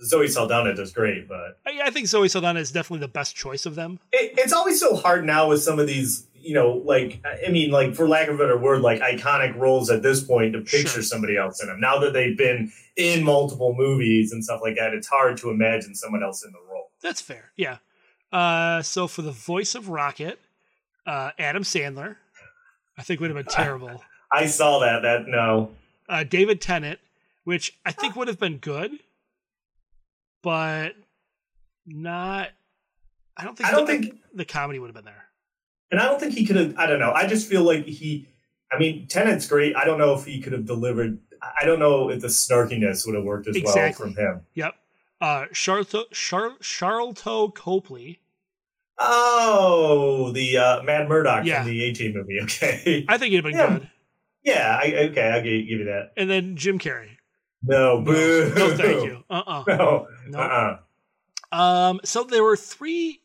Zoe 0.03 0.27
Saldana 0.27 0.73
does 0.75 0.91
great, 0.91 1.27
but 1.27 1.57
I, 1.65 1.81
I 1.85 1.89
think 1.89 2.07
Zoe 2.07 2.27
Saldana 2.27 2.59
is 2.59 2.71
definitely 2.71 2.99
the 3.05 3.11
best 3.11 3.35
choice 3.35 3.65
of 3.65 3.75
them. 3.75 3.99
it, 4.11 4.33
it's 4.37 4.53
always 4.53 4.79
so 4.79 4.95
hard 4.95 5.25
now 5.25 5.47
with 5.49 5.61
some 5.61 5.79
of 5.79 5.87
these. 5.87 6.25
You 6.41 6.53
know, 6.53 6.81
like 6.85 7.21
I 7.45 7.49
mean, 7.49 7.69
like 7.69 7.95
for 7.95 8.07
lack 8.07 8.29
of 8.29 8.35
a 8.35 8.37
better 8.37 8.57
word, 8.57 8.81
like 8.81 9.01
iconic 9.01 9.57
roles 9.57 9.89
at 9.89 10.03
this 10.03 10.23
point 10.23 10.53
to 10.53 10.59
picture 10.61 10.87
Sure. 10.87 11.01
somebody 11.03 11.35
else 11.35 11.61
in 11.61 11.67
them. 11.67 11.81
Now 11.81 11.99
that 11.99 12.13
they've 12.13 12.37
been 12.37 12.71
in 12.95 13.23
multiple 13.25 13.73
movies 13.77 14.31
and 14.31 14.41
stuff 14.43 14.61
like 14.61 14.75
that, 14.77 14.93
it's 14.93 15.07
hard 15.07 15.35
to 15.39 15.49
imagine 15.49 15.93
someone 15.95 16.23
else 16.23 16.45
in 16.45 16.51
the 16.53 16.59
role. 16.71 16.91
That's 17.01 17.19
fair. 17.19 17.51
Yeah. 17.57 17.79
Uh, 18.31 18.81
so 18.81 19.07
for 19.07 19.21
the 19.21 19.31
voice 19.33 19.75
of 19.75 19.89
Rocket, 19.89 20.39
uh, 21.10 21.32
Adam 21.39 21.64
Sandler, 21.64 22.16
I 22.97 23.01
think 23.03 23.20
would 23.20 23.30
have 23.36 23.45
been 23.45 23.53
terrible. 23.53 24.03
I 24.32 24.45
saw 24.45 24.80
that. 24.80 25.01
That 25.01 25.28
no, 25.28 25.72
Uh, 26.07 26.24
David 26.24 26.62
Tennant, 26.62 26.99
which 27.43 27.78
I 27.86 27.91
think 27.91 28.16
would 28.16 28.28
have 28.28 28.39
been 28.39 28.57
good, 28.57 28.91
but 30.43 30.95
not. 31.86 32.49
I 33.38 33.43
don't 33.43 33.57
think. 33.57 33.70
I 33.70 33.72
don't 33.72 33.86
the, 33.86 33.93
think- 33.99 34.20
the 34.34 34.45
comedy 34.45 34.80
would 34.80 34.88
have 34.88 34.95
been 34.95 35.05
there. 35.05 35.26
and 35.91 35.99
I 35.99 36.05
don't 36.05 36.20
think 36.20 36.34
he 36.34 36.45
could 36.45 36.55
have. 36.55 36.78
I 36.78 36.86
don't 36.88 36.99
know. 36.99 37.12
I 37.12 37.28
just 37.28 37.47
feel 37.47 37.64
like 37.64 37.86
he. 37.86 38.28
I 38.72 38.78
mean, 38.78 39.07
Tennant's 39.07 39.47
great. 39.47 39.76
I 39.76 39.84
don't 39.86 39.97
know 39.97 40.14
if 40.14 40.26
he 40.26 40.39
could 40.41 40.53
have 40.53 40.66
delivered. 40.66 41.18
I 41.41 41.66
don't 41.66 41.80
know 41.80 42.10
if 42.10 42.22
the 42.22 42.28
snarkiness 42.28 43.05
would 43.07 43.16
have 43.16 43.24
worked 43.24 43.47
as 43.47 43.55
Exactly. 43.55 44.05
well 44.05 44.14
from 44.14 44.22
him. 44.24 44.41
Yep. 44.55 44.76
Uh, 45.22 45.45
Charlotte 45.53 46.12
Char- 46.12 46.57
Charlton 46.62 47.51
Copley. 47.51 48.20
Oh, 49.00 50.32
the 50.34 50.58
uh, 50.58 50.84
Mad 50.84 51.08
Murdock 51.08 51.45
Yeah. 51.45 51.64
from 51.64 51.72
the 51.72 51.84
A 51.86 51.93
Team 51.93 52.14
movie. 52.14 52.39
Okay. 52.43 53.06
I 53.08 53.18
think 53.18 53.34
have 53.34 53.43
been 53.43 53.54
Yeah. 53.56 53.70
good. 53.80 53.89
yeah. 54.43 54.80
I, 54.82 54.93
okay. 55.10 55.30
I'll 55.30 55.41
give, 55.41 55.68
give 55.68 55.80
you 55.80 55.86
that. 55.86 56.12
And 56.18 56.30
then 56.30 56.56
Jim 56.56 56.80
Carrey. 56.80 57.10
No, 57.64 58.02
boo. 58.02 58.54
No, 58.56 58.76
thank 58.76 59.04
you. 59.06 59.24
Uh 59.30 59.43
uh 59.45 59.64
No. 59.68 60.08
No. 60.28 60.39
Uh-uh. 60.39 61.56
Um, 61.56 62.00
so 62.04 62.24
there 62.24 62.43
were 62.43 62.56
three. 62.58 63.22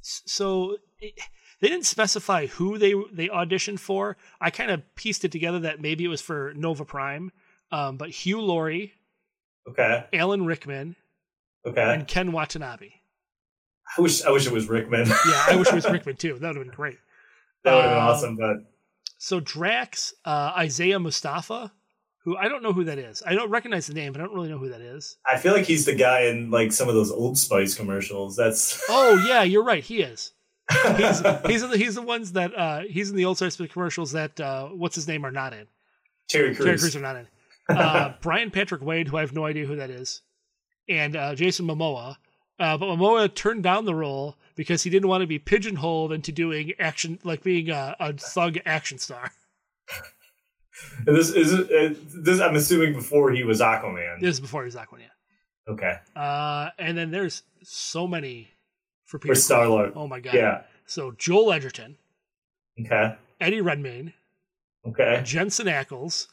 So 0.00 0.76
it, 1.00 1.14
they 1.60 1.68
didn't 1.68 1.86
specify 1.86 2.46
who 2.46 2.78
they 2.78 2.94
they 3.12 3.28
auditioned 3.28 3.80
for. 3.80 4.16
I 4.40 4.50
kind 4.50 4.70
of 4.70 4.82
pieced 4.94 5.24
it 5.24 5.32
together 5.32 5.58
that 5.60 5.80
maybe 5.80 6.04
it 6.04 6.08
was 6.08 6.20
for 6.20 6.52
Nova 6.54 6.84
Prime. 6.84 7.32
Um, 7.72 7.96
but 7.96 8.10
Hugh 8.10 8.40
Laurie, 8.40 8.92
Okay. 9.68 10.04
Alan 10.12 10.46
Rickman, 10.46 10.94
Okay. 11.66 11.82
and 11.82 12.06
Ken 12.06 12.30
Watanabe. 12.30 12.90
I 13.96 14.00
wish 14.00 14.24
I 14.24 14.30
wish 14.30 14.46
it 14.46 14.52
was 14.52 14.68
Rickman. 14.68 15.06
Yeah, 15.06 15.44
I 15.48 15.56
wish 15.56 15.68
it 15.68 15.74
was 15.74 15.84
Rickman 15.90 16.16
too. 16.16 16.34
That 16.38 16.48
would 16.48 16.56
have 16.56 16.64
been 16.66 16.74
great. 16.74 16.98
that 17.64 17.74
would 17.74 17.82
have 17.84 17.90
been 17.92 17.98
Um, 17.98 18.08
awesome, 18.08 18.36
but 18.36 18.56
So 19.18 19.40
Drax, 19.40 20.14
uh, 20.24 20.52
Isaiah 20.56 20.98
Mustafa, 20.98 21.72
who 22.24 22.36
I 22.36 22.48
don't 22.48 22.62
know 22.62 22.72
who 22.72 22.84
that 22.84 22.98
is. 22.98 23.22
I 23.26 23.34
don't 23.34 23.50
recognize 23.50 23.86
the 23.86 23.94
name, 23.94 24.12
but 24.12 24.20
I 24.20 24.24
don't 24.24 24.34
really 24.34 24.48
know 24.48 24.58
who 24.58 24.68
that 24.70 24.80
is. 24.80 25.16
I 25.24 25.38
feel 25.38 25.52
like 25.52 25.64
he's 25.64 25.84
the 25.86 25.94
guy 25.94 26.22
in 26.22 26.50
like 26.50 26.72
some 26.72 26.88
of 26.88 26.94
those 26.94 27.10
Old 27.10 27.38
Spice 27.38 27.74
commercials. 27.74 28.36
That's 28.36 28.82
Oh 28.88 29.24
yeah, 29.26 29.42
you're 29.42 29.64
right. 29.64 29.84
He 29.84 30.00
is. 30.02 30.32
He's 30.96 31.20
he's 31.46 31.62
in 31.62 31.70
the, 31.70 31.76
he's 31.78 31.94
the 31.94 32.02
ones 32.02 32.32
that 32.32 32.52
uh, 32.58 32.80
he's 32.88 33.10
in 33.10 33.16
the 33.16 33.24
old 33.24 33.38
Spice 33.38 33.56
commercials 33.56 34.12
that 34.12 34.38
uh, 34.40 34.66
what's 34.68 34.96
his 34.96 35.06
name 35.06 35.24
are 35.24 35.30
not 35.30 35.52
in. 35.52 35.66
Terry 36.28 36.54
Crews. 36.56 36.66
Terry 36.66 36.78
Crews 36.78 36.96
are 36.96 37.00
not 37.00 37.16
in. 37.16 37.26
Uh, 37.68 38.14
Brian 38.20 38.50
Patrick 38.50 38.82
Wade, 38.82 39.06
who 39.08 39.16
I 39.16 39.20
have 39.20 39.32
no 39.32 39.44
idea 39.46 39.64
who 39.66 39.76
that 39.76 39.90
is, 39.90 40.22
and 40.88 41.14
uh, 41.16 41.34
Jason 41.36 41.66
Momoa. 41.66 42.16
Uh, 42.58 42.76
but 42.78 42.86
Momoa 42.86 43.32
turned 43.34 43.62
down 43.62 43.84
the 43.84 43.94
role 43.94 44.36
because 44.54 44.82
he 44.82 44.90
didn't 44.90 45.08
want 45.08 45.20
to 45.20 45.26
be 45.26 45.38
pigeonholed 45.38 46.12
into 46.12 46.32
doing 46.32 46.72
action, 46.78 47.18
like 47.22 47.42
being 47.42 47.68
a, 47.70 47.94
a 48.00 48.12
thug 48.14 48.58
action 48.64 48.98
star. 48.98 49.30
And 51.06 51.16
this 51.16 51.30
is 51.30 51.52
uh, 51.52 51.94
this. 52.14 52.40
I'm 52.40 52.56
assuming 52.56 52.94
before 52.94 53.30
he 53.32 53.44
was 53.44 53.60
Aquaman. 53.60 54.20
This 54.20 54.34
is 54.36 54.40
before 54.40 54.62
he 54.62 54.66
was 54.66 54.76
Aquaman. 54.76 55.00
yeah. 55.00 55.72
Okay. 55.72 55.94
Uh, 56.14 56.70
and 56.78 56.96
then 56.96 57.10
there's 57.10 57.42
so 57.62 58.06
many 58.06 58.48
for 59.04 59.16
Or 59.16 59.20
Peter. 59.20 59.34
Star 59.34 59.68
Lord. 59.68 59.92
Oh 59.96 60.06
my 60.06 60.20
god. 60.20 60.34
Yeah. 60.34 60.62
So 60.86 61.10
Joel 61.12 61.52
Edgerton, 61.52 61.96
Okay. 62.80 63.16
Eddie 63.40 63.60
Redmayne, 63.60 64.12
Okay. 64.86 65.20
Jensen 65.24 65.66
Ackles, 65.66 66.28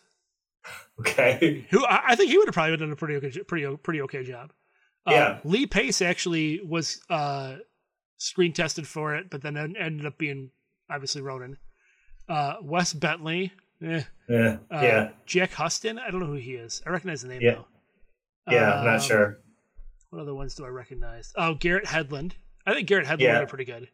Okay. 0.99 1.65
who 1.71 1.83
I, 1.85 2.01
I 2.09 2.15
think 2.15 2.29
he 2.29 2.37
would 2.37 2.47
have 2.47 2.53
probably 2.53 2.77
done 2.77 2.91
a 2.91 2.95
pretty 2.95 3.15
okay, 3.15 3.39
pretty 3.43 3.75
pretty 3.77 4.01
okay 4.03 4.23
job. 4.23 4.51
Yeah. 5.07 5.39
Lee 5.43 5.65
Pace 5.65 6.01
actually 6.01 6.61
was 6.61 7.01
uh, 7.09 7.55
screen 8.17 8.53
tested 8.53 8.87
for 8.87 9.15
it, 9.15 9.29
but 9.29 9.41
then 9.41 9.57
ended 9.57 10.05
up 10.05 10.17
being 10.17 10.51
obviously 10.89 11.21
Ronan. 11.21 11.57
Uh, 12.29 12.55
Wes 12.61 12.93
Bentley, 12.93 13.51
eh. 13.83 14.03
Yeah. 14.29 14.57
Uh, 14.71 14.79
yeah. 14.81 15.09
Jack 15.25 15.51
Huston. 15.51 15.99
I 15.99 16.09
don't 16.09 16.21
know 16.21 16.27
who 16.27 16.33
he 16.33 16.53
is. 16.53 16.81
I 16.85 16.89
recognize 16.91 17.21
the 17.21 17.27
name 17.27 17.41
Yeah. 17.41 17.55
though. 17.55 17.65
Yeah. 18.51 18.79
I'm 18.79 18.85
not 18.85 18.95
Um, 18.95 19.01
sure. 19.01 19.39
What 20.09 20.21
other 20.21 20.33
ones 20.35 20.55
do 20.55 20.63
I 20.65 20.69
recognize? 20.69 21.33
Oh, 21.35 21.55
Garrett 21.55 21.85
Hedlund. 21.85 22.33
I 22.65 22.73
think 22.73 22.87
Garrett 22.87 23.07
Hedlund 23.07 23.19
Yeah. 23.19 23.39
would 23.39 23.49
pretty 23.49 23.65
good. 23.65 23.89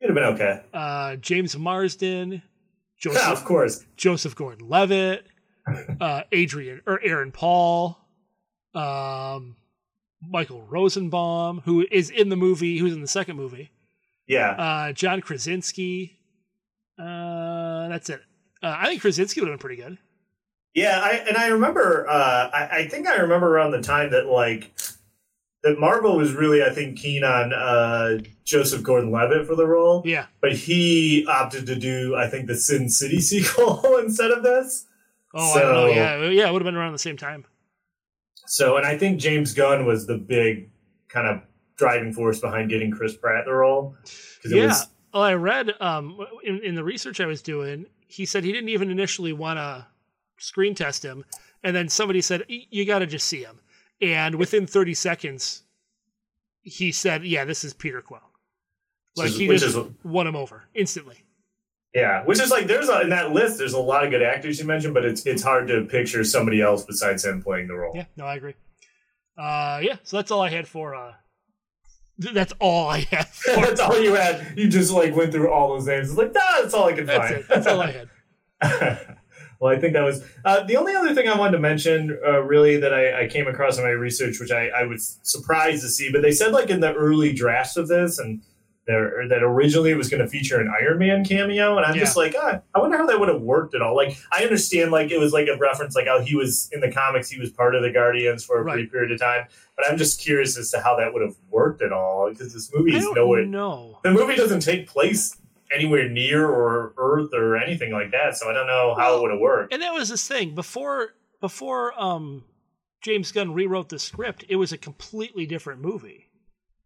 It'd 0.00 0.14
have 0.14 0.14
been 0.14 0.34
okay. 0.34 0.62
Uh, 0.72 1.16
James 1.16 1.56
Marsden, 1.58 2.30
Yeah, 2.32 2.40
Joseph 2.98 3.22
of 3.26 3.44
course. 3.44 3.84
Joseph 3.96 4.34
Gordon-Levitt, 4.36 5.26
uh, 6.00 6.22
Adrian 6.32 6.80
or 6.86 7.00
Aaron 7.02 7.32
Paul, 7.32 7.98
um, 8.74 9.56
Michael 10.20 10.62
Rosenbaum, 10.62 11.62
who 11.64 11.86
is 11.90 12.10
in 12.10 12.28
the 12.28 12.36
movie, 12.36 12.78
who's 12.78 12.92
in 12.92 13.00
the 13.00 13.06
second 13.08 13.36
movie, 13.36 13.70
Yeah. 14.26 14.50
uh, 14.50 14.92
John 14.92 15.20
Krasinski. 15.20 16.18
Uh, 16.98 17.88
that's 17.88 18.10
it. 18.10 18.20
Uh, 18.62 18.74
I 18.76 18.86
think 18.86 19.00
Krasinski 19.00 19.40
would 19.40 19.48
have 19.48 19.58
been 19.58 19.62
pretty 19.62 19.80
good. 19.80 19.98
Yeah, 20.74 21.00
I 21.02 21.10
and 21.28 21.36
I 21.36 21.48
remember. 21.48 22.06
Uh, 22.08 22.50
I, 22.52 22.68
I 22.78 22.88
think 22.88 23.06
I 23.06 23.16
remember 23.16 23.48
around 23.48 23.70
the 23.72 23.80
time 23.80 24.10
that 24.10 24.26
like 24.26 24.72
that 25.62 25.78
Marvel 25.78 26.16
was 26.16 26.32
really, 26.34 26.62
I 26.62 26.70
think, 26.70 26.98
keen 26.98 27.24
on 27.24 27.52
uh, 27.52 28.18
Joseph 28.44 28.82
Gordon-Levitt 28.82 29.46
for 29.46 29.56
the 29.56 29.66
role, 29.66 30.02
Yeah, 30.04 30.26
but 30.40 30.52
he 30.52 31.26
opted 31.28 31.66
to 31.66 31.74
do, 31.74 32.14
I 32.16 32.28
think, 32.28 32.46
the 32.46 32.54
Sin 32.56 32.88
City 32.88 33.20
sequel 33.20 33.96
instead 34.04 34.30
of 34.30 34.42
this. 34.42 34.86
Oh, 35.34 35.52
I 35.54 35.60
don't 35.62 35.74
know. 35.74 35.86
Yeah, 35.86 36.28
yeah, 36.28 36.48
it 36.48 36.52
would 36.52 36.62
have 36.62 36.66
been 36.66 36.76
around 36.76 36.92
the 36.92 36.98
same 36.98 37.16
time. 37.16 37.44
So, 38.48 38.76
and 38.76 38.86
I 38.86 38.96
think 38.98 39.20
James 39.20 39.54
Gunn 39.54 39.84
was 39.86 40.06
the 40.06 40.16
big 40.16 40.70
kind 41.08 41.26
of 41.28 41.42
driving 41.76 42.12
force 42.12 42.40
behind 42.40 42.70
getting 42.70 42.90
Chris 42.90 43.16
Pratt 43.16 43.44
the 43.44 43.52
role 43.52 43.94
Yeah. 44.44 44.66
was 44.68 44.88
Well, 45.14 45.22
I 45.22 45.34
read 45.34 45.72
um, 45.80 46.18
in, 46.44 46.60
in 46.64 46.74
the 46.74 46.84
research 46.84 47.20
I 47.20 47.26
was 47.26 47.40
doing, 47.42 47.86
he 48.06 48.24
said 48.26 48.44
he 48.44 48.52
didn't 48.52 48.68
even 48.70 48.90
initially 48.90 49.32
want 49.32 49.58
to 49.58 49.86
screen 50.38 50.74
test 50.74 51.04
him. 51.04 51.24
And 51.62 51.74
then 51.74 51.88
somebody 51.88 52.20
said, 52.20 52.44
you 52.48 52.84
got 52.86 53.00
to 53.00 53.06
just 53.06 53.26
see 53.28 53.42
him. 53.42 53.60
And 54.00 54.36
within 54.36 54.66
30 54.66 54.94
seconds, 54.94 55.62
he 56.62 56.92
said, 56.92 57.24
yeah, 57.24 57.44
this 57.44 57.64
is 57.64 57.74
Peter 57.74 58.00
Quill. 58.00 58.20
Like 59.16 59.30
he 59.30 59.48
just 59.48 59.76
is- 59.76 59.86
won 60.04 60.26
him 60.26 60.36
over 60.36 60.64
instantly. 60.74 61.24
Yeah, 61.98 62.22
which 62.24 62.40
is 62.40 62.50
like 62.50 62.66
there's 62.68 62.88
a, 62.88 63.00
in 63.00 63.10
that 63.10 63.32
list. 63.32 63.58
There's 63.58 63.72
a 63.72 63.80
lot 63.80 64.04
of 64.04 64.10
good 64.10 64.22
actors 64.22 64.60
you 64.60 64.66
mentioned, 64.66 64.94
but 64.94 65.04
it's 65.04 65.26
it's 65.26 65.42
hard 65.42 65.66
to 65.68 65.84
picture 65.84 66.22
somebody 66.22 66.62
else 66.62 66.84
besides 66.84 67.24
him 67.24 67.42
playing 67.42 67.66
the 67.68 67.74
role. 67.74 67.92
Yeah, 67.94 68.04
no, 68.16 68.24
I 68.24 68.36
agree. 68.36 68.54
Uh, 69.36 69.80
yeah, 69.82 69.96
so 70.04 70.16
that's 70.16 70.30
all 70.30 70.40
I 70.40 70.48
had 70.50 70.68
for. 70.68 70.94
Uh, 70.94 71.12
th- 72.22 72.34
that's 72.34 72.52
all 72.60 72.88
I 72.88 73.00
had 73.00 73.26
for. 73.28 73.56
that's 73.56 73.80
all 73.80 74.00
you 74.00 74.14
had. 74.14 74.54
You 74.56 74.68
just 74.68 74.92
like 74.92 75.14
went 75.14 75.32
through 75.32 75.50
all 75.50 75.70
those 75.70 75.86
names. 75.86 76.08
It's 76.10 76.18
like, 76.18 76.32
nah, 76.32 76.62
that's 76.62 76.74
all 76.74 76.88
I 76.88 76.92
can 76.92 77.06
That's 77.06 77.18
find. 77.18 77.40
it. 77.40 77.48
That's 77.48 77.66
all 77.66 77.80
I 77.80 77.90
had. 77.90 78.08
well, 79.60 79.76
I 79.76 79.78
think 79.80 79.92
that 79.94 80.02
was 80.04 80.24
uh, 80.44 80.64
the 80.64 80.76
only 80.76 80.94
other 80.94 81.14
thing 81.14 81.28
I 81.28 81.36
wanted 81.36 81.52
to 81.52 81.58
mention, 81.58 82.18
uh, 82.26 82.42
really, 82.42 82.78
that 82.78 82.92
I, 82.94 83.24
I 83.24 83.26
came 83.28 83.46
across 83.46 83.78
in 83.78 83.84
my 83.84 83.90
research, 83.90 84.38
which 84.40 84.50
I, 84.50 84.68
I 84.68 84.84
was 84.84 85.18
surprised 85.22 85.82
to 85.82 85.88
see. 85.88 86.10
But 86.12 86.22
they 86.22 86.32
said, 86.32 86.52
like, 86.52 86.70
in 86.70 86.80
the 86.80 86.94
early 86.94 87.32
drafts 87.32 87.76
of 87.76 87.88
this, 87.88 88.18
and 88.18 88.42
there, 88.88 89.28
that 89.28 89.42
originally 89.44 89.94
was 89.94 90.08
going 90.08 90.22
to 90.22 90.26
feature 90.28 90.58
an 90.60 90.72
Iron 90.80 90.98
Man 90.98 91.24
cameo. 91.24 91.76
And 91.76 91.86
I'm 91.86 91.94
just 91.94 92.16
like, 92.16 92.34
ah, 92.36 92.60
I 92.74 92.78
wonder 92.80 92.96
how 92.96 93.06
that 93.06 93.20
would 93.20 93.28
have 93.28 93.42
worked 93.42 93.74
at 93.74 93.82
all. 93.82 93.94
Like, 93.94 94.16
I 94.32 94.42
understand, 94.42 94.90
like, 94.90 95.10
it 95.12 95.18
was 95.20 95.32
like 95.32 95.46
a 95.46 95.56
reference, 95.58 95.94
like, 95.94 96.06
how 96.06 96.20
he 96.20 96.34
was 96.34 96.68
in 96.72 96.80
the 96.80 96.90
comics, 96.90 97.28
he 97.30 97.38
was 97.38 97.50
part 97.50 97.74
of 97.76 97.82
the 97.82 97.90
Guardians 97.92 98.44
for 98.44 98.58
a 98.58 98.62
Right. 98.64 98.74
brief 98.74 98.90
period 98.90 99.12
of 99.12 99.20
time. 99.20 99.46
But 99.76 99.86
I'm 99.88 99.98
just 99.98 100.20
curious 100.20 100.56
as 100.58 100.70
to 100.72 100.80
how 100.80 100.96
that 100.96 101.12
would 101.12 101.22
have 101.22 101.36
worked 101.50 101.82
at 101.82 101.92
all, 101.92 102.30
because 102.30 102.52
this 102.54 102.72
movie 102.74 102.96
is 102.96 103.06
nowhere 103.12 103.44
know. 103.44 103.98
the 104.02 104.10
movie 104.10 104.34
doesn't 104.34 104.60
take 104.60 104.88
place 104.88 105.36
anywhere 105.70 106.08
near 106.08 106.48
or 106.48 106.94
Earth 106.96 107.34
or 107.34 107.56
anything 107.58 107.92
like 107.92 108.10
that, 108.12 108.36
so 108.38 108.48
I 108.48 108.54
don't 108.54 108.66
know 108.66 108.94
how 108.98 109.16
it 109.18 109.20
would 109.22 109.30
have 109.30 109.40
worked. 109.40 109.72
and 109.74 109.82
that 109.82 109.92
was 109.92 110.08
this 110.08 110.26
thing 110.26 110.54
before 110.54 111.10
before 111.42 111.92
um 112.02 112.42
James 113.02 113.30
Gunn 113.32 113.52
rewrote 113.52 113.90
the 113.90 113.98
script. 113.98 114.44
It 114.48 114.56
was 114.56 114.72
a 114.72 114.78
completely 114.78 115.44
different 115.46 115.80
movie. 115.82 116.27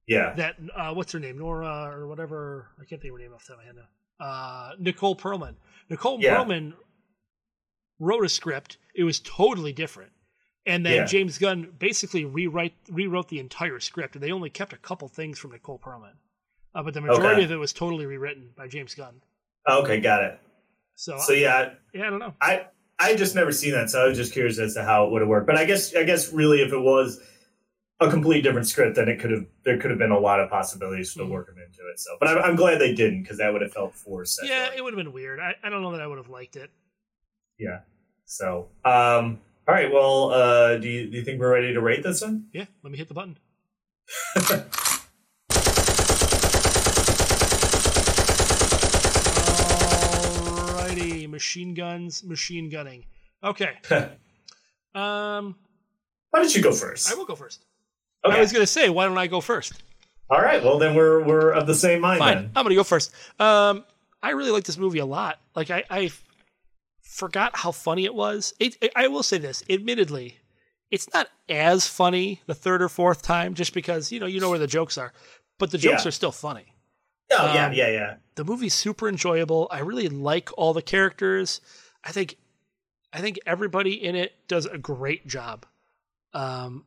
Yeah, 0.07 0.35
That 0.35 0.57
uh, 0.77 0.93
what's 0.95 1.13
her 1.13 1.21
name, 1.21 1.39
Nora 1.39 1.91
or 1.95 2.07
whatever? 2.09 2.69
I 2.81 2.85
can't 2.85 3.01
think 3.01 3.13
of 3.13 3.19
her 3.21 3.25
name 3.25 3.33
off 3.35 3.47
the 3.47 3.53
top 3.55 3.61
of 3.61 3.65
my 3.65 3.67
head 3.67 3.77
now. 3.77 4.25
Uh, 4.27 4.73
Nicole 4.79 5.15
Perlman. 5.17 5.55
Nicole 5.89 6.21
Yeah. 6.21 6.37
Perlman 6.43 6.73
wrote 8.01 8.25
a 8.25 8.29
script. 8.29 8.79
It 8.95 9.05
was 9.05 9.21
totally 9.21 9.73
different, 9.73 10.13
and 10.67 10.85
then 10.85 10.95
Yeah. 10.95 11.05
James 11.05 11.39
Gunn 11.39 11.73
basically 11.79 12.25
rewrite 12.25 12.75
rewrote 12.91 13.29
the 13.29 13.39
entire 13.39 13.79
script. 13.81 14.15
And 14.17 14.23
they 14.23 14.33
only 14.33 14.51
kept 14.51 14.73
a 14.73 14.77
couple 14.77 15.09
things 15.09 15.39
from 15.39 15.53
Nicole 15.53 15.79
Perlman, 15.79 16.15
uh, 16.75 16.83
but 16.83 16.95
the 16.95 17.01
majority 17.01 17.35
Okay. 17.37 17.45
of 17.45 17.53
it 17.53 17.57
was 17.57 17.73
totally 17.73 18.05
rewritten 18.07 18.51
by 18.57 18.67
James 18.69 18.95
Gunn. 18.95 19.23
okay, 19.69 20.01
got 20.01 20.25
it. 20.25 20.41
So, 20.97 21.19
So 21.19 21.33
yeah, 21.33 21.75
yeah, 21.95 22.07
I 22.09 22.11
don't 22.11 22.19
know. 22.19 22.35
I 22.41 22.67
I 22.99 23.15
just 23.17 23.35
never 23.35 23.51
seen 23.53 23.73
that, 23.73 23.91
so 23.91 24.03
I 24.05 24.09
was 24.09 24.17
just 24.19 24.33
curious 24.33 24.59
as 24.59 24.75
to 24.75 24.85
how 24.85 25.07
it 25.07 25.11
would 25.13 25.23
have 25.23 25.29
worked. 25.29 25.47
But 25.47 25.57
I 25.57 25.65
guess 25.65 25.95
I 25.95 26.03
guess 26.05 26.33
really, 26.33 26.61
if 26.61 26.73
it 26.73 26.79
was 26.79 27.21
a 28.07 28.11
complete 28.11 28.43
different 28.43 28.67
script, 28.69 28.97
then 28.97 29.09
it 29.09 29.19
could 29.21 29.31
have 29.31 29.45
there 29.65 29.79
could 29.79 29.91
have 29.91 29.99
been 29.99 30.11
a 30.11 30.19
lot 30.19 30.41
of 30.41 30.49
possibilities 30.51 31.15
to 31.15 31.25
work 31.25 31.47
them 31.47 31.57
into 31.59 31.81
it. 31.91 31.99
So, 32.01 32.17
but 32.21 32.29
I'm, 32.29 32.39
I'm 32.39 32.57
glad 32.57 32.79
they 32.81 32.95
didn't 32.95 33.23
because 33.23 33.39
that 33.39 33.53
would 33.53 33.63
have 33.63 33.73
felt 33.73 33.95
forced. 33.95 34.41
Yeah, 34.45 34.71
it 34.77 34.83
would 34.83 34.93
have 34.95 34.99
been 35.05 35.13
weird. 35.13 35.41
I, 35.41 35.55
I 35.63 35.69
don't 35.71 35.83
know 35.83 35.93
that 35.93 36.01
I 36.01 36.07
would 36.07 36.19
have 36.19 36.29
liked 36.29 36.57
it. 36.57 36.71
yeah. 37.59 37.81
So, 38.25 38.69
um, 38.85 39.41
all 39.69 39.75
right. 39.75 39.93
Well, 39.93 40.31
uh, 40.31 40.77
do 40.79 40.89
you 40.89 41.11
do 41.11 41.17
you 41.19 41.25
think 41.25 41.41
we're 41.41 41.53
ready 41.53 41.73
to 41.75 41.81
rate 41.81 42.03
this 42.03 42.23
one? 42.23 42.47
Yeah, 42.53 42.65
let 42.83 42.91
me 42.93 42.99
hit 42.99 43.09
the 43.09 43.15
button. 43.15 43.37
Alrighty, 49.93 51.29
machine 51.29 51.75
guns, 51.75 52.25
machine 52.25 52.69
gunning. 52.69 53.05
Okay. 53.43 53.73
Um, 54.95 55.57
Why 56.33 56.41
don't 56.41 56.55
you 56.55 56.61
go 56.61 56.71
first? 56.71 57.11
I 57.11 57.15
will 57.15 57.25
go 57.25 57.35
first. 57.35 57.65
Okay. 58.25 58.37
I 58.37 58.41
was 58.41 58.53
gonna 58.53 58.67
say, 58.67 58.89
why 58.89 59.07
don't 59.07 59.19
I 59.19 59.27
go 59.27 59.41
first? 59.41 59.83
All 60.31 60.41
right. 60.41 60.63
Well, 60.63 60.79
then 60.79 60.95
we're 60.95 61.23
we're 61.25 61.51
of 61.51 61.67
the 61.67 61.75
same 61.75 62.01
mind. 62.01 62.19
Fine, 62.21 62.37
Then. 62.37 62.51
I'm 62.57 62.65
gonna 62.65 62.75
go 62.75 62.85
first. 62.85 63.13
Um, 63.41 63.85
I 64.23 64.31
really 64.31 64.51
like 64.51 64.65
this 64.65 64.79
movie 64.79 65.01
a 65.01 65.07
lot. 65.07 65.41
Like 65.57 65.71
I, 65.71 65.85
I 65.91 66.11
forgot 67.03 67.57
how 67.57 67.73
funny 67.73 68.05
it 68.05 68.15
was. 68.15 68.55
It, 68.61 68.77
I 68.97 69.09
will 69.09 69.23
say 69.23 69.39
this, 69.39 69.63
admittedly, 69.69 70.39
it's 70.91 71.13
not 71.13 71.29
as 71.49 71.87
funny 71.87 72.41
the 72.47 72.55
third 72.55 72.83
or 72.83 72.89
fourth 72.89 73.23
time, 73.23 73.55
just 73.55 73.75
because 73.75 74.13
you 74.13 74.21
know 74.21 74.27
you 74.27 74.41
know 74.41 74.51
where 74.51 74.59
the 74.59 74.67
jokes 74.67 74.97
are, 74.99 75.13
but 75.59 75.71
the 75.71 75.79
jokes 75.79 76.05
Yeah. 76.05 76.09
are 76.09 76.13
still 76.13 76.33
funny. 76.33 76.67
Oh 77.33 77.53
yeah, 77.55 77.67
Um, 77.67 77.73
yeah, 77.73 77.89
yeah. 77.89 78.15
the 78.35 78.45
movie's 78.45 78.75
super 78.75 79.09
enjoyable. 79.09 79.67
I 79.71 79.81
really 79.81 80.09
like 80.09 80.51
all 80.57 80.73
the 80.75 80.83
characters. 80.83 81.61
I 82.05 82.13
think 82.13 82.37
I 83.13 83.21
think 83.21 83.39
everybody 83.47 83.93
in 84.05 84.15
it 84.17 84.33
does 84.49 84.67
a 84.67 84.79
great 84.79 85.27
job. 85.27 85.67
Um, 86.35 86.85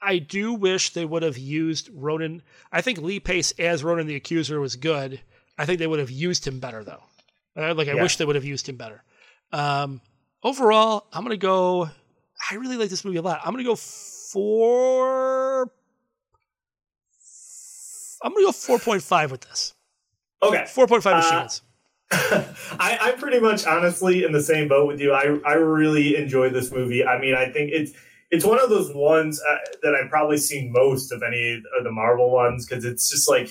I 0.00 0.18
do 0.18 0.54
wish 0.54 0.92
they 0.92 1.04
would 1.04 1.22
have 1.22 1.36
used 1.38 1.90
Ronan. 1.92 2.42
I 2.70 2.80
think 2.82 2.98
Lee 2.98 3.18
Pace 3.20 3.52
as 3.58 3.82
Ronan 3.82 4.06
the 4.06 4.14
Accuser 4.16 4.60
was 4.60 4.76
good. 4.76 5.20
I 5.58 5.66
think 5.66 5.78
they 5.80 5.86
would 5.88 5.98
have 5.98 6.10
used 6.10 6.46
him 6.46 6.60
better 6.60 6.84
though. 6.84 7.02
Uh, 7.56 7.74
like 7.74 7.88
I 7.88 7.94
Yeah. 7.94 8.02
wish 8.02 8.16
they 8.16 8.24
would 8.24 8.36
have 8.36 8.44
used 8.44 8.68
him 8.68 8.76
better. 8.76 9.02
Um, 9.52 10.00
overall, 10.44 11.06
I'm 11.12 11.24
gonna 11.24 11.36
go. 11.36 11.90
I 12.50 12.54
really 12.54 12.76
like 12.76 12.90
this 12.90 13.04
movie 13.04 13.18
a 13.18 13.22
lot. 13.22 13.40
I'm 13.44 13.52
gonna 13.52 13.64
go 13.64 13.74
four. 13.74 15.62
I'm 18.22 18.32
gonna 18.32 18.46
go 18.46 18.52
four 18.52 18.78
point 18.78 19.02
five 19.02 19.30
with 19.30 19.40
this. 19.42 19.74
Okay. 20.42 20.64
Four 20.68 20.86
point 20.86 21.02
five 21.02 21.14
Uh, 21.14 21.18
machines. 21.18 21.62
I, 22.10 22.96
I'm 23.00 23.18
pretty 23.18 23.38
much 23.40 23.66
honestly 23.66 24.24
in 24.24 24.32
the 24.32 24.42
same 24.42 24.68
boat 24.68 24.86
with 24.86 25.00
you. 25.00 25.12
I 25.12 25.38
I 25.44 25.54
really 25.54 26.16
enjoyed 26.16 26.52
this 26.52 26.70
movie. 26.70 27.04
I 27.04 27.18
mean, 27.20 27.34
I 27.34 27.50
think 27.50 27.70
it's 27.72 27.92
it's 28.30 28.44
one 28.44 28.60
of 28.60 28.68
those 28.70 28.92
ones 28.94 29.40
uh, 29.48 29.56
that 29.82 29.94
I've 29.94 30.10
probably 30.10 30.38
seen 30.38 30.70
most 30.72 31.12
of 31.12 31.22
any 31.22 31.62
of 31.78 31.84
the 31.84 31.90
Marvel 31.90 32.30
ones 32.30 32.66
because 32.66 32.84
it's 32.84 33.10
just 33.10 33.28
like 33.28 33.50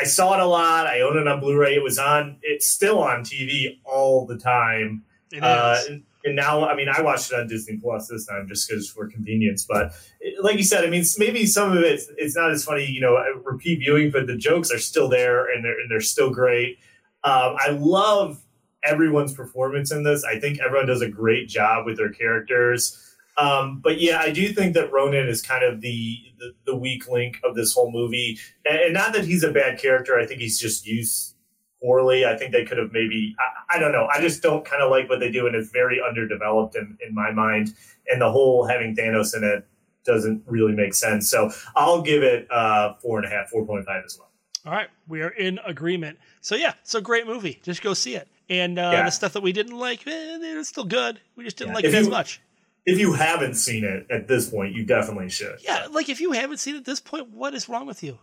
I 0.00 0.04
saw 0.04 0.34
it 0.34 0.40
a 0.40 0.46
lot. 0.46 0.86
I 0.86 1.00
own 1.02 1.16
it 1.18 1.26
on 1.28 1.40
Blu-ray. 1.40 1.74
It 1.74 1.82
was 1.82 1.98
on. 1.98 2.38
It's 2.42 2.66
still 2.66 3.00
on 3.00 3.22
TV 3.22 3.78
all 3.84 4.26
the 4.26 4.36
time. 4.38 5.04
It 5.32 5.42
Uh, 5.42 5.78
and, 5.88 6.02
and 6.24 6.36
now, 6.36 6.66
I 6.66 6.74
mean, 6.74 6.88
I 6.88 7.00
watched 7.02 7.30
it 7.32 7.38
on 7.38 7.46
Disney 7.48 7.76
Plus 7.76 8.08
this 8.08 8.26
time 8.26 8.48
just 8.48 8.68
because 8.68 8.88
for 8.88 9.06
convenience. 9.08 9.66
But 9.68 9.92
it- 10.20 10.42
like 10.42 10.56
you 10.56 10.64
said, 10.64 10.84
I 10.84 10.90
mean, 10.90 11.04
maybe 11.18 11.46
some 11.46 11.76
of 11.76 11.82
it 11.82 12.00
it's 12.18 12.36
not 12.36 12.50
as 12.50 12.64
funny, 12.64 12.86
you 12.86 13.00
know, 13.00 13.16
repeat 13.44 13.80
viewing, 13.80 14.10
but 14.10 14.26
the 14.26 14.36
jokes 14.36 14.72
are 14.72 14.78
still 14.78 15.08
there 15.08 15.46
and 15.52 15.64
they're 15.64 15.78
and 15.78 15.90
they're 15.90 16.00
still 16.00 16.30
great. 16.30 16.78
Um, 17.24 17.56
I 17.58 17.70
love 17.70 18.42
everyone's 18.82 19.32
performance 19.32 19.90
in 19.92 20.02
this. 20.02 20.24
I 20.24 20.38
think 20.38 20.58
everyone 20.60 20.86
does 20.86 21.02
a 21.02 21.08
great 21.08 21.48
job 21.48 21.86
with 21.86 21.96
their 21.96 22.10
characters. 22.10 23.00
Um, 23.36 23.80
but 23.82 24.00
yeah, 24.00 24.18
I 24.20 24.30
do 24.30 24.48
think 24.52 24.74
that 24.74 24.92
Ronan 24.92 25.28
is 25.28 25.42
kind 25.42 25.64
of 25.64 25.80
the, 25.80 26.18
the 26.38 26.54
the 26.66 26.76
weak 26.76 27.08
link 27.08 27.38
of 27.42 27.54
this 27.56 27.72
whole 27.74 27.90
movie, 27.90 28.38
and, 28.64 28.78
and 28.78 28.94
not 28.94 29.12
that 29.14 29.24
he's 29.24 29.42
a 29.42 29.50
bad 29.52 29.78
character. 29.78 30.18
I 30.18 30.24
think 30.26 30.40
he's 30.40 30.58
just 30.58 30.86
used 30.86 31.34
poorly. 31.82 32.24
I 32.24 32.36
think 32.36 32.52
they 32.52 32.64
could 32.64 32.78
have 32.78 32.92
maybe 32.92 33.34
I, 33.38 33.76
I 33.76 33.78
don't 33.80 33.92
know. 33.92 34.06
I 34.12 34.20
just 34.20 34.42
don't 34.42 34.64
kind 34.64 34.82
of 34.82 34.90
like 34.90 35.08
what 35.08 35.18
they 35.20 35.30
do, 35.32 35.46
and 35.46 35.56
it's 35.56 35.70
very 35.70 36.00
underdeveloped 36.06 36.76
in, 36.76 36.96
in 37.06 37.14
my 37.14 37.32
mind. 37.32 37.74
And 38.08 38.20
the 38.20 38.30
whole 38.30 38.66
having 38.66 38.94
Thanos 38.94 39.36
in 39.36 39.42
it 39.44 39.66
doesn't 40.04 40.42
really 40.46 40.74
make 40.74 40.94
sense. 40.94 41.28
So 41.30 41.50
I'll 41.74 42.02
give 42.02 42.22
it 42.22 42.46
uh, 42.52 42.94
four 43.02 43.18
and 43.18 43.26
a 43.26 43.30
half, 43.30 43.48
four 43.48 43.66
point 43.66 43.84
five 43.84 44.02
as 44.04 44.16
well. 44.18 44.30
All 44.66 44.72
right, 44.72 44.88
we 45.08 45.22
are 45.22 45.28
in 45.30 45.58
agreement. 45.66 46.18
So 46.40 46.54
yeah, 46.54 46.74
it's 46.82 46.94
a 46.94 47.00
great 47.00 47.26
movie. 47.26 47.60
Just 47.64 47.82
go 47.82 47.94
see 47.94 48.14
it. 48.14 48.28
And 48.48 48.78
uh, 48.78 48.90
Yeah. 48.92 49.04
the 49.04 49.10
stuff 49.10 49.32
that 49.32 49.42
we 49.42 49.52
didn't 49.52 49.76
like, 49.76 50.06
eh, 50.06 50.10
it's 50.40 50.68
still 50.68 50.84
good. 50.84 51.20
We 51.34 51.44
just 51.44 51.56
didn't 51.56 51.70
Yeah. 51.70 51.74
like 51.76 51.84
If 51.84 51.94
it 51.94 51.98
as 51.98 52.08
much. 52.08 52.40
If 52.86 52.98
you 52.98 53.12
haven't 53.14 53.54
seen 53.54 53.84
it 53.84 54.06
at 54.10 54.28
this 54.28 54.50
point, 54.50 54.74
you 54.74 54.84
definitely 54.84 55.30
should. 55.30 55.58
Yeah, 55.62 55.86
like 55.90 56.08
if 56.08 56.20
you 56.20 56.32
haven't 56.32 56.58
seen 56.58 56.74
it 56.74 56.78
at 56.78 56.84
this 56.84 57.00
point, 57.00 57.30
what 57.30 57.54
is 57.54 57.68
wrong 57.68 57.86
with 57.86 58.02
you? 58.02 58.18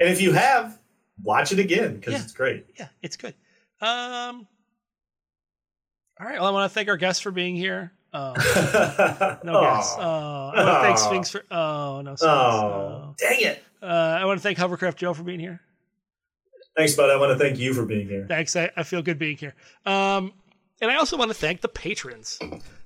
And 0.00 0.08
if 0.08 0.20
you 0.20 0.32
have, 0.32 0.78
watch 1.22 1.52
it 1.52 1.58
again 1.60 1.96
because 1.96 2.14
Yeah. 2.14 2.22
it's 2.22 2.32
great. 2.32 2.66
Yeah, 2.78 2.88
it's 3.02 3.16
good. 3.16 3.34
Um. 3.80 4.46
All 6.20 6.26
right. 6.26 6.34
Well, 6.38 6.46
I 6.46 6.50
want 6.50 6.70
to 6.70 6.74
thank 6.74 6.88
our 6.88 6.96
guests 6.96 7.22
for 7.22 7.30
being 7.30 7.56
here. 7.56 7.92
Oh, 8.14 8.32
no 9.44 9.60
guests. 9.60 9.94
Oh, 9.98 10.52
I 10.54 10.64
want 10.64 10.68
to 10.68 10.80
thank 10.86 10.98
Sphinx 10.98 11.30
for. 11.30 11.42
Oh 11.50 12.02
no. 12.02 12.14
Sphinx. 12.16 12.22
Oh, 12.24 13.14
dang 13.18 13.40
it. 13.40 13.62
Uh, 13.82 13.86
I 14.20 14.24
want 14.24 14.38
to 14.38 14.42
thank 14.42 14.58
Hovercraft 14.58 14.96
Joe 14.98 15.14
for 15.14 15.22
being 15.22 15.40
here. 15.40 15.60
Thanks, 16.76 16.94
bud. 16.94 17.10
I 17.10 17.16
want 17.16 17.36
to 17.36 17.38
thank 17.44 17.58
you 17.58 17.74
for 17.74 17.84
being 17.84 18.08
here. 18.08 18.26
Thanks. 18.28 18.54
I, 18.56 18.70
I 18.76 18.82
feel 18.82 19.02
good 19.02 19.18
being 19.18 19.36
here. 19.36 19.54
Um, 19.86 20.32
and 20.80 20.90
I 20.90 20.96
also 20.96 21.16
want 21.16 21.30
to 21.30 21.34
thank 21.34 21.60
the 21.60 21.68
patrons. 21.68 22.38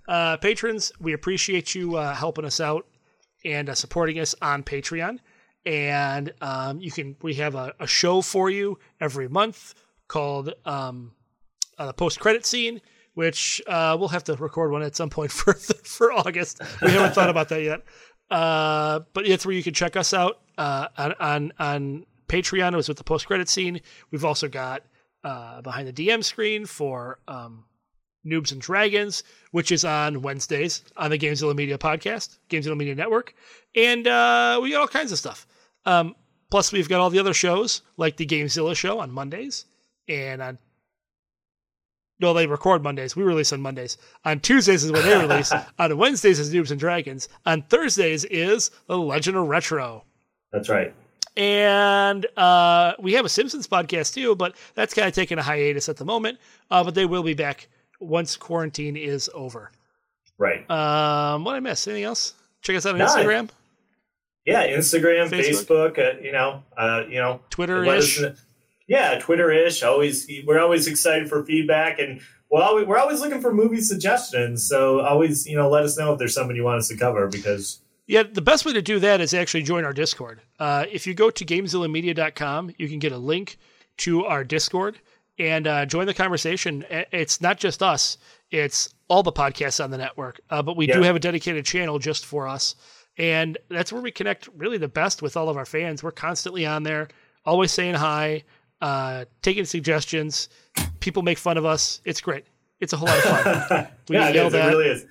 Uh, 0.09 0.37
patrons, 0.37 0.93
we 1.01 1.13
appreciate 1.13 1.75
you 1.75 1.97
uh, 1.97 2.15
helping 2.15 2.45
us 2.45 2.61
out 2.61 2.87
and 3.45 3.69
uh, 3.69 3.75
supporting 3.75 4.19
us 4.19 4.35
on 4.43 4.63
Patreon. 4.63 5.19
And 5.65 6.33
um, 6.41 6.81
you 6.81 6.93
can 6.93 7.17
we 7.23 7.35
have 7.35 7.55
a, 7.55 7.75
a 7.81 7.87
show 7.87 8.23
for 8.23 8.49
you 8.49 8.79
every 9.01 9.29
month 9.29 9.75
called 10.07 10.53
um, 10.65 11.13
uh, 11.79 11.87
the 11.87 11.93
post 11.93 12.21
credit 12.21 12.47
scene, 12.47 12.81
which 13.15 13.61
uh, 13.67 13.97
we'll 13.99 14.09
have 14.09 14.25
to 14.25 14.35
record 14.37 14.71
one 14.71 14.83
at 14.83 14.95
some 14.95 15.11
point 15.11 15.33
for 15.33 15.55
for 15.55 16.13
August. 16.13 16.61
We 16.83 16.93
haven't 16.93 17.15
thought 17.15 17.31
about 17.31 17.49
that 17.49 17.63
yet. 17.63 17.83
Uh, 18.31 19.01
but 19.13 19.27
it's 19.27 19.47
where 19.47 19.55
you 19.55 19.63
can 19.63 19.75
check 19.75 19.97
us 19.97 20.15
out 20.15 20.41
uh, 20.59 20.89
on 20.97 21.15
on 21.19 21.53
on 21.59 22.07
Patreon. 22.29 22.73
It 22.73 22.77
was 22.77 22.89
with 22.89 22.99
the 22.99 23.05
post 23.05 23.27
credit 23.27 23.49
scene. 23.49 23.81
We've 24.11 24.25
also 24.25 24.49
got 24.49 24.83
uh, 25.25 25.63
behind 25.63 25.89
the 25.89 25.93
DM 25.93 26.23
screen 26.23 26.67
for 26.67 27.19
um, 27.27 27.65
Noobs 28.27 28.53
and 28.53 28.61
Dragons, 28.61 29.22
which 29.53 29.70
is 29.72 29.85
on 29.85 30.22
Wednesdays 30.22 30.83
on 30.97 31.11
the 31.11 31.18
Gamezilla 31.18 31.55
Media 31.55 31.79
podcast, 31.79 32.39
Gamezilla 32.51 32.77
Media 32.77 32.95
Network, 32.95 33.35
and 33.74 34.07
uh, 34.07 34.59
we 34.62 34.72
got 34.72 34.81
all 34.81 34.89
kinds 34.89 35.12
of 35.12 35.18
stuff. 35.18 35.47
Um, 35.85 36.16
plus, 36.51 36.72
we've 36.72 36.89
got 36.89 37.01
all 37.01 37.11
the 37.11 37.18
other 37.18 37.35
shows 37.35 37.83
like 37.97 38.16
the 38.16 38.27
Gamezilla 38.27 38.77
show 38.77 38.99
on 38.99 39.11
Mondays 39.11 39.66
and 40.09 40.43
on. 40.43 40.59
No, 42.18 42.33
they 42.33 42.47
record 42.47 42.83
Mondays. 42.83 43.14
We 43.14 43.22
release 43.24 43.53
on 43.53 43.61
Mondays. 43.61 43.99
On 44.24 44.41
Tuesdays 44.41 44.83
is 44.83 44.91
when 44.91 45.05
they 45.05 45.18
release. 45.18 45.53
on 45.79 45.97
Wednesdays 45.99 46.39
is 46.39 46.53
Noobs 46.53 46.70
and 46.70 46.81
Dragons. 46.81 47.29
On 47.45 47.61
Thursdays 47.62 48.24
is 48.24 48.70
The 48.87 48.97
Legend 48.97 49.37
of 49.37 49.47
Retro. 49.47 50.05
That's 50.51 50.70
right. 50.70 50.95
And 51.37 52.27
uh, 52.39 52.95
we 52.99 53.12
have 53.12 53.27
a 53.27 53.29
Simpsons 53.29 53.68
podcast 53.68 54.14
too, 54.14 54.35
but 54.35 54.57
that's 54.74 54.95
kind 54.95 55.07
of 55.07 55.14
taking 55.14 55.39
a 55.39 55.43
hiatus 55.43 55.91
at 55.91 55.99
the 55.99 56.05
moment. 56.07 56.39
Uh, 56.70 56.83
but 56.83 56.95
they 56.95 57.05
will 57.05 57.22
be 57.22 57.35
back 57.35 57.68
once 58.01 58.37
quarantine 58.37 58.97
is 58.97 59.31
over. 59.35 59.71
Right. 60.39 60.69
Um, 60.71 61.45
what 61.45 61.57
I 61.57 61.61
miss? 61.61 61.87
Anything 61.87 62.05
else? 62.05 62.35
Check 62.63 62.77
us 62.77 62.87
out 62.87 62.93
on 62.95 62.99
No, 62.99 63.07
I- 63.07 63.09
Instagram, 63.25 63.49
Yeah, 64.45 64.67
Instagram, 64.69 65.29
Facebook. 65.29 65.95
Facebook, 65.95 65.99
uh, 65.99 66.21
you 66.21 66.33
know, 66.33 66.63
uh, 66.77 67.03
you 67.09 67.19
know, 67.19 67.41
Twitter 67.51 67.85
ish. 67.85 68.21
Yeah, 68.89 69.19
Twitter-ish. 69.19 69.83
Always, 69.83 70.31
we're 70.47 70.61
always 70.61 70.87
excited 70.87 71.29
for 71.29 71.45
feedback, 71.45 71.99
and 71.99 72.21
well, 72.51 72.87
we're 72.87 72.99
always 72.99 73.21
looking 73.21 73.41
for 73.41 73.53
movie 73.53 73.81
suggestions. 73.81 74.63
So 74.65 75.01
always, 75.01 75.45
you 75.45 75.57
know, 75.57 75.69
let 75.69 75.83
us 75.83 75.99
know 75.99 76.13
if 76.13 76.21
there's 76.21 76.33
something 76.35 76.55
you 76.55 76.63
want 76.63 76.79
us 76.79 76.87
to 76.89 76.97
cover 76.97 77.27
because 77.27 77.81
Yeah, 78.07 78.23
the 78.23 78.41
best 78.43 78.65
way 78.65 78.73
to 78.75 78.83
do 78.83 79.01
that 79.01 79.21
is 79.21 79.35
actually 79.35 79.65
join 79.65 79.85
our 79.85 79.93
Discord. 79.93 80.41
Uh, 80.61 80.85
if 80.93 81.05
you 81.09 81.15
go 81.15 81.31
to 81.31 81.45
GameZillaMedia.com, 81.45 82.75
you 82.79 82.89
can 82.89 83.01
get 83.01 83.11
a 83.11 83.19
link 83.19 83.59
to 83.99 84.25
our 84.25 84.45
Discord 84.45 85.01
and 85.39 85.66
uh, 85.66 85.87
join 85.87 86.07
the 86.07 86.14
conversation. 86.14 86.84
It's 86.91 87.41
not 87.41 87.59
just 87.59 87.82
us; 87.82 88.18
it's 88.51 88.95
all 89.09 89.22
the 89.22 89.32
podcasts 89.32 89.82
on 89.82 89.91
the 89.91 89.99
network. 89.99 90.41
Uh, 90.51 90.62
but 90.62 90.76
we 90.76 90.87
do 90.87 91.03
have 91.03 91.16
a 91.16 91.20
dedicated 91.20 91.64
channel 91.64 91.99
just 91.99 92.24
for 92.26 92.49
us, 92.49 92.74
and 93.18 93.59
that's 93.68 93.93
where 93.93 94.03
we 94.03 94.11
connect 94.11 94.49
really 94.57 94.78
the 94.78 94.89
best 94.89 95.22
with 95.22 95.37
all 95.37 95.49
of 95.49 95.57
our 95.57 95.66
fans. 95.66 96.03
We're 96.03 96.11
constantly 96.12 96.64
on 96.66 96.82
there, 96.82 97.09
always 97.45 97.72
saying 97.72 97.95
hi, 97.95 98.45
uh, 98.80 99.24
taking 99.43 99.64
suggestions. 99.64 100.49
People 101.01 101.22
make 101.22 101.39
fun 101.39 101.57
of 101.59 101.64
us. 101.64 102.01
It's 102.05 102.20
great. 102.20 102.45
It's 102.80 102.93
a 102.93 102.97
whole 102.97 103.09
lot 103.09 103.18
of 103.18 103.24
fun. 103.68 103.89
We 104.09 104.16
yeah, 104.16 104.28
it, 104.28 104.37
it 104.37 104.53
really 104.68 104.87
is. 104.89 105.07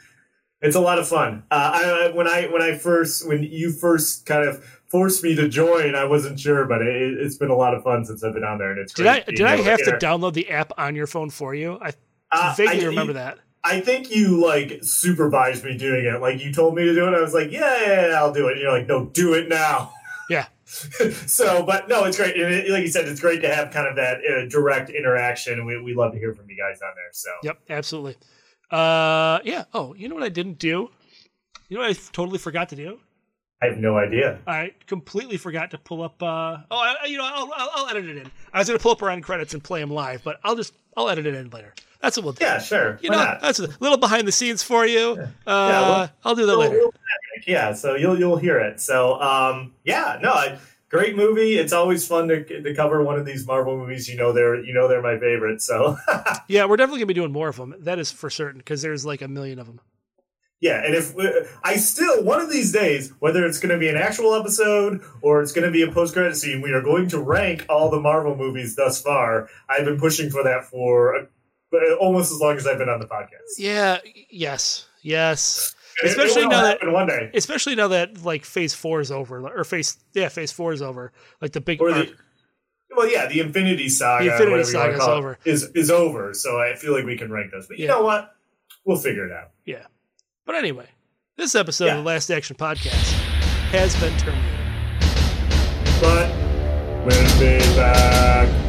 It's 0.61 0.75
a 0.75 0.79
lot 0.79 0.99
of 0.99 1.07
fun. 1.07 1.43
Uh, 1.51 1.71
I, 1.73 2.05
I- 2.07 2.15
when 2.15 2.27
I 2.27 2.47
when 2.47 2.61
I 2.61 2.77
first 2.77 3.27
when 3.27 3.43
you 3.43 3.71
first 3.71 4.25
kind 4.25 4.47
of 4.47 4.74
forced 4.89 5.23
me 5.23 5.35
to 5.35 5.47
join, 5.49 5.95
I 5.95 6.05
wasn't 6.05 6.39
sure, 6.39 6.65
but 6.65 6.81
it, 6.81 7.13
it's 7.19 7.37
been 7.37 7.49
a 7.49 7.55
lot 7.55 7.73
of 7.73 7.83
fun 7.83 8.05
since 8.05 8.23
I've 8.23 8.33
been 8.33 8.43
on 8.43 8.57
there, 8.57 8.71
and 8.71 8.79
it's 8.79 8.93
Did 8.93 9.07
I 9.07 9.19
did 9.21 9.41
I 9.41 9.57
have 9.57 9.79
to 9.79 9.91
download 9.93 10.33
the 10.33 10.49
app 10.49 10.71
on 10.77 10.95
your 10.95 11.07
phone 11.07 11.29
for 11.29 11.53
you? 11.55 11.77
I 11.81 11.93
Uh, 12.31 12.53
vaguely 12.57 12.83
I- 12.85 12.87
remember 12.89 13.11
you- 13.13 13.19
that. 13.19 13.39
I 13.67 13.81
think 13.81 14.15
you 14.15 14.39
like 14.45 14.79
supervised 14.83 15.65
me 15.65 15.75
doing 15.75 16.05
it. 16.05 16.21
Like 16.21 16.39
you 16.43 16.53
told 16.53 16.75
me 16.75 16.83
to 16.85 16.93
do 16.93 17.07
it. 17.07 17.15
I 17.15 17.21
was 17.21 17.33
like, 17.33 17.51
yeah, 17.51 17.81
yeah, 17.81 18.07
yeah 18.09 18.13
I'll 18.13 18.31
do 18.31 18.47
it. 18.47 18.53
And 18.53 18.61
you're 18.61 18.71
like, 18.71 18.85
no, 18.87 19.05
do 19.05 19.33
it 19.33 19.49
now. 19.49 19.91
Yeah. 20.29 20.47
so, 21.27 21.63
but 21.63 21.87
no, 21.87 22.03
it's 22.05 22.17
great. 22.17 22.35
And 22.35 22.51
it, 22.53 22.69
like 22.69 22.81
you 22.81 22.87
said, 22.87 23.07
it's 23.07 23.19
great 23.21 23.41
to 23.43 23.53
have 23.53 23.71
kind 23.71 23.87
of 23.87 23.95
that 23.97 24.17
uh, 24.25 24.47
direct 24.49 24.89
interaction. 24.89 25.65
We, 25.65 25.79
we 25.81 25.93
love 25.93 26.13
to 26.13 26.17
hear 26.19 26.33
from 26.33 26.49
you 26.49 26.57
guys 26.57 26.81
on 26.81 26.93
there. 26.95 27.09
So, 27.11 27.29
Yep, 27.43 27.59
absolutely. 27.69 28.15
Uh, 28.71 29.39
yeah. 29.43 29.65
Oh, 29.73 29.93
you 29.93 30.09
know 30.09 30.15
what 30.15 30.23
I 30.23 30.29
didn't 30.29 30.57
do? 30.57 30.89
You 31.69 31.77
know 31.77 31.81
what 31.83 31.91
I 31.95 31.99
totally 32.11 32.39
forgot 32.39 32.69
to 32.69 32.75
do? 32.75 32.99
I 33.61 33.67
have 33.67 33.77
no 33.77 33.97
idea. 33.97 34.39
I 34.45 34.73
completely 34.85 35.37
forgot 35.37 35.71
to 35.71 35.77
pull 35.77 36.03
up. 36.03 36.21
Uh, 36.21 36.57
oh, 36.69 36.77
I, 37.01 37.05
you 37.07 37.17
know, 37.17 37.23
I'll, 37.25 37.51
I'll, 37.55 37.69
I'll 37.75 37.89
edit 37.89 38.05
it 38.05 38.17
in. 38.17 38.31
I 38.53 38.59
was 38.59 38.67
going 38.67 38.77
to 38.77 38.83
pull 38.83 38.91
up 38.91 39.01
our 39.01 39.09
end 39.09 39.23
credits 39.23 39.53
and 39.53 39.63
play 39.63 39.79
them 39.79 39.89
live, 39.89 40.23
but 40.23 40.39
I'll 40.43 40.55
just 40.55 40.73
I'll 40.97 41.09
edit 41.09 41.25
it 41.25 41.33
in 41.35 41.49
later. 41.49 41.73
That's 42.01 42.17
what 42.17 42.23
we'll 42.25 42.33
do. 42.33 42.43
Yeah, 42.45 42.59
sure. 42.59 42.99
You 43.01 43.09
Why 43.09 43.15
know, 43.15 43.23
not? 43.23 43.41
that's 43.41 43.59
a 43.59 43.69
little 43.79 43.97
behind 43.97 44.27
the 44.27 44.31
scenes 44.31 44.61
for 44.61 44.85
you. 44.85 45.17
Uh, 45.19 45.27
well, 45.47 46.09
I'll 46.23 46.35
do 46.35 46.45
that 46.45 46.57
We'll- 46.57 46.69
later. 46.69 46.81
Yeah, 47.47 47.73
so 47.73 47.95
you'll 47.95 48.17
you'll 48.19 48.37
hear 48.37 48.59
it. 48.59 48.79
So, 48.79 49.19
um, 49.21 49.73
yeah, 49.83 50.19
no, 50.21 50.31
I, 50.31 50.57
great 50.89 51.15
movie. 51.15 51.57
It's 51.57 51.73
always 51.73 52.07
fun 52.07 52.27
to, 52.29 52.43
to 52.61 52.73
cover 52.75 53.03
one 53.03 53.17
of 53.19 53.25
these 53.25 53.45
Marvel 53.47 53.77
movies. 53.77 54.07
You 54.07 54.17
know, 54.17 54.31
they're 54.31 54.63
you 54.63 54.73
know 54.73 54.87
they're 54.87 55.01
my 55.01 55.17
favorite. 55.19 55.61
So, 55.61 55.97
Yeah, 56.47 56.65
we're 56.65 56.77
definitely 56.77 56.99
going 56.99 57.07
to 57.07 57.13
be 57.13 57.19
doing 57.19 57.31
more 57.31 57.49
of 57.49 57.55
them. 57.57 57.73
That 57.79 57.99
is 57.99 58.11
for 58.11 58.29
certain 58.29 58.59
because 58.59 58.81
there's 58.81 59.05
like 59.05 59.21
a 59.21 59.27
million 59.27 59.59
of 59.59 59.65
them. 59.67 59.79
Yeah, 60.65 60.83
and 60.83 60.95
if 60.95 61.15
uh, 61.15 61.45
I 61.63 61.75
still 61.75 62.23
one 62.23 62.41
of 62.41 62.49
these 62.49 62.71
days, 62.71 63.13
whether 63.19 63.45
it's 63.45 63.59
going 63.59 63.71
to 63.71 63.77
be 63.77 63.87
an 63.87 63.97
actual 63.97 64.33
episode 64.33 64.99
or 65.21 65.43
it's 65.43 65.51
going 65.51 65.67
to 65.67 65.71
be 65.71 65.83
a 65.83 65.91
post 65.91 66.15
credit 66.15 66.35
scene, 66.35 66.59
we 66.59 66.73
are 66.73 66.81
going 66.81 67.07
to 67.09 67.21
rank 67.21 67.67
all 67.69 67.91
the 67.91 67.99
Marvel 67.99 68.35
movies 68.35 68.75
thus 68.75 68.99
far. 68.99 69.47
I've 69.69 69.85
been 69.85 69.99
pushing 69.99 70.31
for 70.31 70.43
that 70.43 70.65
for 70.65 71.27
uh, 71.71 71.93
almost 71.99 72.31
as 72.31 72.39
long 72.39 72.57
as 72.57 72.65
I've 72.65 72.79
been 72.79 72.89
on 72.89 72.99
the 72.99 73.05
podcast. 73.05 73.59
Yeah. 73.59 73.99
Yes. 74.31 74.87
Yes. 75.03 75.75
Especially 76.03 76.41
it, 76.41 76.45
it 76.45 76.49
now 76.49 76.63
that 76.63 76.91
one 76.91 77.05
day. 77.05 77.29
Especially 77.35 77.75
now 77.75 77.89
that 77.89 78.25
like 78.25 78.43
Phase 78.43 78.73
Four 78.73 79.01
is 79.01 79.11
over, 79.11 79.47
or 79.47 79.63
Phase 79.65 79.99
yeah, 80.15 80.29
Phase 80.29 80.51
Four 80.51 80.73
is 80.73 80.81
over. 80.81 81.13
Like 81.43 81.51
the 81.51 81.61
big. 81.61 81.77
The, 81.77 82.11
well, 82.89 83.07
yeah, 83.07 83.27
the 83.27 83.39
Infinity 83.39 83.89
Saga. 83.89 84.25
The 84.25 84.31
Infinity 84.31 84.63
Saga 84.63 84.95
is 84.95 85.01
over. 85.01 85.37
Is 85.45 85.63
is 85.75 85.91
over. 85.91 86.33
So 86.33 86.59
I 86.59 86.73
feel 86.73 86.91
like 86.91 87.05
we 87.05 87.19
can 87.19 87.31
rank 87.31 87.51
those. 87.51 87.67
But 87.67 87.77
yeah. 87.77 87.83
you 87.83 87.89
know 87.89 88.01
what? 88.01 88.35
We'll 88.83 88.97
figure 88.97 89.27
it 89.27 89.31
out. 89.31 89.51
Yeah. 89.63 89.85
But 90.45 90.55
anyway, 90.55 90.87
this 91.37 91.55
episode 91.55 91.85
yeah. 91.85 91.97
of 91.97 92.03
the 92.03 92.07
Last 92.07 92.29
Action 92.29 92.55
Podcast 92.55 93.11
has 93.71 93.99
been 93.99 94.15
terminated. 94.17 94.51
But 95.99 96.29
we'll 97.03 97.39
be 97.39 97.57
back. 97.75 98.64